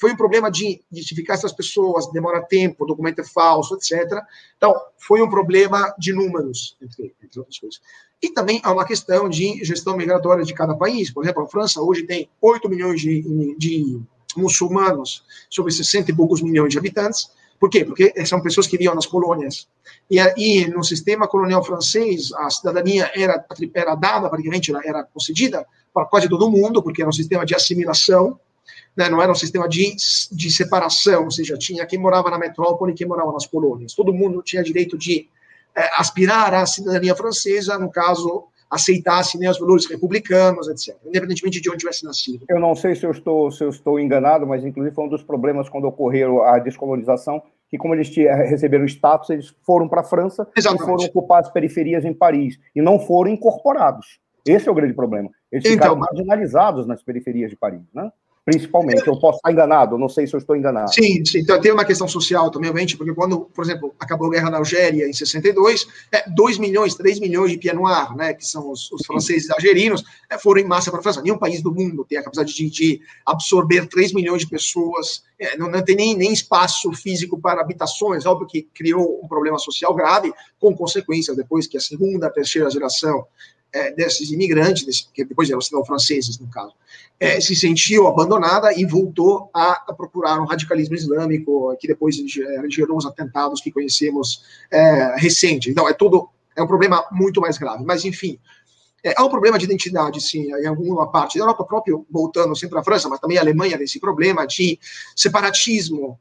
Foi 0.00 0.12
um 0.12 0.16
problema 0.16 0.50
de 0.50 0.80
identificar 0.90 1.34
essas 1.34 1.52
pessoas, 1.52 2.10
demora 2.12 2.42
tempo, 2.42 2.86
documento 2.86 3.20
é 3.20 3.24
falso, 3.24 3.74
etc. 3.74 4.22
Então, 4.56 4.74
foi 4.96 5.20
um 5.20 5.28
problema 5.28 5.94
de 5.98 6.12
números, 6.12 6.76
entre, 6.80 7.14
entre 7.22 7.38
outras 7.38 7.58
coisas. 7.58 7.80
E 8.22 8.30
também 8.30 8.60
há 8.62 8.72
uma 8.72 8.84
questão 8.84 9.28
de 9.28 9.64
gestão 9.64 9.96
migratória 9.96 10.44
de 10.44 10.54
cada 10.54 10.74
país. 10.74 11.10
Por 11.10 11.24
exemplo, 11.24 11.42
a 11.42 11.48
França 11.48 11.80
hoje 11.80 12.04
tem 12.04 12.28
8 12.40 12.68
milhões 12.68 13.00
de, 13.00 13.56
de 13.56 14.00
muçulmanos 14.36 15.24
sobre 15.50 15.72
60 15.72 16.10
e 16.10 16.14
poucos 16.14 16.42
milhões 16.42 16.72
de 16.72 16.78
habitantes, 16.78 17.30
por 17.58 17.68
quê? 17.68 17.84
Porque 17.84 18.12
são 18.24 18.40
pessoas 18.40 18.66
que 18.66 18.76
viviam 18.76 18.94
nas 18.94 19.06
colônias. 19.06 19.68
E 20.08 20.20
aí, 20.20 20.68
no 20.68 20.84
sistema 20.84 21.26
colonial 21.26 21.64
francês, 21.64 22.32
a 22.32 22.48
cidadania 22.50 23.10
era, 23.14 23.44
era 23.74 23.94
dada, 23.96 24.28
praticamente, 24.28 24.72
era 24.84 25.02
concedida 25.02 25.66
para 25.92 26.06
quase 26.06 26.28
todo 26.28 26.50
mundo, 26.50 26.82
porque 26.82 27.02
era 27.02 27.08
um 27.08 27.12
sistema 27.12 27.44
de 27.44 27.54
assimilação, 27.56 28.38
né? 28.98 29.08
não 29.08 29.22
era 29.22 29.30
um 29.30 29.34
sistema 29.34 29.68
de, 29.68 29.94
de 30.32 30.50
separação, 30.50 31.24
ou 31.24 31.30
seja, 31.30 31.56
tinha 31.56 31.86
quem 31.86 31.98
morava 31.98 32.28
na 32.30 32.38
metrópole 32.38 32.92
e 32.92 32.94
quem 32.94 33.06
morava 33.06 33.32
nas 33.32 33.46
colônias. 33.46 33.94
Todo 33.94 34.12
mundo 34.12 34.42
tinha 34.42 34.62
direito 34.62 34.98
de 34.98 35.28
é, 35.74 35.88
aspirar 35.96 36.52
à 36.52 36.66
cidadania 36.66 37.14
francesa, 37.14 37.78
no 37.78 37.90
caso, 37.90 38.44
aceitasse 38.68 39.38
né, 39.38 39.48
os 39.48 39.58
valores 39.58 39.86
republicanos, 39.86 40.68
etc., 40.68 40.96
independentemente 41.06 41.60
de 41.60 41.70
onde 41.70 41.78
tivesse 41.78 42.04
nascido. 42.04 42.44
Eu 42.48 42.58
não 42.58 42.74
sei 42.74 42.96
se 42.96 43.06
eu 43.06 43.12
estou, 43.12 43.50
se 43.52 43.62
eu 43.62 43.68
estou 43.68 44.00
enganado, 44.00 44.46
mas 44.46 44.64
inclusive 44.64 44.94
foi 44.94 45.04
um 45.04 45.08
dos 45.08 45.22
problemas 45.22 45.68
quando 45.68 45.86
ocorreu 45.86 46.42
a 46.42 46.58
descolonização, 46.58 47.40
que 47.70 47.78
como 47.78 47.94
eles 47.94 48.10
tinham, 48.10 48.34
receberam 48.34 48.84
status, 48.84 49.30
eles 49.30 49.54
foram 49.62 49.88
para 49.88 50.00
a 50.00 50.04
França 50.04 50.48
Exatamente. 50.56 50.82
e 50.82 50.86
foram 50.86 51.04
ocupar 51.04 51.40
as 51.40 51.50
periferias 51.50 52.04
em 52.04 52.12
Paris, 52.12 52.58
e 52.74 52.82
não 52.82 52.98
foram 52.98 53.30
incorporados. 53.30 54.18
Esse 54.44 54.68
é 54.68 54.72
o 54.72 54.74
grande 54.74 54.94
problema. 54.94 55.30
Eles 55.52 55.64
então, 55.64 55.72
ficaram 55.72 55.96
marginalizados 55.96 56.86
nas 56.86 57.02
periferias 57.02 57.50
de 57.50 57.56
Paris, 57.56 57.82
né? 57.94 58.10
Principalmente. 58.50 59.06
Eu 59.06 59.18
posso 59.18 59.36
estar 59.36 59.52
enganado, 59.52 59.98
não 59.98 60.08
sei 60.08 60.26
se 60.26 60.34
eu 60.34 60.38
estou 60.38 60.56
enganado. 60.56 60.92
Sim, 60.92 61.22
sim. 61.24 61.40
Então, 61.40 61.60
tem 61.60 61.70
uma 61.70 61.84
questão 61.84 62.08
social 62.08 62.50
também, 62.50 62.70
obviamente, 62.70 62.96
porque 62.96 63.12
quando, 63.12 63.40
por 63.40 63.62
exemplo, 63.62 63.94
acabou 64.00 64.28
a 64.28 64.30
guerra 64.30 64.50
na 64.50 64.56
Algéria 64.56 65.06
em 65.06 65.12
62, 65.12 65.86
é, 66.10 66.24
2 66.30 66.56
milhões, 66.56 66.94
3 66.94 67.20
milhões 67.20 67.50
de 67.50 67.58
pieds 67.58 67.78
noirs, 67.78 68.16
né, 68.16 68.32
que 68.32 68.46
são 68.46 68.70
os, 68.70 68.90
os 68.90 69.04
franceses 69.06 69.50
algerinos, 69.50 70.02
é, 70.30 70.38
foram 70.38 70.62
em 70.62 70.64
massa 70.64 70.90
para 70.90 71.00
a 71.00 71.02
França. 71.02 71.20
Nenhum 71.20 71.36
país 71.36 71.60
do 71.62 71.74
mundo 71.74 72.06
tem 72.08 72.16
a 72.16 72.22
capacidade 72.22 72.54
de, 72.54 72.70
de 72.70 73.00
absorver 73.26 73.86
3 73.86 74.14
milhões 74.14 74.40
de 74.40 74.48
pessoas, 74.48 75.22
é, 75.38 75.56
não, 75.58 75.70
não, 75.70 75.82
tem 75.82 75.94
nem, 75.94 76.16
nem 76.16 76.32
espaço 76.32 76.90
físico 76.92 77.38
para 77.38 77.60
habitações, 77.60 78.24
óbvio 78.24 78.46
que 78.46 78.62
criou 78.62 79.20
um 79.22 79.28
problema 79.28 79.58
social 79.58 79.94
grave, 79.94 80.32
com 80.58 80.74
consequências 80.74 81.36
depois 81.36 81.66
que 81.66 81.76
a 81.76 81.80
segunda, 81.80 82.30
terceira 82.30 82.70
geração 82.70 83.26
é, 83.72 83.92
desses 83.92 84.30
imigrantes, 84.30 84.84
desse, 84.84 85.06
que 85.12 85.24
depois 85.24 85.50
eram 85.50 85.60
cidadãos 85.60 85.86
franceses, 85.86 86.38
no 86.38 86.48
caso, 86.48 86.72
é, 87.20 87.40
se 87.40 87.54
sentiu 87.54 88.06
abandonada 88.06 88.72
e 88.72 88.84
voltou 88.84 89.50
a, 89.52 89.84
a, 89.88 89.92
procurar 89.92 90.40
um 90.40 90.46
radicalismo 90.46 90.94
islâmico, 90.94 91.76
que 91.78 91.86
depois 91.86 92.16
gerou 92.70 92.96
os 92.96 93.06
atentados 93.06 93.60
que 93.60 93.70
conhecemos 93.70 94.42
é, 94.70 95.16
recente. 95.16 95.70
Então, 95.70 95.88
é 95.88 95.92
todo 95.92 96.28
é 96.56 96.62
um 96.62 96.66
problema 96.66 97.04
muito 97.12 97.40
mais 97.40 97.56
grave. 97.56 97.84
Mas, 97.84 98.04
enfim, 98.04 98.38
é, 99.04 99.14
há 99.16 99.24
um 99.24 99.28
problema 99.28 99.58
de 99.58 99.64
identidade, 99.64 100.20
sim, 100.20 100.50
em 100.52 100.66
alguma 100.66 101.10
parte 101.10 101.38
da 101.38 101.44
Europa, 101.44 101.64
próprio, 101.64 102.04
voltando 102.10 102.56
sempre 102.56 102.78
à 102.78 102.82
França, 102.82 103.08
mas 103.08 103.20
também 103.20 103.38
a 103.38 103.40
Alemanha, 103.40 103.78
desse 103.78 104.00
problema 104.00 104.46
de 104.46 104.78
separatismo 105.14 106.18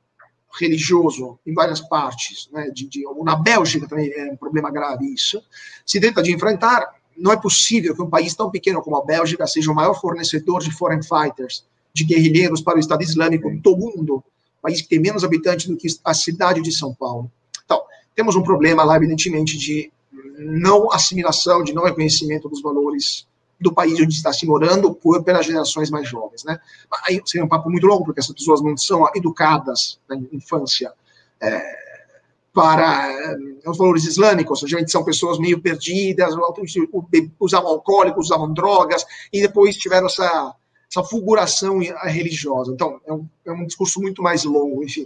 religioso 0.59 1.39
em 1.45 1.53
várias 1.53 1.81
partes, 1.81 2.49
né, 2.51 2.69
de, 2.69 2.87
de, 2.87 3.03
na 3.23 3.35
Bélgica 3.35 3.87
também 3.87 4.11
é 4.11 4.31
um 4.31 4.37
problema 4.37 4.71
grave 4.71 5.05
isso, 5.13 5.41
se 5.85 5.99
tenta 5.99 6.23
de 6.23 6.33
enfrentar 6.33 6.95
não 7.17 7.31
é 7.31 7.37
possível 7.37 7.95
que 7.95 8.01
um 8.01 8.09
país 8.09 8.35
tão 8.35 8.49
pequeno 8.49 8.81
como 8.81 8.97
a 8.97 9.05
Bélgica 9.05 9.47
seja 9.47 9.71
o 9.71 9.75
maior 9.75 9.99
fornecedor 9.99 10.61
de 10.61 10.71
foreign 10.71 11.03
fighters, 11.03 11.65
de 11.93 12.03
guerrilheiros 12.03 12.61
para 12.61 12.77
o 12.77 12.79
Estado 12.79 13.01
Islâmico 13.01 13.49
do 13.57 13.75
mundo. 13.75 14.23
país 14.61 14.81
que 14.81 14.87
tem 14.87 14.99
menos 14.99 15.23
habitantes 15.23 15.67
do 15.67 15.77
que 15.77 15.87
a 16.03 16.13
cidade 16.13 16.61
de 16.61 16.71
São 16.71 16.93
Paulo. 16.93 17.31
Então, 17.65 17.81
temos 18.15 18.35
um 18.35 18.43
problema 18.43 18.83
lá, 18.83 18.95
evidentemente, 18.97 19.57
de 19.57 19.91
não 20.37 20.91
assimilação, 20.91 21.63
de 21.63 21.73
não 21.73 21.83
reconhecimento 21.83 22.49
dos 22.49 22.61
valores 22.61 23.25
do 23.59 23.73
país 23.73 23.99
onde 23.99 24.13
está 24.13 24.31
se 24.31 24.45
morando 24.45 24.93
por, 24.93 25.23
pelas 25.23 25.45
gerações 25.45 25.89
mais 25.89 26.07
jovens, 26.07 26.43
né? 26.43 26.59
Aí 27.07 27.21
seria 27.25 27.43
um 27.43 27.49
papo 27.49 27.69
muito 27.69 27.87
longo, 27.87 28.05
porque 28.05 28.19
essas 28.19 28.35
pessoas 28.35 28.61
não 28.61 28.77
são 28.77 29.09
educadas 29.15 29.99
na 30.07 30.15
infância 30.31 30.91
é, 31.41 31.86
para 32.57 33.07
é, 33.11 33.69
os 33.69 33.77
valores 33.77 34.05
islâmicos, 34.05 34.61
geralmente 34.61 34.91
são 34.91 35.03
pessoas 35.03 35.37
meio 35.37 35.61
perdidas, 35.61 36.33
usavam 37.39 37.69
alcoólicos, 37.69 38.25
usavam 38.25 38.51
drogas, 38.51 39.05
e 39.31 39.41
depois 39.41 39.77
tiveram 39.77 40.07
essa, 40.07 40.55
essa 40.91 41.03
fulguração 41.03 41.77
religiosa. 42.05 42.71
Então, 42.73 42.99
é 43.05 43.13
um, 43.13 43.29
é 43.45 43.51
um 43.51 43.63
discurso 43.63 44.01
muito 44.01 44.23
mais 44.23 44.43
longo, 44.43 44.83
enfim. 44.83 45.05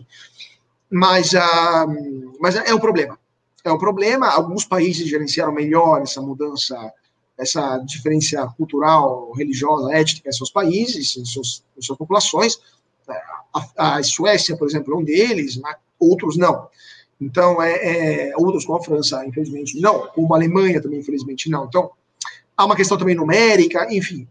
Mas, 0.89 1.33
uh, 1.33 2.37
mas 2.39 2.55
é 2.55 2.73
um 2.73 2.79
problema. 2.79 3.19
É 3.65 3.71
um 3.73 3.77
problema. 3.77 4.29
Alguns 4.29 4.63
países 4.63 5.09
gerenciaram 5.09 5.51
melhor 5.51 6.01
essa 6.01 6.21
mudança 6.21 6.77
essa 7.37 7.79
diferença 7.79 8.47
cultural, 8.55 9.31
religiosa, 9.33 9.93
étnica 9.93 10.29
em 10.29 10.31
seus 10.31 10.51
países, 10.51 11.17
em, 11.17 11.21
em 11.21 11.25
suas 11.81 11.97
populações. 11.97 12.59
A, 13.53 13.97
a, 13.97 14.03
Suécia, 14.03 14.55
por 14.55 14.69
exemplo, 14.69 14.93
é 14.93 14.97
um 14.97 15.03
deles, 15.03 15.59
outros 15.99 16.37
não. 16.37 16.69
Então, 17.21 17.61
é, 17.61 18.29
é, 18.29 18.33
outros 18.35 18.65
como 18.65 18.79
a 18.79 18.83
França, 18.83 19.23
infelizmente, 19.25 19.79
não. 19.79 20.07
Como 20.07 20.33
a 20.33 20.37
Alemanha 20.37 20.81
também, 20.81 20.99
infelizmente, 20.99 21.49
não. 21.49 21.65
Então, 21.65 21.91
há 22.57 22.65
uma 22.65 22.75
questão 22.75 22.97
também 22.97 23.15
numérica, 23.15 23.87
enfim. 23.93 24.27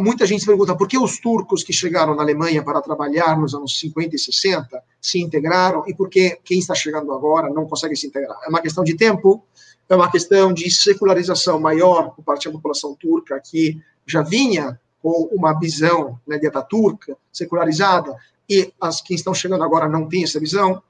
Muita 0.00 0.26
gente 0.26 0.40
se 0.40 0.46
pergunta 0.46 0.76
por 0.76 0.88
que 0.88 0.98
os 0.98 1.18
turcos 1.18 1.62
que 1.62 1.72
chegaram 1.72 2.14
na 2.14 2.22
Alemanha 2.22 2.62
para 2.62 2.80
trabalhar 2.80 3.38
nos 3.38 3.54
anos 3.54 3.78
50 3.78 4.16
e 4.16 4.18
60 4.18 4.82
se 5.00 5.20
integraram 5.20 5.84
e 5.86 5.94
por 5.94 6.08
que 6.08 6.38
quem 6.44 6.58
está 6.58 6.74
chegando 6.74 7.12
agora 7.12 7.50
não 7.50 7.66
consegue 7.66 7.94
se 7.94 8.06
integrar. 8.06 8.38
É 8.44 8.48
uma 8.48 8.60
questão 8.60 8.82
de 8.82 8.96
tempo, 8.96 9.44
é 9.88 9.94
uma 9.94 10.10
questão 10.10 10.52
de 10.52 10.70
secularização 10.70 11.60
maior 11.60 12.10
por 12.10 12.24
parte 12.24 12.46
da 12.46 12.52
população 12.52 12.94
turca, 12.94 13.40
que 13.40 13.80
já 14.06 14.22
vinha 14.22 14.80
com 15.02 15.28
uma 15.32 15.58
visão 15.58 16.18
né, 16.26 16.38
de 16.38 16.50
turca 16.68 17.16
secularizada, 17.32 18.16
e 18.48 18.72
as 18.80 19.00
que 19.00 19.14
estão 19.14 19.32
chegando 19.32 19.62
agora 19.62 19.88
não 19.88 20.08
têm 20.08 20.24
essa 20.24 20.40
visão. 20.40 20.82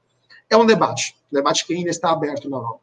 É 0.51 0.57
um 0.57 0.65
debate, 0.65 1.15
um 1.31 1.35
debate 1.37 1.65
que 1.65 1.73
ainda 1.73 1.89
está 1.89 2.11
aberto 2.11 2.49
na 2.49 2.57
Europa. 2.57 2.81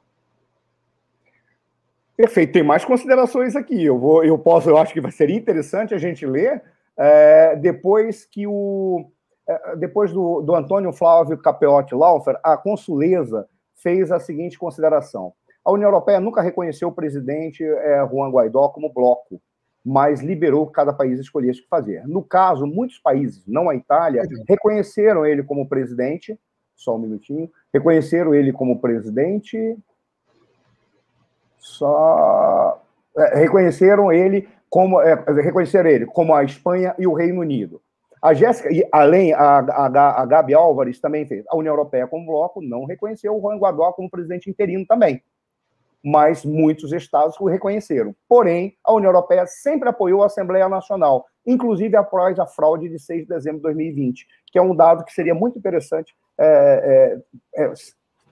Perfeito, 2.17 2.55
tem 2.55 2.63
mais 2.65 2.85
considerações 2.85 3.55
aqui. 3.55 3.85
Eu 3.85 3.99
vou, 3.99 4.25
eu 4.25 4.39
posso, 4.39 4.69
eu 4.69 4.79
acho 4.79 4.93
que 4.93 5.01
vai 5.01 5.13
ser 5.13 5.31
interessante 5.31 5.95
a 5.95 5.99
gente 5.99 6.27
ler 6.27 6.63
é, 6.97 7.55
depois 7.55 8.25
que 8.25 8.47
o 8.47 9.09
é, 9.47 9.77
depois 9.77 10.13
do, 10.13 10.43
do 10.43 10.55
Antônio 10.55 10.93
Flávio 10.93 11.39
Capeotti 11.39 11.95
Laufer, 11.95 12.39
a 12.43 12.57
consuleza 12.57 13.49
fez 13.75 14.11
a 14.11 14.19
seguinte 14.19 14.59
consideração: 14.59 15.33
a 15.65 15.71
União 15.71 15.89
Europeia 15.89 16.21
nunca 16.21 16.43
reconheceu 16.43 16.89
o 16.89 16.93
presidente 16.93 17.63
é, 17.63 18.07
Juan 18.11 18.31
Guaidó 18.31 18.69
como 18.69 18.93
bloco, 18.93 19.41
mas 19.85 20.21
liberou 20.21 20.67
que 20.67 20.73
cada 20.73 20.93
país 20.93 21.21
escolhesse 21.21 21.61
o 21.61 21.63
que 21.63 21.69
fazer. 21.69 22.07
No 22.07 22.23
caso, 22.23 22.67
muitos 22.67 22.99
países, 22.99 23.47
não 23.47 23.71
a 23.71 23.77
Itália, 23.77 24.23
reconheceram 24.49 25.25
ele 25.25 25.43
como 25.43 25.69
presidente. 25.69 26.39
Só 26.79 26.95
um 26.95 26.99
minutinho. 26.99 27.51
Reconheceram 27.75 28.33
ele 28.35 28.53
como 28.53 28.81
presidente. 28.81 29.77
Só. 31.59 32.81
É, 33.17 33.41
reconheceram 33.41 34.13
ele 34.13 34.49
como. 34.71 35.01
É, 35.01 35.15
reconheceram 35.43 35.91
ele 35.91 36.07
como 36.07 36.33
a 36.33 36.45
Espanha 36.45 36.95
e 36.97 37.07
o 37.07 37.13
Reino 37.13 37.41
Unido. 37.41 37.83
A 38.23 38.33
Jéssica, 38.33 38.69
além, 38.93 39.33
a, 39.33 39.59
a, 39.59 40.23
a 40.23 40.27
Gabi 40.27 40.55
Álvares 40.55 41.01
também 41.01 41.27
fez. 41.27 41.45
A 41.49 41.57
União 41.57 41.73
Europeia, 41.73 42.07
como 42.07 42.27
bloco, 42.27 42.63
não 42.63 42.85
reconheceu 42.85 43.37
o 43.37 43.41
Juan 43.41 43.59
Guaidó 43.59 43.93
como 43.93 44.11
presidente 44.11 44.49
interino 44.49 44.87
também 44.87 45.23
mas 46.03 46.45
muitos 46.45 46.93
estados 46.93 47.39
o 47.41 47.47
reconheceram. 47.47 48.15
Porém, 48.29 48.77
a 48.85 48.93
União 48.95 49.11
Europeia 49.11 49.47
sempre 49.47 49.89
apoiou 49.89 50.23
a 50.23 50.27
Assembleia 50.27 50.69
Nacional, 50.69 51.27
inclusive 51.47 51.97
após 51.97 52.39
a 52.39 52.47
fraude 52.47 52.89
de 52.89 52.99
6 52.99 53.23
de 53.23 53.29
dezembro 53.29 53.59
de 53.59 53.65
2020, 53.65 54.27
que 54.47 54.59
é 54.59 54.63
um 54.63 54.75
dado 54.75 55.05
que 55.05 55.13
seria 55.13 55.35
muito 55.35 55.59
interessante 55.59 56.15
é, 56.39 57.21
é, 57.57 57.65
é, 57.65 57.73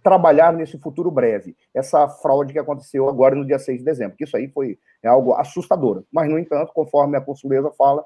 trabalhar 0.03 0.53
nesse 0.53 0.79
futuro 0.79 1.11
breve. 1.11 1.57
Essa 1.75 2.09
fraude 2.09 2.53
que 2.53 2.59
aconteceu 2.59 3.09
agora 3.09 3.35
no 3.35 3.45
dia 3.45 3.59
6 3.59 3.79
de 3.79 3.85
dezembro, 3.85 4.17
que 4.17 4.25
isso 4.25 4.37
aí 4.37 4.49
foi 4.49 4.79
é 5.03 5.09
algo 5.09 5.35
assustador. 5.35 6.05
Mas, 6.13 6.29
no 6.29 6.39
entanto, 6.39 6.73
conforme 6.73 7.17
a 7.17 7.21
consuleza 7.21 7.71
fala, 7.77 8.05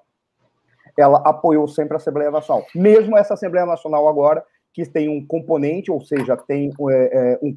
ela 0.98 1.18
apoiou 1.18 1.68
sempre 1.68 1.94
a 1.94 1.97
Assembleia 1.97 2.31
Nacional. 2.31 2.66
Mesmo 2.74 3.16
essa 3.16 3.35
Assembleia 3.35 3.66
Nacional 3.66 4.09
agora, 4.09 4.44
que 4.72 4.86
tem 4.86 5.09
um 5.09 5.24
componente, 5.27 5.90
ou 5.90 6.01
seja, 6.01 6.36
tem 6.36 6.70
é, 6.90 7.35
é, 7.35 7.39
um, 7.43 7.55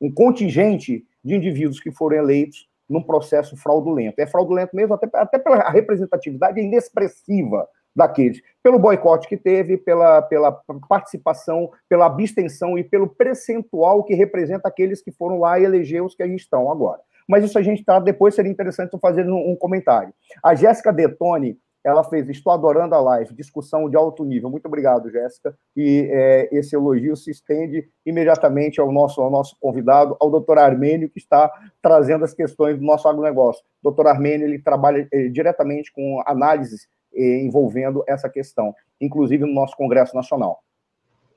um 0.00 0.12
contingente 0.12 1.04
de 1.24 1.34
indivíduos 1.34 1.80
que 1.80 1.90
foram 1.90 2.16
eleitos 2.16 2.68
num 2.88 3.02
processo 3.02 3.56
fraudulento. 3.56 4.20
É 4.20 4.26
fraudulento 4.26 4.74
mesmo, 4.74 4.94
até, 4.94 5.08
até 5.14 5.38
pela 5.38 5.70
representatividade 5.70 6.60
inexpressiva 6.60 7.68
daqueles, 8.00 8.40
pelo 8.62 8.78
boicote 8.78 9.28
que 9.28 9.36
teve, 9.36 9.76
pela, 9.76 10.22
pela 10.22 10.52
participação, 10.88 11.70
pela 11.88 12.06
abstenção 12.06 12.78
e 12.78 12.82
pelo 12.82 13.06
percentual 13.06 14.02
que 14.02 14.14
representa 14.14 14.68
aqueles 14.68 15.02
que 15.02 15.12
foram 15.12 15.38
lá 15.38 15.58
e 15.58 15.64
eleger 15.64 16.02
os 16.02 16.14
que 16.14 16.22
aí 16.22 16.34
estão 16.34 16.70
agora. 16.70 17.00
Mas 17.28 17.44
isso 17.44 17.58
a 17.58 17.62
gente 17.62 17.80
está 17.80 18.00
depois, 18.00 18.34
seria 18.34 18.50
interessante 18.50 18.98
fazer 18.98 19.28
um, 19.28 19.50
um 19.50 19.56
comentário. 19.56 20.12
A 20.42 20.54
Jéssica 20.54 20.92
Detone, 20.92 21.58
ela 21.84 22.02
fez 22.02 22.28
Estou 22.28 22.52
Adorando 22.52 22.94
a 22.94 23.00
Live, 23.00 23.34
discussão 23.34 23.88
de 23.88 23.96
alto 23.96 24.24
nível. 24.24 24.50
Muito 24.50 24.66
obrigado, 24.66 25.10
Jéssica. 25.10 25.54
E 25.76 26.08
é, 26.10 26.48
esse 26.52 26.74
elogio 26.74 27.16
se 27.16 27.30
estende 27.30 27.88
imediatamente 28.04 28.80
ao 28.80 28.90
nosso, 28.90 29.20
ao 29.20 29.30
nosso 29.30 29.56
convidado, 29.60 30.16
ao 30.20 30.30
doutor 30.30 30.58
Armênio, 30.58 31.08
que 31.08 31.18
está 31.18 31.50
trazendo 31.80 32.24
as 32.24 32.34
questões 32.34 32.78
do 32.78 32.84
nosso 32.84 33.08
agronegócio. 33.08 33.62
Doutor 33.82 34.08
Armênio 34.08 34.46
ele 34.46 34.58
trabalha 34.58 35.06
é, 35.12 35.28
diretamente 35.28 35.92
com 35.92 36.22
análises 36.26 36.88
envolvendo 37.14 38.04
essa 38.06 38.28
questão, 38.28 38.74
inclusive 39.00 39.44
no 39.44 39.52
nosso 39.52 39.76
Congresso 39.76 40.14
Nacional. 40.14 40.62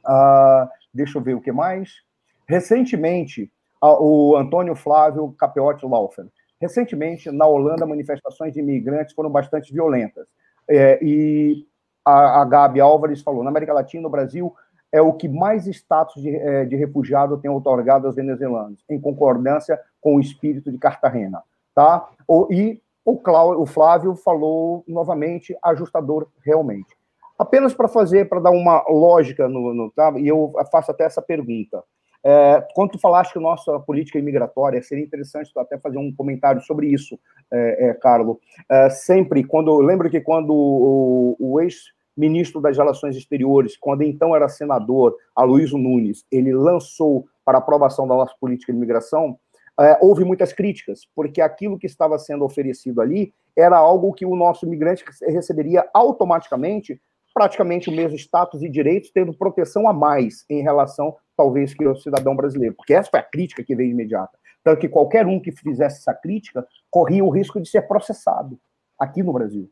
Ah, 0.05 0.69
deixa 0.93 1.17
eu 1.17 1.21
ver 1.21 1.35
o 1.35 1.41
que 1.41 1.51
mais. 1.51 2.01
Recentemente, 2.47 3.51
o 3.81 4.35
Antônio 4.37 4.75
Flávio 4.75 5.33
Capeotti 5.37 5.85
Laufen 5.85 6.29
Recentemente, 6.63 7.29
na 7.29 7.45
Holanda, 7.45 7.85
manifestações 7.85 8.53
de 8.53 8.61
imigrantes 8.61 9.13
foram 9.13 9.29
bastante 9.29 9.73
violentas. 9.73 10.25
É, 10.65 10.97
e 11.03 11.67
a, 12.05 12.41
a 12.41 12.45
Gabi 12.45 12.79
Álvares 12.79 13.21
falou: 13.21 13.43
na 13.43 13.49
América 13.49 13.73
Latina, 13.73 14.03
no 14.03 14.09
Brasil, 14.09 14.55
é 14.89 15.01
o 15.01 15.11
que 15.11 15.27
mais 15.27 15.67
status 15.67 16.21
de, 16.21 16.33
é, 16.33 16.63
de 16.63 16.77
refugiado 16.77 17.37
tem 17.37 17.51
otorgado 17.51 18.07
aos 18.07 18.15
venezuelanos, 18.15 18.81
em 18.89 18.97
concordância 18.97 19.77
com 19.99 20.15
o 20.15 20.21
espírito 20.21 20.71
de 20.71 20.77
Cartagena. 20.77 21.43
Tá? 21.75 22.07
O, 22.25 22.47
e 22.49 22.81
o, 23.05 23.17
Cláudio, 23.17 23.61
o 23.61 23.65
Flávio 23.65 24.15
falou 24.15 24.83
novamente 24.87 25.55
ajustador 25.63 26.27
realmente. 26.43 26.95
Apenas 27.37 27.73
para 27.73 27.87
fazer, 27.87 28.29
para 28.29 28.39
dar 28.39 28.51
uma 28.51 28.83
lógica 28.87 29.47
no, 29.47 29.73
no 29.73 29.91
tá? 29.91 30.13
e 30.17 30.27
eu 30.27 30.53
faço 30.71 30.91
até 30.91 31.03
essa 31.03 31.21
pergunta. 31.21 31.83
É, 32.25 32.65
quando 32.73 32.91
tu 32.91 32.99
falaste 32.99 33.33
que 33.33 33.39
nossa 33.39 33.77
política 33.81 34.17
imigratória, 34.17 34.81
seria 34.81 35.03
interessante 35.03 35.51
tu 35.53 35.59
até 35.59 35.77
fazer 35.77 35.97
um 35.97 36.13
comentário 36.15 36.61
sobre 36.61 36.87
isso, 36.87 37.19
é, 37.51 37.89
é, 37.89 37.93
Carlos. 37.95 38.37
É, 38.69 38.89
sempre, 38.89 39.43
quando 39.43 39.77
lembro 39.79 40.09
que 40.09 40.21
quando 40.21 40.53
o, 40.53 41.35
o 41.37 41.59
ex-ministro 41.59 42.61
das 42.61 42.77
Relações 42.77 43.17
Exteriores, 43.17 43.75
quando 43.75 44.03
então 44.03 44.33
era 44.33 44.47
senador, 44.47 45.17
Aloysio 45.35 45.77
Nunes, 45.77 46.23
ele 46.31 46.53
lançou 46.53 47.25
para 47.43 47.57
aprovação 47.57 48.07
da 48.07 48.15
nossa 48.15 48.33
política 48.39 48.71
de 48.71 48.77
imigração, 48.77 49.37
é, 49.79 49.97
houve 50.01 50.23
muitas 50.23 50.53
críticas, 50.53 51.01
porque 51.15 51.41
aquilo 51.41 51.79
que 51.79 51.87
estava 51.87 52.17
sendo 52.19 52.45
oferecido 52.45 53.01
ali 53.01 53.33
era 53.55 53.77
algo 53.77 54.13
que 54.13 54.25
o 54.25 54.35
nosso 54.35 54.65
imigrante 54.65 55.03
receberia 55.27 55.87
automaticamente 55.93 56.99
praticamente 57.33 57.89
o 57.89 57.91
mesmo 57.91 58.15
status 58.15 58.61
e 58.61 58.69
direitos, 58.69 59.11
tendo 59.11 59.33
proteção 59.33 59.87
a 59.87 59.93
mais 59.93 60.45
em 60.49 60.61
relação, 60.61 61.15
talvez, 61.35 61.73
que 61.73 61.85
o 61.85 61.95
cidadão 61.95 62.35
brasileiro. 62.35 62.75
Porque 62.75 62.93
essa 62.93 63.09
foi 63.09 63.19
a 63.19 63.23
crítica 63.23 63.63
que 63.63 63.75
veio 63.75 63.89
imediata. 63.89 64.37
Tanto 64.63 64.79
que 64.79 64.87
qualquer 64.87 65.25
um 65.25 65.39
que 65.39 65.51
fizesse 65.51 65.97
essa 65.97 66.13
crítica 66.13 66.65
corria 66.89 67.25
o 67.25 67.29
risco 67.29 67.59
de 67.59 67.67
ser 67.67 67.81
processado 67.83 68.59
aqui 68.99 69.23
no 69.23 69.33
Brasil. 69.33 69.69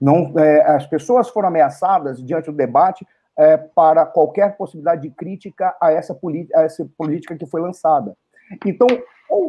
Não, 0.00 0.36
é, 0.38 0.62
as 0.62 0.86
pessoas 0.86 1.28
foram 1.28 1.48
ameaçadas 1.48 2.22
diante 2.22 2.46
do 2.46 2.56
debate 2.56 3.06
é, 3.38 3.56
para 3.56 4.04
qualquer 4.04 4.56
possibilidade 4.56 5.02
de 5.02 5.10
crítica 5.10 5.76
a 5.80 5.92
essa, 5.92 6.18
a 6.54 6.62
essa 6.62 6.90
política 6.98 7.36
que 7.36 7.46
foi 7.46 7.60
lançada. 7.60 8.16
Então, 8.66 8.86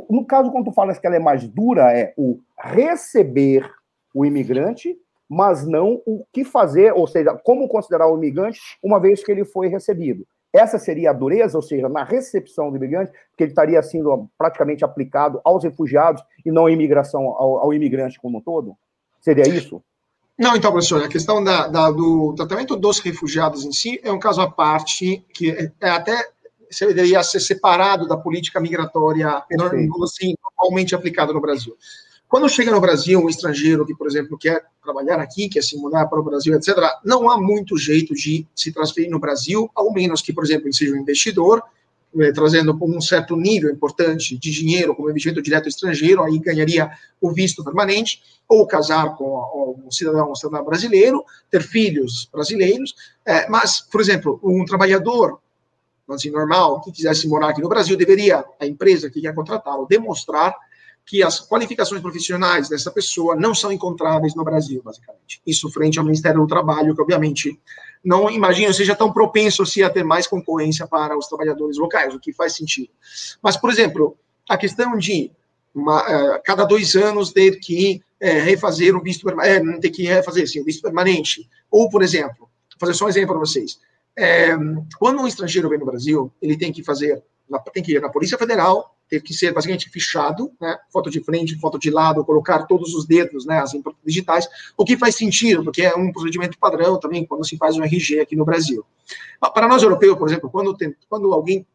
no 0.10 0.26
caso, 0.26 0.52
quando 0.52 0.66
tu 0.66 0.72
falas 0.72 1.00
que 1.00 1.08
ela 1.08 1.16
é 1.16 1.20
mais 1.20 1.48
dura, 1.48 1.92
é 1.92 2.14
o 2.18 2.40
receber 2.58 3.70
o 4.14 4.26
imigrante 4.26 4.98
mas 5.34 5.66
não 5.66 6.02
o 6.06 6.26
que 6.34 6.44
fazer, 6.44 6.92
ou 6.92 7.08
seja, 7.08 7.34
como 7.46 7.70
considerar 7.70 8.06
o 8.12 8.18
imigrante 8.18 8.60
uma 8.84 9.00
vez 9.00 9.24
que 9.24 9.32
ele 9.32 9.46
foi 9.46 9.70
recebido. 9.70 10.28
Essa 10.52 10.78
seria 10.78 11.12
a 11.12 11.14
dureza, 11.14 11.58
ou 11.58 11.62
seja, 11.62 11.88
na 11.88 12.04
recepção 12.04 12.70
do 12.70 12.76
imigrante, 12.76 13.14
que 13.38 13.46
ele 13.46 13.52
estaria 13.52 13.82
sendo 13.82 14.30
praticamente 14.38 14.84
aplicado 14.84 15.40
aos 15.46 15.64
refugiados 15.64 16.22
e 16.46 16.52
não 16.52 16.66
à 16.66 16.72
imigração, 16.72 17.30
ao, 17.30 17.60
ao 17.60 17.74
imigrante 17.74 18.20
como 18.20 18.40
um 18.40 18.42
todo? 18.42 18.76
Seria 19.22 19.48
isso? 19.48 19.82
Não, 20.38 20.54
então, 20.54 20.70
professor, 20.70 21.02
a 21.02 21.08
questão 21.08 21.42
da, 21.42 21.68
da, 21.68 21.90
do 21.90 22.34
tratamento 22.36 22.76
dos 22.76 23.00
refugiados 23.00 23.64
em 23.64 23.72
si 23.72 24.02
é 24.04 24.12
um 24.12 24.20
caso 24.20 24.42
à 24.42 24.52
parte, 24.52 25.26
que 25.34 25.50
é, 25.50 25.72
é 25.80 25.90
até 25.92 26.28
deveria 26.80 27.22
ser 27.24 27.40
separado 27.40 28.08
da 28.08 28.18
política 28.18 28.60
migratória 28.60 29.44
assim, 30.04 30.36
normalmente 30.60 30.96
aplicada 30.96 31.34
no 31.34 31.42
Brasil. 31.42 31.76
Quando 32.32 32.48
chega 32.48 32.72
no 32.72 32.80
Brasil 32.80 33.20
um 33.20 33.28
estrangeiro 33.28 33.86
que, 33.86 33.94
por 33.94 34.08
exemplo, 34.08 34.38
quer 34.38 34.64
trabalhar 34.82 35.20
aqui, 35.20 35.50
quer 35.50 35.62
se 35.62 35.76
mudar 35.76 36.06
para 36.08 36.18
o 36.18 36.24
Brasil, 36.24 36.56
etc., 36.56 36.78
não 37.04 37.30
há 37.30 37.38
muito 37.38 37.78
jeito 37.78 38.14
de 38.14 38.48
se 38.56 38.72
transferir 38.72 39.12
no 39.12 39.20
Brasil, 39.20 39.70
ao 39.76 39.92
menos 39.92 40.22
que, 40.22 40.32
por 40.32 40.46
exemplo, 40.46 40.68
ele 40.68 40.74
seja 40.74 40.94
um 40.94 40.98
investidor, 40.98 41.62
eh, 42.18 42.32
trazendo 42.32 42.78
um 42.82 43.02
certo 43.02 43.36
nível 43.36 43.70
importante 43.70 44.38
de 44.38 44.50
dinheiro 44.50 44.96
como 44.96 45.10
investimento 45.10 45.42
direto 45.42 45.68
estrangeiro, 45.68 46.24
aí 46.24 46.40
ganharia 46.40 46.90
o 47.20 47.32
visto 47.34 47.66
permanente, 47.66 48.22
ou 48.48 48.66
casar 48.66 49.16
com 49.18 49.82
um 49.86 49.92
cidadão, 49.92 50.32
um 50.32 50.36
cidadão 50.36 50.64
brasileiro, 50.64 51.26
ter 51.50 51.62
filhos 51.62 52.30
brasileiros. 52.32 52.96
É, 53.26 53.50
mas, 53.50 53.82
por 53.82 54.00
exemplo, 54.00 54.40
um 54.42 54.64
trabalhador 54.64 55.38
assim, 56.16 56.30
normal 56.30 56.82
que 56.82 56.92
quisesse 56.92 57.28
morar 57.28 57.50
aqui 57.50 57.62
no 57.62 57.70
Brasil, 57.70 57.98
deveria, 57.98 58.44
a 58.60 58.66
empresa 58.66 59.10
que 59.10 59.22
quer 59.22 59.34
contratá-lo, 59.34 59.86
demonstrar 59.86 60.56
que 61.06 61.24
as 61.24 61.46
qualificações 61.46 62.02
profissionais 62.02 62.70
dessa 62.70 62.92
pessoa 62.92 63.36
não 63.36 63.54
são 63.54 63.72
encontráveis 63.72 64.36
no 64.36 64.44
Brasil, 64.44 64.82
basicamente. 64.84 65.42
Isso 65.46 65.70
frente 65.70 65.98
ao 66.00 66.06
Ministério 66.06 66.40
do 66.40 66.48
Trabalho, 66.48 66.96
que 66.96 67.02
obviamente 67.02 67.60
não 68.04 68.30
imagino 68.30 68.74
seja 68.74 68.96
tão 68.96 69.12
propenso 69.12 69.64
assim, 69.64 69.82
a 69.82 69.90
ter 69.90 70.04
mais 70.04 70.28
concorrência 70.28 70.88
para 70.88 71.18
os 71.18 71.28
trabalhadores 71.28 71.78
locais, 71.78 72.14
o 72.14 72.20
que 72.20 72.34
faz 72.34 72.56
sentido. 72.56 72.90
Mas, 73.42 73.58
por 73.58 73.70
exemplo, 73.70 74.18
a 74.50 74.58
questão 74.58 74.98
de 74.98 75.32
uma, 75.74 76.02
uh, 76.02 76.42
cada 76.44 76.66
dois 76.66 76.96
anos 76.96 77.32
ter 77.32 77.60
que 77.60 78.02
uh, 78.22 78.44
refazer 78.44 78.96
o 78.96 79.02
visto 79.02 79.26
permanente, 79.26 79.68
uh, 79.68 79.80
ter 79.80 79.90
que 79.90 80.04
refazer 80.04 80.62
o 80.62 80.66
visto 80.66 80.82
permanente, 80.82 81.48
ou, 81.70 81.90
por 81.90 82.02
exemplo, 82.02 82.40
vou 82.40 82.80
fazer 82.80 82.94
só 82.94 83.06
um 83.06 83.10
exemplo 83.10 83.30
para 83.30 83.40
vocês. 83.40 83.80
É, 84.22 84.56
quando 85.00 85.20
um 85.20 85.26
estrangeiro 85.26 85.68
vem 85.68 85.80
no 85.80 85.86
Brasil, 85.86 86.32
ele 86.40 86.56
tem 86.56 86.72
que 86.72 86.84
fazer, 86.84 87.24
tem 87.74 87.82
que 87.82 87.94
ir 87.94 88.00
na 88.00 88.08
Polícia 88.08 88.38
Federal, 88.38 88.96
teve 89.10 89.24
que 89.24 89.34
ser 89.34 89.52
basicamente 89.52 89.90
fichado, 89.90 90.52
né, 90.62 90.78
foto 90.94 91.10
de 91.10 91.24
frente, 91.24 91.60
foto 91.60 91.80
de 91.80 91.90
lado, 91.90 92.24
colocar 92.24 92.68
todos 92.68 92.94
os 92.94 93.08
dedos, 93.08 93.48
né, 93.48 93.58
as 93.58 93.72
digitais, 94.06 94.48
o 94.78 94.86
que 94.86 94.96
faz 94.96 95.16
sentido, 95.16 95.64
porque 95.64 95.82
é 95.82 95.96
um 95.96 96.12
procedimento 96.12 96.60
padrão 96.60 97.00
também 97.00 97.26
quando 97.26 97.44
se 97.44 97.58
faz 97.58 97.76
um 97.76 97.84
RG 97.84 98.20
aqui 98.20 98.36
no 98.36 98.46
Brasil. 98.46 98.86
Para 99.56 99.68
nós 99.68 99.82
europeus, 99.82 100.16
por 100.16 100.30
exemplo, 100.30 100.52
quando, 100.52 100.78
tem, 100.78 100.96
quando 101.10 101.34
alguém 101.34 101.66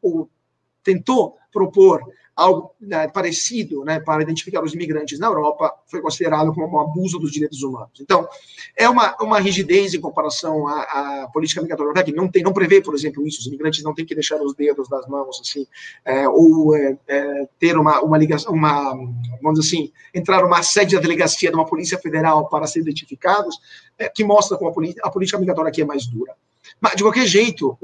tentou 0.85 1.37
propor 1.53 2.01
algo 2.37 2.73
né, 2.79 3.09
parecido 3.09 3.83
né, 3.83 3.99
para 3.99 4.23
identificar 4.23 4.63
os 4.63 4.75
imigrantes 4.75 5.19
na 5.19 5.27
Europa 5.27 5.75
foi 5.87 6.03
considerado 6.03 6.53
como 6.53 6.77
um 6.77 6.81
abuso 6.81 7.19
dos 7.19 7.33
direitos 7.33 7.63
humanos. 7.63 7.99
Então, 7.99 8.29
é 8.77 8.87
uma, 8.89 9.17
uma 9.21 9.41
rigidez 9.41 9.95
em 9.95 10.01
comparação 10.01 10.69
à, 10.69 11.23
à 11.23 11.31
política 11.33 11.63
migratória 11.63 11.89
europeia, 11.89 12.05
que 12.05 12.13
não, 12.13 12.29
tem, 12.29 12.43
não 12.43 12.53
prevê, 12.53 12.83
por 12.83 12.95
exemplo, 12.95 13.27
isso. 13.27 13.41
Os 13.41 13.47
imigrantes 13.47 13.83
não 13.83 13.95
têm 13.95 14.05
que 14.05 14.15
deixar 14.15 14.37
os 14.43 14.55
dedos 14.55 14.87
das 14.87 15.07
mãos, 15.09 15.41
assim, 15.41 15.67
é, 16.05 16.29
ou 16.29 16.77
é, 16.77 16.99
é, 17.09 17.49
ter 17.59 17.79
uma, 17.79 18.03
uma 18.03 18.19
ligação, 18.19 18.53
uma, 18.53 18.95
vamos 19.43 19.59
dizer 19.59 19.75
assim, 19.75 19.93
entrar 20.15 20.43
numa 20.43 20.63
sede 20.63 20.95
da 20.95 21.01
delegacia 21.01 21.49
de 21.49 21.57
uma 21.57 21.65
polícia 21.65 21.97
federal 21.99 22.51
para 22.51 22.67
ser 22.67 22.81
identificados, 22.81 23.59
é, 23.99 24.11
que 24.11 24.23
mostra 24.23 24.59
como 24.59 24.71
a, 24.71 25.09
a 25.09 25.11
política 25.11 25.39
migratória 25.39 25.71
aqui 25.71 25.81
é 25.81 25.87
mais 25.87 26.07
dura. 26.07 26.35
Mas, 26.81 26.97
de 26.97 27.03
qualquer 27.03 27.27
jeito, 27.27 27.79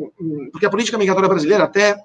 porque 0.51 0.67
a 0.67 0.71
política 0.71 0.99
migratória 0.99 1.29
brasileira 1.29 1.65
até 1.65 1.97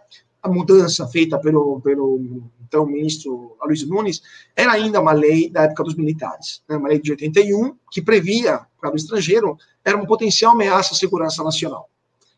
a 0.47 0.53
mudança 0.53 1.07
feita 1.07 1.37
pelo, 1.39 1.81
pelo 1.81 2.19
então 2.67 2.85
ministro 2.85 3.55
Aloysio 3.61 3.87
Nunes 3.87 4.21
era 4.55 4.71
ainda 4.71 4.99
uma 4.99 5.13
lei 5.13 5.49
da 5.49 5.63
época 5.63 5.83
dos 5.83 5.95
militares, 5.95 6.63
né, 6.67 6.77
uma 6.77 6.89
lei 6.89 6.99
de 6.99 7.11
81 7.11 7.75
que 7.91 8.01
previa 8.01 8.61
para 8.79 8.91
o 8.91 8.95
estrangeiro 8.95 9.57
era 9.83 9.95
uma 9.95 10.05
potencial 10.05 10.51
ameaça 10.51 10.93
à 10.93 10.97
segurança 10.97 11.43
nacional. 11.43 11.89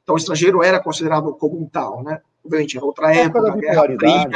Então 0.03 0.15
o 0.15 0.17
estrangeiro 0.17 0.63
era 0.63 0.79
considerado 0.79 1.33
como 1.35 1.59
um 1.59 1.67
tal, 1.67 2.03
né? 2.03 2.21
Obviamente 2.43 2.77
era 2.77 2.85
outra 2.85 3.13
época, 3.13 3.39
época 3.39 3.59
Guerra 3.59 3.83
Fria, 3.83 4.29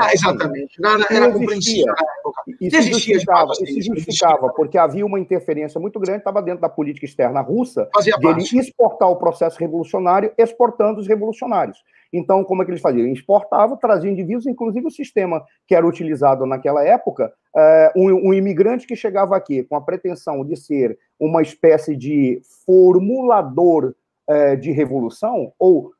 é, 0.00 0.06
é, 0.06 0.14
exatamente, 0.14 0.76
era, 0.84 1.06
era 1.10 1.32
compreensível 1.32 1.86
na 1.86 1.92
época. 1.92 2.42
Isso 2.60 2.82
justificava, 2.82 3.52
isso 3.52 3.82
justificava, 3.82 4.48
porque 4.48 4.78
havia 4.78 5.04
uma 5.04 5.20
interferência 5.20 5.78
muito 5.78 6.00
grande, 6.00 6.18
estava 6.18 6.42
dentro 6.42 6.62
da 6.62 6.68
política 6.68 7.06
externa 7.06 7.40
russa, 7.40 7.88
de 8.02 8.26
ele 8.26 8.60
exportar 8.60 9.08
o 9.08 9.16
processo 9.16 9.58
revolucionário, 9.58 10.32
exportando 10.38 11.00
os 11.00 11.06
revolucionários. 11.06 11.78
Então, 12.12 12.44
como 12.44 12.62
é 12.62 12.64
que 12.64 12.70
eles 12.70 12.80
faziam? 12.80 13.06
Exportavam, 13.08 13.76
traziam 13.76 14.12
indivíduos, 14.12 14.46
inclusive 14.46 14.86
o 14.86 14.90
sistema 14.90 15.44
que 15.66 15.74
era 15.74 15.86
utilizado 15.86 16.46
naquela 16.46 16.84
época, 16.84 17.32
é, 17.56 17.92
um, 17.96 18.32
imigrante 18.32 18.86
que 18.86 18.96
chegava 18.96 19.36
aqui 19.36 19.62
com 19.64 19.76
a 19.76 19.80
pretensão 19.80 20.44
de 20.44 20.56
ser 20.56 20.98
uma 21.18 21.42
espécie 21.42 21.96
de 21.96 22.40
formulador 22.64 23.94
é, 24.28 24.56
de 24.56 24.70
revolução, 24.70 25.52
ou, 25.58 25.92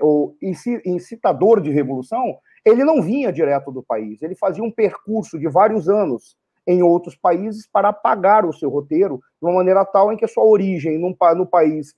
ou 0.00 0.36
incitador 0.84 1.60
de 1.60 1.70
revolução, 1.70 2.36
ele 2.64 2.84
não 2.84 3.02
vinha 3.02 3.32
direto 3.32 3.72
do 3.72 3.82
país, 3.82 4.22
ele 4.22 4.36
fazia 4.36 4.62
um 4.62 4.70
percurso 4.70 5.38
de 5.38 5.48
vários 5.48 5.88
anos 5.88 6.36
em 6.66 6.82
outros 6.82 7.14
países 7.14 7.66
para 7.66 7.88
apagar 7.88 8.46
o 8.46 8.52
seu 8.52 8.70
roteiro 8.70 9.20
de 9.40 9.46
uma 9.46 9.56
maneira 9.56 9.84
tal 9.84 10.12
em 10.12 10.16
que 10.16 10.24
a 10.24 10.28
sua 10.28 10.44
origem 10.44 10.98
no 10.98 11.46
país, 11.46 11.94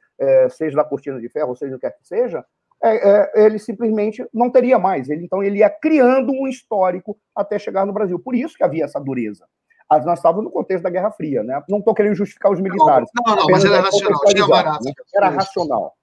seja 0.51 0.77
da 0.77 0.85
cortina 0.85 1.21
de 1.21 1.29
ferro, 1.29 1.55
seja 1.55 1.77
o 1.77 1.79
que 1.79 1.87
quer 1.87 1.97
que 1.97 2.07
seja, 2.07 2.45
é, 2.89 3.31
é, 3.35 3.47
ele 3.47 3.59
simplesmente 3.59 4.25
não 4.33 4.51
teria 4.51 4.79
mais. 4.79 5.09
Ele, 5.09 5.25
então, 5.25 5.43
ele 5.43 5.59
ia 5.59 5.71
criando 5.71 6.33
um 6.33 6.47
histórico 6.47 7.17
até 7.35 7.59
chegar 7.59 7.87
no 7.87 7.93
Brasil. 7.93 8.19
Por 8.19 8.35
isso 8.35 8.57
que 8.57 8.65
havia 8.65 8.85
essa 8.85 9.01
dureza. 9.01 9.47
As, 9.89 10.05
nós 10.05 10.19
estávamos 10.19 10.45
no 10.45 10.51
contexto 10.51 10.83
da 10.83 10.91
Guerra 10.91 11.11
Fria, 11.11 11.43
né? 11.43 11.63
Não 11.69 11.79
estou 11.79 11.95
querendo 11.95 12.15
justificar 12.15 12.51
os 12.51 12.61
militares. 12.61 13.09
Não, 13.15 13.35
não, 13.35 13.43
não 13.43 13.51
mas 13.51 13.65
era 13.65 13.81
racional, 13.81 14.21
tinha 14.27 14.47
barato. 14.47 14.85
Né? 14.85 14.93
Era 15.15 15.29
racional. 15.29 15.95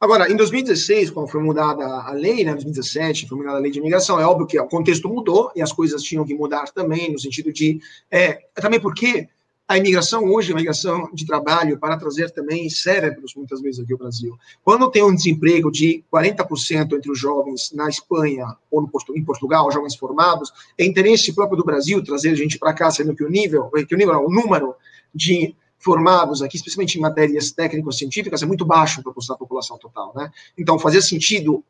Agora, 0.00 0.30
em 0.30 0.36
2016, 0.36 1.10
quando 1.10 1.28
foi 1.28 1.42
mudada 1.42 1.84
a 1.84 2.12
lei, 2.12 2.44
né, 2.44 2.52
2017, 2.52 3.28
foi 3.28 3.36
mudada 3.36 3.56
a 3.56 3.60
lei 3.60 3.70
de 3.70 3.80
imigração, 3.80 4.20
é 4.20 4.24
óbvio 4.24 4.46
que 4.46 4.58
o 4.58 4.68
contexto 4.68 5.08
mudou 5.08 5.50
e 5.56 5.60
as 5.60 5.72
coisas 5.72 6.02
tinham 6.02 6.24
que 6.24 6.34
mudar 6.34 6.70
também, 6.70 7.12
no 7.12 7.18
sentido 7.18 7.52
de. 7.52 7.80
É, 8.08 8.38
também 8.54 8.80
porque 8.80 9.28
a 9.68 9.76
imigração 9.76 10.24
hoje 10.24 10.50
é 10.50 10.54
uma 10.54 10.60
imigração 10.60 11.10
de 11.12 11.26
trabalho 11.26 11.78
para 11.78 11.98
trazer 11.98 12.30
também 12.30 12.70
cérebros, 12.70 13.34
muitas 13.36 13.60
vezes, 13.60 13.78
aqui 13.78 13.92
ao 13.92 13.98
Brasil. 13.98 14.34
Quando 14.64 14.90
tem 14.90 15.04
um 15.04 15.14
desemprego 15.14 15.70
de 15.70 16.02
40% 16.10 16.96
entre 16.96 17.10
os 17.10 17.18
jovens 17.18 17.70
na 17.74 17.86
Espanha 17.86 18.56
ou 18.70 18.80
no, 18.80 18.90
em 19.14 19.22
Portugal, 19.22 19.70
jovens 19.70 19.94
formados, 19.94 20.50
é 20.78 20.86
interesse 20.86 21.34
próprio 21.34 21.58
do 21.58 21.64
Brasil 21.64 22.02
trazer 22.02 22.34
gente 22.34 22.58
para 22.58 22.72
cá, 22.72 22.90
sendo 22.90 23.14
que 23.14 23.22
o 23.22 23.28
nível, 23.28 23.70
que 23.86 23.94
o 23.94 23.98
nível, 23.98 24.24
o 24.24 24.30
número 24.30 24.74
de 25.14 25.54
formados 25.78 26.40
aqui, 26.40 26.56
especialmente 26.56 26.96
em 26.96 27.02
matérias 27.02 27.52
técnico-científicas, 27.52 28.42
é 28.42 28.46
muito 28.46 28.64
baixo 28.64 29.02
para 29.02 29.12
a 29.12 29.36
população 29.36 29.76
total, 29.76 30.14
né? 30.16 30.30
Então, 30.56 30.78
fazia 30.78 31.02
sentido, 31.02 31.62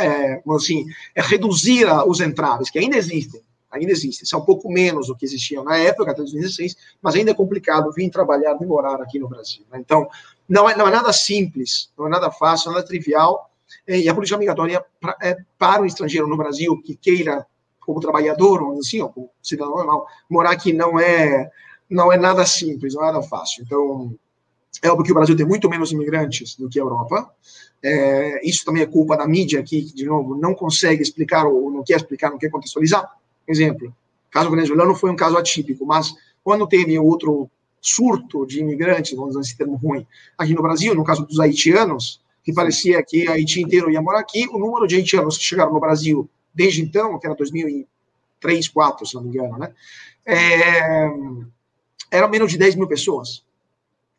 é, 0.00 0.40
assim, 0.54 0.86
é 1.12 1.20
reduzir 1.20 1.86
os 2.06 2.20
entraves, 2.20 2.70
que 2.70 2.78
ainda 2.78 2.96
existem, 2.96 3.42
ainda 3.72 3.90
existe. 3.90 4.24
Isso 4.24 4.36
é 4.36 4.38
um 4.38 4.44
pouco 4.44 4.70
menos 4.70 5.06
do 5.06 5.16
que 5.16 5.24
existia 5.24 5.62
na 5.62 5.76
época, 5.76 6.10
até 6.10 6.18
2016, 6.18 6.76
mas 7.00 7.14
ainda 7.14 7.30
é 7.30 7.34
complicado 7.34 7.90
vir 7.92 8.10
trabalhar, 8.10 8.54
vir 8.54 8.66
morar 8.66 9.00
aqui 9.00 9.18
no 9.18 9.28
Brasil. 9.28 9.64
Né? 9.70 9.78
Então, 9.80 10.08
não 10.48 10.68
é, 10.68 10.76
não 10.76 10.86
é 10.86 10.90
nada 10.90 11.12
simples, 11.12 11.90
não 11.98 12.06
é 12.06 12.10
nada 12.10 12.30
fácil, 12.30 12.76
é 12.76 12.82
trivial. 12.82 13.50
E 13.88 14.08
a 14.08 14.14
política 14.14 14.38
migratória 14.38 14.84
é 15.20 15.36
para 15.58 15.82
o 15.82 15.86
estrangeiro 15.86 16.28
no 16.28 16.36
Brasil 16.36 16.80
que 16.82 16.94
queira, 16.94 17.46
como 17.80 18.00
trabalhador, 18.00 18.62
ou 18.62 18.78
assim, 18.78 19.00
ou 19.00 19.08
como 19.08 19.30
cidadão 19.42 19.74
normal, 19.74 20.06
morar 20.28 20.52
aqui 20.52 20.72
não 20.72 21.00
é, 21.00 21.50
não 21.88 22.12
é 22.12 22.18
nada 22.18 22.44
simples, 22.44 22.94
não 22.94 23.02
é 23.02 23.06
nada 23.06 23.22
fácil. 23.22 23.64
Então, 23.64 24.14
é 24.82 24.90
óbvio 24.90 25.04
que 25.04 25.12
o 25.12 25.14
Brasil 25.14 25.36
tem 25.36 25.46
muito 25.46 25.68
menos 25.68 25.90
imigrantes 25.90 26.54
do 26.56 26.68
que 26.68 26.78
a 26.78 26.82
Europa. 26.82 27.30
É, 27.82 28.46
isso 28.48 28.64
também 28.64 28.82
é 28.82 28.86
culpa 28.86 29.16
da 29.16 29.26
mídia 29.26 29.60
aqui, 29.60 29.82
que, 29.82 29.94
de 29.94 30.04
novo, 30.04 30.36
não 30.36 30.54
consegue 30.54 31.02
explicar 31.02 31.46
ou 31.46 31.70
não 31.70 31.82
quer 31.82 31.96
explicar, 31.96 32.30
não 32.30 32.38
quer 32.38 32.50
contextualizar. 32.50 33.10
Exemplo, 33.46 33.88
o 33.88 34.30
caso 34.30 34.50
venezuelano 34.50 34.94
foi 34.94 35.10
um 35.10 35.16
caso 35.16 35.36
atípico, 35.36 35.84
mas 35.84 36.14
quando 36.42 36.66
teve 36.66 36.98
outro 36.98 37.50
surto 37.80 38.46
de 38.46 38.60
imigrantes, 38.60 39.16
vamos 39.16 39.30
usar 39.30 39.40
esse 39.40 39.56
termo 39.56 39.74
ruim, 39.76 40.06
aqui 40.38 40.54
no 40.54 40.62
Brasil, 40.62 40.94
no 40.94 41.04
caso 41.04 41.26
dos 41.26 41.40
haitianos, 41.40 42.20
que 42.44 42.52
parecia 42.52 43.02
que 43.02 43.28
a 43.28 43.32
Haiti 43.32 43.60
inteiro 43.60 43.90
ia 43.90 44.00
morar 44.00 44.20
aqui, 44.20 44.48
o 44.48 44.58
número 44.58 44.86
de 44.86 44.96
haitianos 44.96 45.36
que 45.36 45.44
chegaram 45.44 45.72
no 45.72 45.80
Brasil 45.80 46.28
desde 46.54 46.82
então, 46.82 47.18
que 47.18 47.26
era 47.26 47.34
2003, 47.34 47.86
2004, 48.40 49.06
se 49.06 49.14
não 49.14 49.22
me 49.22 49.28
engano, 49.28 49.58
né, 49.58 49.72
é, 50.26 51.08
era 52.10 52.28
menos 52.28 52.52
de 52.52 52.58
10 52.58 52.76
mil 52.76 52.86
pessoas. 52.86 53.44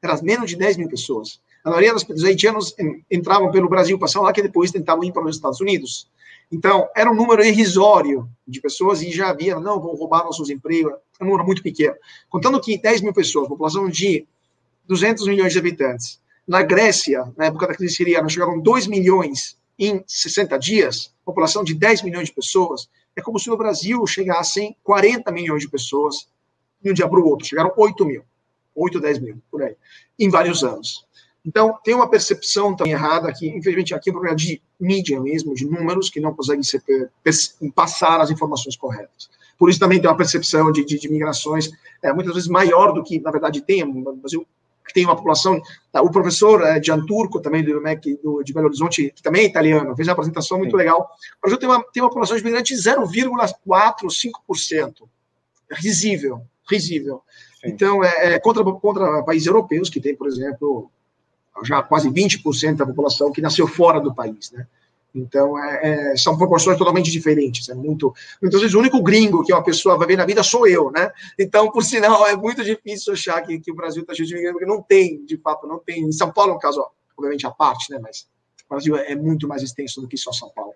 Era 0.02 0.22
menos 0.22 0.50
de 0.50 0.58
10 0.58 0.78
mil 0.78 0.90
pessoas. 0.90 1.40
A 1.64 1.70
maioria 1.70 1.94
dos 1.94 2.24
haitianos 2.24 2.76
entravam 3.10 3.52
pelo 3.52 3.70
Brasil, 3.70 3.98
passavam 3.98 4.26
lá, 4.26 4.34
que 4.34 4.42
depois 4.42 4.72
tentavam 4.72 5.04
ir 5.04 5.14
para 5.14 5.24
os 5.24 5.36
Estados 5.36 5.62
Unidos. 5.62 6.08
Então, 6.52 6.88
era 6.96 7.12
um 7.12 7.16
número 7.16 7.44
irrisório 7.44 8.30
de 8.48 8.62
pessoas 8.62 9.02
e 9.02 9.12
já 9.12 9.30
havia, 9.30 9.60
não, 9.60 9.80
vão 9.80 9.96
roubar 9.96 10.24
nossos 10.24 10.50
empregos, 10.50 10.94
é 11.20 11.24
um 11.24 11.28
número 11.28 11.46
muito 11.46 11.64
pequeno. 11.64 11.96
Contando 12.30 12.60
que 12.62 12.78
10 12.78 13.02
mil 13.02 13.14
pessoas, 13.14 13.48
população 13.48 13.90
de 13.90 14.28
200 14.88 15.28
milhões 15.28 15.54
de 15.54 15.60
habitantes. 15.60 16.22
Na 16.48 16.62
Grécia, 16.62 17.32
na 17.38 17.46
época 17.46 17.68
da 17.68 17.76
crise 17.76 17.96
siriana, 17.96 18.30
chegaram 18.30 18.60
2 18.60 18.88
milhões 18.88 19.58
em 19.80 20.04
60 20.06 20.58
dias, 20.60 21.14
população 21.26 21.64
de 21.64 21.74
10 21.74 22.04
milhões 22.04 22.28
de 22.28 22.34
pessoas. 22.34 22.90
É 23.16 23.22
como 23.22 23.40
se 23.40 23.50
no 23.50 23.58
Brasil 23.58 24.06
chegassem 24.06 24.76
40 24.84 25.32
milhões 25.32 25.62
de 25.64 25.70
pessoas 25.70 26.28
de 26.82 26.92
um 26.92 26.94
dia 26.94 27.08
para 27.08 27.20
o 27.20 27.28
outro, 27.28 27.48
chegaram 27.48 27.72
8 27.76 28.06
mil. 28.06 28.24
8, 28.76 29.00
10 29.00 29.20
mil, 29.20 29.42
por 29.52 29.62
aí, 29.62 29.76
em 30.18 30.30
vários 30.30 30.64
anos. 30.64 31.06
Então, 31.46 31.78
tem 31.84 31.94
uma 31.94 32.10
percepção 32.10 32.76
também 32.76 32.94
errada 32.94 33.28
aqui, 33.28 33.50
infelizmente, 33.50 33.94
aqui 33.94 34.10
é 34.10 34.12
um 34.12 34.16
problema 34.16 34.36
de 34.36 34.62
mídia 34.80 35.20
mesmo, 35.20 35.54
de 35.54 35.66
números, 35.66 36.10
que 36.10 36.20
não 36.20 36.34
conseguem 36.34 36.64
ser, 36.64 36.82
passar 37.76 38.22
as 38.22 38.32
informações 38.32 38.78
corretas. 38.78 39.30
Por 39.58 39.70
isso 39.70 39.80
também 39.80 40.00
tem 40.00 40.10
uma 40.10 40.18
percepção 40.18 40.72
de, 40.72 40.86
de, 40.86 40.98
de 40.98 41.10
migrações 41.10 41.70
é, 42.02 42.14
muitas 42.14 42.34
vezes 42.34 42.50
maior 42.50 42.94
do 42.94 43.04
que, 43.04 43.20
na 43.20 43.32
verdade, 43.32 43.62
tem. 43.62 43.84
O 43.84 44.16
Brasil 44.16 44.48
tem 44.94 45.06
uma 45.06 45.16
população. 45.16 45.62
Tá, 45.92 46.02
o 46.02 46.12
professor 46.12 46.62
é, 46.62 46.82
Gian 46.82 47.06
Turco, 47.06 47.42
também 47.42 47.64
do 47.64 47.82
MEC 47.82 48.20
do, 48.22 48.44
de 48.44 48.54
Belo 48.54 48.68
Horizonte, 48.68 49.12
que 49.16 49.24
também 49.24 49.44
é 49.44 49.48
italiano, 49.48 49.96
fez 49.96 50.08
uma 50.08 50.14
apresentação 50.14 50.58
muito 50.58 50.72
Sim. 50.72 50.78
legal. 50.78 51.10
O 51.38 51.42
Brasil 51.42 51.60
tem 51.60 51.70
uma, 51.70 51.84
tem 51.92 52.04
uma 52.04 52.10
população 52.10 52.36
de 52.36 52.42
imigrantes 52.42 52.84
0,45%. 52.84 54.94
Risível, 55.72 56.42
risível. 56.70 57.22
Sim. 57.62 57.70
Então, 57.70 58.04
é, 58.04 58.34
é, 58.34 58.40
contra, 58.40 58.64
contra 58.64 59.24
países 59.24 59.48
europeus, 59.48 59.90
que 59.90 60.02
tem, 60.02 60.16
por 60.16 60.28
exemplo, 60.28 60.92
já 61.64 61.84
quase 61.84 62.10
20% 62.10 62.76
da 62.76 62.86
população 62.86 63.32
que 63.32 63.42
nasceu 63.42 63.68
fora 63.68 64.00
do 64.00 64.14
país, 64.14 64.52
né? 64.52 64.66
Então, 65.16 65.64
é, 65.64 66.12
é, 66.12 66.18
são 66.18 66.36
proporções 66.36 66.78
totalmente 66.78 67.12
diferentes. 67.12 67.70
É 67.70 67.76
muito, 67.76 68.14
muitas 68.42 68.60
vezes, 68.60 68.76
o 68.76 68.80
único 68.80 69.02
gringo 69.02 69.44
que 69.44 69.54
uma 69.54 69.64
pessoa 69.64 69.98
vai 69.98 70.08
ver 70.08 70.18
na 70.18 70.26
vida 70.26 70.42
sou 70.42 70.68
eu, 70.68 70.90
né? 70.90 71.12
Então, 71.38 71.72
por 71.72 71.84
sinal, 71.84 72.26
é 72.26 72.36
muito 72.36 72.64
difícil 72.64 73.14
achar 73.14 73.42
que, 73.42 73.60
que 73.60 73.72
o 73.72 73.76
Brasil 73.76 74.02
está 74.02 74.14
cheio 74.16 74.28
de 74.28 74.34
imigrantes, 74.34 74.60
porque 74.60 74.74
não 74.74 74.82
tem, 74.82 75.24
de 75.24 75.38
fato, 75.38 75.68
não 75.68 75.78
tem. 75.78 76.04
Em 76.04 76.12
São 76.12 76.32
Paulo 76.32 76.54
é 76.54 76.56
um 76.56 76.60
caso, 76.60 76.84
obviamente, 77.16 77.46
à 77.46 77.52
parte, 77.52 77.92
né? 77.92 78.00
Mas 78.02 78.28
o 78.66 78.70
Brasil 78.70 78.98
é 78.98 79.16
muito 79.16 79.48
mais 79.48 79.62
extenso 79.62 80.02
do 80.02 80.08
que 80.08 80.18
só 80.18 80.32
São 80.32 80.50
Paulo. 80.50 80.74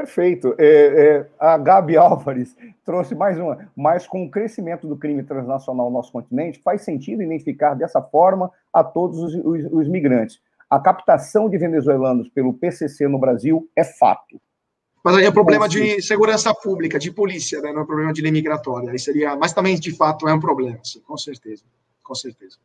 Perfeito. 0.00 0.54
É, 0.58 0.66
é, 0.66 1.26
a 1.38 1.58
Gabi 1.58 1.96
Álvares 1.96 2.56
trouxe 2.84 3.14
mais 3.14 3.38
uma. 3.38 3.70
Mas 3.76 4.06
com 4.06 4.24
o 4.24 4.30
crescimento 4.30 4.86
do 4.86 4.96
crime 4.96 5.22
transnacional 5.22 5.86
no 5.86 5.96
nosso 5.96 6.12
continente, 6.12 6.60
faz 6.62 6.82
sentido 6.82 7.22
identificar 7.22 7.74
dessa 7.74 8.00
forma 8.00 8.50
a 8.72 8.84
todos 8.84 9.18
os, 9.18 9.34
os, 9.34 9.72
os 9.72 9.88
migrantes 9.88 10.40
a 10.70 10.78
captação 10.78 11.48
de 11.48 11.56
venezuelanos 11.56 12.28
pelo 12.28 12.52
PCC 12.52 13.08
no 13.08 13.18
Brasil 13.18 13.68
é 13.74 13.82
fato. 13.82 14.40
Mas 15.02 15.16
aí 15.16 15.24
é 15.24 15.30
problema 15.30 15.68
de 15.68 16.02
segurança 16.02 16.52
pública, 16.52 16.98
de 16.98 17.10
polícia, 17.10 17.60
né? 17.62 17.72
não 17.72 17.82
é 17.82 17.86
problema 17.86 18.12
de 18.12 18.20
lei 18.20 18.30
migratória. 18.30 18.90
Aí 18.90 18.98
seria, 18.98 19.34
mas 19.36 19.54
também, 19.54 19.78
de 19.78 19.96
fato, 19.96 20.28
é 20.28 20.34
um 20.34 20.40
problema, 20.40 20.78
sim, 20.82 21.00
com 21.00 21.16
certeza. 21.16 21.64
Com 22.02 22.14
certeza. 22.14 22.58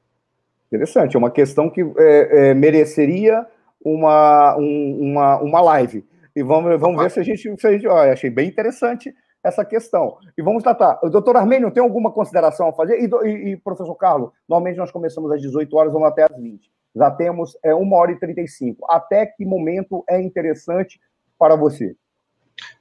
Interessante, 0.67 1.15
é 1.15 1.19
uma 1.19 1.31
questão 1.31 1.69
que 1.69 1.81
é, 1.81 2.49
é, 2.49 2.53
mereceria 2.53 3.45
uma, 3.83 4.57
um, 4.57 4.97
uma, 4.99 5.37
uma 5.39 5.61
live. 5.61 6.03
E 6.35 6.43
vamos, 6.43 6.79
vamos 6.79 7.01
ver 7.01 7.11
se 7.11 7.19
a 7.19 7.23
gente. 7.23 7.59
Se 7.59 7.67
a 7.67 7.71
gente 7.71 7.87
ó, 7.87 8.11
achei 8.11 8.29
bem 8.29 8.47
interessante 8.47 9.13
essa 9.43 9.63
questão. 9.63 10.17
E 10.37 10.41
vamos 10.41 10.63
tratar. 10.63 10.99
Doutor 11.09 11.35
Armênio, 11.35 11.71
tem 11.71 11.83
alguma 11.83 12.11
consideração 12.11 12.69
a 12.69 12.73
fazer? 12.73 12.99
E, 12.99 13.09
e, 13.27 13.51
e, 13.51 13.57
professor 13.57 13.95
Carlos, 13.95 14.31
normalmente 14.47 14.77
nós 14.77 14.91
começamos 14.91 15.31
às 15.31 15.41
18 15.41 15.75
horas, 15.75 15.93
vamos 15.93 16.07
até 16.07 16.23
às 16.23 16.35
20 16.35 16.71
já 16.95 17.09
temos 17.09 17.57
é, 17.63 17.73
1 17.73 17.93
hora 17.93 18.11
e 18.11 18.19
35. 18.19 18.85
Até 18.89 19.25
que 19.25 19.45
momento 19.45 20.03
é 20.07 20.21
interessante 20.21 20.99
para 21.37 21.55
você? 21.55 21.95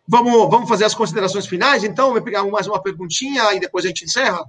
Vamos, 0.06 0.32
vamos 0.50 0.68
fazer 0.68 0.84
as 0.84 0.94
considerações 0.94 1.46
finais, 1.46 1.82
então? 1.82 2.12
Vou 2.12 2.22
pegar 2.22 2.44
mais 2.44 2.66
uma 2.66 2.82
perguntinha 2.82 3.54
e 3.54 3.60
depois 3.60 3.84
a 3.84 3.88
gente 3.88 4.04
encerra? 4.04 4.44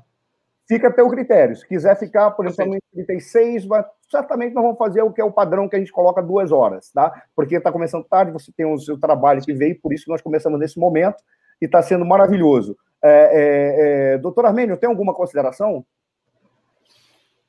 Fica 0.68 0.88
a 0.88 0.92
teu 0.92 1.10
critério. 1.10 1.56
Se 1.56 1.68
quiser 1.68 1.98
ficar, 2.00 2.32
por 2.32 2.46
exemplo, 2.46 2.76
em 2.76 2.80
36, 2.94 3.66
mas 3.66 3.86
certamente 4.10 4.54
nós 4.54 4.64
vamos 4.64 4.78
fazer 4.78 5.02
o 5.02 5.12
que 5.12 5.20
é 5.20 5.24
o 5.24 5.32
padrão 5.32 5.68
que 5.68 5.76
a 5.76 5.80
gente 5.80 5.92
coloca 5.92 6.22
duas 6.22 6.52
horas, 6.52 6.90
tá? 6.92 7.24
Porque 7.36 7.56
está 7.56 7.72
começando 7.72 8.06
tarde, 8.06 8.32
você 8.32 8.52
tem 8.52 8.66
o 8.66 8.78
seu 8.78 8.98
trabalho 8.98 9.42
que 9.42 9.54
veio, 9.54 9.80
por 9.82 9.94
isso 9.94 10.06
que 10.06 10.12
nós 10.12 10.22
começamos 10.22 10.60
nesse 10.60 10.80
momento, 10.80 11.18
e 11.62 11.66
está 11.66 11.82
sendo 11.82 12.06
maravilhoso. 12.06 12.78
É, 13.04 13.10
é, 13.10 14.14
é, 14.14 14.18
doutor 14.18 14.46
Armênio, 14.46 14.78
tem 14.78 14.88
alguma 14.88 15.14
consideração? 15.14 15.86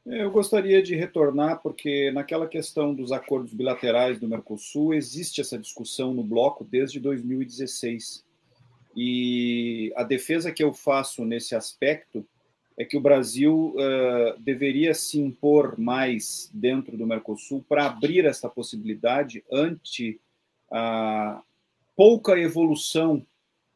Eu 0.05 0.31
gostaria 0.31 0.83
de 0.83 0.95
retornar, 0.97 1.63
porque 1.63 2.11
naquela 2.11 2.47
questão 2.47 2.93
dos 2.93 3.13
acordos 3.13 3.55
bilaterais 3.55 4.19
do 4.19 4.29
Mercosul, 4.29 4.93
existe 4.93 5.41
essa 5.41 5.57
discussão 5.57 6.13
no 6.13 6.23
bloco 6.23 6.65
desde 6.65 7.01
2016. 7.01 8.25
E 8.95 9.93
a 9.97 10.03
defesa 10.03 10.53
que 10.53 10.63
eu 10.63 10.73
faço 10.75 11.25
nesse 11.25 11.55
aspecto 11.55 12.27
é 12.77 12.85
que 12.85 12.97
o 12.97 13.01
Brasil 13.01 13.75
uh, 13.77 14.39
deveria 14.41 14.95
se 14.95 15.21
impor 15.21 15.79
mais 15.79 16.51
dentro 16.53 16.97
do 16.97 17.07
Mercosul 17.07 17.65
para 17.69 17.87
abrir 17.87 18.25
essa 18.25 18.49
possibilidade 18.49 19.45
ante 19.51 20.21
a 20.71 21.41
pouca 21.97 22.39
evolução 22.39 23.25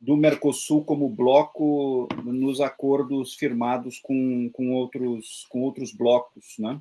do 0.01 0.17
Mercosul 0.17 0.85
como 0.85 1.09
bloco 1.09 2.09
nos 2.25 2.61
acordos 2.61 3.35
firmados 3.35 3.99
com, 3.99 4.49
com, 4.51 4.73
outros, 4.73 5.47
com 5.49 5.63
outros 5.63 5.93
blocos. 5.93 6.57
Né? 6.59 6.81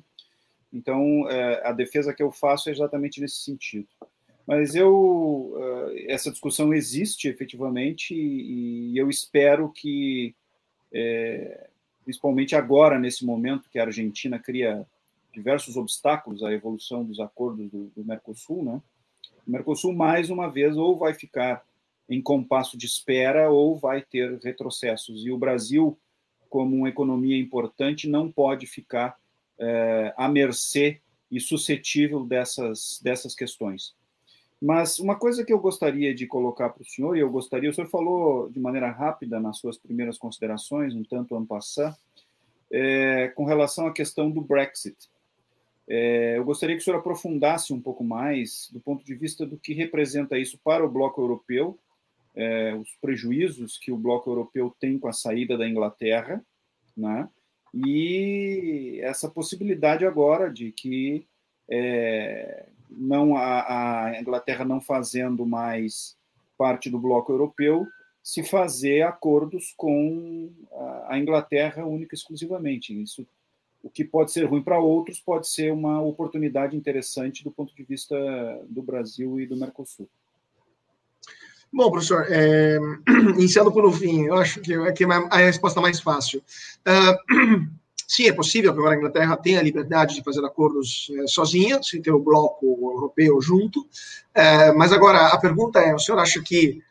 Então, 0.72 1.28
é, 1.28 1.66
a 1.66 1.72
defesa 1.72 2.14
que 2.14 2.22
eu 2.22 2.30
faço 2.30 2.68
é 2.68 2.72
exatamente 2.72 3.20
nesse 3.20 3.38
sentido. 3.38 3.88
Mas 4.46 4.74
eu, 4.74 5.54
é, 5.56 6.12
essa 6.12 6.30
discussão 6.30 6.72
existe 6.72 7.28
efetivamente 7.28 8.14
e, 8.14 8.96
eu 8.96 9.10
espero 9.10 9.68
que, 9.70 10.34
principalmente 12.08 12.56
agora, 12.56 12.98
nesse 12.98 13.22
momento 13.22 13.68
que 13.68 13.78
a 13.78 13.84
Argentina 13.84 14.38
cria 14.38 14.86
diversos 15.30 15.76
obstáculos 15.76 16.42
à 16.42 16.50
evolução 16.50 17.04
dos 17.04 17.20
acordos 17.20 17.70
do, 17.70 17.92
do 17.94 18.02
Mercosul, 18.02 18.64
né? 18.64 18.80
o 19.46 19.50
Mercosul, 19.50 19.92
mais 19.92 20.30
uma 20.30 20.48
vez, 20.48 20.74
ou 20.78 20.96
vai 20.96 21.12
ficar 21.12 21.62
em 22.08 22.22
compasso 22.22 22.78
de 22.78 22.86
espera 22.86 23.50
ou 23.50 23.76
vai 23.76 24.00
ter 24.00 24.38
retrocessos. 24.38 25.26
E 25.26 25.30
o 25.30 25.36
Brasil, 25.36 25.98
como 26.48 26.74
uma 26.74 26.88
economia 26.88 27.38
importante, 27.38 28.08
não 28.08 28.32
pode 28.32 28.66
ficar 28.66 29.18
é, 29.58 30.14
à 30.16 30.30
mercê 30.30 31.02
e 31.30 31.38
suscetível 31.38 32.24
dessas, 32.24 32.98
dessas 33.02 33.34
questões. 33.34 33.94
Mas 34.60 34.98
uma 34.98 35.16
coisa 35.16 35.44
que 35.44 35.52
eu 35.52 35.58
gostaria 35.60 36.14
de 36.14 36.26
colocar 36.26 36.70
para 36.70 36.82
o 36.82 36.86
senhor, 36.86 37.16
e 37.16 37.20
eu 37.20 37.30
gostaria, 37.30 37.70
o 37.70 37.72
senhor 37.72 37.88
falou 37.88 38.50
de 38.50 38.58
maneira 38.58 38.90
rápida 38.90 39.38
nas 39.38 39.58
suas 39.58 39.78
primeiras 39.78 40.18
considerações, 40.18 40.94
um 40.94 41.04
tanto 41.04 41.36
ano 41.36 41.46
passado, 41.46 41.96
é, 42.70 43.28
com 43.28 43.44
relação 43.44 43.86
à 43.86 43.92
questão 43.92 44.30
do 44.30 44.40
Brexit. 44.40 44.96
É, 45.88 46.36
eu 46.36 46.44
gostaria 46.44 46.76
que 46.76 46.82
o 46.82 46.84
senhor 46.84 46.98
aprofundasse 46.98 47.72
um 47.72 47.80
pouco 47.80 48.04
mais 48.04 48.68
do 48.72 48.80
ponto 48.80 49.04
de 49.04 49.14
vista 49.14 49.46
do 49.46 49.56
que 49.56 49.72
representa 49.72 50.38
isso 50.38 50.58
para 50.62 50.84
o 50.84 50.90
bloco 50.90 51.20
europeu 51.20 51.78
é, 52.38 52.72
os 52.74 52.94
prejuízos 53.00 53.76
que 53.76 53.90
o 53.90 53.96
bloco 53.96 54.30
europeu 54.30 54.72
tem 54.78 54.96
com 54.96 55.08
a 55.08 55.12
saída 55.12 55.58
da 55.58 55.68
Inglaterra, 55.68 56.40
né? 56.96 57.28
e 57.74 59.00
essa 59.02 59.28
possibilidade 59.28 60.06
agora 60.06 60.48
de 60.48 60.70
que 60.70 61.26
é, 61.68 62.68
não 62.90 63.36
a, 63.36 64.06
a, 64.06 64.20
Inglaterra 64.20 64.64
não 64.64 64.80
fazendo 64.80 65.46
mais 65.46 66.16
parte 66.56 66.90
do 66.90 66.98
bloco 66.98 67.32
europeu, 67.32 67.86
se 68.22 68.42
fazer 68.42 69.02
acordos 69.02 69.72
com 69.76 70.50
a, 71.08 71.18
Inglaterra 71.18 71.86
única 71.86 72.14
e 72.14 72.18
exclusivamente. 72.18 72.92
Isso, 73.00 73.26
o 73.82 73.88
que 73.88 74.04
pode 74.04 74.32
ser 74.32 74.44
ruim 74.44 74.62
para 74.62 74.78
outros, 74.78 75.20
pode 75.20 75.48
ser 75.48 75.72
uma 75.72 76.00
oportunidade 76.02 76.76
interessante 76.76 77.44
do 77.44 77.50
ponto 77.50 77.74
de 77.74 77.82
vista 77.84 78.16
do 78.68 78.82
Brasil 78.82 79.40
e 79.40 79.46
do 79.46 79.56
Mercosul. 79.56 80.08
Bom, 81.72 81.90
professor, 81.90 82.26
é, 82.30 82.78
iniciando 83.36 83.72
pelo 83.72 83.92
fim, 83.92 84.24
eu 84.24 84.34
acho 84.34 84.60
que 84.60 84.72
é, 84.72 84.76
é 84.76 85.14
a 85.30 85.36
resposta 85.36 85.80
mais 85.80 86.00
fácil. 86.00 86.42
Uh, 86.80 87.68
sim, 88.08 88.26
é 88.26 88.32
possível 88.32 88.72
que 88.72 88.78
agora 88.78 88.94
a 88.94 88.98
Inglaterra 88.98 89.36
tenha 89.36 89.60
a 89.60 89.62
liberdade 89.62 90.14
de 90.14 90.24
fazer 90.24 90.42
acordos 90.44 91.12
é, 91.12 91.26
sozinha, 91.26 91.80
sem 91.82 92.00
ter 92.00 92.10
o 92.10 92.18
bloco 92.18 92.66
europeu 92.94 93.40
junto, 93.42 93.86
é, 94.34 94.72
mas 94.72 94.92
agora 94.92 95.26
a 95.26 95.38
pergunta 95.38 95.78
é, 95.78 95.94
o 95.94 95.98
senhor 95.98 96.18
acha 96.18 96.40
que 96.42 96.82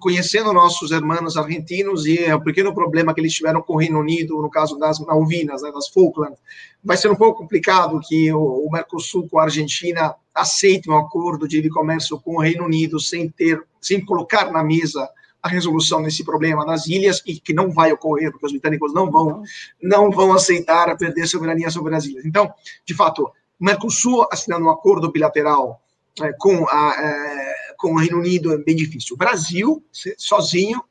conhecendo 0.00 0.54
nossos 0.54 0.90
irmãos 0.90 1.36
argentinos 1.36 2.06
e 2.06 2.32
o 2.32 2.40
pequeno 2.40 2.74
problema 2.74 3.12
que 3.12 3.20
eles 3.20 3.34
tiveram 3.34 3.60
com 3.60 3.74
o 3.74 3.76
Reino 3.76 4.00
Unido, 4.00 4.40
no 4.40 4.48
caso 4.48 4.78
das 4.78 4.98
Malvinas, 5.00 5.60
né, 5.60 5.70
das 5.70 5.88
Falklands, 5.88 6.38
vai 6.82 6.96
ser 6.96 7.10
um 7.10 7.14
pouco 7.14 7.40
complicado 7.40 8.00
que 8.00 8.32
o, 8.32 8.66
o 8.66 8.70
Mercosul 8.72 9.28
com 9.28 9.38
a 9.38 9.44
Argentina 9.44 10.14
aceite 10.34 10.88
um 10.88 10.96
acordo 10.96 11.46
de 11.46 11.56
livre 11.56 11.70
comércio 11.70 12.18
com 12.18 12.36
o 12.36 12.40
Reino 12.40 12.64
Unido 12.64 12.98
sem 12.98 13.28
ter, 13.28 13.62
sem 13.80 14.02
colocar 14.02 14.50
na 14.50 14.64
mesa 14.64 15.08
a 15.46 15.48
resolução 15.48 16.02
desse 16.02 16.24
problema 16.24 16.66
das 16.66 16.86
ilhas 16.86 17.22
e 17.24 17.38
que 17.38 17.52
não 17.52 17.70
vai 17.70 17.92
ocorrer 17.92 18.30
porque 18.30 18.46
os 18.46 18.52
britânicos 18.52 18.92
não 18.92 19.10
vão 19.10 19.42
não 19.80 20.10
vão 20.10 20.32
aceitar 20.32 20.96
perder 20.96 21.26
soberania 21.26 21.70
sobre 21.70 21.94
as 21.94 22.04
ilhas. 22.04 22.24
Então, 22.24 22.52
de 22.84 22.94
fato, 22.94 23.30
o 23.58 23.64
Mercosul 23.64 24.26
assinando 24.30 24.66
um 24.66 24.70
acordo 24.70 25.10
bilateral 25.10 25.80
é, 26.20 26.32
com 26.32 26.66
a 26.68 26.94
é, 26.98 27.54
com 27.78 27.92
o 27.92 27.98
Reino 27.98 28.18
Unido 28.18 28.52
é 28.52 28.58
bem 28.58 28.74
difícil. 28.74 29.14
O 29.14 29.18
Brasil, 29.18 29.84
sozinho, 30.16 30.82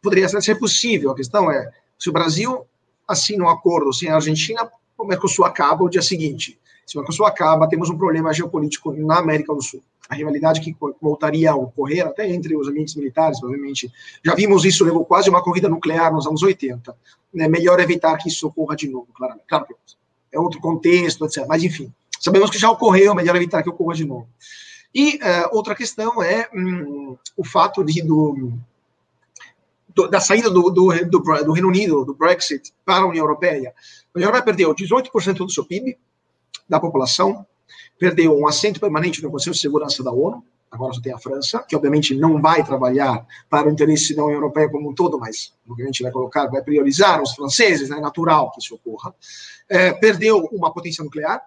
poderia 0.00 0.28
ser 0.28 0.54
possível. 0.54 1.10
A 1.10 1.16
questão 1.16 1.50
é, 1.50 1.70
se 1.98 2.08
o 2.08 2.12
Brasil 2.12 2.64
assina 3.06 3.44
um 3.44 3.48
acordo 3.48 3.92
sem 3.92 4.08
a 4.08 4.14
Argentina, 4.14 4.70
o 4.96 5.04
Mercosul 5.04 5.44
acaba 5.44 5.84
o 5.84 5.88
dia 5.88 6.02
seguinte. 6.02 6.58
Se 6.86 6.96
o 6.96 7.00
Mercosul 7.00 7.26
acaba, 7.26 7.68
temos 7.68 7.90
um 7.90 7.98
problema 7.98 8.32
geopolítico 8.32 8.92
na 8.92 9.18
América 9.18 9.52
do 9.52 9.60
Sul. 9.60 9.82
A 10.08 10.14
rivalidade 10.14 10.60
que 10.60 10.74
voltaria 11.02 11.50
a 11.50 11.56
ocorrer 11.56 12.06
até 12.06 12.30
entre 12.30 12.56
os 12.56 12.68
ambientes 12.68 12.94
militares, 12.94 13.40
provavelmente. 13.40 13.90
Já 14.24 14.36
vimos 14.36 14.64
isso, 14.64 14.84
levou 14.84 15.04
quase 15.04 15.28
uma 15.28 15.42
corrida 15.42 15.68
nuclear 15.68 16.12
nos 16.12 16.28
anos 16.28 16.44
80. 16.44 16.96
É 17.38 17.48
melhor 17.48 17.80
evitar 17.80 18.16
que 18.18 18.28
isso 18.28 18.46
ocorra 18.46 18.76
de 18.76 18.88
novo, 18.88 19.08
claramente. 19.12 19.46
Claro 19.48 19.66
que 19.66 19.74
é 20.30 20.38
outro 20.38 20.60
contexto, 20.60 21.24
etc. 21.24 21.44
Mas, 21.48 21.64
enfim, 21.64 21.92
sabemos 22.20 22.50
que 22.50 22.58
já 22.58 22.70
ocorreu, 22.70 23.14
melhor 23.16 23.34
evitar 23.34 23.64
que 23.64 23.68
ocorra 23.68 23.94
de 23.94 24.04
novo. 24.04 24.28
E 24.94 25.16
uh, 25.16 25.48
outra 25.52 25.74
questão 25.74 26.22
é 26.22 26.48
hum, 26.54 27.16
o 27.36 27.44
fato 27.44 27.84
de, 27.84 28.00
do, 28.00 28.52
do, 29.94 30.08
da 30.08 30.20
saída 30.20 30.48
do, 30.48 30.70
do, 30.70 30.88
do, 31.04 31.52
Reino 31.52 31.68
Unido, 31.68 32.04
do 32.04 32.14
Brexit, 32.14 32.72
para 32.84 33.04
a 33.04 33.06
União 33.06 33.24
Europeia. 33.24 33.74
A 34.14 34.18
União 34.18 34.28
Europeia 34.28 34.44
perdeu 34.44 34.74
18% 34.74 35.38
do 35.38 35.50
seu 35.50 35.64
PIB, 35.64 35.98
da 36.68 36.80
população, 36.80 37.46
perdeu 37.98 38.36
um 38.36 38.46
assento 38.46 38.80
permanente 38.80 39.22
no 39.22 39.30
Conselho 39.30 39.54
de 39.54 39.60
Segurança 39.60 40.02
da 40.02 40.12
ONU, 40.12 40.42
agora 40.70 40.92
só 40.92 41.00
tem 41.00 41.12
a 41.12 41.18
França, 41.18 41.64
que 41.66 41.74
obviamente 41.74 42.14
não 42.14 42.40
vai 42.40 42.64
trabalhar 42.64 43.26
para 43.48 43.68
o 43.68 43.70
interesse 43.70 44.14
da 44.14 44.22
União 44.24 44.36
Europeia 44.36 44.68
como 44.68 44.90
um 44.90 44.94
todo, 44.94 45.18
mas 45.18 45.52
o 45.66 45.74
que 45.74 45.82
a 45.82 45.86
gente 45.86 46.02
vai 46.02 46.12
colocar 46.12 46.46
vai 46.46 46.62
priorizar 46.62 47.22
os 47.22 47.34
franceses, 47.34 47.90
é 47.90 48.00
natural 48.00 48.50
que 48.52 48.60
isso 48.60 48.74
ocorra. 48.74 49.14
É, 49.68 49.92
perdeu 49.92 50.48
uma 50.52 50.72
potência 50.72 51.02
nuclear, 51.02 51.40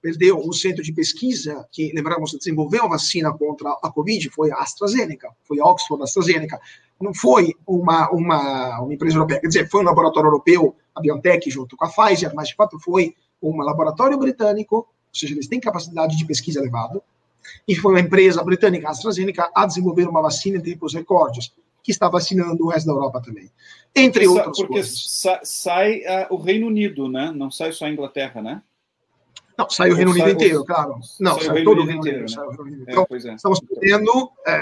perdeu 0.00 0.38
um 0.38 0.52
centro 0.52 0.82
de 0.82 0.92
pesquisa 0.92 1.66
que, 1.70 1.92
lembramos, 1.92 2.32
desenvolveu 2.32 2.84
a 2.84 2.88
vacina 2.88 3.32
contra 3.32 3.70
a 3.82 3.90
Covid, 3.90 4.30
foi 4.30 4.50
a 4.50 4.56
AstraZeneca, 4.56 5.30
foi 5.44 5.60
a 5.60 5.64
Oxford 5.66 6.02
AstraZeneca, 6.02 6.58
não 7.00 7.14
foi 7.14 7.54
uma, 7.66 8.10
uma, 8.10 8.80
uma 8.80 8.94
empresa 8.94 9.16
europeia, 9.16 9.40
quer 9.40 9.48
dizer, 9.48 9.68
foi 9.68 9.82
um 9.82 9.84
laboratório 9.84 10.28
europeu, 10.28 10.74
a 10.94 11.00
BioNTech 11.00 11.50
junto 11.50 11.76
com 11.76 11.84
a 11.84 11.88
Pfizer, 11.88 12.32
mas 12.34 12.48
de 12.48 12.54
fato 12.54 12.78
foi 12.78 13.14
um 13.42 13.56
laboratório 13.58 14.18
britânico, 14.18 14.76
ou 14.76 14.88
seja, 15.12 15.34
eles 15.34 15.48
têm 15.48 15.60
capacidade 15.60 16.16
de 16.16 16.24
pesquisa 16.24 16.60
elevada, 16.60 17.02
e 17.66 17.74
foi 17.74 17.92
uma 17.92 18.00
empresa 18.00 18.42
britânica, 18.42 18.88
a 18.88 18.90
AstraZeneca, 18.90 19.50
a 19.54 19.66
desenvolver 19.66 20.08
uma 20.08 20.22
vacina 20.22 20.58
em 20.58 20.62
tempos 20.62 20.94
recordes, 20.94 21.52
que 21.82 21.90
está 21.90 22.08
vacinando 22.08 22.64
o 22.64 22.68
resto 22.68 22.86
da 22.86 22.92
Europa 22.92 23.22
também. 23.24 23.50
Entre 23.94 24.26
outras 24.26 24.56
porque 24.56 24.74
coisas. 24.74 25.22
Porque 25.22 25.46
sai 25.46 26.00
uh, 26.00 26.34
o 26.34 26.36
Reino 26.36 26.66
Unido, 26.66 27.08
né? 27.08 27.32
Não 27.34 27.50
sai 27.50 27.72
só 27.72 27.86
a 27.86 27.90
Inglaterra, 27.90 28.42
né? 28.42 28.62
Não, 29.56 29.68
sai 29.68 29.90
o 29.90 29.94
Reino 29.94 30.10
Unido 30.10 30.30
inteiro, 30.30 30.64
claro. 30.64 30.98
Não, 31.18 31.34
sai, 31.34 31.46
sai 31.46 31.64
todo 31.64 31.82
o 31.82 31.84
Reino 31.84 32.00
Unido. 32.00 32.20
Né? 32.20 32.84
Então, 32.88 33.06
é, 33.10 33.14
é. 33.14 33.34
estamos 33.34 33.60
perdendo 33.60 34.30
é, 34.46 34.54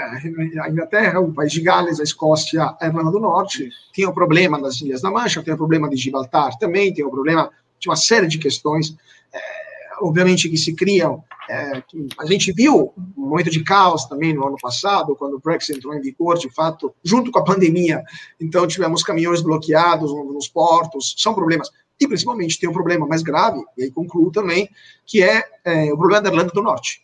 a 0.61 0.69
Inglaterra, 0.69 1.19
o 1.21 1.33
país 1.33 1.53
de 1.53 1.61
Gales, 1.61 1.99
a 2.01 2.03
Escócia, 2.03 2.75
a 2.79 2.85
Irlanda 2.85 3.11
do 3.11 3.19
Norte. 3.19 3.69
Tem 3.93 4.05
o 4.05 4.13
problema 4.13 4.61
das 4.61 4.81
Ilhas 4.81 5.01
da 5.01 5.09
Mancha, 5.09 5.41
tem 5.41 5.53
o 5.53 5.57
problema 5.57 5.89
de 5.89 5.95
Gibraltar 5.95 6.57
também, 6.57 6.93
tem 6.93 7.05
o 7.05 7.09
problema 7.09 7.49
de 7.79 7.89
uma 7.89 7.95
série 7.95 8.27
de 8.27 8.37
questões. 8.37 8.95
É, 9.33 9.59
obviamente 10.01 10.49
que 10.49 10.57
se 10.57 10.73
criam. 10.73 11.23
É, 11.49 11.83
a 12.19 12.25
gente 12.25 12.51
viu 12.51 12.93
um 13.17 13.27
momento 13.27 13.49
de 13.49 13.63
caos 13.63 14.05
também 14.05 14.33
no 14.33 14.45
ano 14.45 14.57
passado, 14.61 15.15
quando 15.15 15.35
o 15.35 15.39
Brexit 15.39 15.77
entrou 15.77 15.95
em 15.95 16.01
vigor, 16.01 16.37
de 16.37 16.49
fato, 16.49 16.93
junto 17.03 17.31
com 17.31 17.39
a 17.39 17.43
pandemia. 17.43 18.03
Então, 18.39 18.67
tivemos 18.67 19.03
caminhões 19.03 19.41
bloqueados 19.41 20.11
nos 20.11 20.47
portos, 20.47 21.15
são 21.17 21.33
problemas. 21.33 21.69
E, 21.99 22.07
principalmente, 22.07 22.59
tem 22.59 22.69
um 22.69 22.73
problema 22.73 23.07
mais 23.07 23.23
grave, 23.23 23.61
e 23.77 23.83
aí 23.83 23.91
concluo 23.91 24.31
também, 24.31 24.69
que 25.05 25.23
é, 25.23 25.43
é 25.65 25.91
o 25.91 25.97
problema 25.97 26.21
da 26.21 26.29
Irlanda 26.29 26.51
do 26.51 26.61
Norte. 26.61 27.03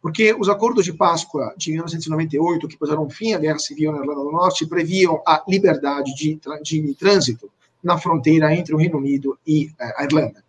Porque 0.00 0.34
os 0.34 0.48
acordos 0.48 0.84
de 0.84 0.92
Páscoa 0.92 1.54
de 1.56 1.70
1998, 1.70 2.68
que 2.68 2.76
puseram 2.76 3.08
fim 3.08 3.32
à 3.34 3.38
Guerra 3.38 3.58
Civil 3.58 3.92
na 3.92 3.98
Irlanda 3.98 4.22
do 4.22 4.32
Norte, 4.32 4.66
previam 4.66 5.22
a 5.26 5.42
liberdade 5.46 6.14
de, 6.14 6.38
de 6.62 6.94
trânsito 6.94 7.50
na 7.84 7.98
fronteira 7.98 8.52
entre 8.54 8.74
o 8.74 8.78
Reino 8.78 8.98
Unido 8.98 9.38
e 9.46 9.70
é, 9.78 10.02
a 10.02 10.04
Irlanda. 10.04 10.42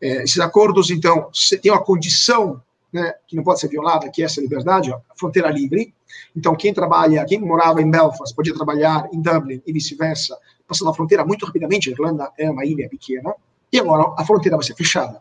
É, 0.00 0.22
esses 0.22 0.38
acordos, 0.38 0.90
então, 0.90 1.30
têm 1.60 1.72
uma 1.72 1.82
condição 1.82 2.62
né, 2.92 3.12
que 3.26 3.36
não 3.36 3.42
pode 3.42 3.60
ser 3.60 3.68
violada, 3.68 4.08
que 4.08 4.22
é 4.22 4.24
essa 4.24 4.40
liberdade, 4.40 4.92
a 4.92 5.00
fronteira 5.16 5.50
livre. 5.50 5.92
Então, 6.34 6.54
quem 6.54 6.72
trabalha, 6.72 7.24
quem 7.26 7.40
morava 7.40 7.82
em 7.82 7.90
Belfast 7.90 8.34
podia 8.34 8.54
trabalhar 8.54 9.08
em 9.12 9.20
Dublin 9.20 9.60
e 9.66 9.72
vice-versa, 9.72 10.38
passando 10.66 10.90
a 10.90 10.94
fronteira 10.94 11.24
muito 11.24 11.44
rapidamente. 11.44 11.88
A 11.88 11.92
Irlanda 11.92 12.32
é 12.38 12.48
uma 12.48 12.64
ilha 12.64 12.88
pequena 12.88 13.34
e 13.72 13.78
agora 13.78 14.14
a 14.16 14.24
fronteira 14.24 14.56
vai 14.56 14.64
ser 14.64 14.74
fechada. 14.74 15.20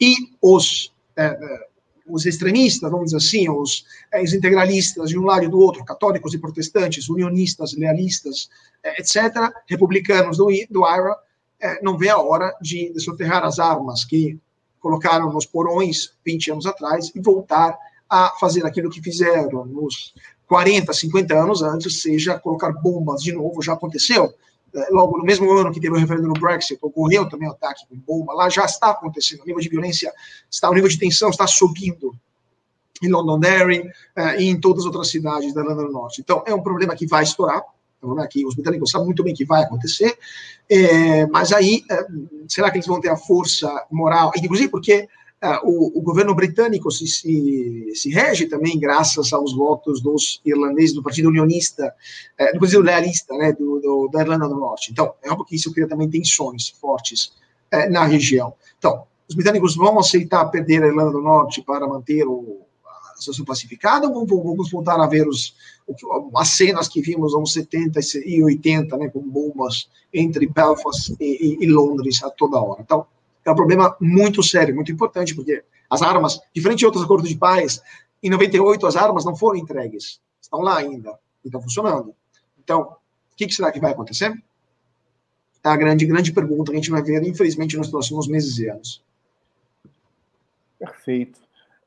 E 0.00 0.14
os 0.40 0.92
é 1.16 1.66
os 2.06 2.24
extremistas, 2.24 2.90
vamos 2.90 3.06
dizer 3.06 3.16
assim, 3.16 3.48
os, 3.48 3.84
é, 4.12 4.22
os, 4.22 4.32
integralistas 4.32 5.10
de 5.10 5.18
um 5.18 5.24
lado 5.24 5.44
e 5.44 5.48
do 5.48 5.58
outro, 5.58 5.84
católicos 5.84 6.32
e 6.34 6.38
protestantes, 6.38 7.08
unionistas, 7.08 7.74
lealistas, 7.74 8.48
é, 8.82 9.00
etc., 9.00 9.52
republicanos 9.66 10.36
do, 10.36 10.46
do 10.70 10.86
IRA, 10.86 11.16
é, 11.60 11.82
não 11.82 11.98
vê 11.98 12.08
a 12.08 12.18
hora 12.18 12.54
de, 12.60 12.92
de 12.92 13.00
soterrar 13.00 13.44
as 13.44 13.58
armas 13.58 14.04
que 14.04 14.38
colocaram 14.78 15.32
nos 15.32 15.46
porões 15.46 16.12
20 16.24 16.52
anos 16.52 16.66
atrás 16.66 17.10
e 17.14 17.20
voltar 17.20 17.76
a 18.08 18.30
fazer 18.38 18.64
aquilo 18.64 18.90
que 18.90 19.02
fizeram 19.02 19.64
nos 19.64 20.14
40, 20.46 20.92
50 20.92 21.34
anos 21.34 21.62
antes, 21.62 22.02
seja 22.02 22.38
colocar 22.38 22.70
bombas 22.72 23.20
de 23.20 23.32
novo, 23.32 23.60
já 23.62 23.72
aconteceu. 23.72 24.32
É, 24.76 24.88
logo 24.90 25.16
no 25.16 25.24
mesmo 25.24 25.50
ano 25.52 25.72
que 25.72 25.80
teve 25.80 25.94
o 25.94 25.98
referendo 25.98 26.28
no 26.28 26.34
Brexit, 26.34 26.78
ocorreu 26.82 27.28
também 27.28 27.48
o 27.48 27.52
ataque 27.52 27.86
com 27.88 27.96
bomba, 27.96 28.34
lá 28.34 28.48
já 28.48 28.64
está 28.64 28.90
acontecendo, 28.90 29.40
o 29.40 29.46
nível 29.46 29.60
de 29.60 29.68
violência, 29.68 30.12
está, 30.50 30.68
o 30.68 30.74
nível 30.74 30.88
de 30.88 30.98
tensão 30.98 31.30
está 31.30 31.46
subindo 31.46 32.14
em 33.02 33.08
Londonderry 33.08 33.80
uh, 33.80 34.38
e 34.38 34.48
em 34.48 34.60
todas 34.60 34.80
as 34.80 34.86
outras 34.86 35.08
cidades 35.08 35.52
da 35.54 35.62
Irlanda 35.62 35.84
do 35.84 35.92
Norte. 35.92 36.20
Então, 36.20 36.42
é 36.46 36.54
um 36.54 36.62
problema 36.62 36.94
que 36.94 37.06
vai 37.06 37.22
estourar, 37.22 37.62
então, 37.98 38.18
aqui 38.20 38.44
os 38.44 38.54
britânicos 38.54 38.90
sabem 38.90 39.06
muito 39.06 39.22
bem 39.22 39.34
que 39.34 39.44
vai 39.44 39.62
acontecer, 39.62 40.16
é, 40.68 41.26
mas 41.26 41.52
aí, 41.52 41.82
é, 41.90 42.06
será 42.46 42.70
que 42.70 42.76
eles 42.76 42.86
vão 42.86 43.00
ter 43.00 43.08
a 43.08 43.16
força 43.16 43.70
moral? 43.90 44.30
Inclusive 44.36 44.68
porque 44.68 44.92
é, 44.92 45.08
o, 45.62 45.98
o, 45.98 46.02
governo 46.02 46.34
britânico 46.34 46.90
se, 46.90 47.06
se, 47.06 47.92
se, 47.94 48.10
rege 48.10 48.46
também 48.46 48.78
graças 48.78 49.32
aos 49.32 49.54
votos 49.54 50.00
dos 50.00 50.40
irlandeses 50.44 50.94
do 50.94 51.02
Partido 51.02 51.28
Unionista, 51.28 51.94
é, 52.38 52.52
do 52.52 52.60
Partido 52.60 52.80
Lealista, 52.80 53.36
né, 53.36 53.52
do, 53.52 53.78
do, 53.80 54.08
da 54.08 54.22
Irlanda 54.22 54.48
do 54.48 54.56
Norte. 54.56 54.90
Então, 54.90 55.14
é 55.22 55.30
óbvio 55.30 55.44
que 55.44 55.56
isso 55.56 55.72
cria 55.72 55.86
também 55.86 56.08
tensões 56.08 56.70
fortes 56.70 57.34
é, 57.70 57.88
na 57.88 58.04
região. 58.04 58.54
Então, 58.78 59.04
os 59.28 59.34
britânicos 59.34 59.76
vão 59.76 59.98
aceitar 59.98 60.46
perder 60.46 60.82
a 60.82 60.86
Irlanda 60.86 61.12
do 61.12 61.20
Norte 61.20 61.62
para 61.62 61.86
manter 61.86 62.26
o, 62.26 62.66
situação 63.16 63.44
pacificada 63.44 64.08
ou 64.08 64.26
vamos 64.26 64.70
voltar 64.70 65.00
a 65.00 65.06
ver 65.06 65.26
os, 65.26 65.54
as 66.36 66.48
cenas 66.48 66.88
que 66.88 67.00
vimos 67.00 67.32
nos 67.32 67.34
anos 67.34 67.52
70 67.52 68.00
e 68.24 68.42
80, 68.42 68.96
né, 68.96 69.08
com 69.08 69.20
bombas 69.20 69.88
entre 70.12 70.46
Belfast 70.46 71.14
e, 71.20 71.24
e, 71.24 71.64
e, 71.64 71.66
Londres 71.66 72.22
a 72.22 72.30
toda 72.30 72.60
hora. 72.60 72.82
Então, 72.82 73.06
é 73.46 73.50
um 73.50 73.54
problema 73.54 73.96
muito 74.00 74.42
sério, 74.42 74.74
muito 74.74 74.90
importante, 74.90 75.34
porque 75.34 75.62
as 75.88 76.02
armas, 76.02 76.40
diferente 76.54 76.80
de 76.80 76.86
outros 76.86 77.04
acordos 77.04 77.28
de 77.28 77.36
paz, 77.36 77.80
em 78.22 78.28
98 78.28 78.86
as 78.86 78.96
armas 78.96 79.24
não 79.24 79.36
foram 79.36 79.58
entregues, 79.58 80.20
estão 80.40 80.60
lá 80.60 80.78
ainda, 80.78 81.18
e 81.44 81.48
estão 81.48 81.62
funcionando. 81.62 82.14
Então, 82.58 82.82
o 82.82 83.36
que, 83.36 83.46
que 83.46 83.54
será 83.54 83.70
que 83.70 83.80
vai 83.80 83.92
acontecer? 83.92 84.32
É 85.64 85.68
a 85.68 85.76
grande, 85.76 86.06
grande 86.06 86.32
pergunta 86.32 86.70
que 86.70 86.76
a 86.76 86.80
gente 86.80 86.90
vai 86.90 87.02
ver, 87.02 87.22
infelizmente, 87.22 87.76
nos 87.76 87.88
próximos 87.88 88.26
meses 88.26 88.58
e 88.58 88.68
anos. 88.68 89.02
Perfeito. 90.78 91.40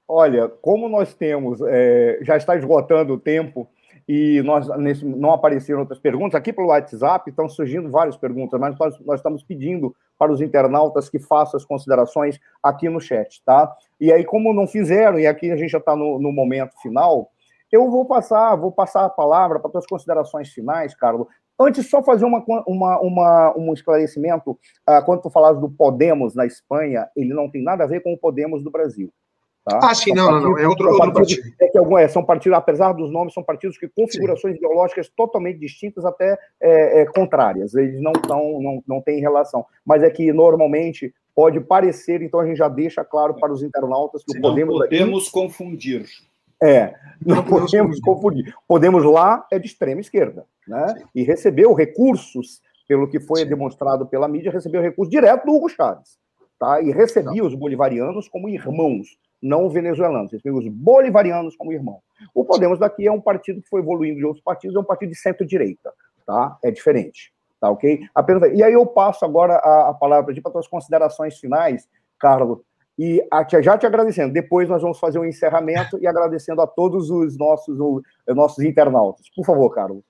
Olha, 0.07 0.48
como 0.48 0.90
nós 0.90 1.14
temos, 1.14 1.60
é, 1.61 2.19
já 2.23 2.36
está 2.36 2.56
esgotando 2.56 3.14
o 3.14 3.19
tempo, 3.19 3.69
e 4.11 4.41
nós 4.41 4.68
nesse, 4.80 5.06
não 5.06 5.31
apareceram 5.31 5.81
outras 5.81 5.99
perguntas. 5.99 6.34
Aqui 6.34 6.52
pelo 6.52 6.69
WhatsApp 6.69 7.30
estão 7.30 7.48
surgindo 7.48 7.91
várias 7.91 8.18
perguntas, 8.18 8.60
mas 8.60 8.76
nós, 8.76 8.99
nós, 9.02 9.19
estamos 9.19 9.44
pedindo 9.44 9.95
para 10.18 10.31
os 10.31 10.41
internautas 10.41 11.07
que 11.07 11.19
façam 11.19 11.60
as 11.60 11.64
considerações 11.64 12.40
aqui 12.64 12.90
no 12.90 12.99
chat, 12.99 13.40
tá? 13.45 13.72
E 14.02 14.11
aí, 14.11 14.26
como 14.26 14.52
não 14.52 14.65
fizeram, 14.65 15.19
e 15.19 15.27
aqui 15.27 15.52
a 15.52 15.56
gente 15.56 15.69
já 15.69 15.77
está 15.77 15.95
no, 15.95 16.18
no, 16.18 16.31
momento 16.31 16.73
final, 16.81 17.30
eu 17.72 17.88
vou 17.91 18.03
passar, 18.03 18.56
vou 18.56 18.72
passar 18.72 19.06
a 19.06 19.10
palavra 19.10 19.60
para 19.60 19.77
as 19.77 19.86
considerações 19.86 20.49
finais, 20.49 20.95
Carlos. 20.95 21.27
Antes, 21.60 21.88
só 21.88 22.02
fazer 22.02 22.26
uma, 22.26 22.44
uma, 22.65 22.99
uma 23.02 23.53
um 23.56 23.72
esclarecimento. 23.73 24.57
Uh, 24.90 25.06
quando 25.06 25.22
tu 25.22 25.30
falaste 25.30 25.60
do 25.60 25.69
Podemos 25.69 26.34
na 26.34 26.48
Espanha, 26.48 27.07
ele 27.15 27.31
não 27.31 27.48
tem 27.48 27.61
nada 27.61 27.84
a 27.84 27.88
ver 27.88 28.02
com 28.02 28.11
o 28.11 28.18
Podemos 28.18 28.64
do 28.64 28.72
Brasil. 28.72 29.14
Tá? 29.64 29.80
Ah, 29.84 29.94
sim, 29.94 30.14
não, 30.14 30.31
não, 30.31 30.41
não, 30.41 30.57
é 30.57 30.68
outro, 30.68 30.90
outro 30.90 31.14
partido. 31.14 31.41
É 31.60 31.68
que 31.68 31.77
algum, 31.77 31.98
é, 31.98 32.07
são 32.07 32.23
partidos, 32.23 32.57
apesar 32.57 32.94
dos 32.94 33.11
nomes, 33.11 33.34
são 33.34 33.44
partidos 33.44 33.77
que 33.77 33.88
configurações 33.88 34.53
sim. 34.53 34.57
ideológicas 34.57 35.10
totalmente 35.10 35.60
distintas, 35.60 36.06
até 36.06 36.38
é, 36.61 37.02
é, 37.02 37.06
contrárias. 37.06 37.76
Eles 37.76 38.02
não, 38.02 38.14
tão, 38.14 38.61
não, 38.61 38.84
não 38.88 39.02
têm 39.02 39.19
relação. 39.19 39.65
Mas 39.86 40.02
é 40.02 40.10
que 40.10 40.31
normalmente 40.31 41.14
pode 41.36 41.60
parecer, 41.60 42.22
então 42.22 42.40
a 42.40 42.45
gente 42.45 42.57
já 42.57 42.68
deixa 42.68 43.03
claro 43.03 43.36
para 43.36 43.52
os 43.52 43.61
internautas 43.61 44.23
que 44.23 44.34
Sim, 44.34 44.41
podemos. 44.41 44.73
Não 44.73 44.81
podemos 44.81 45.23
aqui, 45.23 45.31
confundir. 45.31 46.06
É, 46.61 46.94
não, 47.26 47.38
não 47.38 47.44
podemos, 47.44 47.72
podemos 47.72 47.99
confundir. 47.99 48.53
Podemos 48.68 49.03
lá 49.03 49.45
é 49.52 49.60
de 49.60 49.68
extrema 49.68 50.02
esquerda, 50.02 50.45
né? 50.68 50.95
Sim. 50.98 51.03
E 51.15 51.23
recebeu 51.23 51.73
recursos, 51.73 52.61
pelo 52.88 53.07
que 53.07 53.19
foi 53.19 53.41
Sim. 53.41 53.48
demonstrado 53.48 54.06
pela 54.06 54.27
mídia, 54.27 54.52
recebeu 54.52 54.81
recursos 54.81 55.11
direto 55.11 55.45
do 55.45 55.53
Hugo 55.53 55.69
Chávez. 55.69 56.18
Tá? 56.60 56.81
E 56.81 56.91
recebia 56.91 57.45
os 57.45 57.56
bolivarianos 57.56 58.27
como 58.27 58.49
irmãos 58.49 59.18
não 59.41 59.69
venezuelanos, 59.69 60.31
eles 60.33 60.43
pegam 60.43 60.59
os 60.59 60.67
bolivarianos 60.67 61.55
como 61.55 61.71
irmão. 61.73 61.99
O 62.33 62.43
Podemos 62.43 62.77
daqui 62.79 63.07
é 63.07 63.11
um 63.11 63.21
partido 63.21 63.61
que 63.61 63.69
foi 63.69 63.81
evoluindo 63.81 64.17
de 64.17 64.25
outros 64.25 64.43
partidos, 64.43 64.75
é 64.75 64.79
um 64.79 64.83
partido 64.83 65.09
de 65.09 65.17
centro-direita, 65.17 65.93
tá? 66.25 66.57
É 66.63 66.69
diferente, 66.71 67.33
tá 67.59 67.69
ok? 67.69 68.01
Apenas... 68.13 68.51
E 68.53 68.61
aí 68.61 68.73
eu 68.73 68.85
passo 68.85 69.23
agora 69.23 69.53
a, 69.55 69.89
a 69.89 69.93
palavra 69.93 70.33
para 70.41 70.51
tuas 70.51 70.67
considerações 70.67 71.37
finais, 71.37 71.87
Carlos, 72.19 72.59
E 72.99 73.25
já 73.61 73.77
te 73.77 73.85
agradecendo. 73.85 74.33
Depois 74.33 74.67
nós 74.67 74.81
vamos 74.81 74.99
fazer 74.99 75.19
um 75.19 75.25
encerramento 75.25 75.97
e 76.01 76.05
agradecendo 76.05 76.61
a 76.61 76.67
todos 76.67 77.09
os 77.09 77.37
nossos, 77.37 77.79
os 77.79 78.03
nossos 78.35 78.61
internautas. 78.65 79.29
Por 79.33 79.45
favor, 79.45 79.69
Carlos. 79.69 80.03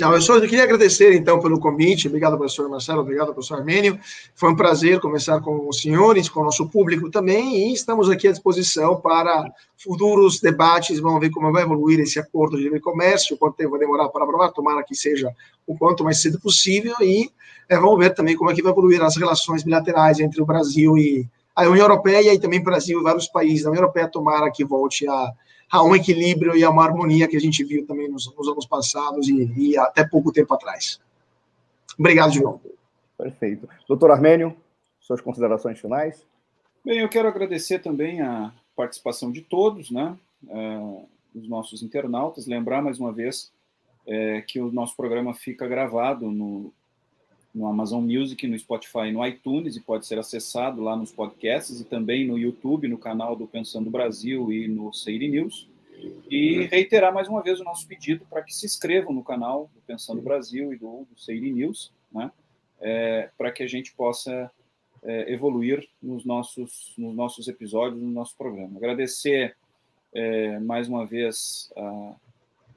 Não, 0.00 0.12
eu 0.12 0.20
só 0.20 0.40
queria 0.40 0.64
agradecer, 0.64 1.14
então, 1.14 1.40
pelo 1.40 1.60
convite. 1.60 2.08
Obrigado, 2.08 2.36
professor 2.36 2.68
Marcelo. 2.68 3.02
Obrigado, 3.02 3.32
professor 3.32 3.58
Armênio. 3.58 3.96
Foi 4.34 4.50
um 4.50 4.56
prazer 4.56 4.98
conversar 4.98 5.40
com 5.40 5.68
os 5.68 5.80
senhores, 5.80 6.28
com 6.28 6.40
o 6.40 6.44
nosso 6.44 6.68
público 6.68 7.08
também. 7.08 7.70
E 7.70 7.72
estamos 7.72 8.10
aqui 8.10 8.26
à 8.26 8.32
disposição 8.32 9.00
para 9.00 9.48
futuros 9.76 10.40
debates. 10.40 10.98
Vamos 10.98 11.20
ver 11.20 11.30
como 11.30 11.52
vai 11.52 11.62
evoluir 11.62 12.00
esse 12.00 12.18
acordo 12.18 12.56
de 12.56 12.64
livre 12.64 12.80
comércio, 12.80 13.36
quanto 13.36 13.54
tempo 13.54 13.70
vai 13.70 13.78
demorar 13.78 14.08
para 14.08 14.24
aprovar. 14.24 14.50
Tomara 14.50 14.82
que 14.82 14.96
seja 14.96 15.32
o 15.64 15.78
quanto 15.78 16.02
mais 16.02 16.20
cedo 16.20 16.40
possível. 16.40 16.96
E 17.00 17.30
é, 17.68 17.78
vamos 17.78 17.96
ver 17.96 18.12
também 18.14 18.36
como 18.36 18.50
é 18.50 18.54
que 18.54 18.62
vai 18.62 18.72
evoluir 18.72 19.00
as 19.00 19.16
relações 19.16 19.62
bilaterais 19.62 20.18
entre 20.18 20.42
o 20.42 20.44
Brasil 20.44 20.98
e 20.98 21.24
a 21.54 21.68
União 21.68 21.84
Europeia 21.84 22.34
e 22.34 22.40
também 22.40 22.60
Brasil 22.60 22.98
e 22.98 23.02
vários 23.04 23.28
países 23.28 23.62
da 23.62 23.70
União 23.70 23.82
Europeia. 23.82 24.08
Tomara 24.08 24.50
que 24.50 24.64
volte 24.64 25.06
a 25.08 25.32
a 25.70 25.82
um 25.82 25.94
equilíbrio 25.94 26.56
e 26.56 26.64
a 26.64 26.70
uma 26.70 26.84
harmonia 26.84 27.28
que 27.28 27.36
a 27.36 27.40
gente 27.40 27.62
viu 27.64 27.86
também 27.86 28.08
nos, 28.08 28.32
nos 28.34 28.48
anos 28.48 28.66
passados 28.66 29.28
e, 29.28 29.52
e, 29.56 29.78
até 29.78 30.06
pouco 30.06 30.32
tempo 30.32 30.54
atrás. 30.54 31.00
Obrigado 31.98 32.32
de 32.32 32.42
novo. 32.42 32.60
Perfeito. 33.16 33.68
Doutor 33.88 34.10
Armênio, 34.10 34.56
suas 35.00 35.20
considerações 35.20 35.80
finais? 35.80 36.26
Bem, 36.84 36.98
eu 37.00 37.08
quero 37.08 37.28
agradecer 37.28 37.78
também 37.80 38.20
a 38.20 38.52
participação 38.76 39.30
de 39.30 39.40
todos, 39.40 39.90
né, 39.90 40.16
uh, 40.44 41.08
os 41.34 41.48
nossos 41.48 41.82
internautas, 41.82 42.46
lembrar 42.46 42.82
mais 42.82 42.98
uma 42.98 43.12
vez 43.12 43.52
é, 44.06 44.42
que 44.42 44.60
o 44.60 44.70
nosso 44.70 44.96
programa 44.96 45.34
fica 45.34 45.66
gravado 45.66 46.30
no, 46.30 46.72
no 47.54 47.68
Amazon 47.68 48.02
Music, 48.02 48.46
no 48.46 48.58
Spotify, 48.58 49.12
no 49.12 49.24
iTunes 49.24 49.76
e 49.76 49.80
pode 49.80 50.06
ser 50.06 50.18
acessado 50.18 50.82
lá 50.82 50.96
nos 50.96 51.12
podcasts 51.12 51.80
e 51.80 51.84
também 51.84 52.26
no 52.26 52.36
YouTube, 52.36 52.88
no 52.88 52.98
canal 52.98 53.36
do 53.36 53.46
Pensando 53.46 53.90
Brasil 53.90 54.52
e 54.52 54.66
no 54.66 54.92
Seiri 54.92 55.28
News. 55.28 55.68
E 56.28 56.64
reiterar 56.64 57.14
mais 57.14 57.28
uma 57.28 57.42
vez 57.42 57.60
o 57.60 57.64
nosso 57.64 57.86
pedido 57.86 58.26
para 58.28 58.42
que 58.42 58.52
se 58.52 58.66
inscrevam 58.66 59.12
no 59.12 59.22
canal 59.22 59.70
do 59.72 59.80
Pensando 59.82 60.20
Brasil 60.20 60.72
e 60.72 60.76
do, 60.76 61.06
do 61.08 61.18
Seiri 61.18 61.52
News, 61.52 61.92
né? 62.12 62.30
É, 62.80 63.30
para 63.38 63.52
que 63.52 63.62
a 63.62 63.66
gente 63.66 63.94
possa 63.94 64.50
é, 65.02 65.32
evoluir 65.32 65.88
nos 66.02 66.24
nossos, 66.24 66.92
nos 66.98 67.14
nossos 67.14 67.46
episódios, 67.46 68.02
no 68.02 68.10
nosso 68.10 68.36
programa. 68.36 68.76
Agradecer 68.76 69.56
é, 70.12 70.58
mais 70.58 70.88
uma 70.88 71.06
vez 71.06 71.72
a, 71.76 72.14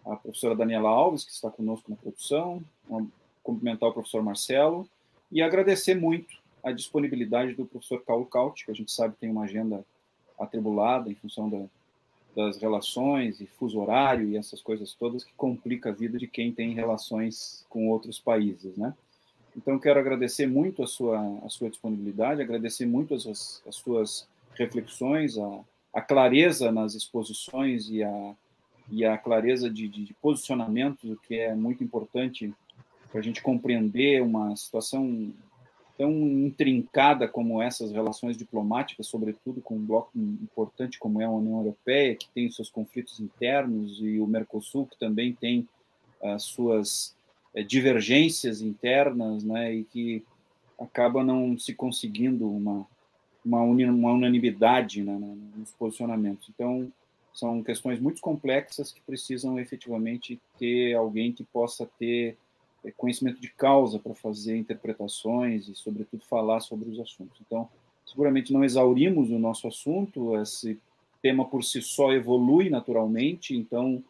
a 0.06 0.16
professora 0.16 0.56
Daniela 0.56 0.90
Alves, 0.90 1.26
que 1.26 1.32
está 1.32 1.49
conosco 1.49 1.90
na 1.90 1.98
produção, 1.98 2.64
uma 2.88 3.08
cumprimentar 3.48 3.88
o 3.88 3.94
professor 3.94 4.22
Marcelo 4.22 4.86
e 5.32 5.41
agradecer 5.41 5.95
muito 5.95 6.36
a 6.61 6.74
disponibilidade 6.74 7.53
do 7.53 7.65
professor 7.65 8.02
Paulo 8.02 8.26
Caut, 8.26 8.65
que 8.65 8.72
a 8.72 8.74
gente 8.74 8.91
sabe 8.91 9.15
tem 9.15 9.32
uma 9.32 9.45
agenda 9.45 9.86
atribulada 10.38 11.10
em 11.10 11.15
função 11.15 11.49
da, 11.49 11.64
das 12.36 12.57
relações 12.57 13.40
e 13.40 13.48
fuso 13.48 13.80
horário 13.80 14.28
e 14.28 14.36
essas 14.36 14.61
coisas 14.61 14.94
todas 14.94 15.24
que 15.24 15.32
complica 15.38 15.90
a 15.90 15.94
vida 15.94 16.18
de 16.18 16.28
quem 16.28 16.52
tem 16.52 16.74
relações 16.74 17.65
com 17.69 17.90
outros 17.90 18.19
países, 18.19 18.76
né? 18.76 18.94
Então, 19.56 19.80
quero 19.80 19.99
agradecer 19.99 20.45
muito 20.45 20.84
a 20.84 20.88
sua, 20.88 21.19
a 21.44 21.49
sua 21.49 21.69
disponibilidade, 21.69 22.41
agradecer 22.41 22.86
muito 22.86 23.15
as, 23.15 23.64
as 23.65 23.76
suas 23.76 24.28
reflexões, 24.53 25.36
a, 25.38 25.60
a 25.94 26.02
clareza 26.02 26.72
nas 26.72 26.94
exposições 26.94 27.90
e 27.90 28.03
a, 28.03 28.36
e 28.91 29.03
a 29.03 29.18
clareza 29.18 29.68
de, 29.68 29.88
de, 29.88 30.06
de 30.06 30.14
posicionamento, 30.14 31.19
que 31.28 31.40
é 31.40 31.56
muito 31.56 31.84
importante 31.84 32.53
para 33.09 33.19
a 33.19 33.23
gente 33.23 33.41
compreender 33.41 34.21
uma 34.21 34.55
situação 34.55 35.34
tão 35.97 36.11
intrincada 36.11 37.27
como 37.27 37.61
essas 37.61 37.91
relações 37.91 38.38
diplomáticas, 38.38 39.07
sobretudo 39.07 39.61
com 39.61 39.75
um 39.75 39.85
bloco 39.85 40.11
importante 40.15 40.99
como 40.99 41.21
é 41.21 41.25
a 41.25 41.29
União 41.29 41.57
Europeia, 41.57 42.15
que 42.15 42.29
tem 42.29 42.49
seus 42.51 42.69
conflitos 42.69 43.19
internos, 43.19 43.99
e 43.99 44.19
o 44.19 44.27
Mercosul, 44.27 44.85
que 44.85 44.97
também 44.99 45.34
tem 45.34 45.67
as 46.21 46.43
suas 46.43 47.15
é, 47.53 47.63
divergências 47.63 48.61
internas, 48.61 49.43
né, 49.43 49.73
e 49.73 49.84
que 49.85 50.23
acaba 50.79 51.23
não 51.23 51.57
se 51.57 51.73
conseguindo 51.73 52.47
uma, 52.47 52.85
uma, 53.43 53.61
uma 53.61 54.11
unanimidade 54.11 55.01
né, 55.01 55.17
nos 55.55 55.71
posicionamentos. 55.71 56.47
Então, 56.53 56.91
são 57.34 57.63
questões 57.63 57.99
muito 57.99 58.21
complexas 58.21 58.91
que 58.91 59.01
precisam 59.01 59.59
efetivamente 59.59 60.39
ter 60.59 60.93
alguém 60.93 61.31
que 61.31 61.43
possa 61.43 61.89
ter 61.97 62.38
conhecimento 62.95 63.41
de 63.41 63.49
causa 63.49 63.99
para 63.99 64.14
fazer 64.14 64.57
interpretações 64.57 65.68
e, 65.68 65.76
sobretudo, 65.76 66.23
falar 66.23 66.59
sobre 66.59 66.89
os 66.89 66.99
assuntos. 66.99 67.39
Então, 67.45 67.68
seguramente 68.05 68.53
não 68.53 68.64
exaurimos 68.64 69.30
o 69.30 69.39
nosso 69.39 69.68
assunto, 69.68 70.39
esse 70.39 70.80
tema 71.22 71.45
por 71.45 71.64
si 71.64 71.81
só 71.81 72.14
evolui 72.14 72.69
naturalmente, 72.69 73.55
então, 73.55 74.03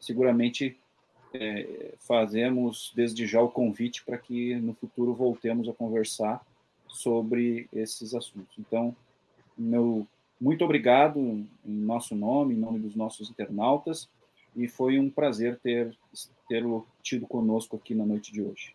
seguramente 0.00 0.76
é, 1.32 1.94
fazemos 1.98 2.92
desde 2.94 3.26
já 3.26 3.42
o 3.42 3.50
convite 3.50 4.04
para 4.04 4.16
que 4.16 4.54
no 4.56 4.72
futuro 4.72 5.12
voltemos 5.12 5.68
a 5.68 5.72
conversar 5.72 6.44
sobre 6.88 7.68
esses 7.72 8.14
assuntos. 8.14 8.56
Então, 8.58 8.94
meu 9.56 10.06
muito 10.40 10.64
obrigado 10.64 11.18
em 11.18 11.48
nosso 11.64 12.14
nome, 12.14 12.54
em 12.54 12.58
nome 12.58 12.78
dos 12.78 12.94
nossos 12.94 13.30
internautas 13.30 14.08
e 14.56 14.68
foi 14.68 14.98
um 14.98 15.10
prazer 15.10 15.58
ter 15.62 15.96
tê-lo 16.48 16.86
tido 17.02 17.26
conosco 17.26 17.76
aqui 17.76 17.94
na 17.94 18.04
noite 18.04 18.32
de 18.32 18.42
hoje. 18.42 18.74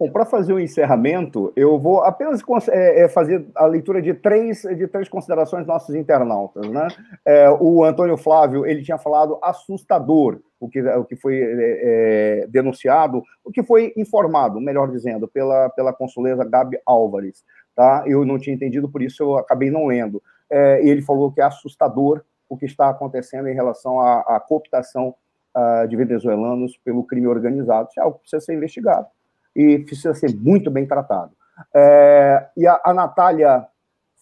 Bom, 0.00 0.10
para 0.10 0.24
fazer 0.24 0.54
o 0.54 0.58
encerramento, 0.58 1.52
eu 1.54 1.78
vou 1.78 2.02
apenas 2.02 2.40
é, 2.70 3.02
é, 3.02 3.08
fazer 3.10 3.46
a 3.54 3.66
leitura 3.66 4.00
de 4.00 4.14
três, 4.14 4.62
de 4.62 4.86
três 4.86 5.10
considerações 5.10 5.66
nossos 5.66 5.94
internautas. 5.94 6.66
Né? 6.70 6.88
É, 7.22 7.50
o 7.50 7.84
Antônio 7.84 8.16
Flávio 8.16 8.64
ele 8.64 8.82
tinha 8.82 8.96
falado 8.96 9.38
assustador 9.42 10.40
o 10.58 10.70
que, 10.70 10.80
o 10.80 11.04
que 11.04 11.16
foi 11.16 11.36
é, 11.38 12.42
é 12.42 12.46
denunciado, 12.46 13.22
o 13.44 13.52
que 13.52 13.62
foi 13.62 13.92
informado, 13.94 14.58
melhor 14.58 14.90
dizendo, 14.90 15.28
pela, 15.28 15.68
pela 15.68 15.92
consuleza 15.92 16.48
Gabi 16.48 16.78
Álvares. 16.86 17.44
Tá? 17.76 18.02
Eu 18.06 18.24
não 18.24 18.38
tinha 18.38 18.56
entendido, 18.56 18.88
por 18.88 19.02
isso 19.02 19.22
eu 19.22 19.36
acabei 19.36 19.70
não 19.70 19.86
lendo. 19.86 20.22
É, 20.50 20.80
ele 20.82 21.02
falou 21.02 21.30
que 21.30 21.42
é 21.42 21.44
assustador 21.44 22.22
o 22.50 22.56
que 22.58 22.66
está 22.66 22.90
acontecendo 22.90 23.48
em 23.48 23.54
relação 23.54 24.00
à, 24.00 24.20
à 24.22 24.40
cooptação 24.40 25.14
uh, 25.56 25.86
de 25.88 25.96
venezuelanos 25.96 26.76
pelo 26.84 27.04
crime 27.04 27.28
organizado. 27.28 27.88
Isso 27.88 28.00
é 28.00 28.02
algo 28.02 28.16
que 28.16 28.22
precisa 28.22 28.44
ser 28.44 28.54
investigado 28.54 29.06
e 29.54 29.78
precisa 29.78 30.12
ser 30.14 30.34
muito 30.34 30.70
bem 30.70 30.86
tratado. 30.86 31.32
É, 31.74 32.48
e 32.56 32.66
a, 32.66 32.80
a 32.84 32.92
Natália 32.92 33.66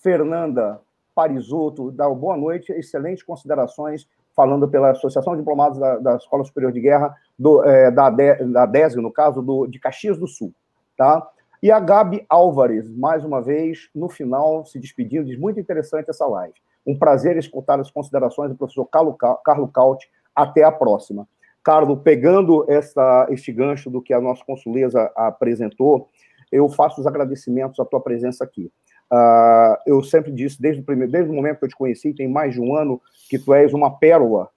Fernanda 0.03 0.81
Parisotto 1.15 1.91
dá 1.91 2.09
boa 2.09 2.37
noite, 2.37 2.73
excelentes 2.73 3.25
considerações, 3.25 4.07
falando 4.37 4.69
pela 4.69 4.91
Associação 4.91 5.33
de 5.33 5.41
Diplomados 5.41 5.79
da, 5.79 5.99
da 5.99 6.17
Escola 6.17 6.45
Superior 6.45 6.71
de 6.71 6.81
Guerra, 6.81 7.15
do, 7.39 7.65
é, 7.65 7.91
da, 7.91 8.11
da 8.11 8.67
DESG, 8.67 9.01
no 9.01 9.13
caso, 9.13 9.43
do, 9.43 9.67
de 9.67 9.81
Caxias 9.81 10.17
do 10.17 10.29
Sul. 10.29 10.53
Tá? 10.97 11.27
E 11.63 11.73
a 11.73 11.81
Gabi 11.81 12.25
Álvares, 12.29 12.89
mais 12.89 13.25
uma 13.25 13.43
vez, 13.43 13.91
no 13.95 14.09
final, 14.09 14.65
se 14.65 14.79
despedindo, 14.79 15.27
diz 15.27 15.39
muito 15.39 15.59
interessante 15.59 16.09
essa 16.09 16.27
live. 16.27 16.55
Um 16.87 16.99
prazer 16.99 17.37
escutar 17.37 17.79
as 17.81 17.91
considerações 17.91 18.51
do 18.51 18.57
professor 18.57 18.87
Carlo, 18.87 19.17
Carlo 19.45 19.69
Caut. 19.69 20.09
Até 20.35 20.63
a 20.63 20.71
próxima. 20.71 21.27
Carlos, 21.65 22.01
pegando 22.03 22.65
essa, 22.69 23.27
este 23.31 23.53
gancho 23.53 23.91
do 23.91 24.01
que 24.01 24.15
a 24.15 24.21
nossa 24.21 24.45
consuleza 24.45 25.11
apresentou, 25.17 26.09
eu 26.51 26.69
faço 26.69 27.01
os 27.01 27.07
agradecimentos 27.07 27.79
à 27.81 27.85
tua 27.85 28.01
presença 28.01 28.45
aqui. 28.45 28.71
Uh, 29.13 29.77
eu 29.87 30.03
sempre 30.03 30.31
disse, 30.31 30.61
desde 30.61 30.81
o, 30.81 30.85
primeiro, 30.85 31.11
desde 31.11 31.31
o 31.31 31.35
momento 31.35 31.59
que 31.59 31.65
eu 31.65 31.69
te 31.69 31.77
conheci, 31.77 32.15
tem 32.15 32.29
mais 32.29 32.55
de 32.55 32.61
um 32.61 32.75
ano, 32.75 33.01
que 33.29 33.39
tu 33.39 33.53
és 33.53 33.75
uma 33.75 33.99
pérola 33.99 34.49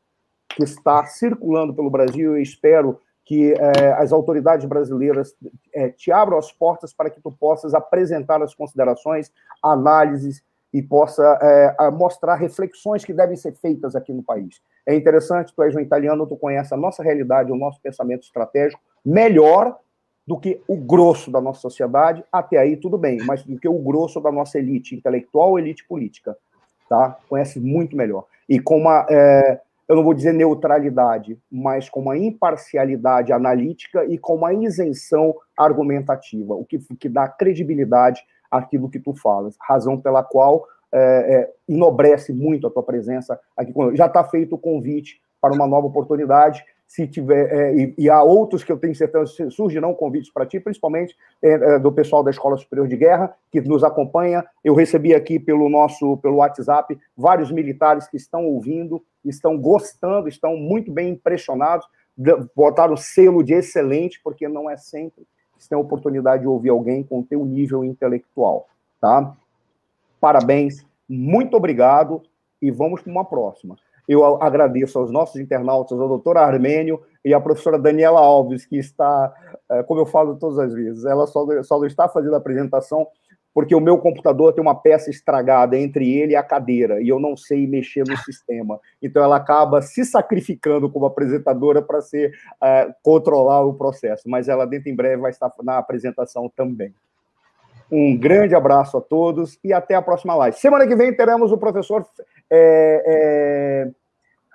que 0.56 0.64
está 0.64 1.06
circulando 1.06 1.74
pelo 1.74 1.90
Brasil 1.90 2.38
e 2.38 2.42
espero 2.42 3.00
que 3.24 3.54
eh, 3.54 3.94
as 3.98 4.12
autoridades 4.12 4.66
brasileiras 4.66 5.34
eh, 5.74 5.90
te 5.90 6.12
abram 6.12 6.38
as 6.38 6.52
portas 6.52 6.94
para 6.94 7.10
que 7.10 7.22
tu 7.22 7.32
possas 7.32 7.74
apresentar 7.74 8.42
as 8.42 8.54
considerações, 8.54 9.32
análises 9.64 10.44
e 10.74 10.82
possa 10.82 11.38
é, 11.42 11.92
mostrar 11.92 12.36
reflexões 12.36 13.04
que 13.04 13.14
devem 13.14 13.36
ser 13.36 13.54
feitas 13.54 13.96
aqui 13.96 14.14
no 14.14 14.24
país. 14.24 14.62
É 14.86 14.96
interessante, 14.96 15.54
tu 15.54 15.62
és 15.64 15.76
um 15.76 15.80
italiano, 15.80 16.26
tu 16.26 16.38
conhece 16.38 16.74
a 16.74 16.78
nossa 16.78 17.04
realidade, 17.04 17.52
o 17.52 17.58
nosso 17.58 17.82
pensamento 17.82 18.24
estratégico 18.24 18.82
melhor 19.06 19.78
do 20.26 20.40
que 20.40 20.62
o 20.68 20.78
grosso 20.78 21.32
da 21.32 21.42
nossa 21.42 21.62
sociedade, 21.62 22.24
até 22.32 22.58
aí 22.58 22.78
tudo 22.78 22.98
bem, 22.98 23.18
mas 23.26 23.44
do 23.44 23.60
que 23.60 23.68
o 23.68 23.80
grosso 23.80 24.22
da 24.22 24.32
nossa 24.32 24.60
elite 24.60 24.96
intelectual, 24.96 25.58
elite 25.58 25.86
política, 25.86 26.38
tá? 26.88 27.18
Conhece 27.28 27.60
muito 27.60 27.96
melhor. 27.96 28.26
E 28.48 28.60
com 28.60 28.78
uma, 28.78 29.06
é, 29.10 29.60
eu 29.88 29.96
não 29.96 30.04
vou 30.04 30.14
dizer 30.14 30.34
neutralidade, 30.34 31.38
mas 31.52 31.90
com 31.90 32.00
uma 32.00 32.18
imparcialidade 32.18 33.34
analítica 33.34 34.06
e 34.06 34.18
com 34.18 34.36
uma 34.36 34.54
isenção 34.54 35.36
argumentativa, 35.58 36.54
o 36.54 36.64
que, 36.64 36.80
que 36.98 37.10
dá 37.10 37.28
credibilidade 37.28 38.24
aquilo 38.52 38.90
que 38.90 39.00
tu 39.00 39.14
falas, 39.14 39.56
razão 39.60 39.98
pela 39.98 40.22
qual 40.22 40.68
é, 40.94 41.00
é, 41.00 41.52
enobrece 41.70 42.34
muito 42.34 42.68
a 42.68 42.70
tua 42.70 42.84
presença 42.84 43.40
aqui. 43.56 43.74
Já 43.94 44.08
está 44.08 44.24
feito 44.26 44.56
o 44.56 44.60
convite 44.60 45.22
para 45.40 45.54
uma 45.54 45.66
nova 45.66 45.88
oportunidade. 45.88 46.64
se 46.86 47.08
tiver, 47.08 47.50
é, 47.50 47.74
e, 47.74 47.94
e, 47.98 48.10
há 48.10 48.22
outros 48.22 48.66
que 48.66 48.72
eu 48.72 48.78
tenho 48.78 48.94
certeza 48.94 49.50
surgirão 49.50 49.94
convites 49.94 50.30
para 50.30 50.46
ti, 50.46 50.60
principalmente 50.60 51.16
é, 51.42 51.52
é, 51.52 51.80
do 51.80 51.90
pessoal 51.90 52.22
da 52.22 52.30
Escola 52.30 52.58
Superior 52.58 52.86
de 52.90 52.98
Guerra, 52.98 53.34
que 53.50 53.62
nos 53.62 53.82
acompanha. 53.82 54.46
Eu 54.62 54.76
recebi 54.76 55.16
aqui 55.16 55.40
pelo 55.40 55.70
nosso 55.70 56.18
pelo 56.18 56.36
WhatsApp 56.36 57.00
vários 57.16 57.50
militares 57.50 58.10
que 58.10 58.18
estão 58.18 58.46
ouvindo, 58.46 59.02
estão 59.24 59.58
gostando, 59.58 60.28
estão 60.28 60.58
muito 60.58 60.92
bem 60.92 61.12
impressionados, 61.12 61.88
botaram 62.54 62.98
selo 62.98 63.42
de 63.42 63.54
excelente, 63.54 64.20
porque 64.22 64.50
não 64.50 64.70
é 64.70 64.76
sempre 64.76 65.26
você 65.62 65.70
tem 65.70 65.78
a 65.78 65.82
oportunidade 65.82 66.42
de 66.42 66.48
ouvir 66.48 66.70
alguém 66.70 67.04
com 67.04 67.22
teu 67.22 67.46
nível 67.46 67.84
intelectual, 67.84 68.68
tá? 69.00 69.36
Parabéns, 70.20 70.84
muito 71.08 71.56
obrigado 71.56 72.22
e 72.60 72.72
vamos 72.72 73.02
para 73.02 73.12
uma 73.12 73.24
próxima. 73.24 73.76
Eu 74.08 74.42
agradeço 74.42 74.98
aos 74.98 75.12
nossos 75.12 75.40
internautas, 75.40 76.00
ao 76.00 76.08
doutor 76.08 76.36
Armênio 76.38 77.00
e 77.24 77.34
à 77.34 77.40
professora 77.40 77.78
Daniela 77.78 78.20
Alves, 78.20 78.66
que 78.66 78.78
está, 78.78 79.32
é, 79.70 79.84
como 79.84 80.00
eu 80.00 80.06
falo 80.06 80.36
todas 80.36 80.58
as 80.58 80.74
vezes, 80.74 81.06
ela 81.06 81.28
só, 81.28 81.46
só 81.64 81.86
está 81.86 82.10
fazendo 82.10 82.34
a 82.34 82.38
apresentação 82.38 83.08
porque 83.54 83.76
o 83.76 83.82
meu 83.82 83.98
computador 83.98 84.54
tem 84.54 84.62
uma 84.62 84.76
peça 84.76 85.10
estragada 85.10 85.78
entre 85.78 86.12
ele 86.12 86.34
e 86.34 86.36
a 86.36 86.44
cadeira, 86.44 87.02
e 87.02 87.10
eu 87.10 87.20
não 87.20 87.36
sei 87.36 87.68
mexer 87.68 88.04
no 88.08 88.18
sistema. 88.18 88.80
Então 89.02 89.24
ela 89.24 89.36
acaba 89.36 89.82
se 89.82 90.06
sacrificando 90.06 90.90
como 90.90 91.06
apresentadora 91.06 91.82
para 91.82 92.02
ser 92.02 92.34
uh, 92.62 92.94
controlar 93.04 93.66
o 93.66 93.74
processo, 93.74 94.30
mas 94.30 94.48
ela 94.48 94.66
dentro 94.66 94.90
em 94.90 94.96
breve 94.96 95.22
vai 95.22 95.32
estar 95.32 95.52
na 95.64 95.78
apresentação 95.78 96.50
também. 96.56 96.94
Um 97.92 98.18
grande 98.18 98.56
abraço 98.56 98.98
a 98.98 99.02
todos 99.02 99.60
e 99.62 99.74
até 99.74 99.96
a 99.96 100.02
próxima 100.02 100.34
live. 100.36 100.58
Semana 100.58 100.88
que 100.88 100.96
vem 100.96 101.14
teremos 101.14 101.52
o 101.52 101.58
professor 101.58 102.06
é, 102.50 103.04
é, 103.06 103.92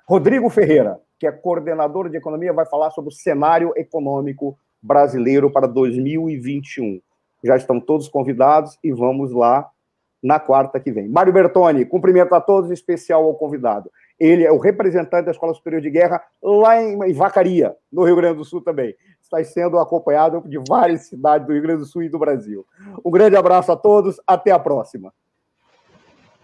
Rodrigo 0.09 0.49
Ferreira, 0.49 0.99
que 1.19 1.27
é 1.27 1.33
coordenador 1.33 2.09
de 2.09 2.17
economia, 2.17 2.53
vai 2.55 2.65
falar 2.65 2.91
sobre 2.91 3.11
o 3.11 3.15
cenário 3.15 3.75
econômico 3.77 4.59
brasileiro 4.83 5.51
para 5.51 5.67
2021. 5.67 7.01
Já 7.45 7.57
estão 7.57 7.81
todos 7.81 8.09
convidados 8.09 8.79
e 8.83 8.93
vamos 8.93 9.33
lá 9.33 9.69
na 10.23 10.41
quarta 10.41 10.81
que 10.81 10.91
vem. 10.91 11.09
Mário 11.09 11.33
Bertoni, 11.33 11.85
cumprimento 11.85 12.35
a 12.35 12.41
todos, 12.41 12.71
especial 12.71 13.25
ao 13.25 13.35
convidado. 13.35 13.91
Ele 14.19 14.45
é 14.45 14.51
o 14.51 14.59
representante 14.59 15.27
da 15.27 15.31
Escola 15.31 15.53
Superior 15.53 15.81
de 15.81 15.91
Guerra 15.91 16.23
lá 16.43 16.83
em 16.83 17.13
Vacaria, 17.13 17.77
no 17.93 18.05
Rio 18.05 18.17
Grande 18.17 18.39
do 18.39 18.45
Sul 18.45 18.63
também 18.63 18.95
está 19.27 19.43
sendo 19.45 19.79
acompanhado 19.79 20.43
de 20.49 20.59
várias 20.69 21.09
cidades 21.09 21.47
do 21.47 21.53
Rio 21.53 21.63
Grande 21.63 21.81
do 21.81 21.87
Sul 21.87 22.05
e 22.05 22.09
do 22.09 22.19
Brasil. 22.19 22.65
Um 23.05 23.11
grande 23.11 23.37
abraço 23.37 23.73
a 23.73 23.77
todos, 23.77 24.21
até 24.27 24.53
a 24.53 24.59
próxima. 24.59 25.13